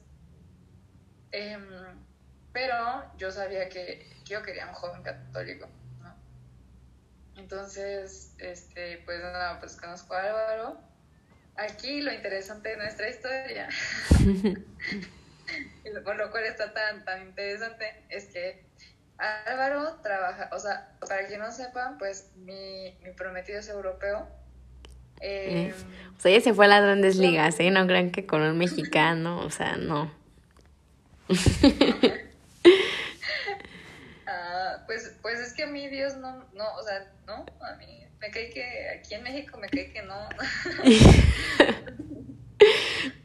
Em, 1.30 1.66
pero 2.52 2.76
yo 3.16 3.30
sabía 3.30 3.68
que, 3.68 4.10
yo 4.24 4.42
quería 4.42 4.66
un 4.66 4.74
joven 4.74 5.02
católico, 5.02 5.68
¿no? 6.00 6.14
Entonces, 7.36 8.34
este, 8.38 9.02
pues 9.04 9.20
nada, 9.20 9.58
pues 9.60 9.76
conozco 9.76 10.14
a 10.14 10.22
Álvaro. 10.22 10.80
Aquí 11.56 12.00
lo 12.00 12.12
interesante 12.12 12.70
de 12.70 12.76
nuestra 12.76 13.08
historia, 13.08 13.68
por 16.04 16.16
lo 16.16 16.30
cual 16.30 16.44
está 16.44 16.72
tan, 16.72 17.04
tan 17.04 17.22
interesante, 17.26 18.04
es 18.08 18.26
que 18.26 18.64
Álvaro 19.18 19.96
trabaja, 20.02 20.48
o 20.52 20.58
sea, 20.58 20.96
para 21.00 21.26
quien 21.26 21.40
no 21.40 21.50
sepa, 21.50 21.96
pues 21.98 22.30
mi, 22.36 22.96
mi 23.02 23.10
prometido 23.12 23.58
es 23.58 23.68
europeo. 23.68 24.28
Eh, 25.20 25.74
o 26.16 26.20
sea, 26.20 26.32
ella 26.32 26.40
se 26.40 26.54
fue 26.54 26.64
a 26.66 26.68
las 26.68 26.82
grandes 26.82 27.16
ligas, 27.16 27.58
¿eh? 27.60 27.70
No 27.70 27.86
crean 27.86 28.10
que 28.10 28.26
con 28.26 28.42
un 28.42 28.58
mexicano, 28.58 29.40
o 29.40 29.50
sea, 29.50 29.76
no. 29.76 30.12
ah, 34.26 34.82
pues, 34.86 35.14
pues 35.22 35.40
es 35.40 35.52
que 35.54 35.64
a 35.64 35.66
mí 35.66 35.88
Dios 35.88 36.16
no, 36.16 36.44
no, 36.54 36.74
o 36.74 36.82
sea, 36.82 37.12
no, 37.26 37.44
a 37.60 37.76
mí 37.76 38.04
me 38.20 38.30
cae 38.30 38.50
que 38.50 38.88
aquí 38.90 39.14
en 39.14 39.22
México 39.22 39.58
me 39.58 39.68
cae 39.68 39.92
que 39.92 40.02
no. 40.02 40.28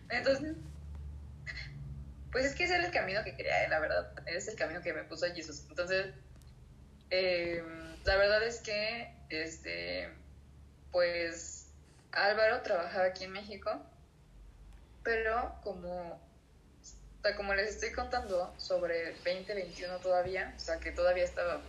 Entonces, 0.09 0.55
pues 2.31 2.45
es 2.45 2.55
que 2.55 2.63
ese 2.63 2.75
era 2.75 2.85
el 2.85 2.91
camino 2.91 3.23
que 3.23 3.35
quería, 3.35 3.67
la 3.69 3.79
verdad. 3.79 4.11
Es 4.25 4.47
el 4.47 4.55
camino 4.55 4.81
que 4.81 4.93
me 4.93 5.03
puso 5.03 5.25
Jesús. 5.33 5.63
Entonces, 5.69 6.07
eh, 7.09 7.63
la 8.05 8.17
verdad 8.17 8.43
es 8.43 8.59
que, 8.59 9.13
este, 9.29 10.09
pues, 10.91 11.62
Álvaro 12.13 12.61
trabajaba 12.61 13.05
aquí 13.05 13.25
en 13.25 13.31
México, 13.31 13.71
pero 15.03 15.55
como, 15.63 16.21
como 17.35 17.53
les 17.53 17.69
estoy 17.69 17.91
contando 17.91 18.53
sobre 18.57 19.13
2021 19.15 19.97
todavía, 19.97 20.53
o 20.55 20.59
sea, 20.59 20.79
que 20.79 20.91
todavía 20.91 21.23
estaba, 21.23 21.61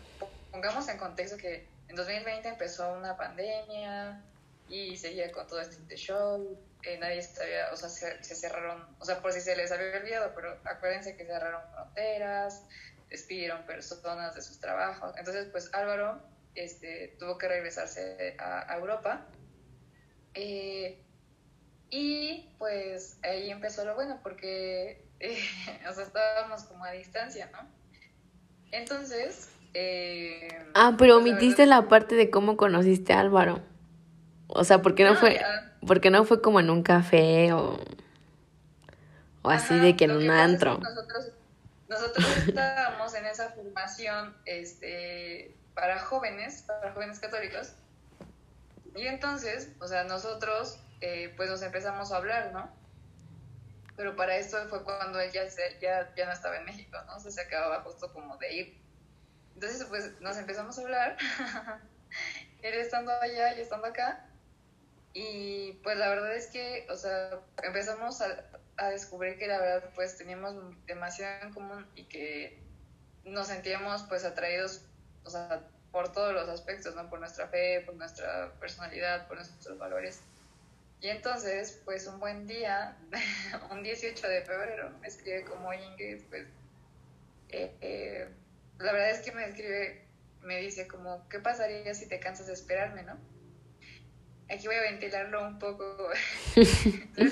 pongamos 0.51 0.89
en 0.89 0.99
contexto 0.99 1.37
que 1.37 1.67
en 1.89 1.97
2020 1.97 2.49
empezó 2.49 2.93
una 2.93 3.17
pandemia 3.17 4.23
y 4.69 4.97
seguía 4.97 5.31
con 5.33 5.47
todo 5.47 5.61
este 5.61 5.97
show, 5.97 6.59
nadie 6.99 7.23
sabía, 7.23 7.71
o 7.73 7.77
sea, 7.77 7.89
se, 7.89 8.23
cerraron, 8.23 8.87
o 8.99 9.05
sea, 9.05 9.21
por 9.21 9.33
si 9.33 9.41
se 9.41 9.57
les 9.57 9.73
había 9.73 9.97
olvidado, 9.97 10.33
pero 10.35 10.59
acuérdense 10.65 11.17
que 11.17 11.25
cerraron 11.25 11.63
fronteras, 11.73 12.63
despidieron 13.09 13.65
personas 13.65 14.35
de 14.35 14.43
sus 14.43 14.59
trabajos. 14.59 15.15
Entonces, 15.17 15.47
pues 15.51 15.73
Álvaro 15.73 16.21
este, 16.55 17.17
tuvo 17.19 17.39
que 17.39 17.49
regresarse 17.49 18.37
a, 18.39 18.77
Europa. 18.77 19.27
Eh, 20.35 21.01
y 21.91 22.49
pues 22.59 23.19
ahí 23.23 23.51
empezó 23.51 23.85
lo 23.85 23.95
bueno, 23.95 24.19
porque, 24.23 25.05
o 25.89 25.93
sea, 25.93 26.05
estábamos 26.05 26.65
como 26.65 26.85
a 26.85 26.91
distancia, 26.93 27.51
¿no? 27.53 27.59
Entonces... 28.73 29.51
Eh, 29.75 30.49
ah, 30.75 30.95
pero 30.99 31.19
omitiste 31.19 31.67
la, 31.67 31.89
parte 31.89 32.15
de 32.15 32.31
cómo 32.31 32.57
conociste 32.57 33.13
a 33.13 33.21
Álvaro. 33.21 33.61
O 34.49 34.65
sea, 34.65 34.83
¿por 34.83 34.95
qué 34.95 35.05
no, 35.05 35.17
fue...? 35.17 35.41
Porque 35.87 36.11
no 36.11 36.25
fue 36.25 36.41
como 36.41 36.61
en 36.61 36.71
un 36.71 36.83
café 36.83 37.53
o, 37.53 37.79
o 39.43 39.51
así 39.51 39.79
de 39.79 39.97
que 39.97 40.05
en 40.05 40.13
un 40.13 40.31
antro. 40.31 40.79
nosotros, 40.79 41.33
nosotros 41.89 42.27
estábamos 42.49 43.15
en 43.15 43.27
esa 43.27 43.51
formación 43.51 44.35
este, 44.47 45.55
para 45.75 45.99
jóvenes, 45.99 46.63
para 46.63 46.93
jóvenes 46.93 47.21
católicos. 47.21 47.75
Y 48.95 49.07
entonces, 49.07 49.71
o 49.81 49.89
sea, 49.89 50.05
nosotros 50.05 50.79
eh, 51.01 51.33
pues 51.37 51.51
nos 51.51 51.63
empezamos 51.63 52.13
a 52.13 52.17
hablar, 52.17 52.53
¿no? 52.53 52.73
Pero 53.97 54.17
para 54.17 54.37
esto 54.37 54.57
fue 54.69 54.83
cuando 54.85 55.21
él 55.21 55.31
ya, 55.33 55.45
ya, 55.81 56.15
ya 56.15 56.27
no 56.27 56.33
estaba 56.33 56.57
en 56.57 56.65
México, 56.65 56.97
¿no? 57.07 57.17
O 57.17 57.21
sea, 57.21 57.31
se 57.31 57.41
acababa 57.41 57.83
justo 57.83 58.13
como 58.13 58.37
de 58.39 58.55
ir. 58.55 58.83
Entonces, 59.55 59.85
pues 59.85 60.21
nos 60.21 60.37
empezamos 60.37 60.79
a 60.79 60.83
hablar. 60.83 61.17
él 62.63 62.75
estando 62.75 63.13
allá 63.13 63.57
y 63.57 63.61
estando 63.61 63.87
acá. 63.87 64.27
Y 65.13 65.73
pues 65.85 65.97
la 65.97 66.09
verdad 66.09 66.35
es 66.35 66.49
que, 66.49 66.87
o 66.91 66.97
sea, 66.97 67.41
empezamos 67.63 68.21
a, 68.21 68.45
a 68.77 68.89
descubrir 68.89 69.39
que 69.39 69.47
la 69.47 69.61
verdad 69.61 69.91
pues 69.95 70.17
teníamos 70.19 70.55
demasiado 70.87 71.47
en 71.47 71.53
común 71.53 71.87
y 71.95 72.05
que 72.05 72.61
nos 73.25 73.47
sentíamos 73.47 74.03
pues 74.05 74.25
atraídos, 74.25 74.85
o 75.25 75.31
sea, 75.31 75.63
por 75.95 76.11
todos 76.11 76.35
los 76.35 76.49
aspectos, 76.49 76.97
¿no? 76.97 77.09
Por 77.09 77.21
nuestra 77.21 77.47
fe, 77.47 77.81
por 77.87 77.95
nuestra 77.95 78.53
personalidad, 78.59 79.29
por 79.29 79.37
nuestros 79.37 79.79
valores. 79.79 80.21
Y 81.01 81.07
entonces, 81.07 81.81
pues 81.85 82.09
un 82.09 82.19
buen 82.19 82.49
día, 82.49 82.97
un 83.71 83.85
18 83.85 84.29
de 84.29 84.43
febrero, 84.43 84.91
me 85.01 85.07
escribe 85.07 85.45
como 85.45 85.73
Ingrid, 85.73 86.25
pues 86.29 86.49
eh, 87.51 87.77
eh, 87.81 88.29
la 88.81 88.93
verdad 88.93 89.11
es 89.11 89.21
que 89.21 89.31
me 89.31 89.45
escribe, 89.45 90.05
me 90.43 90.59
dice 90.59 90.89
como, 90.89 91.29
¿qué 91.29 91.39
pasaría 91.39 91.95
si 91.95 92.09
te 92.09 92.19
cansas 92.19 92.49
de 92.49 92.55
esperarme, 92.55 93.05
no? 93.05 93.17
aquí 94.51 94.67
voy 94.67 94.77
a 94.77 94.81
ventilarlo 94.81 95.47
un 95.47 95.61
poco. 95.61 96.11
Pero 96.55 97.29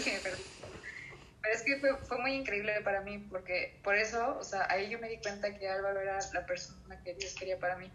es 1.52 1.62
que 1.62 1.78
fue, 1.78 1.97
fue, 1.97 2.18
muy 2.18 2.34
increíble 2.34 2.80
para 2.82 3.01
mí, 3.01 3.18
porque 3.28 3.80
por 3.82 3.97
eso, 3.97 4.39
o 4.39 4.44
sea, 4.44 4.68
ahí 4.70 4.89
yo 4.89 5.01
me 5.01 5.09
di 5.09 5.18
cuenta 5.18 5.52
que 5.59 5.68
Álvaro 5.68 6.01
era 6.01 6.20
la 6.32 6.47
persona 6.47 7.02
que 7.02 7.14
Dios 7.14 7.34
quería 7.34 7.59
para 7.59 7.76
mí. 7.76 7.90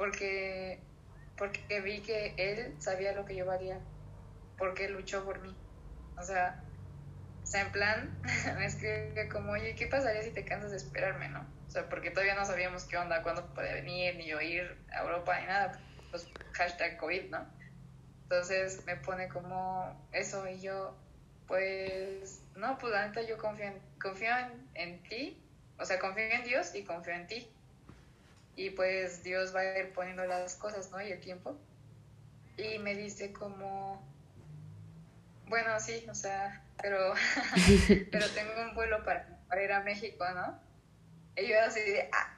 Porque, 0.00 0.80
porque 1.36 1.82
vi 1.82 2.00
que 2.00 2.32
él 2.38 2.74
sabía 2.80 3.12
lo 3.12 3.26
que 3.26 3.36
yo 3.36 3.44
valía, 3.44 3.78
porque 4.56 4.88
luchó 4.88 5.26
por 5.26 5.42
mí. 5.42 5.54
O 6.16 6.22
sea, 6.22 6.64
o 7.42 7.46
sea 7.46 7.60
en 7.66 7.70
plan, 7.70 8.18
me 8.56 8.64
escribe 8.64 9.28
como, 9.28 9.52
oye, 9.52 9.74
¿qué 9.74 9.88
pasaría 9.88 10.22
si 10.22 10.30
te 10.30 10.46
cansas 10.46 10.70
de 10.70 10.78
esperarme, 10.78 11.28
no? 11.28 11.46
O 11.68 11.70
sea, 11.70 11.86
porque 11.90 12.10
todavía 12.10 12.34
no 12.34 12.46
sabíamos 12.46 12.84
qué 12.84 12.96
onda, 12.96 13.22
cuándo 13.22 13.52
podía 13.52 13.74
venir, 13.74 14.16
ni 14.16 14.26
yo 14.26 14.40
ir 14.40 14.74
a 14.90 15.02
Europa, 15.02 15.38
ni 15.38 15.48
nada. 15.48 15.78
Pues 16.10 16.26
hashtag 16.54 16.96
COVID, 16.96 17.28
¿no? 17.28 17.46
Entonces 18.22 18.82
me 18.86 18.96
pone 18.96 19.28
como 19.28 20.08
eso 20.12 20.48
y 20.48 20.62
yo, 20.62 20.96
pues, 21.46 22.42
no, 22.56 22.78
pues 22.78 22.90
la 22.94 23.06
neta 23.06 23.20
yo 23.20 23.36
confío 23.36 23.66
en, 23.66 23.78
confío 24.00 24.30
en, 24.72 25.02
ti, 25.02 25.46
o 25.78 25.84
sea, 25.84 25.98
confío 25.98 26.24
en 26.24 26.44
Dios 26.44 26.74
y 26.74 26.84
confío 26.84 27.12
en 27.12 27.26
ti. 27.26 27.52
Y 28.56 28.70
pues 28.70 29.22
Dios 29.22 29.54
va 29.54 29.60
a 29.60 29.78
ir 29.78 29.92
poniendo 29.92 30.24
las 30.24 30.56
cosas, 30.56 30.90
¿no? 30.90 31.00
Y 31.00 31.10
el 31.12 31.20
tiempo. 31.20 31.56
Y 32.56 32.78
me 32.78 32.94
dice 32.94 33.32
como, 33.32 34.02
bueno, 35.46 35.78
sí, 35.80 36.04
o 36.10 36.14
sea, 36.14 36.62
pero, 36.82 37.14
pero 38.10 38.28
tengo 38.30 38.52
un 38.62 38.74
vuelo 38.74 39.02
para, 39.04 39.38
para 39.48 39.62
ir 39.62 39.72
a 39.72 39.80
México, 39.80 40.24
¿no? 40.34 40.60
Y 41.36 41.48
yo 41.48 41.60
así 41.60 41.80
de, 41.80 42.08
ah, 42.12 42.36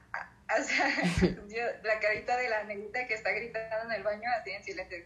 o 0.59 0.63
sea, 0.63 0.87
la 1.83 2.01
carita 2.01 2.37
de 2.37 2.49
la 2.49 2.65
negrita 2.65 3.07
que 3.07 3.15
está 3.15 3.31
gritando 3.33 3.87
en 3.87 3.93
el 3.93 4.03
baño 4.03 4.29
así 4.39 4.51
en 4.51 4.65
silencio. 4.65 4.99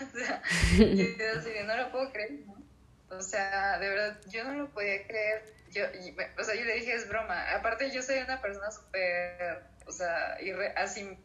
o 0.00 0.18
sea, 0.18 0.42
yo 0.78 1.38
así 1.38 1.50
no 1.64 1.76
lo 1.76 1.92
puedo 1.92 2.12
creer, 2.12 2.32
¿no? 2.46 2.62
O 3.10 3.22
sea, 3.22 3.78
de 3.78 3.88
verdad, 3.88 4.20
yo 4.28 4.44
no 4.44 4.54
lo 4.54 4.70
podía 4.70 5.06
creer. 5.06 5.42
Yo, 5.74 5.84
o 6.38 6.44
sea, 6.44 6.54
yo 6.54 6.64
le 6.64 6.74
dije, 6.74 6.94
es 6.94 7.08
broma. 7.08 7.52
Aparte, 7.54 7.90
yo 7.90 8.02
soy 8.02 8.18
una 8.18 8.40
persona 8.40 8.70
súper, 8.70 9.64
o 9.86 9.92
sea, 9.92 10.38
así, 10.76 11.18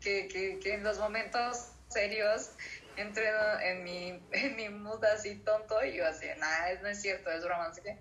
que, 0.00 0.28
que, 0.28 0.58
que 0.58 0.74
en 0.74 0.82
los 0.82 0.98
momentos 0.98 1.72
serios 1.88 2.50
entro 2.96 3.22
en 3.60 3.84
mi, 3.84 4.28
en 4.32 4.56
mi 4.56 4.68
mood 4.68 5.04
así 5.04 5.36
tonto 5.44 5.84
y 5.84 5.96
yo 5.96 6.06
así, 6.06 6.26
nada, 6.38 6.80
no 6.82 6.88
es 6.88 7.00
cierto, 7.00 7.30
es 7.30 7.44
broma, 7.44 7.66
así 7.66 7.80
que 7.82 7.98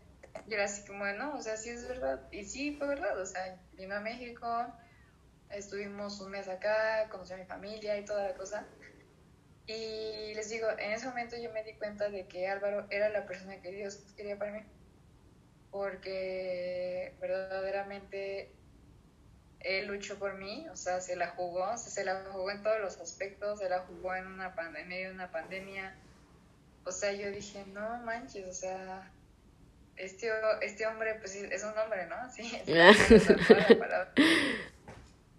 y 0.47 0.53
era 0.53 0.65
así 0.65 0.85
como, 0.85 0.99
bueno, 0.99 1.35
o 1.35 1.41
sea, 1.41 1.55
sí 1.57 1.69
es 1.69 1.87
verdad. 1.87 2.27
Y 2.31 2.43
sí, 2.45 2.75
fue 2.75 2.87
verdad. 2.87 3.19
O 3.19 3.25
sea, 3.25 3.59
vine 3.73 3.95
a 3.95 3.99
México, 3.99 4.47
estuvimos 5.49 6.19
un 6.19 6.31
mes 6.31 6.47
acá, 6.47 7.07
conocí 7.09 7.33
a 7.33 7.37
mi 7.37 7.45
familia 7.45 7.97
y 7.97 8.05
toda 8.05 8.29
la 8.29 8.33
cosa. 8.35 8.65
Y 9.65 10.33
les 10.35 10.49
digo, 10.49 10.67
en 10.77 10.91
ese 10.91 11.07
momento 11.07 11.37
yo 11.37 11.51
me 11.53 11.63
di 11.63 11.75
cuenta 11.75 12.09
de 12.09 12.27
que 12.27 12.47
Álvaro 12.47 12.87
era 12.89 13.09
la 13.09 13.25
persona 13.25 13.61
que 13.61 13.71
Dios 13.71 14.03
quería 14.17 14.37
para 14.37 14.51
mí. 14.51 14.65
Porque 15.73 17.15
verdaderamente 17.19 18.53
él 19.59 19.87
luchó 19.87 20.19
por 20.19 20.35
mí, 20.35 20.67
o 20.71 20.75
sea, 20.75 21.01
se 21.01 21.15
la 21.15 21.29
jugó, 21.29 21.75
se 21.77 22.05
la 22.05 22.23
jugó 22.31 22.51
en 22.51 22.61
todos 22.61 22.79
los 22.79 22.99
aspectos, 22.99 23.57
se 23.57 23.69
la 23.69 23.79
jugó 23.79 24.13
en, 24.13 24.27
una 24.27 24.53
en 24.77 24.87
medio 24.87 25.09
de 25.09 25.15
una 25.15 25.31
pandemia. 25.31 25.95
O 26.85 26.91
sea, 26.91 27.11
yo 27.13 27.31
dije, 27.31 27.65
no 27.73 27.97
manches, 28.03 28.45
o 28.47 28.53
sea, 28.53 29.11
este, 29.95 30.29
este 30.61 30.85
hombre, 30.85 31.15
pues 31.15 31.33
es 31.33 31.63
un 31.63 31.75
hombre, 31.75 32.05
¿no? 32.05 32.17
Sí, 32.31 32.61
es 32.67 33.09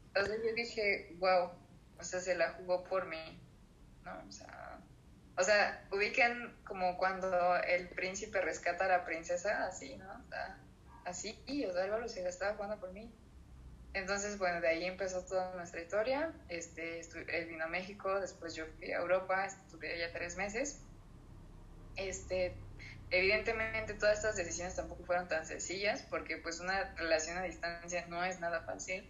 Entonces 0.09 0.41
yo 0.45 0.55
dije, 0.57 1.15
wow, 1.21 1.53
o 1.99 2.03
sea, 2.03 2.19
se 2.19 2.35
la 2.35 2.55
jugó 2.55 2.83
por 2.83 3.07
mí, 3.07 3.41
¿no? 4.05 4.13
O 4.27 4.33
sea, 4.33 4.64
o 5.37 5.43
sea, 5.43 5.87
ubiquen 5.93 6.55
como 6.65 6.97
cuando 6.97 7.57
el 7.57 7.89
príncipe 7.89 8.41
rescata 8.41 8.87
a 8.87 8.89
la 8.89 9.05
princesa, 9.05 9.67
así, 9.67 9.97
¿no? 9.97 10.25
Así, 11.05 11.39
y 11.47 11.65
o 11.67 11.73
sea, 11.73 12.09
se 12.09 12.23
la 12.23 12.29
estaba 12.29 12.55
jugando 12.55 12.81
por 12.81 12.93
mí. 12.93 13.13
Entonces, 13.93 14.39
bueno, 14.39 14.61
de 14.61 14.69
ahí 14.69 14.85
empezó 14.85 15.25
toda 15.25 15.55
nuestra 15.55 15.81
historia. 15.81 16.33
Este, 16.49 17.01
él 17.01 17.47
vino 17.47 17.65
a 17.65 17.69
México, 17.69 18.21
después 18.21 18.55
yo 18.55 18.67
fui 18.79 18.91
a 18.91 18.99
Europa, 18.99 19.45
estuve 19.45 19.93
allá 19.95 20.13
tres 20.13 20.37
meses. 20.37 20.81
Este, 21.97 22.57
Evidentemente 23.11 23.95
todas 23.95 24.17
estas 24.17 24.35
decisiones 24.35 24.75
tampoco 24.75 25.05
fueron 25.05 25.29
tan 25.29 25.47
sencillas 25.47 26.03
porque 26.11 26.37
pues 26.37 26.59
una 26.59 26.95
relación 26.97 27.39
a 27.39 27.43
distancia 27.43 28.07
no 28.09 28.25
es 28.25 28.41
nada 28.41 28.63
fácil. 28.63 29.09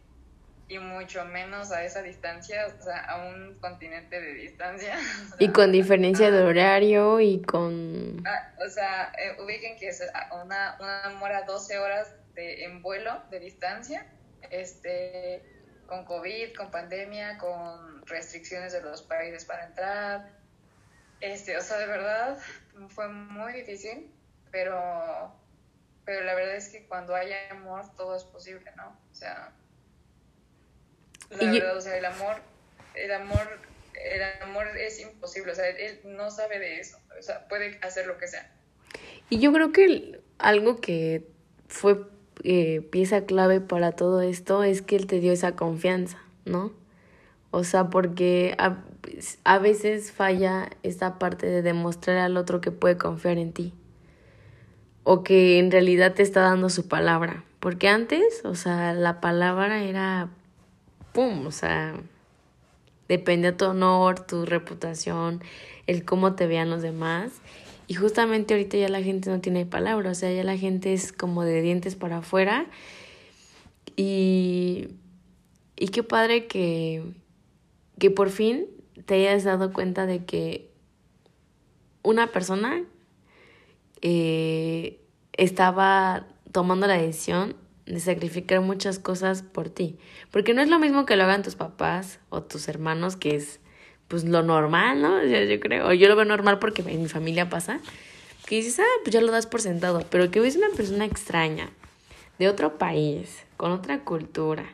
Y 0.69 0.78
mucho 0.78 1.24
menos 1.27 1.73
a 1.73 1.85
esa 1.85 2.03
distancia, 2.03 2.66
o 2.66 2.82
sea, 2.82 3.05
a 3.05 3.27
un 3.27 3.59
continente 3.61 4.20
de 4.20 4.35
distancia. 4.35 4.97
y 5.39 5.49
con 5.49 5.73
diferencia 5.73 6.31
de 6.31 6.43
horario 6.43 7.20
y 7.20 7.43
con... 7.43 8.23
Ah, 8.27 8.55
o 8.65 8.69
sea, 8.69 9.12
eh, 9.19 9.36
ubiquen 9.43 9.77
que 9.78 9.89
es 9.89 10.03
una, 10.43 10.77
una 10.81 11.11
mora 11.19 11.43
12 11.43 11.78
horas 11.78 12.15
de, 12.35 12.65
en 12.65 12.82
vuelo 12.82 13.23
de 13.31 13.41
distancia, 13.41 14.07
este, 14.51 15.43
con 15.86 16.05
COVID, 16.05 16.55
con 16.57 16.70
pandemia, 16.70 17.36
con 17.39 18.05
restricciones 18.07 18.73
de 18.73 18.81
los 18.81 19.03
países 19.03 19.45
para 19.45 19.66
entrar. 19.66 20.31
Este, 21.20 21.57
o 21.57 21.61
sea, 21.61 21.78
de 21.78 21.86
verdad 21.86 22.39
fue 22.89 23.09
muy 23.09 23.53
difícil, 23.53 24.11
pero, 24.51 25.35
pero 26.05 26.24
la 26.24 26.35
verdad 26.35 26.57
es 26.57 26.70
que 26.70 26.86
cuando 26.86 27.15
hay 27.15 27.32
amor 27.51 27.95
todo 27.97 28.16
es 28.16 28.24
posible, 28.24 28.70
¿no? 28.77 28.99
O 29.11 29.15
sea, 29.15 29.53
la 31.30 31.51
verdad, 31.51 31.76
o 31.76 31.80
sea, 31.80 31.96
el 31.96 32.05
amor, 32.05 32.36
el 32.94 33.12
amor, 33.12 33.60
el 33.94 34.42
amor 34.42 34.66
es 34.76 35.01
imposible, 35.01 35.52
o 35.52 35.55
sea, 35.55 35.68
él 35.68 36.01
no 36.05 36.30
sabe 36.30 36.59
de 36.59 36.80
eso, 36.80 36.98
o 37.18 37.22
sea, 37.22 37.48
puede 37.48 37.78
hacer 37.82 38.06
lo 38.06 38.18
que 38.18 38.28
sea. 38.28 38.51
Y 39.30 39.38
yo 39.38 39.52
creo 39.52 39.72
que 39.72 40.20
algo 40.38 40.80
que 40.80 41.26
fue 41.68 41.98
eh, 42.42 42.82
pieza 42.90 43.24
clave 43.24 43.60
para 43.60 43.92
todo 43.92 44.20
esto 44.20 44.62
es 44.62 44.82
que 44.82 44.96
él 44.96 45.06
te 45.06 45.20
dio 45.20 45.32
esa 45.32 45.56
confianza, 45.56 46.18
¿no? 46.44 46.72
O 47.51 47.64
sea, 47.64 47.88
porque 47.88 48.55
a, 48.59 48.82
a 49.44 49.59
veces 49.59 50.12
falla 50.12 50.70
esta 50.82 51.18
parte 51.18 51.46
de 51.46 51.62
demostrar 51.62 52.18
al 52.18 52.36
otro 52.36 52.60
que 52.60 52.70
puede 52.70 52.98
confiar 52.98 53.38
en 53.38 53.52
ti. 53.52 53.72
O 55.05 55.22
que 55.22 55.59
en 55.59 55.70
realidad 55.70 56.14
te 56.14 56.22
está 56.22 56.40
dando 56.40 56.68
su 56.68 56.88
palabra. 56.88 57.44
Porque 57.60 57.88
antes, 57.88 58.44
o 58.44 58.55
sea, 58.55 58.92
la 58.92 59.20
palabra 59.20 59.84
era 59.84 60.30
¡pum! 61.15 61.47
O 61.47 61.53
sea, 61.53 61.95
depende 63.09 63.53
de 63.53 63.57
tu 63.57 63.65
honor, 63.65 64.20
tu 64.20 64.45
reputación, 64.45 65.43
el 65.86 66.05
cómo 66.05 66.35
te 66.35 66.47
vean 66.47 66.69
los 66.69 66.82
demás. 66.82 67.32
Y 67.86 67.95
justamente 67.95 68.53
ahorita 68.53 68.77
ya 68.77 68.89
la 68.89 69.03
gente 69.03 69.31
no 69.31 69.41
tiene 69.41 69.65
palabra, 69.65 70.11
o 70.11 70.15
sea, 70.15 70.32
ya 70.32 70.45
la 70.45 70.59
gente 70.59 70.93
es 70.93 71.12
como 71.12 71.45
de 71.45 71.62
dientes 71.62 71.97
para 71.97 72.19
afuera. 72.19 72.66
Y, 73.97 74.89
y 75.77 75.89
qué 75.89 76.03
padre 76.03 76.47
que, 76.47 77.03
que 77.99 78.11
por 78.11 78.31
fin 78.31 78.66
te 79.07 79.15
hayas 79.15 79.45
dado 79.45 79.73
cuenta 79.73 80.07
de 80.07 80.24
que 80.24 80.69
una 82.03 82.27
persona 82.28 82.82
eh, 84.03 85.01
estaba 85.32 86.27
tomando 86.53 86.86
la 86.86 86.99
decisión 86.99 87.57
de 87.86 88.01
sacrificar 88.01 88.61
muchas 88.61 88.98
cosas 88.98 89.43
por 89.43 89.69
ti. 89.69 89.97
Porque 90.31 90.55
no 90.55 90.62
es 90.62 90.69
lo 90.69 90.78
mismo 90.78 91.06
que 91.06 91.16
lo 91.16 91.24
hagan 91.24 91.43
tus 91.43 91.56
papás 91.56 92.19
o 92.31 92.43
tus 92.43 92.69
hermanos, 92.69 93.16
que 93.16 93.36
es 93.36 93.61
pues 94.09 94.24
lo 94.24 94.43
normal, 94.43 95.01
¿no? 95.01 95.23
Yo, 95.24 95.43
yo 95.43 95.61
creo, 95.61 95.89
o 95.89 95.93
yo 95.93 96.09
lo 96.09 96.16
veo 96.16 96.24
normal 96.24 96.59
porque 96.59 96.82
en 96.82 97.02
mi 97.02 97.09
familia 97.09 97.48
pasa, 97.48 97.81
que 98.47 98.56
dices, 98.56 98.78
ah, 98.81 99.01
pues 99.02 99.15
ya 99.15 99.20
lo 99.20 99.32
das 99.32 99.47
por 99.47 99.61
sentado, 99.61 100.05
pero 100.11 100.31
que 100.31 100.40
ves 100.40 100.56
una 100.56 100.69
persona 100.77 101.05
extraña, 101.05 101.70
de 102.39 102.48
otro 102.48 102.78
país, 102.78 103.44
con 103.56 103.73
otra 103.73 104.01
cultura, 104.01 104.65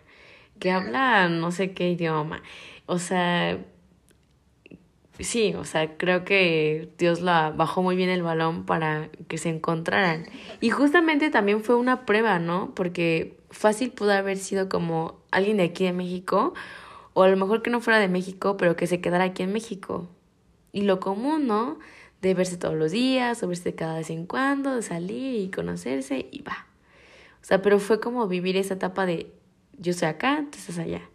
que 0.58 0.70
habla 0.70 1.28
no 1.28 1.52
sé 1.52 1.72
qué 1.72 1.90
idioma, 1.90 2.42
o 2.86 2.98
sea, 2.98 3.58
sí, 5.20 5.54
o 5.54 5.64
sea, 5.64 5.96
creo 5.96 6.24
que 6.24 6.90
Dios 6.98 7.20
la 7.20 7.50
bajó 7.50 7.82
muy 7.82 7.96
bien 7.96 8.10
el 8.10 8.22
balón 8.22 8.66
para 8.66 9.10
que 9.28 9.38
se 9.38 9.48
encontraran. 9.48 10.26
Y 10.60 10.70
justamente 10.70 11.30
también 11.30 11.62
fue 11.62 11.76
una 11.76 12.06
prueba, 12.06 12.38
¿no? 12.38 12.74
Porque 12.74 13.38
fácil 13.50 13.90
pudo 13.90 14.12
haber 14.12 14.38
sido 14.38 14.68
como 14.68 15.20
alguien 15.30 15.58
de 15.58 15.64
aquí 15.64 15.84
de 15.84 15.92
México, 15.92 16.54
o 17.12 17.22
a 17.22 17.28
lo 17.28 17.36
mejor 17.36 17.62
que 17.62 17.70
no 17.70 17.80
fuera 17.80 17.98
de 17.98 18.08
México, 18.08 18.56
pero 18.56 18.76
que 18.76 18.86
se 18.86 19.00
quedara 19.00 19.24
aquí 19.24 19.42
en 19.42 19.52
México. 19.52 20.08
Y 20.72 20.82
lo 20.82 21.00
común, 21.00 21.46
¿no? 21.46 21.78
De 22.22 22.34
verse 22.34 22.56
todos 22.56 22.76
los 22.76 22.92
días, 22.92 23.42
o 23.42 23.48
verse 23.48 23.74
cada 23.74 23.96
vez 23.96 24.10
en 24.10 24.26
cuando, 24.26 24.76
de 24.76 24.82
salir 24.82 25.40
y 25.40 25.50
conocerse, 25.50 26.28
y 26.30 26.42
va. 26.42 26.66
O 27.42 27.44
sea, 27.44 27.62
pero 27.62 27.78
fue 27.78 28.00
como 28.00 28.26
vivir 28.28 28.56
esa 28.56 28.74
etapa 28.74 29.06
de 29.06 29.32
yo 29.78 29.92
estoy 29.92 30.08
acá, 30.08 30.44
tú 30.50 30.58
estás 30.58 30.78
allá. 30.78 31.09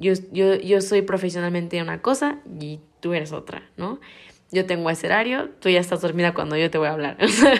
Yo, 0.00 0.14
yo, 0.32 0.54
yo 0.54 0.80
soy 0.80 1.02
profesionalmente 1.02 1.80
una 1.82 2.00
cosa 2.00 2.40
y 2.58 2.80
tú 3.00 3.12
eres 3.12 3.32
otra, 3.32 3.68
¿no? 3.76 4.00
Yo 4.50 4.64
tengo 4.64 4.88
ese 4.88 5.06
horario, 5.06 5.50
tú 5.60 5.68
ya 5.68 5.78
estás 5.78 6.00
dormida 6.00 6.32
cuando 6.32 6.56
yo 6.56 6.70
te 6.70 6.78
voy 6.78 6.88
a 6.88 6.92
hablar. 6.92 7.18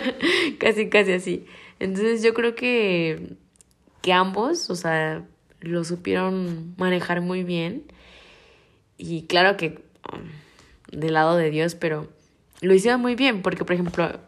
casi, 0.57 0.89
casi 0.89 1.13
así. 1.13 1.45
Entonces 1.79 2.23
yo 2.23 2.33
creo 2.33 2.55
que, 2.55 3.35
que 4.01 4.11
ambos, 4.11 4.71
o 4.71 4.75
sea, 4.75 5.23
lo 5.59 5.83
supieron 5.83 6.73
manejar 6.77 7.21
muy 7.21 7.43
bien. 7.43 7.83
Y 8.97 9.27
claro 9.27 9.55
que 9.55 9.83
um, 10.11 10.27
del 10.91 11.13
lado 11.13 11.37
de 11.37 11.51
Dios, 11.51 11.75
pero 11.75 12.09
lo 12.61 12.73
hicieron 12.73 13.01
muy 13.01 13.13
bien, 13.13 13.43
porque 13.43 13.65
por 13.65 13.75
ejemplo, 13.75 14.19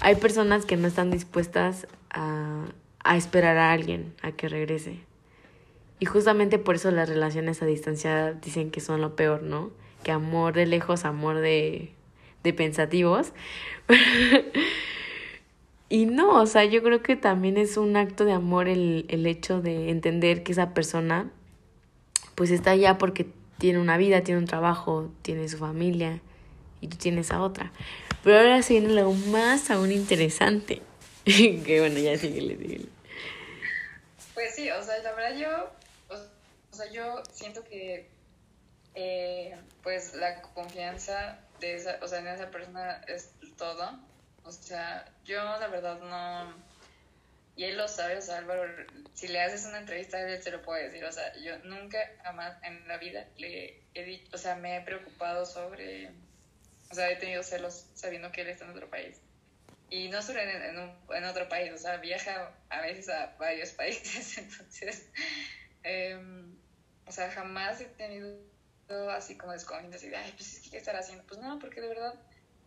hay 0.00 0.14
personas 0.14 0.64
que 0.64 0.76
no 0.76 0.86
están 0.86 1.10
dispuestas 1.10 1.88
a, 2.10 2.66
a 3.02 3.16
esperar 3.16 3.56
a 3.56 3.72
alguien 3.72 4.14
a 4.22 4.30
que 4.30 4.48
regrese. 4.48 5.07
Y 6.00 6.06
justamente 6.06 6.58
por 6.58 6.76
eso 6.76 6.90
las 6.90 7.08
relaciones 7.08 7.62
a 7.62 7.66
distancia 7.66 8.32
dicen 8.32 8.70
que 8.70 8.80
son 8.80 9.00
lo 9.00 9.16
peor, 9.16 9.42
¿no? 9.42 9.70
que 10.02 10.12
amor 10.12 10.54
de 10.54 10.66
lejos, 10.66 11.04
amor 11.04 11.40
de, 11.40 11.92
de 12.42 12.52
pensativos. 12.52 13.32
y 15.88 16.06
no, 16.06 16.40
o 16.40 16.46
sea, 16.46 16.64
yo 16.64 16.82
creo 16.82 17.02
que 17.02 17.16
también 17.16 17.56
es 17.56 17.76
un 17.76 17.96
acto 17.96 18.24
de 18.24 18.32
amor 18.32 18.68
el, 18.68 19.06
el 19.08 19.26
hecho 19.26 19.60
de 19.60 19.90
entender 19.90 20.42
que 20.42 20.52
esa 20.52 20.74
persona 20.74 21.30
pues 22.34 22.50
está 22.50 22.72
allá 22.72 22.98
porque 22.98 23.26
tiene 23.58 23.80
una 23.80 23.96
vida, 23.96 24.22
tiene 24.22 24.38
un 24.38 24.46
trabajo, 24.46 25.10
tiene 25.22 25.48
su 25.48 25.58
familia 25.58 26.20
y 26.80 26.88
tú 26.88 26.96
tienes 26.96 27.32
a 27.32 27.42
otra. 27.42 27.72
Pero 28.22 28.38
ahora 28.38 28.62
se 28.62 28.74
viene 28.74 28.98
algo 28.98 29.14
más 29.14 29.70
aún 29.70 29.90
interesante. 29.90 30.82
que 31.24 31.80
bueno, 31.80 31.98
ya 31.98 32.16
síguele, 32.16 32.56
síguele. 32.56 32.86
Pues 34.34 34.54
sí, 34.54 34.70
o 34.70 34.82
sea, 34.82 35.02
la 35.02 35.12
verdad 35.14 35.36
yo, 35.36 35.70
sea, 36.78 36.90
yo 36.90 37.22
siento 37.32 37.64
que 37.64 38.10
eh, 38.94 39.56
pues 39.82 40.14
la 40.14 40.42
confianza 40.42 41.38
de 41.60 41.74
esa, 41.74 41.98
o 42.02 42.08
sea, 42.08 42.20
en 42.20 42.28
esa 42.28 42.50
persona 42.50 43.02
es 43.06 43.32
todo. 43.56 43.98
O 44.44 44.52
sea, 44.52 45.04
yo 45.24 45.42
la 45.42 45.68
verdad 45.68 46.00
no, 46.00 46.54
y 47.58 47.64
él 47.64 47.76
lo 47.76 47.88
sabe, 47.88 48.16
o 48.16 48.22
sea, 48.22 48.38
Álvaro, 48.38 48.72
si 49.14 49.26
le 49.26 49.40
haces 49.40 49.66
una 49.66 49.78
entrevista, 49.78 50.20
él 50.20 50.40
se 50.40 50.52
lo 50.52 50.62
puede 50.62 50.84
decir, 50.84 51.04
o 51.04 51.10
sea, 51.10 51.34
yo 51.42 51.58
nunca 51.64 51.98
jamás 52.22 52.56
en 52.62 52.86
la 52.86 52.98
vida 52.98 53.26
le 53.36 53.82
he 53.94 54.04
dicho, 54.04 54.28
o 54.32 54.38
sea, 54.38 54.54
me 54.54 54.76
he 54.76 54.80
preocupado 54.82 55.44
sobre, 55.44 56.12
o 56.88 56.94
sea, 56.94 57.10
he 57.10 57.16
tenido 57.16 57.42
celos 57.42 57.90
sabiendo 57.94 58.30
que 58.30 58.42
él 58.42 58.48
está 58.50 58.64
en 58.64 58.70
otro 58.70 58.88
país. 58.88 59.20
Y 59.90 60.08
no 60.08 60.22
solo 60.22 60.38
en, 60.38 60.50
en, 60.50 60.76
en 60.76 61.24
otro 61.24 61.48
país, 61.48 61.72
o 61.72 61.78
sea, 61.78 61.96
viaja 61.96 62.52
a 62.68 62.80
veces 62.82 63.08
a 63.08 63.34
varios 63.40 63.70
países, 63.72 64.38
entonces, 64.38 65.10
eh, 65.82 66.16
o 67.08 67.12
sea, 67.12 67.30
jamás 67.30 67.80
he 67.80 67.86
tenido 67.86 68.38
así 69.10 69.36
como 69.36 69.52
desconfiando, 69.52 69.96
así 69.96 70.08
de, 70.08 70.16
ay, 70.16 70.32
pues 70.36 70.68
¿qué 70.70 70.76
estar 70.76 70.96
haciendo? 70.96 71.24
Pues 71.26 71.40
no, 71.40 71.58
porque 71.58 71.80
de 71.80 71.88
verdad, 71.88 72.14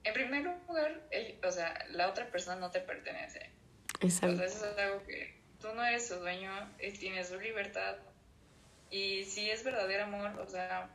en 0.03 0.13
primer 0.13 0.43
lugar, 0.67 1.01
o 1.43 1.51
sea, 1.51 1.85
la 1.91 2.09
otra 2.09 2.29
persona 2.31 2.59
no 2.59 2.71
te 2.71 2.79
pertenece. 2.79 3.49
Exacto. 4.01 4.35
O 4.35 4.37
sea, 4.37 4.45
eso 4.45 4.65
es 4.65 4.77
algo 4.77 5.03
que 5.05 5.41
tú 5.59 5.67
no 5.75 5.83
eres 5.83 6.07
su 6.07 6.15
dueño, 6.15 6.51
él 6.79 6.97
tiene 6.97 7.23
su 7.23 7.39
libertad. 7.39 7.97
Y 8.89 9.23
si 9.23 9.49
es 9.49 9.63
verdadero 9.63 10.03
amor, 10.03 10.39
o 10.39 10.49
sea, 10.49 10.89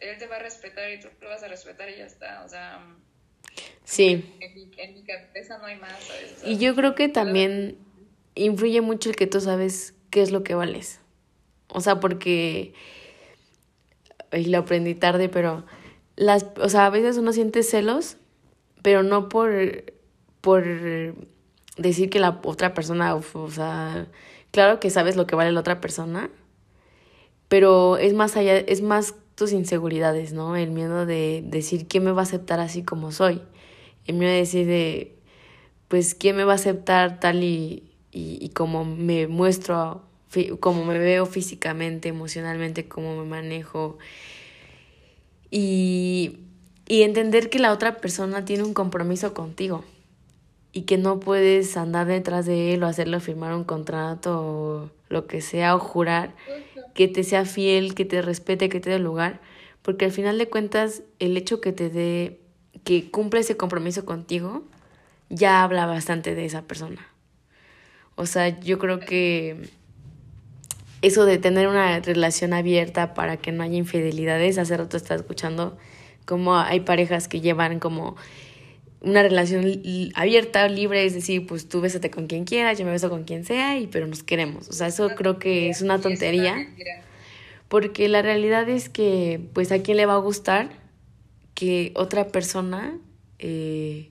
él 0.00 0.18
te 0.18 0.26
va 0.26 0.36
a 0.36 0.40
respetar 0.40 0.90
y 0.90 1.00
tú 1.00 1.08
lo 1.20 1.28
vas 1.28 1.42
a 1.42 1.48
respetar 1.48 1.88
y 1.90 1.96
ya 1.96 2.06
está. 2.06 2.44
O 2.44 2.48
sea, 2.48 2.80
sí. 3.84 4.36
En 4.40 4.54
mi, 4.54 4.70
en 4.76 4.94
mi 4.94 5.04
cabeza 5.04 5.58
no 5.58 5.64
hay 5.64 5.76
más. 5.76 5.98
¿sabes? 6.04 6.42
Y 6.44 6.58
yo 6.58 6.74
creo 6.74 6.94
que 6.94 7.08
también 7.08 7.78
influye 8.34 8.80
mucho 8.80 9.10
el 9.10 9.16
que 9.16 9.26
tú 9.26 9.40
sabes 9.40 9.94
qué 10.10 10.22
es 10.22 10.30
lo 10.30 10.44
que 10.44 10.54
vales. 10.54 11.00
O 11.68 11.80
sea, 11.80 12.00
porque 12.00 12.74
y 14.32 14.46
lo 14.46 14.58
aprendí 14.58 14.94
tarde, 14.94 15.28
pero 15.28 15.64
las, 16.16 16.46
o 16.60 16.68
sea, 16.68 16.86
a 16.86 16.90
veces 16.90 17.16
uno 17.18 17.32
siente 17.32 17.62
celos, 17.62 18.16
pero 18.82 19.02
no 19.02 19.28
por, 19.28 19.52
por 20.40 20.64
decir 21.76 22.10
que 22.10 22.20
la 22.20 22.40
otra 22.44 22.74
persona, 22.74 23.14
o 23.14 23.50
sea, 23.50 24.06
claro 24.50 24.80
que 24.80 24.90
sabes 24.90 25.16
lo 25.16 25.26
que 25.26 25.36
vale 25.36 25.52
la 25.52 25.60
otra 25.60 25.80
persona, 25.80 26.30
pero 27.48 27.96
es 27.96 28.14
más 28.14 28.36
allá, 28.36 28.58
es 28.58 28.82
más 28.82 29.14
tus 29.34 29.52
inseguridades, 29.52 30.32
¿no? 30.32 30.56
El 30.56 30.70
miedo 30.70 31.06
de 31.06 31.42
decir 31.46 31.86
quién 31.86 32.04
me 32.04 32.12
va 32.12 32.22
a 32.22 32.24
aceptar 32.24 32.60
así 32.60 32.82
como 32.82 33.12
soy. 33.12 33.40
El 34.06 34.16
miedo 34.16 34.32
de 34.32 34.38
decir 34.38 34.66
de, 34.66 35.16
pues, 35.86 36.14
quién 36.14 36.36
me 36.36 36.44
va 36.44 36.52
a 36.52 36.56
aceptar 36.56 37.20
tal 37.20 37.44
y, 37.44 37.84
y, 38.10 38.38
y 38.44 38.48
como 38.50 38.84
me 38.84 39.28
muestro 39.28 40.07
como 40.60 40.84
me 40.84 40.98
veo 40.98 41.26
físicamente, 41.26 42.08
emocionalmente, 42.08 42.86
cómo 42.86 43.16
me 43.16 43.28
manejo. 43.28 43.98
Y, 45.50 46.40
y 46.86 47.02
entender 47.02 47.50
que 47.50 47.58
la 47.58 47.72
otra 47.72 47.98
persona 47.98 48.44
tiene 48.44 48.64
un 48.64 48.74
compromiso 48.74 49.34
contigo 49.34 49.84
y 50.72 50.82
que 50.82 50.98
no 50.98 51.18
puedes 51.20 51.76
andar 51.76 52.06
detrás 52.06 52.46
de 52.46 52.74
él 52.74 52.82
o 52.82 52.86
hacerlo 52.86 53.20
firmar 53.20 53.54
un 53.54 53.64
contrato 53.64 54.40
o 54.40 54.90
lo 55.08 55.26
que 55.26 55.40
sea 55.40 55.74
o 55.74 55.78
jurar 55.78 56.34
que 56.98 57.06
te 57.06 57.22
sea 57.22 57.44
fiel, 57.44 57.94
que 57.94 58.04
te 58.04 58.22
respete, 58.22 58.68
que 58.68 58.80
te 58.80 58.90
dé 58.90 58.98
lugar, 58.98 59.40
porque 59.82 60.06
al 60.06 60.10
final 60.10 60.36
de 60.36 60.48
cuentas 60.48 61.02
el 61.20 61.36
hecho 61.36 61.60
que 61.60 61.72
te 61.72 61.90
dé, 61.90 62.40
que 62.82 63.10
cumpla 63.10 63.38
ese 63.38 63.56
compromiso 63.56 64.04
contigo, 64.04 64.64
ya 65.30 65.62
habla 65.62 65.86
bastante 65.86 66.34
de 66.34 66.44
esa 66.44 66.62
persona. 66.62 67.06
O 68.16 68.26
sea, 68.26 68.48
yo 68.60 68.80
creo 68.80 68.98
que 68.98 69.70
eso 71.02 71.24
de 71.24 71.38
tener 71.38 71.68
una 71.68 72.00
relación 72.00 72.52
abierta 72.52 73.14
para 73.14 73.36
que 73.36 73.52
no 73.52 73.62
haya 73.62 73.76
infidelidades, 73.76 74.58
hace 74.58 74.76
rato 74.76 74.96
estaba 74.96 75.20
escuchando 75.20 75.76
cómo 76.24 76.56
hay 76.56 76.80
parejas 76.80 77.28
que 77.28 77.40
llevan 77.40 77.78
como 77.80 78.16
una 79.00 79.22
relación 79.22 79.64
abierta, 80.14 80.68
libre, 80.68 81.04
es 81.04 81.14
decir, 81.14 81.46
pues 81.46 81.68
tú 81.68 81.80
bésate 81.80 82.10
con 82.10 82.26
quien 82.26 82.44
quieras, 82.44 82.78
yo 82.78 82.84
me 82.84 82.90
beso 82.90 83.08
con 83.08 83.24
quien 83.24 83.44
sea, 83.44 83.78
y 83.78 83.86
pero 83.86 84.06
nos 84.06 84.22
queremos. 84.22 84.68
O 84.68 84.72
sea, 84.72 84.88
eso 84.88 85.10
creo 85.10 85.38
que 85.38 85.68
es 85.68 85.82
una 85.82 86.00
tontería. 86.00 86.68
Porque 87.68 88.08
la 88.08 88.22
realidad 88.22 88.68
es 88.68 88.88
que, 88.88 89.40
pues, 89.52 89.70
¿a 89.72 89.82
quién 89.82 89.98
le 89.98 90.06
va 90.06 90.14
a 90.14 90.18
gustar 90.18 90.70
que 91.54 91.92
otra 91.94 92.28
persona, 92.28 92.98
eh, 93.38 94.10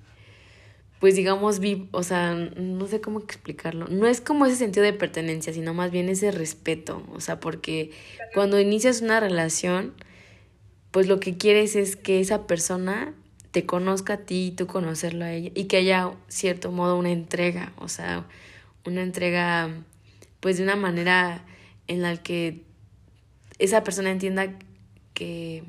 pues, 0.99 1.15
digamos, 1.15 1.59
vi, 1.59 1.87
o 1.91 2.03
sea, 2.03 2.33
no 2.33 2.87
sé 2.87 3.01
cómo 3.01 3.19
explicarlo. 3.19 3.87
No 3.87 4.07
es 4.07 4.21
como 4.21 4.45
ese 4.45 4.55
sentido 4.55 4.83
de 4.83 4.93
pertenencia, 4.93 5.53
sino 5.53 5.73
más 5.73 5.91
bien 5.91 6.09
ese 6.09 6.31
respeto. 6.31 7.03
O 7.13 7.19
sea, 7.19 7.39
porque 7.39 7.91
cuando 8.33 8.59
inicias 8.59 9.01
una 9.01 9.19
relación, 9.19 9.93
pues 10.91 11.07
lo 11.07 11.19
que 11.19 11.37
quieres 11.37 11.75
es 11.75 11.95
que 11.95 12.19
esa 12.19 12.47
persona 12.47 13.13
te 13.51 13.65
conozca 13.65 14.13
a 14.13 14.17
ti 14.17 14.47
y 14.47 14.51
tú 14.51 14.67
conocerlo 14.67 15.25
a 15.25 15.31
ella 15.31 15.51
y 15.55 15.65
que 15.65 15.77
haya 15.77 16.11
cierto 16.27 16.71
modo 16.71 16.97
una 16.97 17.11
entrega, 17.11 17.73
o 17.77 17.87
sea, 17.87 18.25
una 18.85 19.01
entrega 19.01 19.69
pues 20.39 20.57
de 20.57 20.63
una 20.63 20.75
manera 20.75 21.43
en 21.87 22.01
la 22.01 22.17
que 22.17 22.61
esa 23.59 23.83
persona 23.83 24.11
entienda 24.11 24.53
que 25.13 25.63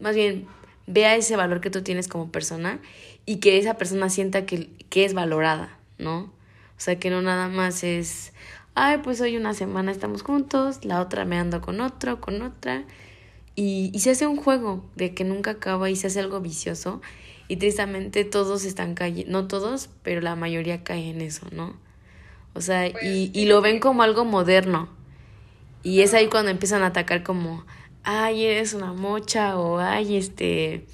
más 0.00 0.14
bien 0.14 0.46
vea 0.86 1.16
ese 1.16 1.36
valor 1.36 1.60
que 1.60 1.70
tú 1.70 1.82
tienes 1.82 2.08
como 2.08 2.30
persona 2.30 2.80
y 3.26 3.36
que 3.36 3.58
esa 3.58 3.74
persona 3.74 4.08
sienta 4.08 4.46
que, 4.46 4.70
que 4.90 5.04
es 5.04 5.14
valorada, 5.14 5.78
¿no? 5.98 6.32
O 6.76 6.80
sea, 6.84 6.98
que 6.98 7.10
no 7.10 7.22
nada 7.22 7.48
más 7.48 7.84
es, 7.84 8.32
ay, 8.74 8.98
pues 8.98 9.20
hoy 9.20 9.36
una 9.36 9.54
semana 9.54 9.92
estamos 9.92 10.22
juntos, 10.22 10.84
la 10.84 11.00
otra 11.00 11.24
me 11.24 11.38
ando 11.38 11.60
con 11.60 11.80
otro, 11.80 12.20
con 12.20 12.42
otra, 12.42 12.84
y, 13.56 13.90
y 13.94 14.00
se 14.00 14.10
hace 14.10 14.26
un 14.26 14.36
juego 14.36 14.84
de 14.96 15.14
que 15.14 15.24
nunca 15.24 15.52
acaba 15.52 15.88
y 15.90 15.96
se 15.96 16.08
hace 16.08 16.20
algo 16.20 16.40
vicioso. 16.40 17.00
Y 17.46 17.56
tristemente 17.56 18.24
todos 18.24 18.64
están 18.64 18.94
cayendo, 18.94 19.30
no 19.30 19.46
todos, 19.46 19.90
pero 20.02 20.22
la 20.22 20.34
mayoría 20.34 20.82
cae 20.82 21.10
en 21.10 21.20
eso, 21.20 21.46
¿no? 21.52 21.76
O 22.54 22.60
sea, 22.60 22.90
pues 22.90 23.04
y, 23.04 23.30
y 23.34 23.46
lo 23.46 23.60
ven 23.60 23.80
como 23.80 24.02
algo 24.02 24.24
moderno. 24.24 24.88
Y 25.82 26.00
es 26.00 26.14
ahí 26.14 26.28
cuando 26.28 26.50
empiezan 26.50 26.82
a 26.82 26.86
atacar 26.86 27.22
como, 27.22 27.64
ay, 28.02 28.44
eres 28.44 28.72
una 28.72 28.92
mocha 28.92 29.58
o 29.58 29.78
ay, 29.78 30.16
este, 30.16 30.86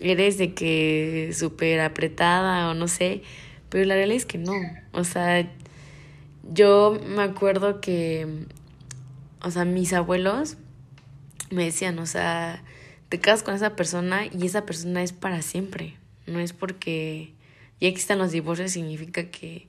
eres 0.00 0.38
de 0.38 0.54
que 0.54 1.30
súper 1.34 1.80
apretada 1.80 2.70
o 2.70 2.74
no 2.74 2.88
sé. 2.88 3.22
Pero 3.68 3.84
la 3.84 3.94
realidad 3.94 4.16
es 4.16 4.26
que 4.26 4.38
no. 4.38 4.52
O 4.92 5.04
sea, 5.04 5.50
yo 6.50 6.98
me 7.06 7.22
acuerdo 7.22 7.80
que, 7.80 8.26
o 9.42 9.50
sea, 9.50 9.64
mis 9.64 9.92
abuelos 9.92 10.56
me 11.50 11.64
decían, 11.64 11.98
o 11.98 12.06
sea, 12.06 12.62
te 13.08 13.20
casas 13.20 13.42
con 13.42 13.54
esa 13.54 13.76
persona 13.76 14.26
y 14.26 14.46
esa 14.46 14.64
persona 14.64 15.02
es 15.02 15.12
para 15.12 15.42
siempre. 15.42 15.96
No 16.26 16.40
es 16.40 16.52
porque 16.52 17.32
ya 17.80 17.88
existan 17.88 18.18
los 18.18 18.32
divorcios 18.32 18.72
significa 18.72 19.24
que 19.24 19.68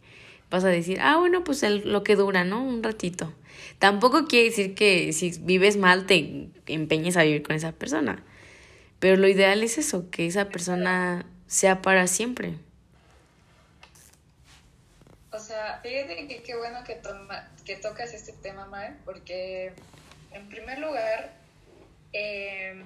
vas 0.49 0.63
a 0.63 0.69
decir, 0.69 0.99
ah, 1.01 1.17
bueno, 1.17 1.43
pues 1.43 1.63
lo 1.63 2.03
que 2.03 2.15
dura, 2.15 2.43
¿no? 2.43 2.63
Un 2.63 2.83
ratito. 2.83 3.33
Tampoco 3.77 4.25
quiere 4.25 4.49
decir 4.49 4.73
que 4.73 5.13
si 5.13 5.31
vives 5.41 5.77
mal 5.77 6.05
te 6.05 6.49
empeñes 6.65 7.17
a 7.17 7.23
vivir 7.23 7.43
con 7.43 7.55
esa 7.55 7.71
persona. 7.71 8.23
Pero 8.99 9.15
lo 9.15 9.27
ideal 9.27 9.63
es 9.63 9.77
eso, 9.77 10.09
que 10.09 10.27
esa 10.27 10.49
persona 10.49 11.25
sea 11.47 11.81
para 11.81 12.07
siempre. 12.07 12.55
O 15.31 15.39
sea, 15.39 15.79
fíjate 15.81 16.27
que 16.27 16.43
qué 16.43 16.57
bueno 16.57 16.83
que, 16.83 16.95
toma, 16.95 17.49
que 17.65 17.75
tocas 17.75 18.13
este 18.13 18.33
tema, 18.33 18.65
Mae, 18.65 18.93
porque 19.05 19.73
en 20.31 20.49
primer 20.49 20.79
lugar, 20.79 21.31
eh, 22.13 22.83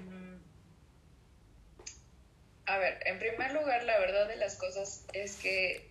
a 2.66 2.78
ver, 2.78 3.00
en 3.06 3.20
primer 3.20 3.54
lugar, 3.54 3.84
la 3.86 3.98
verdad 4.00 4.28
de 4.28 4.36
las 4.36 4.56
cosas 4.56 5.06
es 5.14 5.36
que 5.38 5.90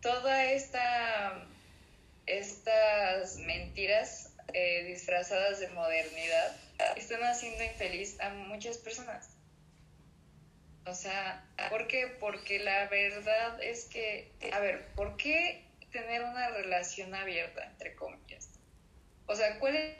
toda 0.00 0.44
esta 0.44 1.46
estas 2.26 3.36
mentiras 3.38 4.32
eh, 4.52 4.84
disfrazadas 4.84 5.60
de 5.60 5.68
modernidad 5.68 6.56
están 6.96 7.22
haciendo 7.22 7.62
infeliz 7.62 8.18
a 8.20 8.30
muchas 8.30 8.78
personas. 8.78 9.33
O 10.86 10.94
sea, 10.94 11.44
¿por 11.70 11.86
qué? 11.86 12.08
Porque 12.20 12.58
la 12.58 12.88
verdad 12.88 13.62
es 13.62 13.86
que, 13.86 14.30
a 14.52 14.60
ver, 14.60 14.86
¿por 14.94 15.16
qué 15.16 15.64
tener 15.92 16.22
una 16.22 16.48
relación 16.50 17.14
abierta, 17.14 17.64
entre 17.64 17.94
comillas? 17.94 18.50
O 19.26 19.34
sea, 19.34 19.58
¿cuál 19.58 19.76
es 19.76 19.96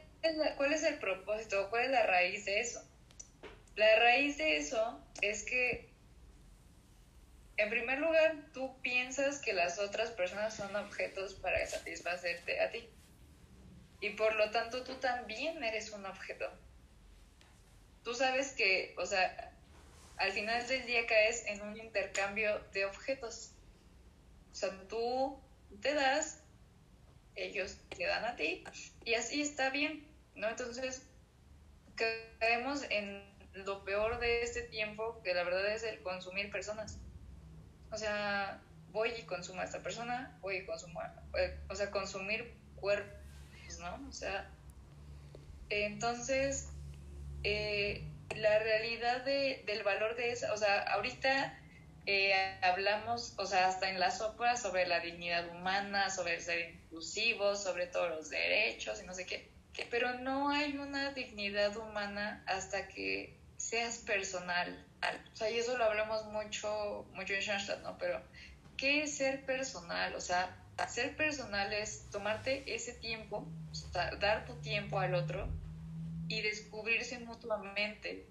¿cuál 0.56 0.72
es 0.72 0.82
el 0.82 0.98
propósito? 0.98 1.68
¿Cuál 1.70 1.84
es 1.84 1.90
la 1.90 2.06
raíz 2.06 2.44
de 2.44 2.60
eso? 2.60 2.82
La 3.76 3.98
raíz 3.98 4.38
de 4.38 4.56
eso 4.56 5.00
es 5.20 5.44
que, 5.44 5.90
en 7.56 7.70
primer 7.70 7.98
lugar, 7.98 8.36
tú 8.52 8.80
piensas 8.82 9.38
que 9.40 9.52
las 9.52 9.78
otras 9.78 10.10
personas 10.10 10.54
son 10.54 10.74
objetos 10.76 11.34
para 11.34 11.64
satisfacerte 11.66 12.60
a 12.60 12.70
ti. 12.70 12.88
Y 14.00 14.10
por 14.10 14.34
lo 14.36 14.50
tanto, 14.50 14.84
tú 14.84 14.94
también 14.96 15.62
eres 15.62 15.90
un 15.90 16.04
objeto. 16.06 16.50
Tú 18.02 18.14
sabes 18.14 18.52
que, 18.52 18.94
o 18.98 19.06
sea, 19.06 19.53
al 20.16 20.32
final 20.32 20.66
del 20.66 20.86
día 20.86 21.06
caes 21.06 21.44
en 21.46 21.62
un 21.62 21.76
intercambio 21.76 22.60
de 22.72 22.86
objetos. 22.86 23.52
O 24.52 24.54
sea, 24.54 24.70
tú 24.88 25.40
te 25.80 25.94
das, 25.94 26.42
ellos 27.34 27.78
te 27.96 28.06
dan 28.06 28.24
a 28.24 28.36
ti, 28.36 28.64
y 29.04 29.14
así 29.14 29.40
está 29.40 29.70
bien. 29.70 30.14
¿no? 30.34 30.48
Entonces, 30.48 31.06
caemos 32.38 32.84
en 32.90 33.22
lo 33.52 33.84
peor 33.84 34.18
de 34.18 34.42
este 34.42 34.62
tiempo, 34.62 35.20
que 35.22 35.34
la 35.34 35.44
verdad 35.44 35.66
es 35.72 35.84
el 35.84 36.02
consumir 36.02 36.50
personas. 36.50 36.98
O 37.90 37.96
sea, 37.96 38.60
voy 38.90 39.10
y 39.10 39.22
consumo 39.22 39.60
a 39.60 39.64
esta 39.64 39.82
persona, 39.82 40.36
voy 40.40 40.56
y 40.56 40.66
consumo, 40.66 41.00
eh, 41.38 41.58
o 41.68 41.74
sea, 41.74 41.90
consumir 41.90 42.54
cuerpos, 42.76 43.78
¿no? 43.80 44.08
O 44.08 44.12
sea, 44.12 44.50
entonces, 45.68 46.70
eh, 47.44 48.04
la 48.36 48.58
realidad 48.58 49.24
de, 49.24 49.62
del 49.66 49.82
valor 49.82 50.16
de 50.16 50.32
esa, 50.32 50.52
o 50.52 50.56
sea, 50.56 50.82
ahorita 50.82 51.58
eh, 52.06 52.34
hablamos, 52.62 53.34
o 53.38 53.46
sea, 53.46 53.68
hasta 53.68 53.90
en 53.90 54.00
las 54.00 54.20
óperas 54.20 54.62
sobre 54.62 54.86
la 54.86 55.00
dignidad 55.00 55.48
humana, 55.50 56.10
sobre 56.10 56.40
ser 56.40 56.70
inclusivos, 56.74 57.62
sobre 57.62 57.86
todos 57.86 58.10
los 58.10 58.30
derechos 58.30 59.02
y 59.02 59.06
no 59.06 59.14
sé 59.14 59.26
qué 59.26 59.54
pero 59.90 60.18
no 60.20 60.50
hay 60.50 60.76
una 60.76 61.12
dignidad 61.12 61.76
humana 61.76 62.42
hasta 62.46 62.88
que 62.88 63.36
seas 63.56 63.98
personal. 63.98 64.86
O 65.32 65.36
sea, 65.36 65.50
y 65.50 65.58
eso 65.58 65.76
lo 65.76 65.84
hablamos 65.84 66.24
mucho, 66.26 67.06
mucho 67.14 67.34
en 67.34 67.42
Schoenstatt, 67.42 67.82
¿no? 67.82 67.98
Pero, 67.98 68.22
¿qué 68.76 69.02
es 69.02 69.16
ser 69.16 69.44
personal? 69.44 70.14
O 70.14 70.20
sea, 70.20 70.56
ser 70.88 71.16
personal 71.16 71.72
es 71.72 72.08
tomarte 72.10 72.74
ese 72.74 72.94
tiempo, 72.94 73.46
dar 74.20 74.46
tu 74.46 74.54
tiempo 74.60 74.98
al 74.98 75.14
otro 75.14 75.48
y 76.28 76.42
descubrirse 76.42 77.18
mutuamente. 77.20 78.26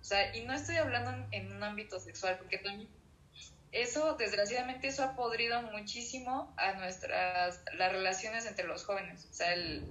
O 0.00 0.04
sea, 0.04 0.34
y 0.36 0.44
no 0.44 0.54
estoy 0.54 0.76
hablando 0.76 1.26
en, 1.32 1.52
un 1.52 1.62
ámbito 1.62 1.98
sexual, 1.98 2.38
porque 2.38 2.58
también 2.58 2.88
eso, 3.72 4.14
desgraciadamente, 4.14 4.88
eso 4.88 5.02
ha 5.02 5.16
podrido 5.16 5.60
muchísimo 5.62 6.54
a 6.56 6.72
nuestras, 6.74 7.60
las 7.74 7.92
relaciones 7.92 8.46
entre 8.46 8.66
los 8.66 8.84
jóvenes. 8.84 9.26
O 9.30 9.34
sea, 9.34 9.52
el, 9.52 9.84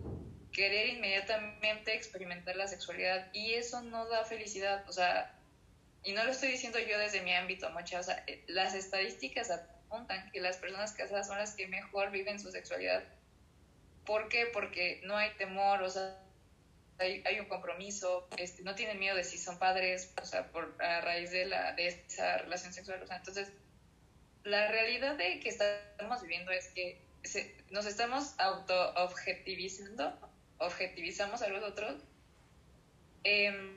querer 0.55 0.87
inmediatamente 0.87 1.93
experimentar 1.93 2.55
la 2.55 2.67
sexualidad 2.67 3.27
y 3.33 3.55
eso 3.55 3.81
no 3.81 4.07
da 4.07 4.23
felicidad, 4.23 4.87
o 4.87 4.93
sea, 4.93 5.37
y 6.01 6.13
no 6.13 6.23
lo 6.23 6.31
estoy 6.31 6.49
diciendo 6.49 6.79
yo 6.79 6.97
desde 6.97 7.21
mi 7.23 7.33
ámbito, 7.33 7.69
mucha, 7.71 7.99
o 7.99 8.03
sea, 8.03 8.23
eh, 8.25 8.41
las 8.47 8.73
estadísticas 8.73 9.51
apuntan 9.51 10.31
que 10.31 10.39
las 10.39 10.55
personas 10.55 10.93
casadas 10.93 11.27
son 11.27 11.37
las 11.37 11.55
que 11.55 11.67
mejor 11.67 12.09
viven 12.11 12.39
su 12.39 12.51
sexualidad. 12.51 13.03
¿Por 14.05 14.29
qué? 14.29 14.45
Porque 14.53 15.01
no 15.03 15.17
hay 15.17 15.31
temor, 15.31 15.81
o 15.81 15.89
sea, 15.89 16.17
hay, 16.99 17.23
hay 17.25 17.39
un 17.39 17.47
compromiso, 17.47 18.27
este, 18.37 18.63
no 18.63 18.75
tienen 18.75 18.99
miedo 18.99 19.15
de 19.15 19.23
si 19.23 19.37
son 19.37 19.57
padres, 19.59 20.13
o 20.21 20.25
sea, 20.25 20.47
por, 20.51 20.75
a 20.81 21.01
raíz 21.01 21.31
de, 21.31 21.45
la, 21.45 21.73
de 21.73 21.87
esa 21.87 22.37
relación 22.39 22.73
sexual, 22.73 23.01
o 23.03 23.07
sea, 23.07 23.17
entonces, 23.17 23.51
la 24.43 24.67
realidad 24.69 25.15
de 25.15 25.39
que 25.39 25.49
estamos 25.49 26.21
viviendo 26.21 26.51
es 26.51 26.67
que 26.69 27.01
nos 27.71 27.85
estamos 27.87 28.35
auto-objetivizando 28.37 30.13
objetivizamos 30.57 31.41
a 31.41 31.49
los 31.49 31.63
otros 31.63 32.01
em, 33.23 33.75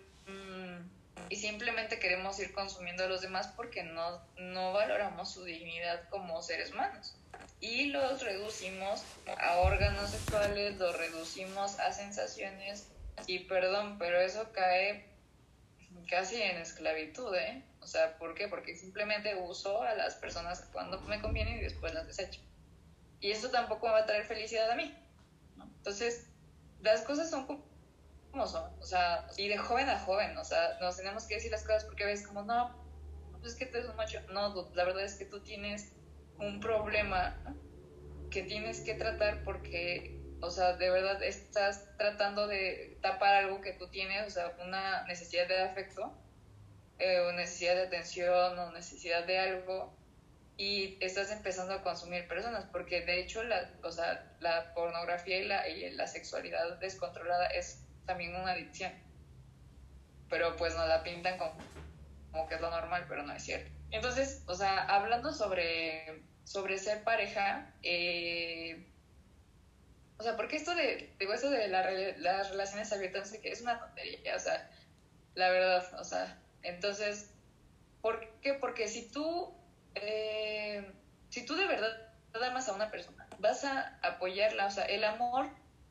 y 1.28 1.36
simplemente 1.36 1.98
queremos 1.98 2.38
ir 2.38 2.52
consumiendo 2.52 3.04
a 3.04 3.08
los 3.08 3.20
demás 3.20 3.48
porque 3.56 3.82
no, 3.82 4.22
no 4.36 4.72
valoramos 4.72 5.32
su 5.32 5.44
dignidad 5.44 6.08
como 6.10 6.42
seres 6.42 6.72
humanos. 6.72 7.14
y 7.60 7.86
los 7.86 8.22
reducimos 8.22 9.02
a 9.38 9.58
órganos 9.58 10.10
sexuales, 10.10 10.76
los 10.76 10.96
reducimos 10.96 11.78
a 11.80 11.92
sensaciones 11.92 12.86
y 13.26 13.40
perdón, 13.40 13.98
pero 13.98 14.20
eso 14.20 14.50
cae 14.52 15.08
casi 16.08 16.40
en 16.40 16.58
esclavitud, 16.58 17.34
¿eh? 17.34 17.64
O 17.80 17.86
sea, 17.86 18.18
¿por 18.18 18.34
qué? 18.34 18.48
Porque 18.48 18.76
simplemente 18.76 19.34
uso 19.36 19.82
a 19.82 19.94
las 19.94 20.14
personas 20.16 20.68
cuando 20.72 21.00
me 21.02 21.20
conviene 21.20 21.58
y 21.58 21.60
después 21.60 21.94
las 21.94 22.06
desecho. 22.06 22.40
Y 23.20 23.30
esto 23.30 23.50
tampoco 23.50 23.86
me 23.86 23.92
va 23.92 24.00
a 24.00 24.06
traer 24.06 24.24
felicidad 24.24 24.70
a 24.70 24.76
mí. 24.76 24.94
¿no? 25.56 25.64
Entonces, 25.64 26.28
las 26.80 27.02
cosas 27.02 27.30
son 27.30 27.46
como 27.46 27.68
son, 28.46 28.70
o 28.78 28.84
sea, 28.84 29.26
y 29.36 29.48
de 29.48 29.58
joven 29.58 29.88
a 29.88 29.98
joven, 29.98 30.36
o 30.36 30.44
sea, 30.44 30.78
nos 30.80 30.96
tenemos 30.96 31.24
que 31.24 31.36
decir 31.36 31.50
las 31.50 31.62
cosas 31.64 31.84
porque 31.84 32.04
ves 32.04 32.26
como, 32.26 32.42
no, 32.42 32.72
pues 33.32 33.52
es 33.52 33.58
que 33.58 33.66
tú 33.66 33.78
eres 33.78 33.90
un 33.90 33.96
macho. 33.96 34.20
No, 34.32 34.70
la 34.74 34.84
verdad 34.84 35.04
es 35.04 35.14
que 35.14 35.24
tú 35.24 35.40
tienes 35.40 35.92
un 36.38 36.60
problema 36.60 37.36
que 38.30 38.42
tienes 38.42 38.80
que 38.80 38.94
tratar 38.94 39.42
porque, 39.44 40.17
o 40.40 40.50
sea, 40.50 40.74
de 40.74 40.90
verdad 40.90 41.22
estás 41.22 41.88
tratando 41.96 42.46
de 42.46 42.98
tapar 43.02 43.36
algo 43.36 43.60
que 43.60 43.72
tú 43.72 43.88
tienes, 43.88 44.26
o 44.26 44.30
sea, 44.30 44.52
una 44.64 45.04
necesidad 45.04 45.48
de 45.48 45.62
afecto, 45.62 46.12
eh, 46.98 47.20
o 47.20 47.32
necesidad 47.32 47.74
de 47.74 47.82
atención, 47.82 48.58
o 48.58 48.72
necesidad 48.72 49.24
de 49.24 49.38
algo, 49.38 49.96
y 50.56 50.98
estás 51.00 51.30
empezando 51.30 51.72
a 51.72 51.82
consumir 51.82 52.26
personas, 52.26 52.66
porque 52.72 53.02
de 53.02 53.20
hecho 53.20 53.44
la, 53.44 53.70
o 53.84 53.92
sea, 53.92 54.36
la 54.40 54.74
pornografía 54.74 55.38
y 55.38 55.46
la, 55.46 55.68
y 55.68 55.90
la 55.92 56.06
sexualidad 56.08 56.78
descontrolada 56.78 57.46
es 57.46 57.84
también 58.06 58.34
una 58.34 58.52
adicción. 58.52 58.92
Pero 60.28 60.56
pues 60.56 60.74
nos 60.74 60.88
la 60.88 61.04
pintan 61.04 61.38
como, 61.38 61.56
como 62.32 62.48
que 62.48 62.56
es 62.56 62.60
lo 62.60 62.70
normal, 62.70 63.06
pero 63.08 63.22
no 63.22 63.32
es 63.32 63.44
cierto. 63.44 63.70
Entonces, 63.90 64.42
o 64.46 64.54
sea, 64.54 64.84
hablando 64.84 65.32
sobre, 65.32 66.24
sobre 66.42 66.78
ser 66.78 67.04
pareja, 67.04 67.72
eh, 67.82 68.92
o 70.18 70.22
sea, 70.22 70.36
porque 70.36 70.56
esto 70.56 70.74
de, 70.74 71.14
digo, 71.18 71.32
esto 71.32 71.50
de 71.50 71.68
la, 71.68 71.90
las 72.18 72.50
relaciones 72.50 72.92
abiertas, 72.92 73.32
que 73.32 73.50
es 73.50 73.60
una 73.60 73.78
tontería, 73.78 74.34
o 74.34 74.38
sea, 74.38 74.68
la 75.34 75.50
verdad, 75.50 76.00
o 76.00 76.04
sea, 76.04 76.38
entonces, 76.62 77.30
¿por 78.02 78.28
qué? 78.40 78.54
Porque 78.54 78.88
si 78.88 79.10
tú, 79.10 79.54
eh, 79.94 80.90
si 81.30 81.46
tú 81.46 81.54
de 81.54 81.66
verdad 81.66 82.08
amas 82.42 82.68
a 82.68 82.74
una 82.74 82.90
persona, 82.90 83.28
vas 83.38 83.64
a 83.64 83.98
apoyarla, 84.02 84.66
o 84.66 84.70
sea, 84.70 84.84
el 84.86 85.04
amor 85.04 85.48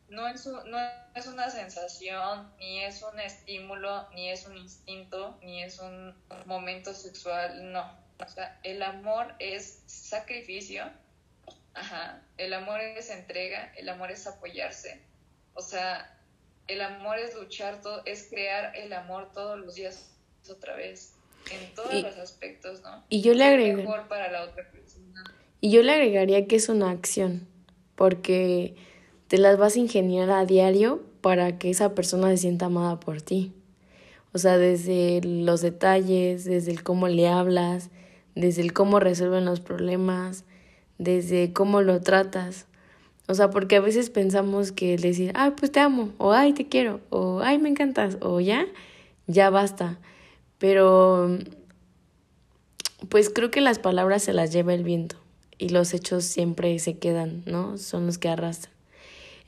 no 0.10 0.28
es, 0.28 0.46
no 0.46 0.78
es 1.16 1.28
una 1.28 1.50
sensación, 1.50 2.52
ni 2.60 2.84
es 2.84 3.02
un 3.04 3.20
estímulo, 3.20 4.10
ni 4.12 4.30
es 4.30 4.46
un 4.46 4.58
instinto, 4.58 5.38
ni 5.42 5.64
es 5.64 5.80
un 5.80 6.16
momento 6.46 6.94
sexual, 6.94 7.72
no. 7.72 7.98
O 8.20 8.28
sea, 8.28 8.60
el 8.64 8.82
amor 8.82 9.36
es 9.40 9.84
sacrificio, 9.86 10.90
ajá, 11.78 12.22
el 12.38 12.54
amor 12.54 12.82
es 12.82 13.10
entrega, 13.10 13.72
el 13.78 13.90
amor 13.90 14.12
es 14.12 14.26
apoyarse. 14.28 15.00
O 15.54 15.62
sea, 15.62 16.18
el 16.68 16.82
amor 16.82 17.20
es 17.20 17.36
luchar, 17.36 17.82
todo, 17.82 18.02
es 18.06 18.28
crear 18.30 18.76
el 18.76 18.94
amor 18.94 19.32
todos 19.34 19.60
los 19.60 19.76
días 19.76 20.12
otra 20.50 20.76
vez, 20.76 21.14
en 21.52 21.76
todos 21.76 21.94
los 21.94 22.18
aspectos, 22.18 22.82
¿no? 22.82 23.04
Y 23.10 23.22
yo 23.22 23.34
le 23.34 23.44
agregaría... 23.44 24.08
para 24.08 24.32
la 24.32 24.44
otra 24.44 24.70
persona. 24.72 25.24
Y 25.62 25.72
yo 25.72 25.82
le 25.84 25.94
agregaría 25.94 26.48
que 26.48 26.56
es 26.56 26.70
una 26.70 26.92
acción, 26.92 27.48
porque 27.96 28.76
te 29.28 29.38
las 29.38 29.58
vas 29.58 29.76
a 29.76 29.80
ingeniar 29.80 30.30
a 30.30 30.46
diario 30.46 31.04
para 31.22 31.58
que 31.58 31.70
esa 31.70 31.96
persona 31.96 32.30
se 32.30 32.38
sienta 32.38 32.68
amada 32.68 33.00
por 33.00 33.22
ti. 33.22 33.54
O 34.34 34.38
sea, 34.38 34.58
desde 34.58 35.22
los 35.24 35.62
detalles, 35.62 36.46
desde 36.46 36.72
el 36.72 36.84
cómo 36.84 37.08
le 37.08 37.28
hablas, 37.28 37.90
desde 38.36 38.62
el 38.62 38.72
cómo 38.72 39.00
resuelven 39.00 39.46
los 39.46 39.60
problemas, 39.60 40.46
desde 40.98 41.54
cómo 41.54 41.82
lo 41.82 42.02
tratas. 42.02 42.66
O 43.28 43.34
sea, 43.34 43.50
porque 43.50 43.76
a 43.76 43.82
veces 43.82 44.10
pensamos 44.10 44.72
que 44.72 44.98
decir, 44.98 45.32
ay, 45.36 45.52
pues 45.58 45.72
te 45.72 45.80
amo, 45.80 46.12
o 46.18 46.32
ay, 46.32 46.54
te 46.54 46.68
quiero, 46.68 47.02
o 47.10 47.42
ay, 47.42 47.58
me 47.58 47.70
encantas, 47.70 48.18
o 48.22 48.40
ya, 48.40 48.66
ya 49.28 49.50
basta. 49.50 50.00
Pero, 50.60 51.38
pues 53.10 53.30
creo 53.30 53.52
que 53.52 53.62
las 53.62 53.80
palabras 53.80 54.24
se 54.24 54.34
las 54.34 54.54
lleva 54.54 54.74
el 54.74 54.84
viento 54.84 55.18
y 55.58 55.70
los 55.70 55.94
hechos 55.94 56.24
siempre 56.24 56.78
se 56.80 56.98
quedan, 56.98 57.44
¿no? 57.46 57.78
Son 57.78 58.06
los 58.06 58.18
que 58.18 58.30
arrastran. 58.30 58.74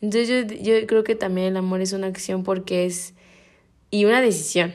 Entonces 0.01 0.47
yo, 0.47 0.79
yo 0.79 0.87
creo 0.87 1.03
que 1.03 1.15
también 1.15 1.47
el 1.47 1.57
amor 1.57 1.81
es 1.81 1.93
una 1.93 2.07
acción 2.07 2.43
porque 2.43 2.85
es... 2.85 3.13
y 3.91 4.05
una 4.05 4.21
decisión. 4.21 4.73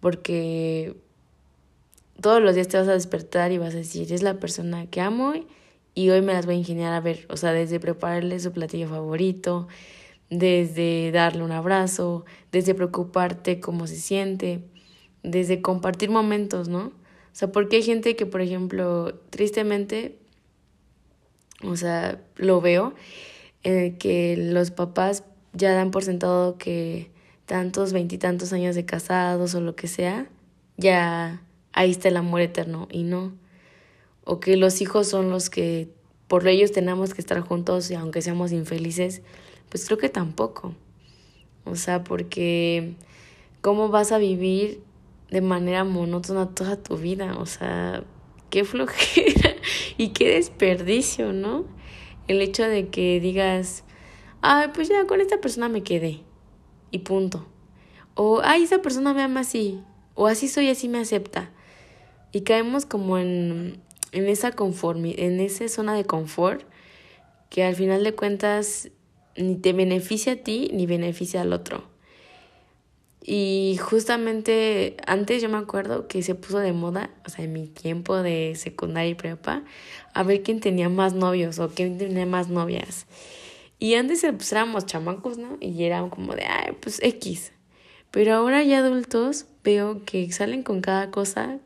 Porque 0.00 0.94
todos 2.20 2.42
los 2.42 2.54
días 2.54 2.68
te 2.68 2.78
vas 2.78 2.88
a 2.88 2.92
despertar 2.92 3.52
y 3.52 3.58
vas 3.58 3.74
a 3.74 3.78
decir, 3.78 4.12
es 4.12 4.22
la 4.22 4.34
persona 4.34 4.86
que 4.86 5.00
amo 5.00 5.34
hoy 5.96 6.22
me 6.22 6.32
las 6.32 6.46
voy 6.46 6.54
a 6.54 6.58
ingeniar 6.58 6.92
a 6.92 7.00
ver, 7.00 7.26
o 7.28 7.36
sea, 7.36 7.52
desde 7.52 7.80
prepararle 7.80 8.38
su 8.40 8.52
platillo 8.52 8.88
favorito, 8.88 9.68
desde 10.30 11.10
darle 11.12 11.42
un 11.42 11.52
abrazo, 11.52 12.24
desde 12.52 12.74
preocuparte 12.74 13.60
cómo 13.60 13.86
se 13.86 13.96
siente, 13.96 14.62
desde 15.22 15.60
compartir 15.60 16.10
momentos, 16.10 16.68
¿no? 16.68 16.92
O 17.32 17.34
sea, 17.34 17.52
porque 17.52 17.76
hay 17.76 17.82
gente 17.82 18.16
que, 18.16 18.26
por 18.26 18.40
ejemplo, 18.40 19.14
tristemente, 19.30 20.18
o 21.62 21.76
sea, 21.76 22.20
lo 22.36 22.60
veo, 22.60 22.94
eh, 23.62 23.96
que 23.98 24.36
los 24.36 24.70
papás 24.70 25.24
ya 25.52 25.72
dan 25.72 25.90
por 25.90 26.04
sentado 26.04 26.56
que 26.56 27.10
tantos 27.46 27.92
veintitantos 27.92 28.52
años 28.52 28.74
de 28.74 28.84
casados 28.84 29.54
o 29.54 29.60
lo 29.60 29.74
que 29.74 29.88
sea, 29.88 30.28
ya 30.76 31.42
ahí 31.72 31.90
está 31.90 32.08
el 32.08 32.16
amor 32.16 32.40
eterno 32.40 32.88
y 32.90 33.02
no. 33.02 33.32
O 34.30 34.38
que 34.38 34.56
los 34.56 34.80
hijos 34.80 35.08
son 35.08 35.30
los 35.30 35.50
que 35.50 35.88
por 36.28 36.46
ellos 36.46 36.70
tenemos 36.70 37.14
que 37.14 37.20
estar 37.20 37.40
juntos 37.40 37.90
y 37.90 37.94
aunque 37.94 38.22
seamos 38.22 38.52
infelices, 38.52 39.22
pues 39.68 39.84
creo 39.86 39.98
que 39.98 40.08
tampoco. 40.08 40.74
O 41.64 41.74
sea, 41.74 42.04
porque 42.04 42.94
¿cómo 43.60 43.88
vas 43.88 44.12
a 44.12 44.18
vivir 44.18 44.82
de 45.30 45.40
manera 45.40 45.82
monótona 45.82 46.54
toda 46.54 46.76
tu 46.76 46.96
vida? 46.96 47.36
O 47.38 47.46
sea, 47.46 48.04
qué 48.50 48.64
flojera 48.64 49.56
y 49.96 50.10
qué 50.10 50.34
desperdicio, 50.34 51.32
¿no? 51.32 51.64
el 52.30 52.40
hecho 52.42 52.62
de 52.62 52.90
que 52.90 53.18
digas, 53.18 53.82
ay, 54.40 54.68
pues 54.72 54.88
ya 54.88 55.04
con 55.08 55.20
esta 55.20 55.40
persona 55.40 55.68
me 55.68 55.82
quedé 55.82 56.20
y 56.92 57.00
punto. 57.00 57.44
O, 58.14 58.40
ay, 58.44 58.62
esa 58.62 58.82
persona 58.82 59.12
me 59.12 59.22
ama 59.22 59.40
así, 59.40 59.82
o 60.14 60.28
así 60.28 60.46
soy, 60.46 60.68
así 60.68 60.88
me 60.88 61.00
acepta. 61.00 61.50
Y 62.30 62.42
caemos 62.42 62.86
como 62.86 63.18
en, 63.18 63.82
en 64.12 64.28
esa 64.28 64.52
conformidad, 64.52 65.18
en 65.20 65.40
esa 65.40 65.68
zona 65.68 65.94
de 65.94 66.04
confort 66.04 66.62
que 67.48 67.64
al 67.64 67.74
final 67.74 68.04
de 68.04 68.14
cuentas 68.14 68.90
ni 69.36 69.56
te 69.56 69.72
beneficia 69.72 70.34
a 70.34 70.36
ti 70.36 70.70
ni 70.72 70.86
beneficia 70.86 71.42
al 71.42 71.52
otro. 71.52 71.84
Y 73.22 73.78
justamente 73.80 74.96
antes 75.06 75.42
yo 75.42 75.48
me 75.48 75.58
acuerdo 75.58 76.08
que 76.08 76.22
se 76.22 76.34
puso 76.34 76.58
de 76.58 76.72
moda, 76.72 77.10
o 77.26 77.30
sea, 77.30 77.44
en 77.44 77.52
mi 77.52 77.66
tiempo 77.66 78.16
de 78.16 78.54
secundaria 78.56 79.10
y 79.10 79.14
prepa, 79.14 79.62
a 80.14 80.22
ver 80.22 80.42
quién 80.42 80.60
tenía 80.60 80.88
más 80.88 81.12
novios 81.12 81.58
o 81.58 81.68
quién 81.68 81.98
tenía 81.98 82.26
más 82.26 82.48
novias. 82.48 83.06
Y 83.78 83.94
antes 83.94 84.20
pues, 84.22 84.52
éramos 84.52 84.86
chamacos, 84.86 85.38
¿no? 85.38 85.58
Y 85.60 85.84
era 85.84 86.06
como 86.08 86.34
de, 86.34 86.44
ay, 86.44 86.76
pues 86.80 87.00
X. 87.02 87.52
Pero 88.10 88.34
ahora 88.34 88.62
ya 88.62 88.78
adultos 88.78 89.46
veo 89.62 90.04
que 90.04 90.30
salen 90.32 90.62
con 90.62 90.80
cada 90.80 91.10
cosa. 91.10 91.58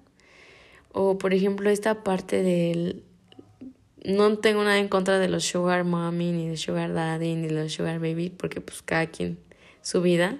O 0.94 1.18
por 1.18 1.34
ejemplo 1.34 1.68
esta 1.68 2.02
parte 2.02 2.42
del... 2.42 3.02
No 4.02 4.38
tengo 4.38 4.64
nada 4.64 4.78
en 4.78 4.88
contra 4.88 5.18
de 5.18 5.28
los 5.28 5.44
sugar 5.44 5.84
mommy, 5.84 6.32
ni 6.32 6.48
de 6.48 6.56
sugar 6.56 6.94
daddy, 6.94 7.34
ni 7.34 7.48
de 7.48 7.54
los 7.54 7.72
sugar 7.72 7.98
baby, 7.98 8.30
porque 8.30 8.62
pues 8.62 8.80
cada 8.80 9.06
quien 9.06 9.38
su 9.82 10.00
vida 10.00 10.38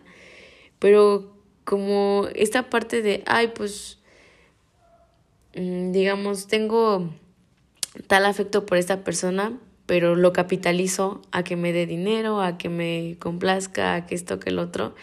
pero 0.85 1.33
como 1.65 2.29
esta 2.35 2.69
parte 2.69 3.01
de, 3.01 3.23
ay, 3.25 3.53
pues, 3.55 4.01
mm, 5.57 5.93
digamos, 5.93 6.47
tengo 6.47 7.09
tal 8.07 8.27
afecto 8.27 8.67
por 8.67 8.77
esta 8.77 9.03
persona, 9.03 9.59
pero 9.87 10.15
lo 10.15 10.35
capitalizo 10.35 11.23
a 11.33 11.43
que 11.43 11.57
me 11.57 11.73
dé 11.73 11.87
dinero, 11.87 12.43
a 12.43 12.59
que 12.59 12.69
me 12.69 13.17
complazca, 13.19 13.95
a 13.95 14.05
que 14.05 14.15
esto, 14.15 14.39
que 14.41 14.51
el 14.51 14.59
otro. 14.59 14.95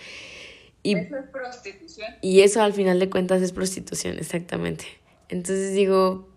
Y, 0.83 0.95
eso 0.97 1.17
es 1.17 1.25
prostitución. 1.31 2.13
Y 2.21 2.41
eso 2.41 2.61
al 2.61 2.73
final 2.73 2.99
de 2.99 3.09
cuentas 3.09 3.41
es 3.41 3.51
prostitución, 3.51 4.19
exactamente. 4.19 4.85
Entonces 5.31 5.73
digo, 5.73 6.29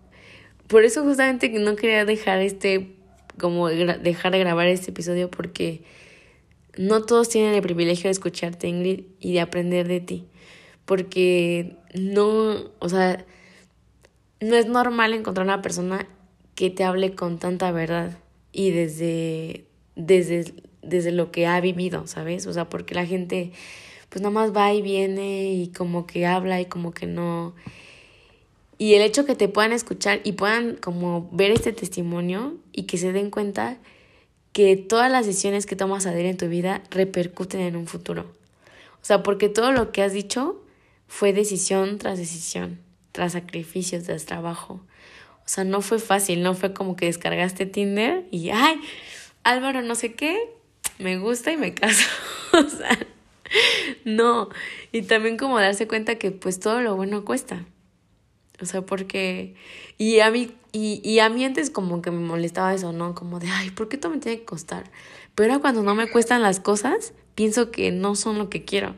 por 0.67 0.83
eso 0.83 1.03
justamente 1.03 1.49
no 1.49 1.75
quería 1.75 2.05
dejar 2.05 2.39
este, 2.39 2.95
como 3.37 3.67
dejar 3.67 4.31
de 4.31 4.39
grabar 4.39 4.67
este 4.67 4.89
episodio 4.91 5.29
porque 5.29 5.83
no 6.77 7.03
todos 7.03 7.29
tienen 7.29 7.53
el 7.53 7.61
privilegio 7.61 8.05
de 8.05 8.11
escucharte, 8.11 8.67
Ingrid, 8.67 9.03
y 9.19 9.33
de 9.33 9.41
aprender 9.41 9.87
de 9.87 9.99
ti. 9.99 10.25
Porque 10.85 11.75
no, 11.93 12.71
o 12.79 12.89
sea, 12.89 13.25
no 14.39 14.55
es 14.55 14.67
normal 14.67 15.13
encontrar 15.13 15.45
una 15.45 15.61
persona 15.61 16.07
que 16.55 16.69
te 16.69 16.83
hable 16.83 17.13
con 17.13 17.37
tanta 17.37 17.71
verdad 17.71 18.17
y 18.51 18.71
desde, 18.71 19.65
desde, 19.95 20.53
desde 20.81 21.11
lo 21.11 21.31
que 21.31 21.47
ha 21.47 21.59
vivido, 21.59 22.07
¿sabes? 22.07 22.47
O 22.47 22.53
sea, 22.53 22.69
porque 22.69 22.95
la 22.95 23.05
gente 23.05 23.51
pues 24.09 24.21
nada 24.21 24.33
más 24.33 24.55
va 24.55 24.73
y 24.73 24.81
viene 24.81 25.51
y 25.51 25.67
como 25.67 26.07
que 26.07 26.25
habla 26.25 26.61
y 26.61 26.65
como 26.65 26.91
que 26.93 27.05
no... 27.05 27.53
Y 28.77 28.95
el 28.95 29.01
hecho 29.01 29.25
que 29.25 29.35
te 29.35 29.47
puedan 29.47 29.71
escuchar 29.71 30.19
y 30.23 30.33
puedan 30.33 30.75
como 30.75 31.29
ver 31.31 31.51
este 31.51 31.71
testimonio 31.71 32.57
y 32.73 32.83
que 32.83 32.97
se 32.97 33.13
den 33.13 33.29
cuenta 33.31 33.77
que 34.51 34.75
todas 34.75 35.11
las 35.11 35.25
decisiones 35.25 35.65
que 35.65 35.75
tomas 35.75 36.05
a 36.05 36.11
diario 36.11 36.31
en 36.31 36.37
tu 36.37 36.47
vida 36.47 36.81
repercuten 36.89 37.61
en 37.61 37.75
un 37.75 37.87
futuro. 37.87 38.23
O 39.01 39.05
sea, 39.05 39.23
porque 39.23 39.49
todo 39.49 39.71
lo 39.71 39.91
que 39.91 40.01
has 40.01 40.13
dicho 40.13 40.61
fue 41.07 41.33
decisión 41.33 41.97
tras 41.97 42.17
decisión, 42.17 42.79
tras 43.11 43.33
sacrificios, 43.33 44.03
tras 44.03 44.25
trabajo. 44.25 44.81
O 45.39 45.47
sea, 45.47 45.63
no 45.63 45.81
fue 45.81 45.99
fácil, 45.99 46.41
no 46.41 46.53
fue 46.53 46.73
como 46.73 46.95
que 46.95 47.05
descargaste 47.05 47.65
Tinder 47.65 48.25
y, 48.31 48.49
ay, 48.49 48.79
Álvaro 49.43 49.81
no 49.83 49.93
sé 49.95 50.13
qué, 50.13 50.39
me 50.97 51.17
gusta 51.17 51.51
y 51.51 51.57
me 51.57 51.73
caso. 51.73 52.09
o 52.53 52.63
sea, 52.63 52.97
no. 54.05 54.49
Y 54.91 55.03
también 55.03 55.37
como 55.37 55.59
darse 55.59 55.87
cuenta 55.87 56.15
que 56.15 56.31
pues 56.31 56.59
todo 56.59 56.81
lo 56.81 56.95
bueno 56.95 57.25
cuesta. 57.25 57.65
O 58.61 58.65
sea, 58.65 58.81
porque... 58.81 59.55
Y 59.97 60.19
a 60.19 60.31
mí, 60.31 60.51
y, 60.71 61.01
y 61.03 61.19
a 61.19 61.29
mí 61.29 61.43
antes 61.45 61.69
como 61.69 62.01
que 62.01 62.11
me 62.11 62.19
molestaba 62.19 62.73
eso, 62.73 62.91
¿no? 62.91 63.15
Como 63.15 63.39
de, 63.39 63.47
ay, 63.49 63.71
¿por 63.71 63.89
qué 63.89 63.97
todo 63.97 64.11
me 64.11 64.19
tiene 64.19 64.39
que 64.39 64.45
costar? 64.45 64.91
Pero 65.35 65.51
ahora 65.51 65.61
cuando 65.61 65.83
no 65.83 65.95
me 65.95 66.09
cuestan 66.09 66.41
las 66.41 66.59
cosas, 66.59 67.13
pienso 67.35 67.69
que 67.71 67.91
no 67.91 68.15
son 68.15 68.37
lo 68.37 68.49
que 68.49 68.63
quiero. 68.63 68.95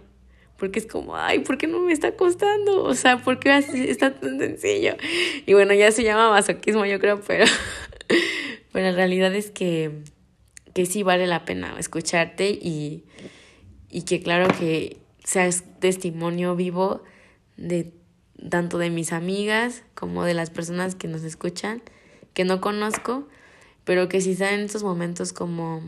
Porque 0.58 0.80
es 0.80 0.88
como, 0.88 1.16
ay, 1.16 1.40
¿por 1.40 1.58
qué 1.58 1.68
no 1.68 1.80
me 1.80 1.94
está 1.94 2.16
costando? 2.16 2.84
O 2.84 2.96
sea, 2.96 3.24
¿por 3.24 3.40
qué 3.40 3.58
está 3.58 4.20
tan 4.20 4.40
sencillo? 4.40 4.96
Y 5.46 5.54
bueno, 5.54 5.74
ya 5.74 5.92
se 5.92 6.04
llama 6.04 6.32
masoquismo, 6.32 6.86
yo 6.86 7.00
creo, 7.00 7.22
pero, 7.22 7.46
pero 8.72 8.86
la 8.86 8.92
realidad 8.92 9.34
es 9.36 9.52
que, 9.52 9.92
que 10.74 10.86
sí 10.86 11.04
vale 11.04 11.28
la 11.28 11.46
pena 11.46 11.76
escucharte 11.78 12.50
y, 12.50 13.04
y 13.90 14.04
que 14.04 14.22
claro 14.22 14.48
que 14.60 14.98
seas 15.24 15.64
testimonio 15.80 16.56
vivo 16.56 17.04
de 17.56 17.92
tanto 18.50 18.78
de 18.78 18.90
mis 18.90 19.14
amigas 19.14 19.84
como 19.96 20.24
de 20.24 20.34
las 20.34 20.50
personas 20.50 20.96
que 20.96 21.08
nos 21.08 21.24
escuchan, 21.24 21.82
que 22.34 22.46
no 22.46 22.62
conozco, 22.62 23.28
pero 23.84 24.10
que 24.10 24.22
si 24.22 24.32
están 24.32 24.54
en 24.56 24.60
estos 24.62 24.84
momentos 24.84 25.34
como 25.34 25.82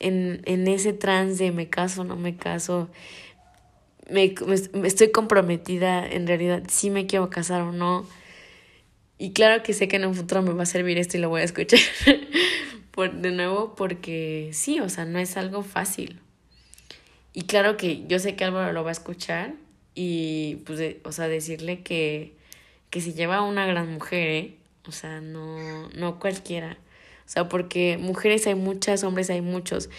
en, 0.00 0.42
en 0.44 0.68
ese 0.68 0.92
trance 0.92 1.50
me 1.52 1.68
caso, 1.68 2.04
no 2.04 2.16
me 2.16 2.36
caso, 2.36 2.90
me, 4.10 4.34
me, 4.74 4.86
estoy 4.86 5.10
comprometida, 5.10 6.06
en 6.06 6.26
realidad 6.26 6.64
sí 6.68 6.90
me 6.90 7.06
quiero 7.06 7.30
casar 7.30 7.62
o 7.62 7.72
no. 7.72 8.06
Y 9.18 9.32
claro 9.32 9.62
que 9.62 9.72
sé 9.72 9.86
que 9.88 9.96
en 9.96 10.04
un 10.04 10.14
futuro 10.14 10.42
me 10.42 10.52
va 10.52 10.64
a 10.64 10.66
servir 10.66 10.98
esto 10.98 11.16
y 11.16 11.20
lo 11.20 11.28
voy 11.28 11.42
a 11.42 11.44
escuchar 11.44 11.78
Por, 12.90 13.12
de 13.12 13.30
nuevo 13.30 13.74
porque 13.74 14.50
sí, 14.52 14.80
o 14.80 14.88
sea, 14.88 15.06
no 15.06 15.18
es 15.18 15.36
algo 15.36 15.62
fácil. 15.62 16.20
Y 17.32 17.42
claro 17.42 17.78
que 17.78 18.04
yo 18.06 18.18
sé 18.18 18.36
que 18.36 18.44
Álvaro 18.44 18.72
lo 18.72 18.84
va 18.84 18.90
a 18.90 18.92
escuchar 18.92 19.54
y 19.94 20.56
pues, 20.66 20.96
o 21.04 21.12
sea, 21.12 21.28
decirle 21.28 21.82
que, 21.82 22.34
que 22.90 23.00
se 23.00 23.12
lleva 23.12 23.42
una 23.42 23.66
gran 23.66 23.92
mujer, 23.92 24.28
¿eh? 24.28 24.54
O 24.86 24.92
sea, 24.92 25.20
no, 25.20 25.88
no 25.90 26.18
cualquiera. 26.18 26.78
O 27.26 27.28
sea, 27.28 27.48
porque 27.48 27.98
mujeres 27.98 28.46
hay 28.46 28.54
muchas, 28.54 29.04
hombres 29.04 29.30
hay 29.30 29.40
muchos. 29.40 29.90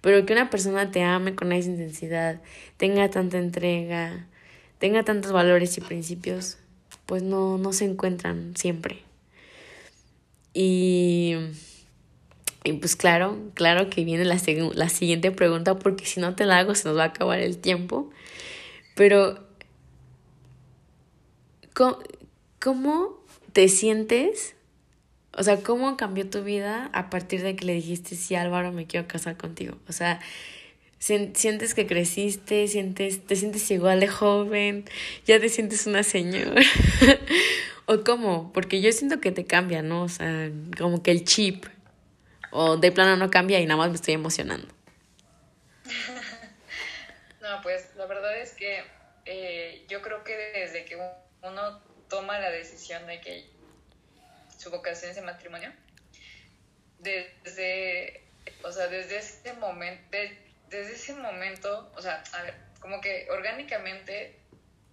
Pero 0.00 0.26
que 0.26 0.32
una 0.32 0.50
persona 0.50 0.90
te 0.90 1.02
ame 1.02 1.34
con 1.34 1.52
esa 1.52 1.70
intensidad, 1.70 2.42
tenga 2.76 3.08
tanta 3.10 3.38
entrega, 3.38 4.26
tenga 4.78 5.02
tantos 5.02 5.32
valores 5.32 5.78
y 5.78 5.80
principios, 5.80 6.58
pues 7.06 7.22
no, 7.22 7.56
no 7.56 7.72
se 7.72 7.86
encuentran 7.86 8.54
siempre. 8.56 8.98
Y, 10.52 11.36
y 12.64 12.72
pues 12.74 12.96
claro, 12.96 13.38
claro 13.54 13.88
que 13.88 14.04
viene 14.04 14.24
la, 14.24 14.38
la 14.74 14.88
siguiente 14.88 15.30
pregunta, 15.30 15.78
porque 15.78 16.04
si 16.04 16.20
no 16.20 16.34
te 16.34 16.44
la 16.44 16.58
hago 16.58 16.74
se 16.74 16.88
nos 16.88 16.98
va 16.98 17.04
a 17.04 17.06
acabar 17.06 17.40
el 17.40 17.58
tiempo. 17.58 18.10
Pero, 18.94 19.44
¿cómo, 22.60 23.24
te 23.52 23.68
sientes? 23.68 24.54
O 25.32 25.42
sea, 25.42 25.58
¿cómo 25.62 25.96
cambió 25.96 26.28
tu 26.28 26.44
vida 26.44 26.90
a 26.92 27.10
partir 27.10 27.42
de 27.42 27.56
que 27.56 27.64
le 27.64 27.74
dijiste, 27.74 28.14
sí, 28.14 28.34
Álvaro, 28.34 28.72
me 28.72 28.86
quiero 28.86 29.08
casar 29.08 29.36
contigo? 29.36 29.76
O 29.88 29.92
sea, 29.92 30.20
sientes 30.98 31.74
que 31.74 31.86
creciste, 31.86 32.68
sientes, 32.68 33.26
te 33.26 33.36
sientes 33.36 33.70
igual 33.70 34.00
de 34.00 34.08
joven, 34.08 34.84
ya 35.26 35.40
te 35.40 35.48
sientes 35.48 35.86
una 35.86 36.02
señora. 36.02 36.62
¿O 37.86 38.02
cómo? 38.02 38.52
Porque 38.52 38.80
yo 38.80 38.90
siento 38.92 39.20
que 39.20 39.30
te 39.30 39.44
cambia, 39.44 39.82
¿no? 39.82 40.04
O 40.04 40.08
sea, 40.08 40.50
como 40.78 41.02
que 41.02 41.10
el 41.10 41.24
chip. 41.24 41.66
O 42.50 42.76
de 42.76 42.92
plano 42.92 43.16
no 43.16 43.30
cambia 43.30 43.60
y 43.60 43.66
nada 43.66 43.76
más 43.76 43.90
me 43.90 43.96
estoy 43.96 44.14
emocionando. 44.14 44.68
Pues 47.62 47.94
la 47.96 48.06
verdad 48.06 48.36
es 48.38 48.52
que 48.52 48.84
eh, 49.24 49.84
yo 49.88 50.02
creo 50.02 50.24
que 50.24 50.36
desde 50.36 50.84
que 50.84 50.96
uno 51.42 51.82
toma 52.08 52.38
la 52.38 52.50
decisión 52.50 53.06
de 53.06 53.20
que 53.20 53.48
su 54.58 54.70
vocación 54.70 55.10
es 55.10 55.16
el 55.16 55.24
matrimonio, 55.24 55.72
desde, 56.98 58.22
o 58.62 58.72
sea, 58.72 58.88
desde 58.88 59.18
ese 59.18 59.52
momento, 59.54 60.16
desde 60.68 60.94
ese 60.94 61.14
momento, 61.14 61.92
o 61.94 62.02
sea, 62.02 62.22
a 62.32 62.42
ver, 62.42 62.54
como 62.80 63.00
que 63.00 63.28
orgánicamente, 63.30 64.38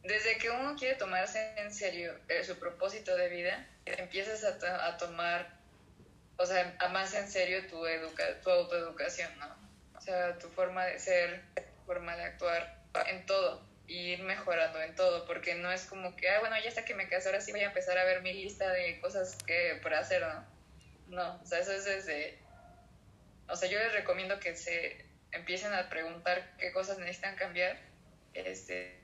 desde 0.04 0.38
que 0.38 0.50
uno 0.50 0.76
quiere 0.76 0.96
tomarse 0.96 1.54
en 1.58 1.74
serio 1.74 2.18
eh, 2.28 2.44
su 2.44 2.58
propósito 2.60 3.16
de 3.16 3.30
vida, 3.30 3.68
empiezas 3.86 4.44
a, 4.44 4.88
a, 4.88 4.98
tomar, 4.98 5.54
o 6.38 6.46
sea, 6.46 6.76
a 6.80 6.90
más 6.90 7.14
en 7.14 7.30
serio 7.30 7.66
tu, 7.68 7.84
tu 8.44 8.50
autoeducación, 8.50 9.38
¿no? 9.40 9.56
O 9.98 10.02
sea, 10.02 10.38
tu 10.40 10.50
forma 10.50 10.86
de 10.86 11.00
ser, 11.00 11.44
forma 11.92 12.16
de 12.16 12.24
actuar 12.24 12.74
en 13.10 13.26
todo 13.26 13.68
y 13.86 14.14
ir 14.14 14.24
mejorando 14.24 14.82
en 14.82 14.96
todo, 14.96 15.26
porque 15.26 15.56
no 15.56 15.70
es 15.74 15.84
como 15.84 16.16
que, 16.16 16.30
ah, 16.30 16.40
bueno, 16.40 16.56
ya 16.64 16.70
hasta 16.70 16.86
que 16.86 16.94
me 16.94 17.10
casé, 17.10 17.28
ahora 17.28 17.42
sí 17.42 17.52
voy 17.52 17.60
a 17.60 17.66
empezar 17.66 17.98
a 17.98 18.06
ver 18.06 18.22
mi 18.22 18.32
lista 18.32 18.70
de 18.70 18.98
cosas 19.02 19.36
que 19.46 19.78
por 19.84 19.94
hacer, 19.94 20.22
¿no? 20.22 20.46
No, 21.08 21.42
o 21.42 21.46
sea, 21.46 21.60
eso 21.60 21.74
es 21.74 21.84
desde... 21.84 22.40
O 23.50 23.58
sea, 23.58 23.68
yo 23.68 23.78
les 23.78 23.92
recomiendo 23.92 24.40
que 24.40 24.56
se 24.56 25.06
empiecen 25.34 25.74
a 25.74 25.90
preguntar 25.90 26.56
qué 26.58 26.72
cosas 26.72 26.98
necesitan 26.98 27.36
cambiar 27.36 27.78
este, 28.34 28.98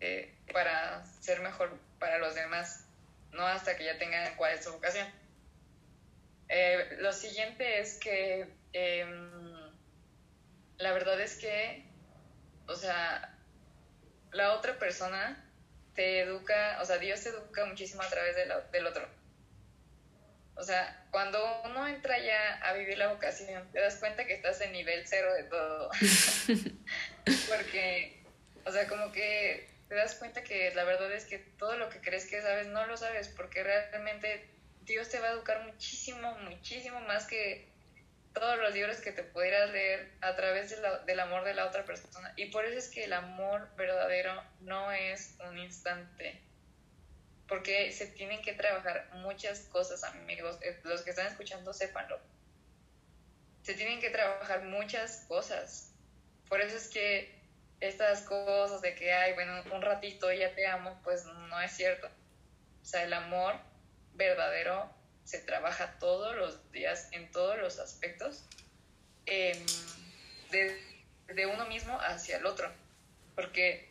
eh, 0.00 0.34
para 0.50 1.04
ser 1.20 1.40
mejor 1.40 1.78
para 1.98 2.16
los 2.16 2.34
demás, 2.34 2.86
no 3.32 3.46
hasta 3.46 3.76
que 3.76 3.84
ya 3.84 3.98
tengan 3.98 4.34
cuál 4.36 4.54
es 4.54 4.64
su 4.64 4.72
vocación. 4.72 5.06
Eh, 6.48 6.96
lo 7.00 7.12
siguiente 7.12 7.80
es 7.80 7.98
que 7.98 8.48
em, 8.72 9.70
la 10.78 10.92
verdad 10.94 11.20
es 11.20 11.36
que 11.36 11.89
o 12.70 12.76
sea, 12.76 13.36
la 14.32 14.54
otra 14.54 14.78
persona 14.78 15.44
te 15.94 16.20
educa, 16.20 16.78
o 16.80 16.84
sea, 16.84 16.98
Dios 16.98 17.20
te 17.22 17.30
educa 17.30 17.64
muchísimo 17.66 18.02
a 18.02 18.08
través 18.08 18.36
del 18.36 18.86
otro. 18.86 19.08
O 20.54 20.62
sea, 20.62 21.06
cuando 21.10 21.38
uno 21.64 21.88
entra 21.88 22.18
ya 22.18 22.58
a 22.58 22.74
vivir 22.74 22.98
la 22.98 23.08
vocación, 23.08 23.70
te 23.72 23.80
das 23.80 23.96
cuenta 23.96 24.24
que 24.26 24.34
estás 24.34 24.60
en 24.60 24.72
nivel 24.72 25.06
cero 25.06 25.32
de 25.34 25.44
todo. 25.44 25.90
Porque, 27.48 28.22
o 28.64 28.70
sea, 28.70 28.86
como 28.86 29.10
que 29.10 29.68
te 29.88 29.94
das 29.94 30.14
cuenta 30.14 30.44
que 30.44 30.72
la 30.74 30.84
verdad 30.84 31.10
es 31.12 31.24
que 31.24 31.38
todo 31.38 31.76
lo 31.76 31.88
que 31.88 32.00
crees 32.00 32.26
que 32.26 32.40
sabes 32.40 32.68
no 32.68 32.86
lo 32.86 32.96
sabes, 32.96 33.28
porque 33.28 33.64
realmente 33.64 34.48
Dios 34.82 35.08
te 35.08 35.18
va 35.18 35.28
a 35.28 35.32
educar 35.32 35.64
muchísimo, 35.64 36.38
muchísimo 36.38 37.00
más 37.00 37.26
que 37.26 37.69
todos 38.32 38.58
los 38.58 38.72
libros 38.72 38.98
que 38.98 39.12
te 39.12 39.22
pudieras 39.22 39.70
leer 39.70 40.12
a 40.20 40.36
través 40.36 40.70
del 41.06 41.20
amor 41.20 41.44
de 41.44 41.54
la 41.54 41.66
otra 41.66 41.84
persona. 41.84 42.32
Y 42.36 42.46
por 42.46 42.64
eso 42.64 42.78
es 42.78 42.88
que 42.88 43.04
el 43.04 43.12
amor 43.12 43.68
verdadero 43.76 44.42
no 44.60 44.92
es 44.92 45.36
un 45.48 45.58
instante. 45.58 46.40
Porque 47.48 47.90
se 47.90 48.06
tienen 48.06 48.42
que 48.42 48.52
trabajar 48.52 49.08
muchas 49.14 49.60
cosas, 49.72 50.04
amigos. 50.04 50.58
Eh, 50.62 50.78
los 50.84 51.02
que 51.02 51.10
están 51.10 51.26
escuchando, 51.26 51.72
sépanlo. 51.72 52.20
Se 53.62 53.74
tienen 53.74 54.00
que 54.00 54.10
trabajar 54.10 54.62
muchas 54.62 55.24
cosas. 55.26 55.92
Por 56.48 56.60
eso 56.60 56.76
es 56.76 56.88
que 56.88 57.40
estas 57.80 58.22
cosas 58.22 58.80
de 58.82 58.94
que, 58.94 59.12
ay, 59.12 59.34
bueno, 59.34 59.62
un 59.72 59.82
ratito 59.82 60.32
ya 60.32 60.54
te 60.54 60.66
amo, 60.66 61.00
pues 61.02 61.24
no 61.24 61.60
es 61.60 61.72
cierto. 61.72 62.08
O 62.82 62.84
sea, 62.84 63.02
el 63.02 63.12
amor 63.12 63.56
verdadero 64.14 64.99
se 65.30 65.38
trabaja 65.38 65.96
todos 66.00 66.34
los 66.34 66.72
días 66.72 67.08
en 67.12 67.30
todos 67.30 67.56
los 67.56 67.78
aspectos, 67.78 68.42
em, 69.26 69.64
de, 70.50 71.46
uno 71.46 71.66
mismo 71.66 71.96
hacia 72.00 72.38
el 72.38 72.46
otro. 72.46 72.68
Porque, 73.36 73.88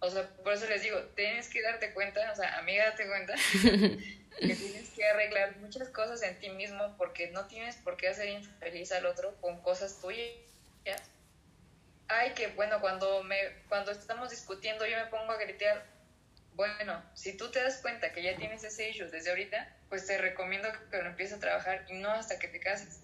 o 0.00 0.10
sea, 0.10 0.28
por 0.44 0.52
eso 0.52 0.66
les 0.68 0.82
digo, 0.82 1.00
tienes 1.16 1.48
que 1.48 1.62
darte 1.62 1.94
cuenta, 1.94 2.30
o 2.30 2.36
sea, 2.36 2.58
amiga, 2.58 2.84
date 2.90 3.06
cuenta, 3.06 3.34
que 4.38 4.54
tienes 4.54 4.90
que 4.90 5.08
arreglar 5.08 5.56
muchas 5.56 5.88
cosas 5.88 6.22
en 6.22 6.38
ti 6.38 6.50
mismo 6.50 6.94
porque 6.98 7.30
no 7.30 7.46
tienes 7.46 7.76
por 7.76 7.96
qué 7.96 8.08
hacer 8.08 8.28
infeliz 8.28 8.92
al 8.92 9.06
otro 9.06 9.34
con 9.40 9.62
cosas 9.62 9.98
tuyas. 10.02 10.36
Ay, 12.08 12.32
que 12.32 12.48
bueno, 12.48 12.82
cuando, 12.82 13.22
me, 13.22 13.38
cuando 13.70 13.90
estamos 13.90 14.28
discutiendo 14.28 14.86
yo 14.86 14.98
me 14.98 15.06
pongo 15.06 15.32
a 15.32 15.38
gritar, 15.38 15.93
bueno, 16.54 17.02
si 17.14 17.36
tú 17.36 17.50
te 17.50 17.62
das 17.62 17.78
cuenta 17.78 18.12
que 18.12 18.22
ya 18.22 18.36
tienes 18.36 18.62
ese 18.62 18.88
issue 18.88 19.10
desde 19.10 19.30
ahorita, 19.30 19.76
pues 19.88 20.06
te 20.06 20.18
recomiendo 20.18 20.68
que 20.90 21.02
lo 21.02 21.08
empieces 21.08 21.36
a 21.36 21.40
trabajar 21.40 21.84
y 21.88 21.94
no 21.94 22.10
hasta 22.10 22.38
que 22.38 22.48
te 22.48 22.60
cases. 22.60 23.00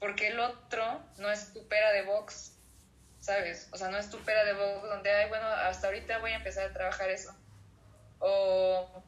Porque 0.00 0.28
el 0.28 0.40
otro 0.40 1.02
no 1.18 1.30
es 1.30 1.52
tu 1.52 1.66
pera 1.68 1.92
de 1.92 2.02
box, 2.02 2.52
¿sabes? 3.20 3.68
O 3.72 3.76
sea, 3.76 3.88
no 3.88 3.98
es 3.98 4.10
tu 4.10 4.18
pera 4.18 4.44
de 4.44 4.54
box 4.54 4.88
donde, 4.88 5.10
ay, 5.10 5.28
bueno, 5.28 5.46
hasta 5.46 5.86
ahorita 5.86 6.18
voy 6.18 6.32
a 6.32 6.36
empezar 6.36 6.68
a 6.68 6.72
trabajar 6.72 7.10
eso. 7.10 7.34
O, 8.18 9.04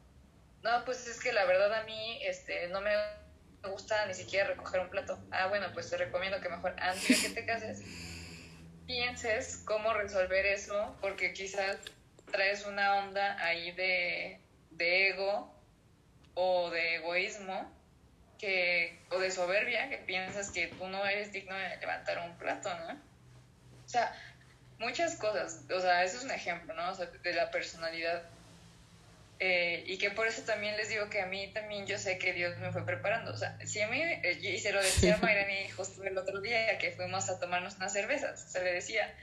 no, 0.63 0.85
pues 0.85 1.05
es 1.07 1.19
que 1.19 1.33
la 1.33 1.45
verdad 1.45 1.73
a 1.73 1.83
mí 1.83 2.19
este, 2.23 2.69
no 2.69 2.79
me 2.79 2.91
gusta 3.63 4.05
ni 4.05 4.13
siquiera 4.13 4.47
recoger 4.47 4.79
un 4.79 4.89
plato. 4.89 5.19
Ah, 5.31 5.47
bueno, 5.47 5.67
pues 5.73 5.89
te 5.89 5.97
recomiendo 5.97 6.39
que 6.39 6.49
mejor 6.49 6.75
antes 6.79 7.07
de 7.21 7.27
que 7.27 7.35
te 7.35 7.45
cases 7.45 7.81
pienses 8.87 9.61
cómo 9.65 9.93
resolver 9.93 10.45
eso, 10.47 10.97
porque 10.99 11.31
quizás 11.33 11.77
traes 12.29 12.65
una 12.65 12.95
onda 12.95 13.43
ahí 13.43 13.71
de, 13.71 14.39
de 14.71 15.09
ego 15.09 15.53
o 16.33 16.69
de 16.69 16.95
egoísmo 16.95 17.71
que, 18.39 18.97
o 19.11 19.19
de 19.19 19.29
soberbia, 19.29 19.89
que 19.89 19.97
piensas 19.97 20.51
que 20.51 20.67
tú 20.67 20.87
no 20.87 21.05
eres 21.05 21.31
digno 21.31 21.55
de 21.55 21.77
levantar 21.77 22.19
un 22.19 22.37
plato, 22.37 22.69
¿no? 22.79 22.93
O 23.85 23.89
sea, 23.89 24.15
muchas 24.79 25.15
cosas, 25.15 25.61
o 25.69 25.81
sea, 25.81 26.03
eso 26.03 26.17
es 26.17 26.23
un 26.23 26.31
ejemplo, 26.31 26.73
¿no? 26.73 26.89
O 26.89 26.95
sea, 26.95 27.05
de 27.07 27.33
la 27.33 27.51
personalidad. 27.51 28.23
Eh, 29.41 29.83
y 29.85 29.97
que 29.97 30.11
por 30.11 30.27
eso 30.27 30.41
también 30.43 30.75
les 30.75 30.89
digo 30.89 31.09
que 31.09 31.21
a 31.21 31.25
mí 31.25 31.47
también 31.53 31.87
yo 31.87 31.97
sé 31.97 32.17
que 32.17 32.33
Dios 32.33 32.57
me 32.57 32.71
fue 32.71 32.85
preparando. 32.85 33.31
O 33.31 33.37
sea, 33.37 33.57
si 33.65 33.81
a 33.81 33.87
mí, 33.87 34.01
eh, 34.01 34.37
y 34.41 34.59
se 34.59 34.73
lo 34.73 34.81
decía 34.81 35.15
a 35.15 35.17
Mayrani 35.21 35.69
justo 35.69 36.03
el 36.03 36.17
otro 36.17 36.41
día 36.41 36.77
que 36.77 36.91
fuimos 36.91 37.29
a 37.29 37.39
tomarnos 37.39 37.75
unas 37.77 37.93
cervezas, 37.93 38.51
se 38.51 38.63
le 38.63 38.73
decía, 38.73 39.13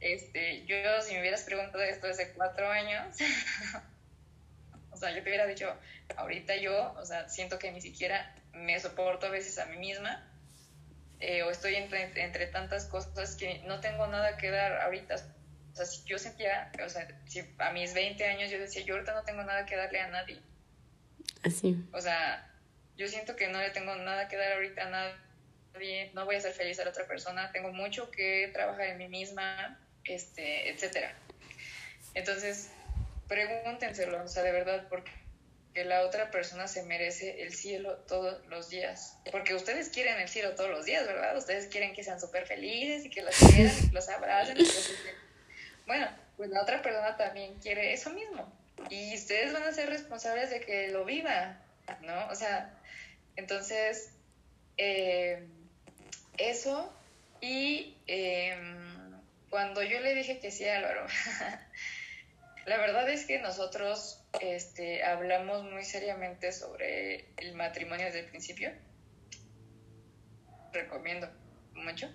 este, 0.00 0.64
yo 0.66 0.76
si 1.02 1.14
me 1.14 1.20
hubieras 1.20 1.42
preguntado 1.42 1.82
esto 1.82 2.06
hace 2.06 2.32
cuatro 2.32 2.70
años, 2.70 3.16
o 4.90 4.96
sea, 4.96 5.10
yo 5.10 5.22
te 5.22 5.28
hubiera 5.28 5.46
dicho, 5.46 5.74
ahorita 6.16 6.56
yo, 6.56 6.92
o 6.94 7.04
sea, 7.04 7.28
siento 7.28 7.58
que 7.58 7.72
ni 7.72 7.80
siquiera 7.80 8.34
me 8.52 8.78
soporto 8.78 9.26
a 9.26 9.30
veces 9.30 9.58
a 9.58 9.66
mí 9.66 9.76
misma, 9.76 10.24
eh, 11.20 11.42
o 11.42 11.50
estoy 11.50 11.74
entre, 11.74 12.02
entre, 12.22 12.46
tantas 12.46 12.86
cosas 12.86 13.34
que 13.34 13.60
no 13.66 13.80
tengo 13.80 14.06
nada 14.06 14.36
que 14.36 14.50
dar 14.50 14.80
ahorita. 14.82 15.16
O 15.72 15.76
sea, 15.76 15.84
si 15.84 16.04
yo 16.04 16.18
sentía, 16.18 16.70
o 16.84 16.88
sea, 16.88 17.08
si 17.26 17.42
a 17.58 17.72
mis 17.72 17.92
20 17.92 18.24
años 18.24 18.50
yo 18.50 18.58
decía, 18.58 18.82
yo 18.82 18.94
ahorita 18.94 19.14
no 19.14 19.24
tengo 19.24 19.42
nada 19.42 19.66
que 19.66 19.76
darle 19.76 20.00
a 20.00 20.08
nadie. 20.08 20.40
Así. 21.42 21.76
O 21.92 22.00
sea, 22.00 22.48
yo 22.96 23.08
siento 23.08 23.34
que 23.36 23.48
no 23.48 23.58
le 23.58 23.70
tengo 23.70 23.94
nada 23.96 24.28
que 24.28 24.36
dar 24.36 24.52
ahorita 24.52 24.86
a 24.86 24.90
nadie, 24.90 26.10
no 26.14 26.24
voy 26.24 26.36
a 26.36 26.40
ser 26.40 26.52
feliz 26.52 26.78
a 26.80 26.84
la 26.84 26.90
otra 26.90 27.06
persona, 27.06 27.50
tengo 27.52 27.72
mucho 27.72 28.10
que 28.10 28.50
trabajar 28.52 28.86
en 28.86 28.98
mí 28.98 29.08
misma, 29.08 29.78
este, 30.08 30.70
etcétera. 30.70 31.14
Entonces, 32.14 32.70
pregúntenselo, 33.28 34.22
o 34.22 34.28
sea, 34.28 34.42
de 34.42 34.52
verdad, 34.52 34.86
porque 34.88 35.10
que 35.74 35.84
la 35.84 36.02
otra 36.02 36.30
persona 36.30 36.66
se 36.66 36.82
merece 36.82 37.42
el 37.42 37.54
cielo 37.54 37.98
todos 38.08 38.44
los 38.48 38.68
días. 38.68 39.16
Porque 39.30 39.54
ustedes 39.54 39.90
quieren 39.90 40.18
el 40.18 40.28
cielo 40.28 40.54
todos 40.54 40.70
los 40.70 40.84
días, 40.84 41.06
¿verdad? 41.06 41.36
Ustedes 41.36 41.68
quieren 41.68 41.92
que 41.92 42.02
sean 42.02 42.20
súper 42.20 42.46
felices 42.46 43.04
y 43.04 43.10
que 43.10 43.22
los 43.22 43.36
quieran 43.36 43.72
y 43.78 43.88
que 43.88 43.94
los 43.94 44.08
abracen. 44.08 44.56
Bueno, 45.86 46.08
pues 46.36 46.50
la 46.50 46.62
otra 46.62 46.82
persona 46.82 47.16
también 47.16 47.54
quiere 47.60 47.92
eso 47.92 48.10
mismo. 48.10 48.52
Y 48.90 49.14
ustedes 49.14 49.52
van 49.52 49.64
a 49.64 49.72
ser 49.72 49.88
responsables 49.88 50.50
de 50.50 50.60
que 50.60 50.88
lo 50.88 51.04
viva, 51.04 51.60
¿no? 52.02 52.28
O 52.28 52.34
sea, 52.34 52.74
entonces, 53.36 54.10
eh, 54.78 55.46
eso 56.38 56.92
y 57.40 57.96
em, 58.06 59.07
cuando 59.50 59.82
yo 59.82 60.00
le 60.00 60.14
dije 60.14 60.40
que 60.40 60.50
sí 60.50 60.68
Álvaro, 60.68 61.06
la 62.66 62.76
verdad 62.76 63.08
es 63.08 63.24
que 63.24 63.38
nosotros 63.38 64.22
este, 64.40 65.02
hablamos 65.02 65.64
muy 65.64 65.84
seriamente 65.84 66.52
sobre 66.52 67.26
el 67.36 67.54
matrimonio 67.54 68.06
desde 68.06 68.20
el 68.20 68.26
principio. 68.26 68.72
Recomiendo 70.72 71.30
mucho. 71.74 72.10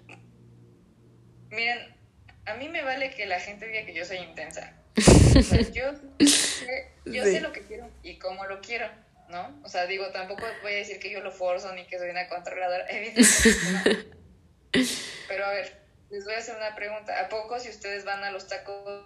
Miren, 1.49 1.95
a 2.45 2.55
mí 2.55 2.69
me 2.69 2.83
vale 2.83 3.11
que 3.11 3.25
la 3.25 3.39
gente 3.39 3.67
diga 3.67 3.85
que 3.85 3.93
yo 3.93 4.05
soy 4.05 4.17
intensa. 4.17 4.73
yo 5.73 5.93
sé, 6.27 6.91
yo 7.05 7.23
sé 7.23 7.41
lo 7.41 7.51
que 7.51 7.61
quiero 7.63 7.89
y 8.03 8.19
cómo 8.19 8.45
lo 8.45 8.61
quiero, 8.61 8.87
¿no? 9.29 9.59
O 9.63 9.69
sea, 9.69 9.87
digo, 9.87 10.11
tampoco 10.11 10.43
voy 10.61 10.73
a 10.73 10.77
decir 10.77 10.99
que 10.99 11.11
yo 11.11 11.21
lo 11.21 11.31
forzo 11.31 11.73
ni 11.73 11.85
que 11.87 11.97
soy 11.97 12.09
una 12.09 12.27
controladora, 12.27 12.85
evidentemente. 12.89 14.07
Pero 15.27 15.45
a 15.45 15.51
ver, 15.51 15.82
les 16.13 16.25
voy 16.25 16.35
a 16.35 16.37
hacer 16.37 16.55
una 16.55 16.75
pregunta. 16.75 17.19
¿A 17.19 17.27
poco 17.27 17.59
si 17.59 17.69
ustedes 17.69 18.05
van 18.05 18.23
a 18.23 18.29
los 18.29 18.47
tacos, 18.47 19.03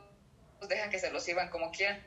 dejan 0.68 0.90
que 0.90 1.00
se 1.00 1.10
los 1.10 1.24
sirvan 1.24 1.50
como 1.50 1.72
quieran? 1.72 2.04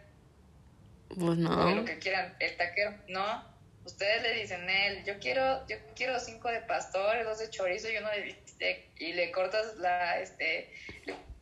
Pues 1.08 1.38
no. 1.38 1.74
lo 1.74 1.84
que 1.86 1.98
quieran, 1.98 2.36
el 2.38 2.54
taquero, 2.58 2.94
no. 3.08 3.48
Ustedes 3.86 4.22
le 4.22 4.34
dicen, 4.34 4.68
él, 4.68 5.02
yo 5.04 5.18
quiero, 5.18 5.66
yo 5.68 5.76
quiero 5.96 6.20
cinco 6.20 6.48
de 6.48 6.60
pastor, 6.60 7.24
dos 7.24 7.38
de 7.38 7.48
chorizo 7.48 7.88
y 7.88 7.96
uno 7.96 8.10
de 8.10 8.20
bistec. 8.20 8.90
Y 8.98 9.14
le 9.14 9.32
cortas 9.32 9.76
la, 9.78 10.20
este, 10.20 10.70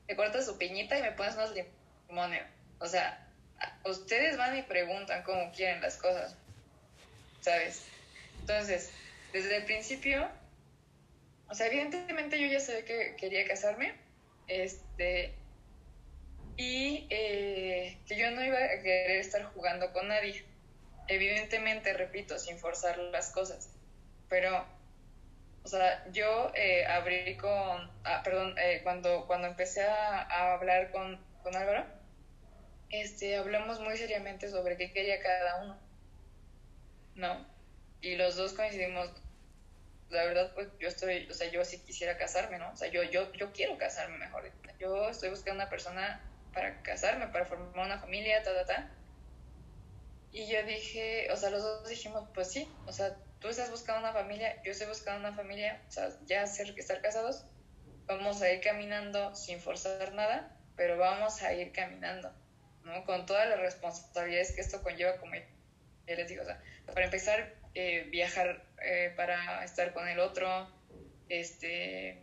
le, 0.07 0.15
cortas 0.15 0.47
su 0.47 0.57
piñita 0.57 0.97
y 0.97 1.03
me 1.03 1.11
pones 1.11 1.35
unos 1.35 1.53
limones. 2.09 2.45
O 2.79 2.87
sea, 2.87 3.27
ustedes 3.85 4.37
van 4.37 4.57
y 4.57 4.63
preguntan 4.63 5.25
cómo 5.25 5.51
quieren 5.51 5.83
las 5.83 5.97
cosas. 5.97 6.37
¿Sabes? 7.41 7.83
Entonces, 8.39 8.93
desde 9.33 9.57
el 9.57 9.65
principio, 9.65 10.29
o 11.51 11.55
sea, 11.55 11.67
evidentemente 11.67 12.41
yo 12.41 12.47
ya 12.47 12.61
sabía 12.61 12.85
que 12.85 13.17
quería 13.17 13.47
casarme. 13.47 13.95
Este, 14.47 15.35
y 16.59 17.07
eh, 17.11 17.99
que 18.07 18.17
yo 18.17 18.31
no 18.33 18.45
iba 18.45 18.59
a 18.59 18.83
querer 18.83 19.21
estar 19.21 19.45
jugando 19.55 19.93
con 19.93 20.09
nadie. 20.09 20.45
Evidentemente, 21.07 21.93
repito, 21.93 22.39
sin 22.39 22.59
forzar 22.59 22.99
las 22.99 23.31
cosas. 23.31 23.71
Pero, 24.29 24.67
o 25.63 25.69
sea, 25.69 26.05
yo 26.11 26.51
eh, 26.55 26.85
abrí 26.87 27.37
con, 27.37 27.91
ah, 28.05 28.23
perdón, 28.25 28.57
eh, 28.59 28.81
cuando, 28.83 29.27
cuando 29.27 29.47
empecé 29.47 29.83
a, 29.85 30.53
hablar 30.53 30.91
con, 30.91 31.25
con 31.43 31.55
Álvaro, 31.57 31.87
este, 32.91 33.37
hablamos 33.37 33.81
muy 33.81 33.97
seriamente 33.97 34.51
sobre 34.51 34.77
qué 34.77 34.93
quería 34.93 35.21
cada 35.23 35.63
uno, 35.63 35.79
¿no? 37.15 37.47
Y 38.01 38.17
los 38.17 38.37
dos 38.37 38.53
coincidimos, 38.53 39.11
la 40.11 40.25
verdad, 40.25 40.53
pues 40.55 40.69
yo 40.79 40.89
estoy, 40.89 41.29
o 41.31 41.35
sea, 41.35 41.51
yo 41.51 41.65
sí 41.65 41.79
quisiera 41.81 42.17
casarme, 42.17 42.59
¿no? 42.59 42.71
O 42.73 42.77
sea, 42.77 42.89
yo, 42.89 43.03
yo, 43.03 43.33
yo 43.33 43.53
quiero 43.53 43.77
casarme 43.77 44.17
mejor. 44.19 44.51
Yo 44.79 45.09
estoy 45.09 45.31
buscando 45.31 45.63
una 45.63 45.71
persona 45.71 46.23
para 46.53 46.83
casarme, 46.83 47.29
para 47.29 47.45
formar 47.45 47.87
una 47.87 47.99
familia, 47.99 48.43
ta, 48.43 48.55
ta, 48.55 48.65
ta. 48.65 48.91
Y 50.33 50.47
yo 50.47 50.63
dije, 50.65 51.31
o 51.33 51.37
sea, 51.37 51.51
los 51.51 51.63
dos 51.63 51.89
dijimos, 51.89 52.29
pues 52.35 52.51
sí, 52.51 52.71
o 52.87 52.93
sea, 52.93 53.17
tú 53.41 53.49
estás 53.49 53.71
buscando 53.71 54.01
una 54.01 54.13
familia, 54.13 54.63
yo 54.63 54.73
estoy 54.73 54.87
buscando 54.87 55.21
una 55.21 55.37
familia, 55.37 55.83
o 55.89 55.91
sea, 55.91 56.11
ya 56.27 56.47
ser, 56.47 56.75
estar 56.79 57.01
casados, 57.01 57.45
vamos 58.07 58.43
a 58.43 58.51
ir 58.51 58.61
caminando 58.61 59.35
sin 59.35 59.61
forzar 59.61 60.13
nada, 60.15 60.57
pero 60.77 60.97
vamos 60.97 61.43
a 61.43 61.53
ir 61.53 61.73
caminando, 61.73 62.33
¿no? 62.85 63.05
Con 63.05 63.27
todas 63.27 63.49
las 63.49 63.61
responsabilidades 63.61 64.53
que 64.53 64.61
esto 64.61 64.83
conlleva, 64.83 65.17
como 65.17 65.35
ya 65.35 66.15
les 66.15 66.29
digo, 66.29 66.43
o 66.43 66.47
sea, 66.47 66.63
para 66.87 67.05
empezar, 67.05 67.55
eh, 67.75 68.07
viajar 68.11 68.65
eh, 68.83 69.13
para 69.17 69.65
estar 69.65 69.93
con 69.93 70.09
el 70.09 70.19
otro, 70.19 70.69
este, 71.29 72.19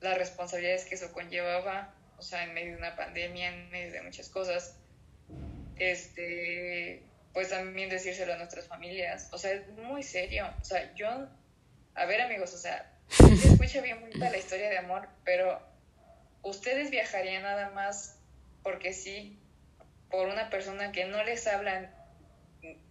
las 0.00 0.18
responsabilidades 0.18 0.84
que 0.84 0.94
eso 0.94 1.12
conllevaba, 1.12 1.94
o 2.18 2.22
sea, 2.22 2.44
en 2.44 2.54
medio 2.54 2.72
de 2.72 2.78
una 2.78 2.96
pandemia, 2.96 3.48
en 3.48 3.70
medio 3.70 3.92
de 3.92 4.02
muchas 4.02 4.28
cosas, 4.28 4.76
este, 5.76 7.02
pues 7.32 7.50
también 7.50 7.88
decírselo 7.88 8.34
a 8.34 8.36
nuestras 8.36 8.66
familias, 8.66 9.28
o 9.32 9.38
sea, 9.38 9.52
es 9.52 9.68
muy 9.68 10.02
serio, 10.02 10.52
o 10.60 10.64
sea, 10.64 10.92
yo, 10.94 11.28
a 11.94 12.04
ver 12.06 12.20
amigos, 12.20 12.52
o 12.54 12.58
sea, 12.58 12.92
se 13.08 13.48
escucha 13.48 13.80
bien 13.80 14.00
bonita 14.00 14.30
la 14.30 14.38
historia 14.38 14.70
de 14.70 14.78
amor, 14.78 15.08
pero 15.24 15.60
ustedes 16.42 16.90
viajarían 16.90 17.42
nada 17.42 17.70
más 17.70 18.18
porque 18.62 18.92
sí, 18.92 19.38
por 20.10 20.28
una 20.28 20.50
persona 20.50 20.92
que 20.92 21.04
no 21.04 21.22
les 21.22 21.46
hablan, 21.46 21.94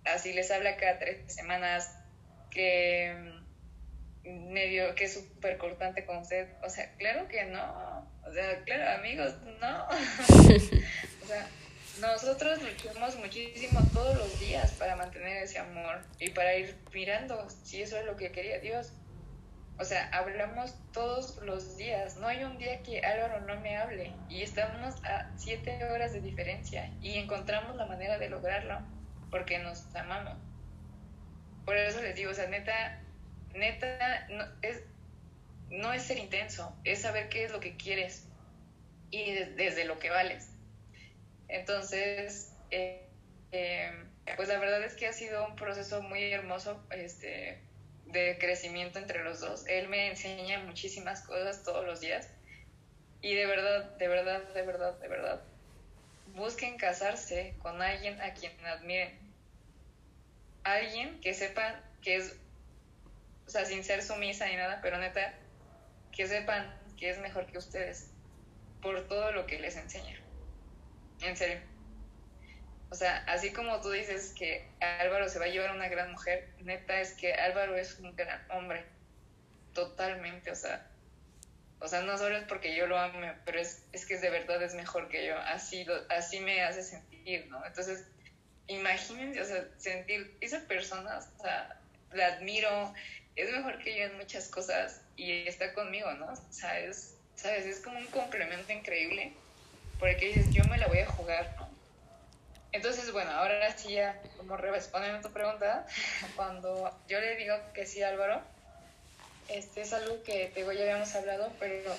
así 0.05 0.33
les 0.33 0.51
habla 0.51 0.77
cada 0.77 0.99
tres 0.99 1.33
semanas, 1.33 1.96
que 2.49 3.33
medio 4.23 4.93
que 4.95 5.05
es 5.05 5.13
súper 5.13 5.57
cortante 5.57 6.05
con 6.05 6.17
usted, 6.17 6.49
o 6.63 6.69
sea, 6.69 6.91
claro 6.97 7.27
que 7.27 7.45
no, 7.45 8.07
o 8.25 8.33
sea, 8.33 8.63
claro, 8.65 8.99
amigos, 8.99 9.35
no. 9.61 9.87
o 11.23 11.27
sea, 11.27 11.47
nosotros 12.01 12.59
luchamos 12.61 13.15
muchísimo 13.17 13.79
todos 13.93 14.17
los 14.17 14.39
días 14.39 14.71
para 14.73 14.95
mantener 14.95 15.43
ese 15.43 15.59
amor 15.59 16.01
y 16.19 16.29
para 16.29 16.55
ir 16.55 16.77
mirando 16.93 17.47
si 17.63 17.81
eso 17.81 17.97
es 17.97 18.05
lo 18.05 18.15
que 18.15 18.31
quería 18.31 18.59
Dios. 18.59 18.91
O 19.79 19.85
sea, 19.85 20.09
hablamos 20.11 20.73
todos 20.91 21.37
los 21.43 21.77
días. 21.77 22.17
No 22.17 22.27
hay 22.27 22.43
un 22.43 22.57
día 22.57 22.81
que 22.81 22.99
Álvaro 23.01 23.41
no 23.41 23.59
me 23.61 23.77
hable. 23.77 24.11
Y 24.27 24.41
estamos 24.41 24.95
a 25.05 25.31
siete 25.37 25.83
horas 25.85 26.13
de 26.13 26.21
diferencia. 26.21 26.91
Y 26.99 27.17
encontramos 27.19 27.75
la 27.75 27.85
manera 27.85 28.17
de 28.17 28.29
lograrlo. 28.29 28.79
Porque 29.29 29.59
nos 29.59 29.95
amamos. 29.95 30.35
Por 31.67 31.75
eso 31.75 32.01
les 32.01 32.15
digo, 32.15 32.31
o 32.31 32.33
sea, 32.33 32.47
neta, 32.47 32.97
neta, 33.53 34.25
no, 34.29 34.45
es, 34.61 34.83
no 35.69 35.91
es 35.91 36.03
ser 36.03 36.17
intenso, 36.17 36.73
es 36.85 37.01
saber 37.01 37.27
qué 37.27 37.43
es 37.43 37.51
lo 37.51 37.59
que 37.59 37.75
quieres 37.75 38.25
y 39.11 39.33
desde 39.33 39.83
lo 39.83 39.99
que 39.99 40.09
vales. 40.09 40.49
Entonces, 41.49 42.53
eh, 42.71 43.05
eh, 43.51 43.91
pues 44.37 44.47
la 44.47 44.59
verdad 44.59 44.81
es 44.81 44.93
que 44.93 45.07
ha 45.07 45.11
sido 45.11 45.45
un 45.45 45.57
proceso 45.57 46.01
muy 46.01 46.31
hermoso 46.31 46.81
este, 46.89 47.59
de 48.05 48.37
crecimiento 48.39 48.99
entre 48.99 49.21
los 49.25 49.41
dos. 49.41 49.67
Él 49.67 49.89
me 49.89 50.07
enseña 50.07 50.59
muchísimas 50.59 51.21
cosas 51.23 51.63
todos 51.63 51.85
los 51.85 51.99
días 51.99 52.29
y 53.21 53.35
de 53.35 53.45
verdad, 53.45 53.97
de 53.97 54.07
verdad, 54.07 54.41
de 54.53 54.61
verdad, 54.61 54.97
de 54.99 55.07
verdad, 55.09 55.41
busquen 56.27 56.77
casarse 56.77 57.55
con 57.61 57.81
alguien 57.81 58.21
a 58.21 58.33
quien 58.33 58.53
admiren. 58.65 59.26
Alguien 60.73 61.19
que 61.21 61.33
sepan 61.33 61.81
que 62.01 62.17
es, 62.17 62.35
o 63.45 63.49
sea, 63.49 63.65
sin 63.65 63.83
ser 63.83 64.03
sumisa 64.03 64.47
ni 64.47 64.55
nada, 64.55 64.79
pero 64.81 64.97
neta, 64.97 65.33
que 66.11 66.27
sepan 66.27 66.73
que 66.97 67.09
es 67.09 67.19
mejor 67.19 67.45
que 67.45 67.57
ustedes 67.57 68.11
por 68.81 69.07
todo 69.07 69.31
lo 69.31 69.45
que 69.45 69.59
les 69.59 69.75
enseña. 69.75 70.19
En 71.21 71.35
serio. 71.35 71.59
O 72.89 72.95
sea, 72.95 73.23
así 73.27 73.51
como 73.51 73.81
tú 73.81 73.91
dices 73.91 74.33
que 74.37 74.69
Álvaro 74.79 75.27
se 75.27 75.39
va 75.39 75.45
a 75.45 75.49
llevar 75.49 75.71
a 75.71 75.73
una 75.73 75.89
gran 75.89 76.11
mujer, 76.11 76.49
neta 76.59 77.01
es 77.01 77.13
que 77.13 77.33
Álvaro 77.33 77.75
es 77.75 77.99
un 77.99 78.15
gran 78.15 78.49
hombre. 78.51 78.85
Totalmente, 79.73 80.51
o 80.51 80.55
sea. 80.55 80.87
O 81.79 81.87
sea, 81.87 82.01
no 82.01 82.17
solo 82.17 82.37
es 82.37 82.45
porque 82.45 82.75
yo 82.75 82.87
lo 82.87 82.97
ame, 82.97 83.35
pero 83.45 83.59
es, 83.59 83.83
es 83.91 84.05
que 84.05 84.17
de 84.17 84.29
verdad 84.29 84.63
es 84.63 84.73
mejor 84.73 85.09
que 85.09 85.27
yo. 85.27 85.37
Así, 85.37 85.85
así 86.09 86.39
me 86.39 86.63
hace 86.63 86.81
sentir, 86.81 87.47
¿no? 87.47 87.63
Entonces, 87.65 88.07
imagínense, 88.67 89.41
o 89.41 89.45
sea, 89.45 89.67
sentir 89.77 90.37
esa 90.41 90.61
persona, 90.67 91.17
o 91.17 91.41
sea, 91.41 91.79
la 92.13 92.27
admiro, 92.27 92.93
es 93.35 93.51
mejor 93.51 93.79
que 93.79 93.97
yo 93.97 94.05
en 94.05 94.17
muchas 94.17 94.47
cosas 94.47 95.01
y 95.15 95.47
está 95.47 95.73
conmigo, 95.73 96.11
¿no? 96.13 96.27
O 96.27 96.53
sea, 96.53 96.79
es, 96.79 97.15
¿sabes? 97.35 97.65
Es 97.65 97.79
como 97.79 97.97
un 97.99 98.07
complemento 98.07 98.71
increíble 98.71 99.33
porque 99.99 100.27
dices, 100.27 100.53
yo 100.53 100.63
me 100.65 100.77
la 100.77 100.87
voy 100.87 100.99
a 100.99 101.07
jugar. 101.07 101.55
Entonces, 102.71 103.11
bueno, 103.11 103.31
ahora 103.31 103.75
sí 103.77 103.93
ya, 103.93 104.21
como 104.37 104.57
respondiendo 104.57 105.19
a 105.19 105.21
tu 105.21 105.31
pregunta, 105.31 105.85
cuando 106.35 106.91
yo 107.07 107.19
le 107.19 107.35
digo 107.35 107.55
que 107.73 107.85
sí 107.85 108.03
Álvaro, 108.03 108.41
este 109.49 109.81
es 109.81 109.93
algo 109.93 110.21
que 110.23 110.51
te 110.53 110.61
ya 110.61 110.69
habíamos 110.69 111.15
hablado, 111.15 111.51
pero, 111.59 111.95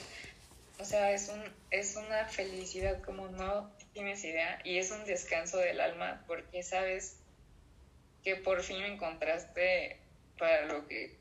o 0.78 0.84
sea, 0.84 1.12
es, 1.12 1.28
un, 1.28 1.42
es 1.70 1.96
una 1.96 2.26
felicidad 2.26 3.00
como 3.02 3.28
no 3.28 3.70
tienes 3.98 4.22
idea 4.22 4.60
y 4.62 4.78
es 4.78 4.92
un 4.92 5.04
descanso 5.04 5.58
del 5.58 5.80
alma 5.80 6.22
porque 6.28 6.62
sabes 6.62 7.16
que 8.22 8.36
por 8.36 8.62
fin 8.62 8.78
me 8.80 8.86
encontraste 8.86 9.98
para 10.38 10.66
lo 10.66 10.86
que, 10.86 11.16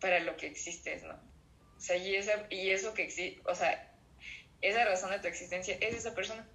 para 0.00 0.20
lo 0.20 0.36
que 0.36 0.46
existes, 0.46 1.02
¿no? 1.02 1.14
O 1.14 1.80
sea, 1.80 1.96
y, 1.96 2.14
esa, 2.14 2.46
y 2.50 2.70
eso 2.70 2.94
que 2.94 3.02
existe, 3.02 3.40
o 3.46 3.54
sea, 3.56 3.90
esa 4.60 4.84
razón 4.84 5.10
de 5.10 5.18
tu 5.18 5.26
existencia 5.26 5.76
es 5.80 5.96
esa 5.96 6.14
persona. 6.14 6.46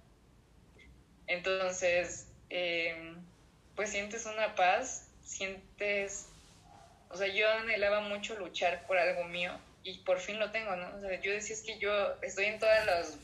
Entonces, 1.26 2.28
em, 2.48 3.16
pues 3.76 3.90
sientes 3.90 4.24
una 4.24 4.54
paz, 4.54 5.10
sientes, 5.22 6.26
o 7.10 7.18
sea, 7.18 7.28
yo 7.28 7.50
anhelaba 7.50 8.00
mucho 8.00 8.38
luchar 8.38 8.86
por 8.86 8.96
algo 8.96 9.24
mío 9.24 9.52
y 9.82 9.98
por 9.98 10.20
fin 10.20 10.38
lo 10.38 10.50
tengo, 10.52 10.74
¿no? 10.74 10.96
O 10.96 11.00
sea, 11.00 11.20
yo 11.20 11.32
decía 11.32 11.54
es 11.54 11.60
que 11.60 11.78
yo 11.78 12.16
estoy 12.22 12.46
en 12.46 12.58
todas 12.58 12.86
las 12.86 13.18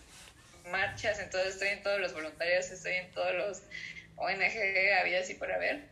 marchas, 0.65 1.19
entonces 1.19 1.55
estoy 1.55 1.69
en 1.69 1.83
todos 1.83 2.01
los 2.01 2.13
voluntarios, 2.13 2.71
estoy 2.71 2.95
en 2.95 3.11
todos 3.13 3.35
los 3.35 3.63
ONG, 4.17 4.93
había 5.01 5.21
así 5.21 5.35
para 5.35 5.59
ver, 5.59 5.89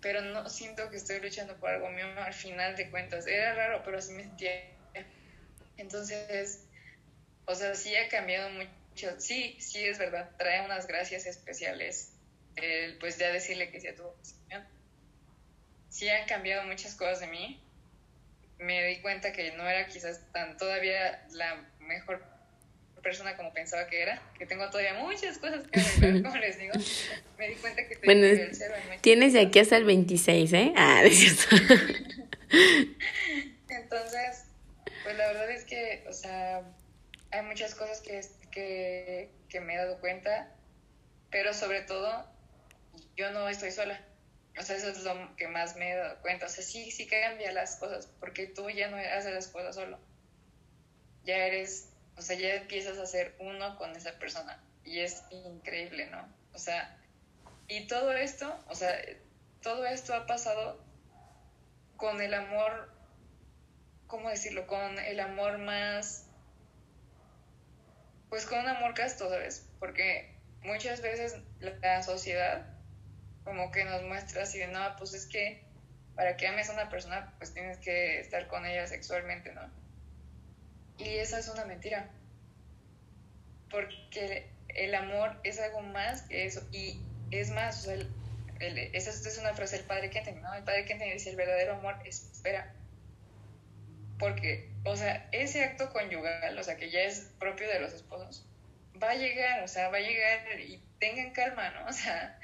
pero 0.00 0.20
no 0.20 0.48
siento 0.48 0.90
que 0.90 0.96
estoy 0.96 1.20
luchando 1.20 1.56
por 1.56 1.70
algo 1.70 1.90
mío 1.90 2.06
al 2.18 2.34
final 2.34 2.76
de 2.76 2.90
cuentas. 2.90 3.26
Era 3.26 3.54
raro, 3.54 3.82
pero 3.84 3.98
así 3.98 4.12
me 4.12 4.24
sentía. 4.24 4.52
Entonces, 5.76 6.64
o 7.44 7.54
sea, 7.54 7.74
sí 7.74 7.94
ha 7.96 8.08
cambiado 8.08 8.50
mucho 8.50 8.76
sí, 9.18 9.56
sí 9.60 9.84
es 9.84 9.98
verdad, 9.98 10.30
trae 10.38 10.64
unas 10.64 10.86
gracias 10.86 11.26
especiales, 11.26 12.12
pues 12.98 13.18
ya 13.18 13.30
decirle 13.30 13.70
que 13.70 13.80
sí 13.80 13.88
a 13.88 13.94
tu 13.94 14.04
Sí 15.90 16.08
han 16.08 16.26
cambiado 16.26 16.64
muchas 16.64 16.94
cosas 16.94 17.20
de 17.20 17.26
mí, 17.26 17.62
me 18.58 18.86
di 18.86 19.00
cuenta 19.00 19.32
que 19.32 19.52
no 19.52 19.68
era 19.68 19.86
quizás 19.86 20.20
tan 20.32 20.56
todavía 20.56 21.26
la 21.30 21.64
mejor 21.78 22.22
persona 23.06 23.36
como 23.36 23.52
pensaba 23.52 23.86
que 23.86 24.02
era, 24.02 24.20
que 24.36 24.46
tengo 24.46 24.68
todavía 24.68 24.94
muchas 24.94 25.38
cosas 25.38 25.62
que 25.70 25.78
arreglar, 25.78 26.22
como 26.32 26.36
les 26.38 26.58
digo. 26.58 26.72
Me 27.38 27.50
di 27.50 27.54
cuenta 27.54 27.86
que 27.86 27.98
bueno, 28.04 28.26
el 28.26 28.52
cero 28.52 28.74
Tienes 29.00 29.32
de 29.32 29.42
aquí 29.42 29.60
hasta 29.60 29.76
el 29.76 29.84
26, 29.84 30.52
¿eh? 30.52 30.72
Ah, 30.74 31.04
es 31.04 31.16
cierto. 31.16 31.56
Entonces, 33.68 34.46
pues 35.04 35.16
la 35.16 35.28
verdad 35.28 35.48
es 35.52 35.64
que, 35.64 36.04
o 36.08 36.12
sea, 36.12 36.62
hay 37.30 37.42
muchas 37.42 37.76
cosas 37.76 38.00
que 38.00 38.22
que, 39.48 39.60
me 39.60 39.74
he 39.74 39.76
dado 39.76 40.00
cuenta, 40.00 40.50
pero 41.30 41.54
sobre 41.54 41.82
todo 41.82 42.26
yo 43.16 43.30
no 43.30 43.48
estoy 43.48 43.70
sola. 43.70 44.00
O 44.58 44.62
sea, 44.62 44.76
eso 44.76 44.88
es 44.88 45.04
lo 45.04 45.36
que 45.36 45.46
más 45.46 45.76
me 45.76 45.92
he 45.92 45.96
dado 45.96 46.20
cuenta. 46.22 46.46
O 46.46 46.48
sea, 46.48 46.64
sí, 46.64 46.90
sí 46.90 47.06
cambia 47.06 47.52
las 47.52 47.76
cosas, 47.76 48.08
porque 48.18 48.48
tú 48.48 48.68
ya 48.70 48.88
no 48.88 48.96
haces 48.96 49.32
las 49.32 49.46
cosas 49.46 49.76
solo. 49.76 49.98
Ya 51.24 51.36
eres, 51.46 51.90
o 52.16 52.22
sea, 52.22 52.36
ya 52.36 52.54
empiezas 52.54 52.98
a 52.98 53.06
ser 53.06 53.34
uno 53.38 53.76
con 53.76 53.94
esa 53.96 54.18
persona. 54.18 54.62
Y 54.84 55.00
es 55.00 55.22
increíble, 55.30 56.06
¿no? 56.06 56.26
O 56.52 56.58
sea, 56.58 56.96
y 57.68 57.86
todo 57.86 58.12
esto, 58.12 58.56
o 58.68 58.74
sea, 58.74 58.94
todo 59.62 59.86
esto 59.86 60.14
ha 60.14 60.26
pasado 60.26 60.82
con 61.96 62.20
el 62.20 62.34
amor, 62.34 62.90
¿cómo 64.06 64.30
decirlo? 64.30 64.66
Con 64.66 64.98
el 64.98 65.20
amor 65.20 65.58
más 65.58 66.26
pues 68.28 68.46
con 68.46 68.58
un 68.58 68.68
amor 68.68 68.94
casto, 68.94 69.28
¿sabes? 69.28 69.68
Porque 69.78 70.34
muchas 70.62 71.00
veces 71.00 71.36
la 71.60 72.02
sociedad 72.02 72.66
como 73.44 73.70
que 73.70 73.84
nos 73.84 74.02
muestra 74.02 74.42
así 74.42 74.58
de, 74.58 74.66
no, 74.68 74.80
pues 74.98 75.14
es 75.14 75.26
que 75.26 75.64
para 76.14 76.36
que 76.36 76.46
ames 76.48 76.68
a 76.70 76.72
una 76.72 76.88
persona, 76.88 77.34
pues 77.38 77.54
tienes 77.54 77.78
que 77.78 78.20
estar 78.20 78.48
con 78.48 78.66
ella 78.66 78.86
sexualmente, 78.86 79.52
¿no? 79.52 79.70
Y 80.98 81.08
esa 81.16 81.38
es 81.38 81.48
una 81.48 81.64
mentira. 81.64 82.10
Porque 83.70 84.50
el 84.68 84.94
amor 84.94 85.38
es 85.44 85.58
algo 85.60 85.82
más 85.82 86.22
que 86.22 86.46
eso. 86.46 86.66
Y 86.72 87.00
es 87.30 87.50
más, 87.50 87.80
o 87.80 87.90
sea, 87.90 87.96
esa 88.60 89.10
es 89.10 89.38
una 89.38 89.54
frase 89.54 89.76
del 89.76 89.86
padre 89.86 90.10
Kenton, 90.10 90.40
¿no? 90.40 90.54
El 90.54 90.64
padre 90.64 90.84
Kenton 90.84 91.10
dice, 91.10 91.30
el 91.30 91.36
verdadero 91.36 91.74
amor 91.74 91.96
espera. 92.04 92.72
Porque 94.18 94.70
o 94.86 94.96
sea, 94.96 95.28
ese 95.32 95.64
acto 95.64 95.92
conyugal, 95.92 96.56
o 96.56 96.62
sea, 96.62 96.76
que 96.76 96.90
ya 96.90 97.00
es 97.00 97.32
propio 97.40 97.68
de 97.68 97.80
los 97.80 97.92
esposos, 97.92 98.46
va 99.02 99.10
a 99.10 99.14
llegar, 99.14 99.62
o 99.64 99.68
sea, 99.68 99.88
va 99.88 99.98
a 99.98 100.00
llegar 100.00 100.60
y 100.60 100.80
tengan 101.00 101.32
calma, 101.32 101.70
¿no? 101.70 101.86
O 101.86 101.92
sea, 101.92 102.38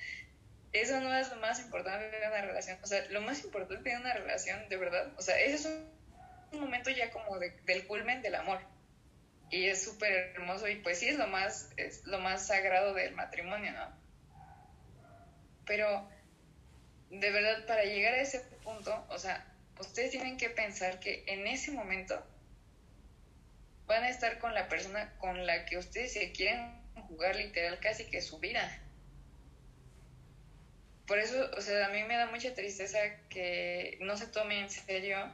eso 0.72 1.00
no 1.00 1.14
es 1.14 1.30
lo 1.30 1.36
más 1.36 1.60
importante 1.60 2.10
de 2.10 2.26
una 2.26 2.42
relación, 2.42 2.78
o 2.82 2.86
sea, 2.86 3.04
lo 3.10 3.20
más 3.20 3.44
importante 3.44 3.90
de 3.90 3.96
una 3.96 4.12
relación, 4.12 4.68
de 4.68 4.76
verdad, 4.76 5.12
o 5.16 5.22
sea, 5.22 5.38
ese 5.38 5.54
es 5.54 5.64
un, 5.66 5.88
momento 6.58 6.90
ya 6.90 7.10
como 7.10 7.38
del 7.38 7.86
culmen 7.86 8.22
del 8.22 8.34
amor. 8.34 8.60
Y 9.50 9.66
es 9.66 9.84
súper 9.84 10.12
hermoso 10.34 10.66
y 10.68 10.76
pues 10.76 10.98
sí 10.98 11.08
es 11.08 11.16
lo 11.16 11.26
más, 11.26 11.70
es 11.76 12.04
lo 12.06 12.18
más 12.20 12.46
sagrado 12.46 12.94
del 12.94 13.14
matrimonio, 13.14 13.72
¿no? 13.72 14.02
Pero 15.66 16.08
de 17.10 17.30
verdad, 17.30 17.66
para 17.66 17.84
llegar 17.84 18.14
a 18.14 18.22
ese 18.22 18.40
punto, 18.64 19.04
o 19.10 19.18
sea, 19.18 19.46
ustedes 19.78 20.12
tienen 20.12 20.38
que 20.38 20.48
pensar 20.48 20.98
que 20.98 21.24
en 21.26 21.46
ese 21.46 21.70
momento 21.70 22.26
van 23.86 24.04
a 24.04 24.08
estar 24.08 24.38
con 24.38 24.54
la 24.54 24.68
persona 24.68 25.12
con 25.18 25.46
la 25.46 25.66
que 25.66 25.76
ustedes 25.76 26.14
se 26.14 26.32
quieren 26.32 26.80
jugar 27.08 27.36
literal 27.36 27.78
casi 27.80 28.06
que 28.06 28.22
su 28.22 28.38
vida. 28.38 28.80
Por 31.06 31.18
eso, 31.18 31.50
o 31.56 31.60
sea, 31.60 31.86
a 31.86 31.88
mí 31.90 32.02
me 32.04 32.16
da 32.16 32.26
mucha 32.30 32.54
tristeza 32.54 32.98
que 33.28 33.98
no 34.00 34.16
se 34.16 34.28
tome 34.28 34.60
en 34.60 34.70
serio 34.70 35.30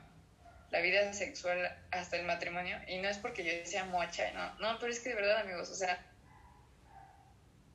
la 0.70 0.80
vida 0.80 1.12
sexual 1.12 1.76
hasta 1.90 2.16
el 2.16 2.26
matrimonio. 2.26 2.78
Y 2.86 2.98
no 2.98 3.08
es 3.08 3.18
porque 3.18 3.44
yo 3.44 3.70
sea 3.70 3.84
mocha, 3.84 4.30
no, 4.32 4.54
no, 4.58 4.78
pero 4.78 4.92
es 4.92 5.00
que 5.00 5.10
de 5.10 5.14
verdad, 5.14 5.38
amigos, 5.38 5.70
o 5.70 5.74
sea, 5.74 6.04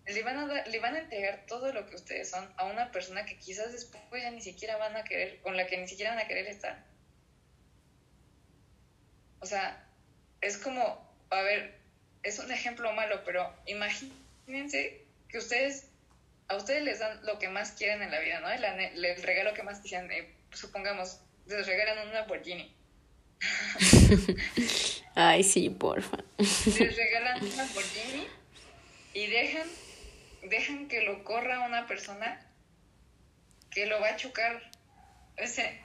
le 0.06 0.24
van, 0.24 0.38
a 0.38 0.66
le 0.66 0.80
van 0.80 0.96
a 0.96 1.00
entregar 1.00 1.46
todo 1.48 1.72
lo 1.72 1.88
que 1.88 1.96
ustedes 1.96 2.30
son 2.30 2.54
a 2.58 2.66
una 2.66 2.92
persona 2.92 3.26
que 3.26 3.38
quizás 3.38 3.72
después 3.72 4.22
ya 4.22 4.32
ni 4.32 4.42
siquiera 4.42 4.78
van 4.78 4.96
a 4.96 5.04
querer, 5.04 5.40
con 5.42 5.56
la 5.56 5.66
que 5.66 5.78
ni 5.78 5.88
siquiera 5.88 6.12
van 6.12 6.24
a 6.24 6.28
querer 6.28 6.48
estar. 6.48 6.84
O 9.40 9.46
sea, 9.46 9.86
es 10.42 10.58
como, 10.58 11.10
a 11.30 11.42
ver, 11.42 11.78
es 12.22 12.40
un 12.40 12.52
ejemplo 12.52 12.92
malo, 12.94 13.24
pero 13.26 13.54
imagínense 13.66 15.06
que 15.30 15.38
ustedes, 15.38 15.90
a 16.48 16.56
ustedes 16.56 16.84
les 16.84 17.00
dan 17.00 17.26
lo 17.26 17.40
que 17.40 17.50
más 17.50 17.72
quieren 17.72 18.02
en 18.02 18.12
la 18.12 18.20
vida, 18.20 18.40
¿no? 18.40 18.50
El, 18.50 19.24
regalo 19.24 19.54
que 19.54 19.64
más 19.64 19.80
quisieran, 19.80 20.12
eh, 20.12 20.34
supongamos, 20.52 21.20
les 21.46 21.66
regalan 21.66 22.08
una 22.08 22.22
Lamborghini. 22.22 22.74
Ay, 25.16 25.44
sí, 25.44 25.70
porfa. 25.70 26.18
Les 26.38 26.96
regalan 26.96 27.44
una 27.44 27.56
Lamborghini 27.56 28.28
y 29.14 29.28
dejan, 29.28 29.68
dejan 30.50 30.88
que 30.88 31.02
lo 31.02 31.24
corra 31.24 31.66
una 31.68 31.88
persona 31.88 32.46
que 33.72 33.86
lo 33.86 34.00
va 34.00 34.10
a 34.10 34.16
chocar. 34.16 34.72
Ese, 35.36 35.82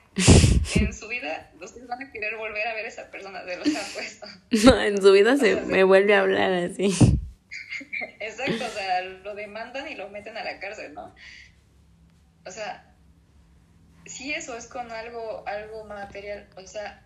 en 0.75 0.93
su 0.93 1.07
vida 1.07 1.51
ustedes 1.59 1.87
van 1.87 2.03
a 2.03 2.11
querer 2.11 2.35
volver 2.37 2.67
a 2.67 2.73
ver 2.73 2.85
a 2.85 2.87
esa 2.87 3.09
persona, 3.09 3.43
de 3.43 3.57
los 3.57 3.75
apuesto. 3.75 4.27
No, 4.65 4.81
en 4.81 5.01
su 5.01 5.11
vida 5.11 5.37
se 5.37 5.55
me 5.61 5.83
vuelve 5.83 6.15
a 6.15 6.21
hablar 6.21 6.51
así. 6.53 6.89
Exacto, 8.19 8.65
o 8.65 8.69
sea, 8.69 9.01
lo 9.01 9.35
demandan 9.35 9.87
y 9.87 9.95
lo 9.95 10.09
meten 10.09 10.37
a 10.37 10.43
la 10.43 10.59
cárcel, 10.59 10.93
¿no? 10.93 11.15
O 12.45 12.51
sea, 12.51 12.93
si 14.05 14.33
eso 14.33 14.57
es 14.57 14.67
con 14.67 14.91
algo, 14.91 15.43
algo 15.47 15.85
material, 15.85 16.47
o 16.55 16.65
sea, 16.65 17.03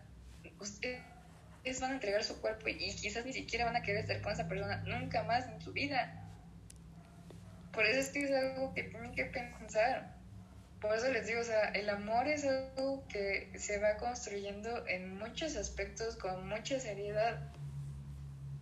ustedes 0.63 1.79
van 1.79 1.91
a 1.91 1.93
entregar 1.93 2.23
su 2.23 2.41
cuerpo 2.41 2.67
y 2.67 2.77
quizás 2.95 3.25
ni 3.25 3.33
siquiera 3.33 3.65
van 3.65 3.75
a 3.75 3.83
querer 3.83 4.01
estar 4.01 4.21
con 4.21 4.33
esa 4.33 4.47
persona 4.47 4.77
nunca 4.85 5.23
más 5.23 5.47
en 5.47 5.61
su 5.61 5.71
vida. 5.71 6.19
Por 7.71 7.85
eso 7.85 7.99
es 7.99 8.09
que 8.09 8.23
es 8.23 8.31
algo 8.31 8.73
que 8.73 8.83
tienen 8.83 9.13
que 9.13 9.25
pensar 9.25 10.13
por 10.83 10.93
eso 10.93 11.07
les 11.07 11.25
digo, 11.25 11.39
o 11.39 11.45
sea, 11.45 11.69
el 11.69 11.89
amor 11.89 12.27
es 12.27 12.43
algo 12.43 13.07
que 13.07 13.49
se 13.57 13.79
va 13.79 13.95
construyendo 13.95 14.85
en 14.85 15.17
muchos 15.17 15.55
aspectos 15.55 16.17
con 16.17 16.49
mucha 16.49 16.77
seriedad. 16.77 17.39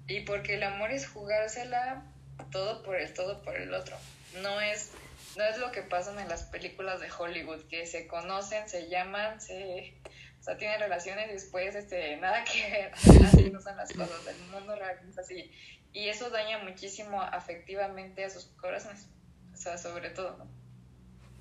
Y 0.06 0.19
porque 0.19 0.53
el 0.53 0.61
amor 0.61 0.91
es 0.91 1.07
jugársela 1.07 2.03
todo 2.52 2.84
por 2.84 2.95
el 2.95 3.11
todo 3.15 3.41
por 3.41 3.56
el 3.56 3.73
otro. 3.73 3.98
No 4.44 4.61
es, 4.61 4.91
no 5.36 5.44
es 5.45 5.57
lo 5.57 5.72
que 5.72 5.82
pasan 5.82 6.19
en 6.19 6.30
las 6.30 6.44
películas 6.44 7.02
de 7.02 7.10
Hollywood, 7.11 7.64
que 7.64 7.88
se 7.88 8.06
conocen, 8.06 8.69
se 8.69 8.88
llaman, 8.88 9.41
se, 9.41 9.95
o 10.41 10.43
sea, 10.43 10.57
tienen 10.57 10.80
relaciones 10.80 11.30
y 11.30 11.34
después 11.34 11.76
este, 11.76 12.18
nada 12.18 12.43
que 12.43 12.68
ver. 12.68 12.91
Así 13.26 13.51
no 13.51 13.61
son 13.61 13.77
las 13.77 13.93
cosas. 13.93 14.26
El 14.26 14.41
mundo 14.49 14.76
real 14.76 14.99
es 15.07 15.18
así. 15.19 15.51
Y 15.93 16.09
eso 16.09 16.31
daña 16.31 16.57
muchísimo 16.63 17.22
afectivamente 17.22 18.26
a 18.26 18.30
sus 18.31 18.45
corazones. 18.59 19.05
O 19.53 19.57
sea, 19.57 19.77
sobre 19.77 20.09
todo, 20.09 20.38
¿no? 20.38 20.47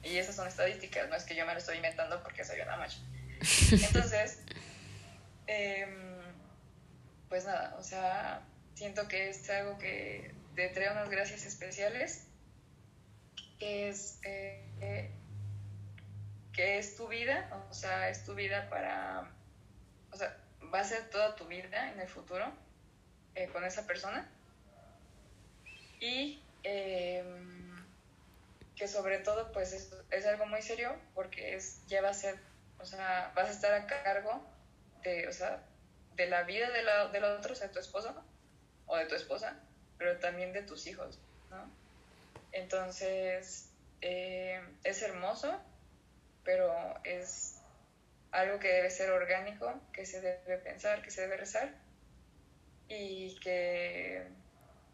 Y 0.02 0.18
esas 0.18 0.36
son 0.36 0.46
estadísticas, 0.46 1.08
no 1.08 1.16
es 1.16 1.24
que 1.24 1.34
yo 1.34 1.46
me 1.46 1.52
lo 1.52 1.58
estoy 1.58 1.76
inventando 1.76 2.22
porque 2.22 2.44
soy 2.44 2.60
una 2.60 2.76
macha. 2.76 2.98
Entonces, 3.72 4.42
em, 5.46 6.18
pues 7.30 7.46
nada, 7.46 7.76
o 7.78 7.82
sea, 7.82 8.42
siento 8.74 9.08
que 9.08 9.30
es 9.30 9.48
algo 9.48 9.78
que 9.78 10.34
te 10.54 10.68
trae 10.68 10.90
unas 10.90 11.08
gracias 11.08 11.46
especiales, 11.46 12.26
que 13.58 13.88
es, 13.88 14.20
eh, 14.24 15.10
es 16.60 16.96
tu 16.96 17.08
vida, 17.08 17.48
o 17.70 17.74
sea, 17.74 18.08
es 18.08 18.24
tu 18.24 18.34
vida 18.34 18.68
para, 18.68 19.30
o 20.12 20.16
sea, 20.16 20.36
va 20.72 20.80
a 20.80 20.84
ser 20.84 21.08
toda 21.10 21.34
tu 21.36 21.46
vida 21.46 21.90
en 21.90 22.00
el 22.00 22.08
futuro 22.08 22.52
eh, 23.34 23.48
con 23.48 23.64
esa 23.64 23.86
persona. 23.86 24.28
Y... 26.00 26.42
Eh, 26.62 27.24
que 28.80 28.88
sobre 28.88 29.18
todo 29.18 29.52
pues 29.52 29.74
es, 30.10 30.26
algo 30.26 30.46
muy 30.46 30.62
serio 30.62 30.96
porque 31.14 31.54
es, 31.54 31.86
ya 31.86 32.00
va 32.00 32.08
a 32.08 32.14
ser, 32.14 32.38
o 32.78 32.86
sea, 32.86 33.30
vas 33.36 33.50
a 33.50 33.52
estar 33.52 33.74
a 33.74 33.86
cargo 33.86 34.42
de, 35.02 35.28
o 35.28 35.32
sea, 35.34 35.62
de 36.16 36.26
la 36.26 36.44
vida 36.44 36.70
de 36.70 36.82
la, 36.82 37.08
del 37.08 37.24
otro, 37.24 37.52
o 37.52 37.54
sea, 37.54 37.70
tu 37.70 37.78
esposo 37.78 38.14
o 38.86 38.96
de 38.96 39.04
tu 39.04 39.16
esposa, 39.16 39.54
pero 39.98 40.18
también 40.18 40.54
de 40.54 40.62
tus 40.62 40.86
hijos, 40.86 41.18
¿no? 41.50 41.70
Entonces, 42.52 43.68
eh, 44.00 44.66
es 44.82 45.02
hermoso, 45.02 45.60
pero 46.44 46.72
es 47.04 47.60
algo 48.32 48.58
que 48.58 48.68
debe 48.68 48.90
ser 48.90 49.10
orgánico, 49.10 49.80
que 49.92 50.06
se 50.06 50.20
debe 50.20 50.58
pensar, 50.58 51.02
que 51.02 51.10
se 51.10 51.22
debe 51.22 51.36
rezar 51.36 51.74
y 52.88 53.38
que 53.40 54.26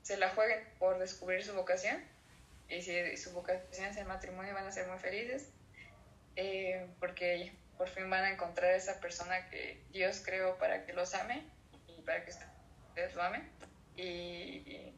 se 0.02 0.16
la 0.16 0.31
jueguen 0.31 0.60
por 0.78 0.98
descubrir 0.98 1.44
su 1.44 1.55
vocación. 1.55 2.02
Y 2.68 2.82
si 2.82 3.16
su 3.16 3.32
vocación 3.32 3.86
es 3.86 3.97
el 3.97 4.06
matrimonio 4.06 4.55
van 4.55 4.66
a 4.66 4.73
ser 4.73 4.89
muy 4.89 4.98
felices 4.98 5.51
eh, 6.36 6.86
porque 7.01 7.52
por 7.78 7.89
fin 7.89 8.09
van 8.10 8.24
a 8.24 8.31
encontrar 8.31 8.74
esa 8.74 9.01
persona 9.01 9.48
que 9.48 9.82
Dios 9.90 10.23
creó 10.24 10.59
para 10.59 10.85
que 10.85 10.93
los 10.93 11.14
ame 11.14 11.43
y 11.89 12.02
para 12.02 12.24
que 12.24 12.31
ustedes 12.31 13.14
lo 13.14 13.23
amen. 13.23 13.48
Y, 13.97 14.93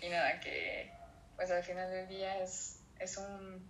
y, 0.00 0.08
nada 0.08 0.40
que 0.40 0.90
pues 1.36 1.50
al 1.50 1.62
final 1.62 1.90
del 1.90 2.08
día 2.08 2.42
es, 2.42 2.80
es 2.98 3.16
un 3.16 3.64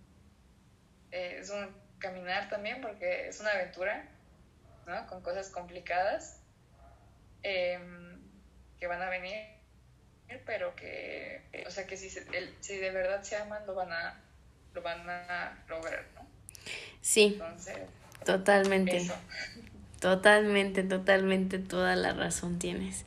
eh, 1.11 1.37
es 1.39 1.49
un 1.49 1.75
caminar 1.99 2.49
también 2.49 2.81
porque 2.81 3.27
es 3.27 3.39
una 3.39 3.51
aventura 3.51 4.05
¿no? 4.87 5.05
con 5.07 5.21
cosas 5.21 5.49
complicadas 5.49 6.41
em, 7.43 8.19
que 8.79 8.87
van 8.87 9.01
a 9.01 9.09
venir 9.09 9.61
pero 10.45 10.75
que, 10.75 11.41
o 11.67 11.69
sea, 11.69 11.85
que 11.85 11.97
si, 11.97 12.09
si 12.09 12.77
de 12.77 12.91
verdad 12.91 13.21
se 13.23 13.35
aman, 13.35 13.65
lo 13.65 13.75
van 13.75 13.91
a, 13.91 14.19
lo 14.73 14.81
van 14.81 15.09
a 15.09 15.63
lograr, 15.67 16.05
¿no? 16.15 16.25
Sí, 17.01 17.39
totalmente. 18.25 19.07
Totalmente, 19.99 20.83
totalmente, 20.83 21.59
toda 21.59 21.95
la 21.95 22.13
razón 22.13 22.57
tienes. 22.57 23.05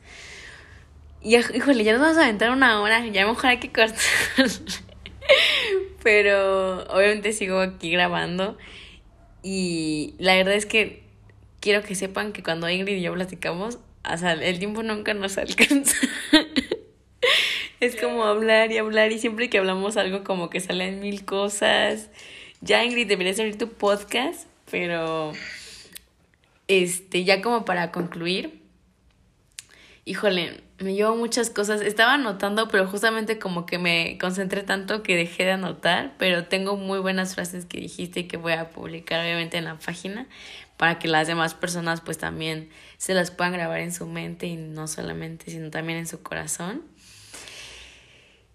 Y, 1.21 1.35
híjole, 1.35 1.83
ya 1.83 1.93
nos 1.93 2.01
vamos 2.01 2.17
a 2.17 2.23
aventar 2.23 2.51
una 2.51 2.81
hora, 2.81 3.05
ya 3.07 3.25
mejor 3.25 3.47
hay 3.47 3.59
que 3.59 3.71
cortar. 3.71 3.99
Pero 6.05 6.83
obviamente 6.83 7.33
sigo 7.33 7.59
aquí 7.61 7.89
grabando. 7.89 8.59
Y 9.41 10.13
la 10.19 10.35
verdad 10.35 10.53
es 10.53 10.67
que 10.67 11.01
quiero 11.59 11.81
que 11.81 11.95
sepan 11.95 12.31
que 12.31 12.43
cuando 12.43 12.69
Ingrid 12.69 12.97
y 12.97 13.01
yo 13.01 13.11
platicamos, 13.15 13.79
o 14.07 14.17
sea, 14.17 14.33
el 14.33 14.59
tiempo 14.59 14.83
nunca 14.83 15.15
nos 15.15 15.35
alcanza. 15.39 15.97
Es 17.79 17.95
como 17.95 18.23
hablar 18.23 18.71
y 18.71 18.77
hablar 18.77 19.11
y 19.13 19.17
siempre 19.17 19.49
que 19.49 19.57
hablamos 19.57 19.97
algo 19.97 20.23
como 20.23 20.51
que 20.51 20.59
salen 20.59 20.99
mil 20.99 21.25
cosas. 21.25 22.11
Ya 22.61 22.83
Ingrid, 22.83 23.07
deberías 23.07 23.39
abrir 23.39 23.57
tu 23.57 23.69
podcast, 23.69 24.47
pero 24.69 25.31
este, 26.67 27.23
ya 27.23 27.41
como 27.41 27.65
para 27.65 27.91
concluir. 27.91 28.61
Híjole, 30.07 30.61
me 30.77 30.93
llevo 30.93 31.15
muchas 31.15 31.49
cosas. 31.49 31.81
Estaba 31.81 32.13
anotando, 32.13 32.67
pero 32.67 32.87
justamente 32.87 33.39
como 33.39 33.65
que 33.65 33.79
me 33.79 34.19
concentré 34.19 34.61
tanto 34.61 35.01
que 35.01 35.15
dejé 35.15 35.45
de 35.45 35.53
anotar, 35.53 36.13
pero 36.19 36.45
tengo 36.45 36.77
muy 36.77 36.99
buenas 36.99 37.33
frases 37.33 37.65
que 37.65 37.79
dijiste 37.79 38.19
y 38.19 38.23
que 38.25 38.37
voy 38.37 38.53
a 38.53 38.69
publicar 38.69 39.21
obviamente 39.21 39.57
en 39.57 39.65
la 39.65 39.79
página 39.79 40.27
para 40.77 40.99
que 40.99 41.07
las 41.07 41.25
demás 41.27 41.55
personas 41.55 42.01
pues 42.01 42.19
también 42.19 42.69
se 42.97 43.15
las 43.15 43.31
puedan 43.31 43.53
grabar 43.53 43.79
en 43.79 43.91
su 43.91 44.05
mente 44.05 44.45
y 44.45 44.57
no 44.57 44.87
solamente, 44.87 45.49
sino 45.49 45.71
también 45.71 45.97
en 45.97 46.07
su 46.07 46.21
corazón. 46.21 46.83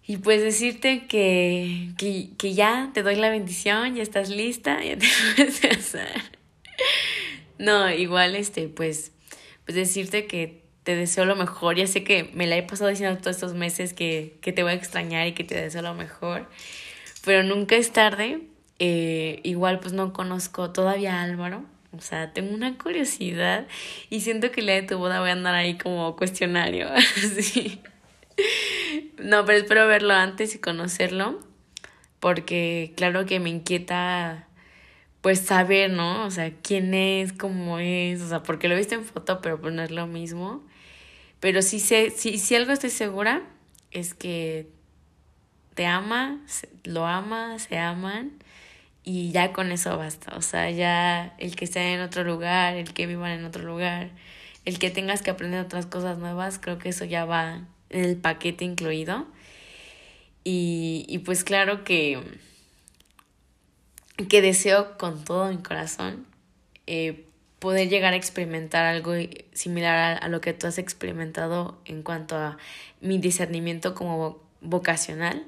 Y 0.07 0.17
pues 0.17 0.41
decirte 0.41 1.05
que, 1.07 1.89
que, 1.97 2.29
que, 2.37 2.53
ya 2.53 2.91
te 2.93 3.03
doy 3.03 3.15
la 3.15 3.29
bendición, 3.29 3.95
ya 3.95 4.03
estás 4.03 4.29
lista, 4.29 4.81
ya 4.83 4.97
te 4.97 5.07
puedes 5.35 5.59
casar. 5.59 6.31
No, 7.57 7.91
igual, 7.91 8.35
este, 8.35 8.67
pues, 8.69 9.11
pues 9.65 9.75
decirte 9.75 10.27
que 10.27 10.60
te 10.83 10.95
deseo 10.95 11.25
lo 11.25 11.35
mejor. 11.35 11.75
Ya 11.75 11.87
sé 11.87 12.03
que 12.03 12.31
me 12.33 12.47
la 12.47 12.57
he 12.57 12.63
pasado 12.63 12.89
diciendo 12.89 13.17
todos 13.19 13.35
estos 13.35 13.53
meses 13.53 13.93
que, 13.93 14.37
que 14.41 14.51
te 14.51 14.63
voy 14.63 14.73
a 14.73 14.75
extrañar 14.75 15.27
y 15.27 15.33
que 15.33 15.43
te 15.43 15.55
deseo 15.55 15.81
lo 15.81 15.93
mejor. 15.93 16.47
Pero 17.23 17.43
nunca 17.43 17.75
es 17.75 17.91
tarde. 17.91 18.41
Eh, 18.79 19.39
igual, 19.43 19.79
pues 19.79 19.93
no 19.93 20.11
conozco 20.13 20.71
todavía 20.71 21.19
a 21.19 21.23
Álvaro. 21.23 21.63
O 21.95 22.01
sea, 22.01 22.31
tengo 22.33 22.53
una 22.53 22.77
curiosidad 22.77 23.67
y 24.09 24.21
siento 24.21 24.51
que 24.51 24.61
día 24.61 24.75
de 24.75 24.83
tu 24.83 24.97
boda 24.97 25.19
voy 25.19 25.29
a 25.29 25.33
andar 25.33 25.55
ahí 25.55 25.77
como 25.77 26.15
cuestionario. 26.15 26.89
No, 29.17 29.45
pero 29.45 29.59
espero 29.59 29.87
verlo 29.87 30.13
antes 30.13 30.55
y 30.55 30.59
conocerlo, 30.59 31.39
porque 32.19 32.93
claro 32.97 33.25
que 33.25 33.39
me 33.39 33.49
inquieta 33.49 34.47
pues 35.21 35.41
saber, 35.41 35.91
¿no? 35.91 36.25
O 36.25 36.31
sea, 36.31 36.51
quién 36.63 36.93
es, 36.93 37.31
cómo 37.31 37.77
es, 37.77 38.21
o 38.21 38.29
sea, 38.29 38.41
porque 38.41 38.67
lo 38.67 38.73
he 38.73 38.77
visto 38.77 38.95
en 38.95 39.05
foto, 39.05 39.39
pero 39.41 39.61
pues 39.61 39.73
no 39.73 39.83
es 39.83 39.91
lo 39.91 40.07
mismo. 40.07 40.63
Pero 41.41 41.63
sí 41.63 41.79
sé, 41.79 42.11
sí, 42.11 42.55
algo 42.55 42.71
estoy 42.71 42.91
segura 42.91 43.41
es 43.89 44.13
que 44.13 44.69
te 45.73 45.87
ama, 45.87 46.39
lo 46.83 47.07
ama, 47.07 47.57
se 47.57 47.79
aman 47.79 48.31
y 49.03 49.31
ya 49.31 49.51
con 49.51 49.71
eso 49.71 49.97
basta. 49.97 50.37
O 50.37 50.43
sea, 50.43 50.69
ya 50.69 51.35
el 51.39 51.55
que 51.55 51.65
esté 51.65 51.93
en 51.93 52.01
otro 52.01 52.23
lugar, 52.23 52.75
el 52.75 52.93
que 52.93 53.07
vivan 53.07 53.31
en 53.31 53.45
otro 53.45 53.63
lugar, 53.63 54.11
el 54.65 54.77
que 54.77 54.91
tengas 54.91 55.23
que 55.23 55.31
aprender 55.31 55.65
otras 55.65 55.87
cosas 55.87 56.19
nuevas, 56.19 56.59
creo 56.59 56.77
que 56.77 56.89
eso 56.89 57.05
ya 57.05 57.25
va 57.25 57.65
en 57.89 58.05
el 58.05 58.17
paquete 58.17 58.63
incluido. 58.63 59.25
Y, 60.43 61.05
y 61.09 61.19
pues 61.19 61.43
claro 61.43 61.83
que, 61.83 62.21
que 64.29 64.43
deseo 64.43 64.95
con 64.99 65.23
todo 65.25 65.49
mi 65.49 65.57
corazón 65.57 66.27
eh, 66.85 67.25
poder 67.61 67.87
llegar 67.87 68.11
a 68.11 68.17
experimentar 68.17 68.85
algo 68.85 69.13
similar 69.53 70.19
a, 70.21 70.27
lo 70.27 70.41
que 70.41 70.51
tú 70.51 70.67
has 70.67 70.77
experimentado 70.77 71.79
en 71.85 72.03
cuanto 72.03 72.35
a 72.35 72.57
mi 72.99 73.19
discernimiento 73.19 73.95
como 73.95 74.43
vocacional, 74.59 75.45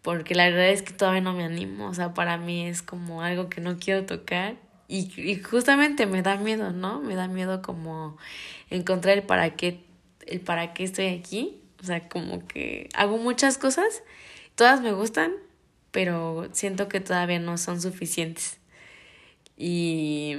porque 0.00 0.34
la 0.34 0.44
verdad 0.44 0.70
es 0.70 0.80
que 0.80 0.94
todavía 0.94 1.20
no 1.20 1.34
me 1.34 1.44
animo, 1.44 1.88
o 1.88 1.94
sea, 1.94 2.14
para 2.14 2.38
mí 2.38 2.66
es 2.66 2.80
como 2.80 3.22
algo 3.22 3.50
que 3.50 3.60
no 3.60 3.76
quiero 3.78 4.06
tocar 4.06 4.56
y, 4.88 5.12
y 5.20 5.36
justamente 5.42 6.06
me 6.06 6.22
da 6.22 6.36
miedo, 6.36 6.72
¿no? 6.72 7.00
Me 7.00 7.16
da 7.16 7.28
miedo 7.28 7.60
como 7.60 8.16
encontrar 8.70 9.18
el 9.18 9.24
para 9.24 9.50
qué, 9.56 9.84
el 10.26 10.40
para 10.40 10.72
qué 10.72 10.84
estoy 10.84 11.08
aquí 11.08 11.58
o 11.82 11.84
sea, 11.84 12.08
como 12.08 12.46
que 12.46 12.88
hago 12.94 13.18
muchas 13.18 13.58
cosas, 13.58 14.04
todas 14.54 14.80
me 14.80 14.92
gustan, 14.92 15.32
pero 15.90 16.48
siento 16.52 16.88
que 16.88 17.00
todavía 17.00 17.40
no 17.40 17.58
son 17.58 17.80
suficientes. 17.80 18.58
Y, 19.56 20.36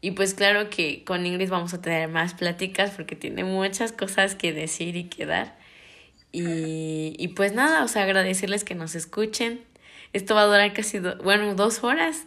y 0.00 0.12
pues 0.12 0.34
claro 0.34 0.70
que 0.70 1.04
con 1.04 1.26
Ingrid 1.26 1.50
vamos 1.50 1.74
a 1.74 1.80
tener 1.80 2.08
más 2.08 2.34
pláticas 2.34 2.92
porque 2.92 3.16
tiene 3.16 3.44
muchas 3.44 3.92
cosas 3.92 4.34
que 4.34 4.52
decir 4.52 4.96
y 4.96 5.04
que 5.04 5.26
dar. 5.26 5.58
Y, 6.30 7.14
y 7.18 7.28
pues 7.28 7.52
nada, 7.52 7.84
o 7.84 7.88
sea, 7.88 8.02
agradecerles 8.02 8.64
que 8.64 8.74
nos 8.74 8.94
escuchen. 8.94 9.60
Esto 10.12 10.34
va 10.34 10.42
a 10.42 10.46
durar 10.46 10.72
casi, 10.72 11.00
bueno, 11.22 11.54
dos 11.54 11.82
horas. 11.82 12.24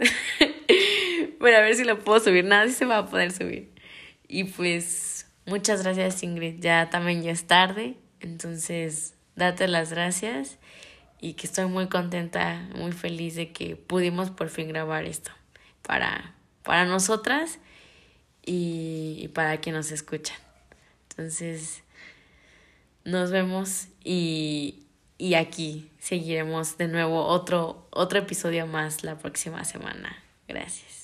bueno, 1.40 1.58
a 1.58 1.62
ver 1.62 1.76
si 1.76 1.84
lo 1.84 2.00
puedo 2.00 2.20
subir. 2.20 2.46
Nada, 2.46 2.68
sí 2.68 2.74
se 2.74 2.86
va 2.86 3.00
a 3.00 3.06
poder 3.06 3.32
subir. 3.32 3.72
Y 4.28 4.46
pues 4.46 5.12
Muchas 5.46 5.82
gracias 5.82 6.22
Ingrid, 6.22 6.60
ya 6.60 6.90
también 6.92 7.24
ya 7.24 7.32
es 7.32 7.48
tarde, 7.48 7.98
entonces 8.20 9.16
date 9.36 9.68
las 9.68 9.92
gracias 9.92 10.60
y 11.20 11.34
que 11.34 11.48
estoy 11.48 11.66
muy 11.66 11.88
contenta, 11.88 12.70
muy 12.76 12.92
feliz 12.92 13.36
de 13.36 13.52
que 13.52 13.76
pudimos 13.76 14.30
por 14.30 14.50
fin 14.50 14.68
grabar 14.68 15.06
esto 15.06 15.32
para, 15.82 16.36
para 16.64 16.86
nosotras 16.86 17.60
y, 18.46 19.30
para 19.34 19.60
quien 19.60 19.76
nos 19.76 19.92
escuchan. 19.92 20.38
Entonces, 21.10 21.84
nos 23.04 23.32
vemos 23.32 23.88
y, 24.04 24.84
y 25.18 25.34
aquí 25.36 25.90
seguiremos 26.00 26.78
de 26.78 26.88
nuevo 26.88 27.26
otro, 27.26 27.88
otro 27.92 28.20
episodio 28.20 28.68
más 28.68 29.04
la 29.04 29.18
próxima 29.18 29.64
semana. 29.64 30.24
Gracias. 30.48 31.01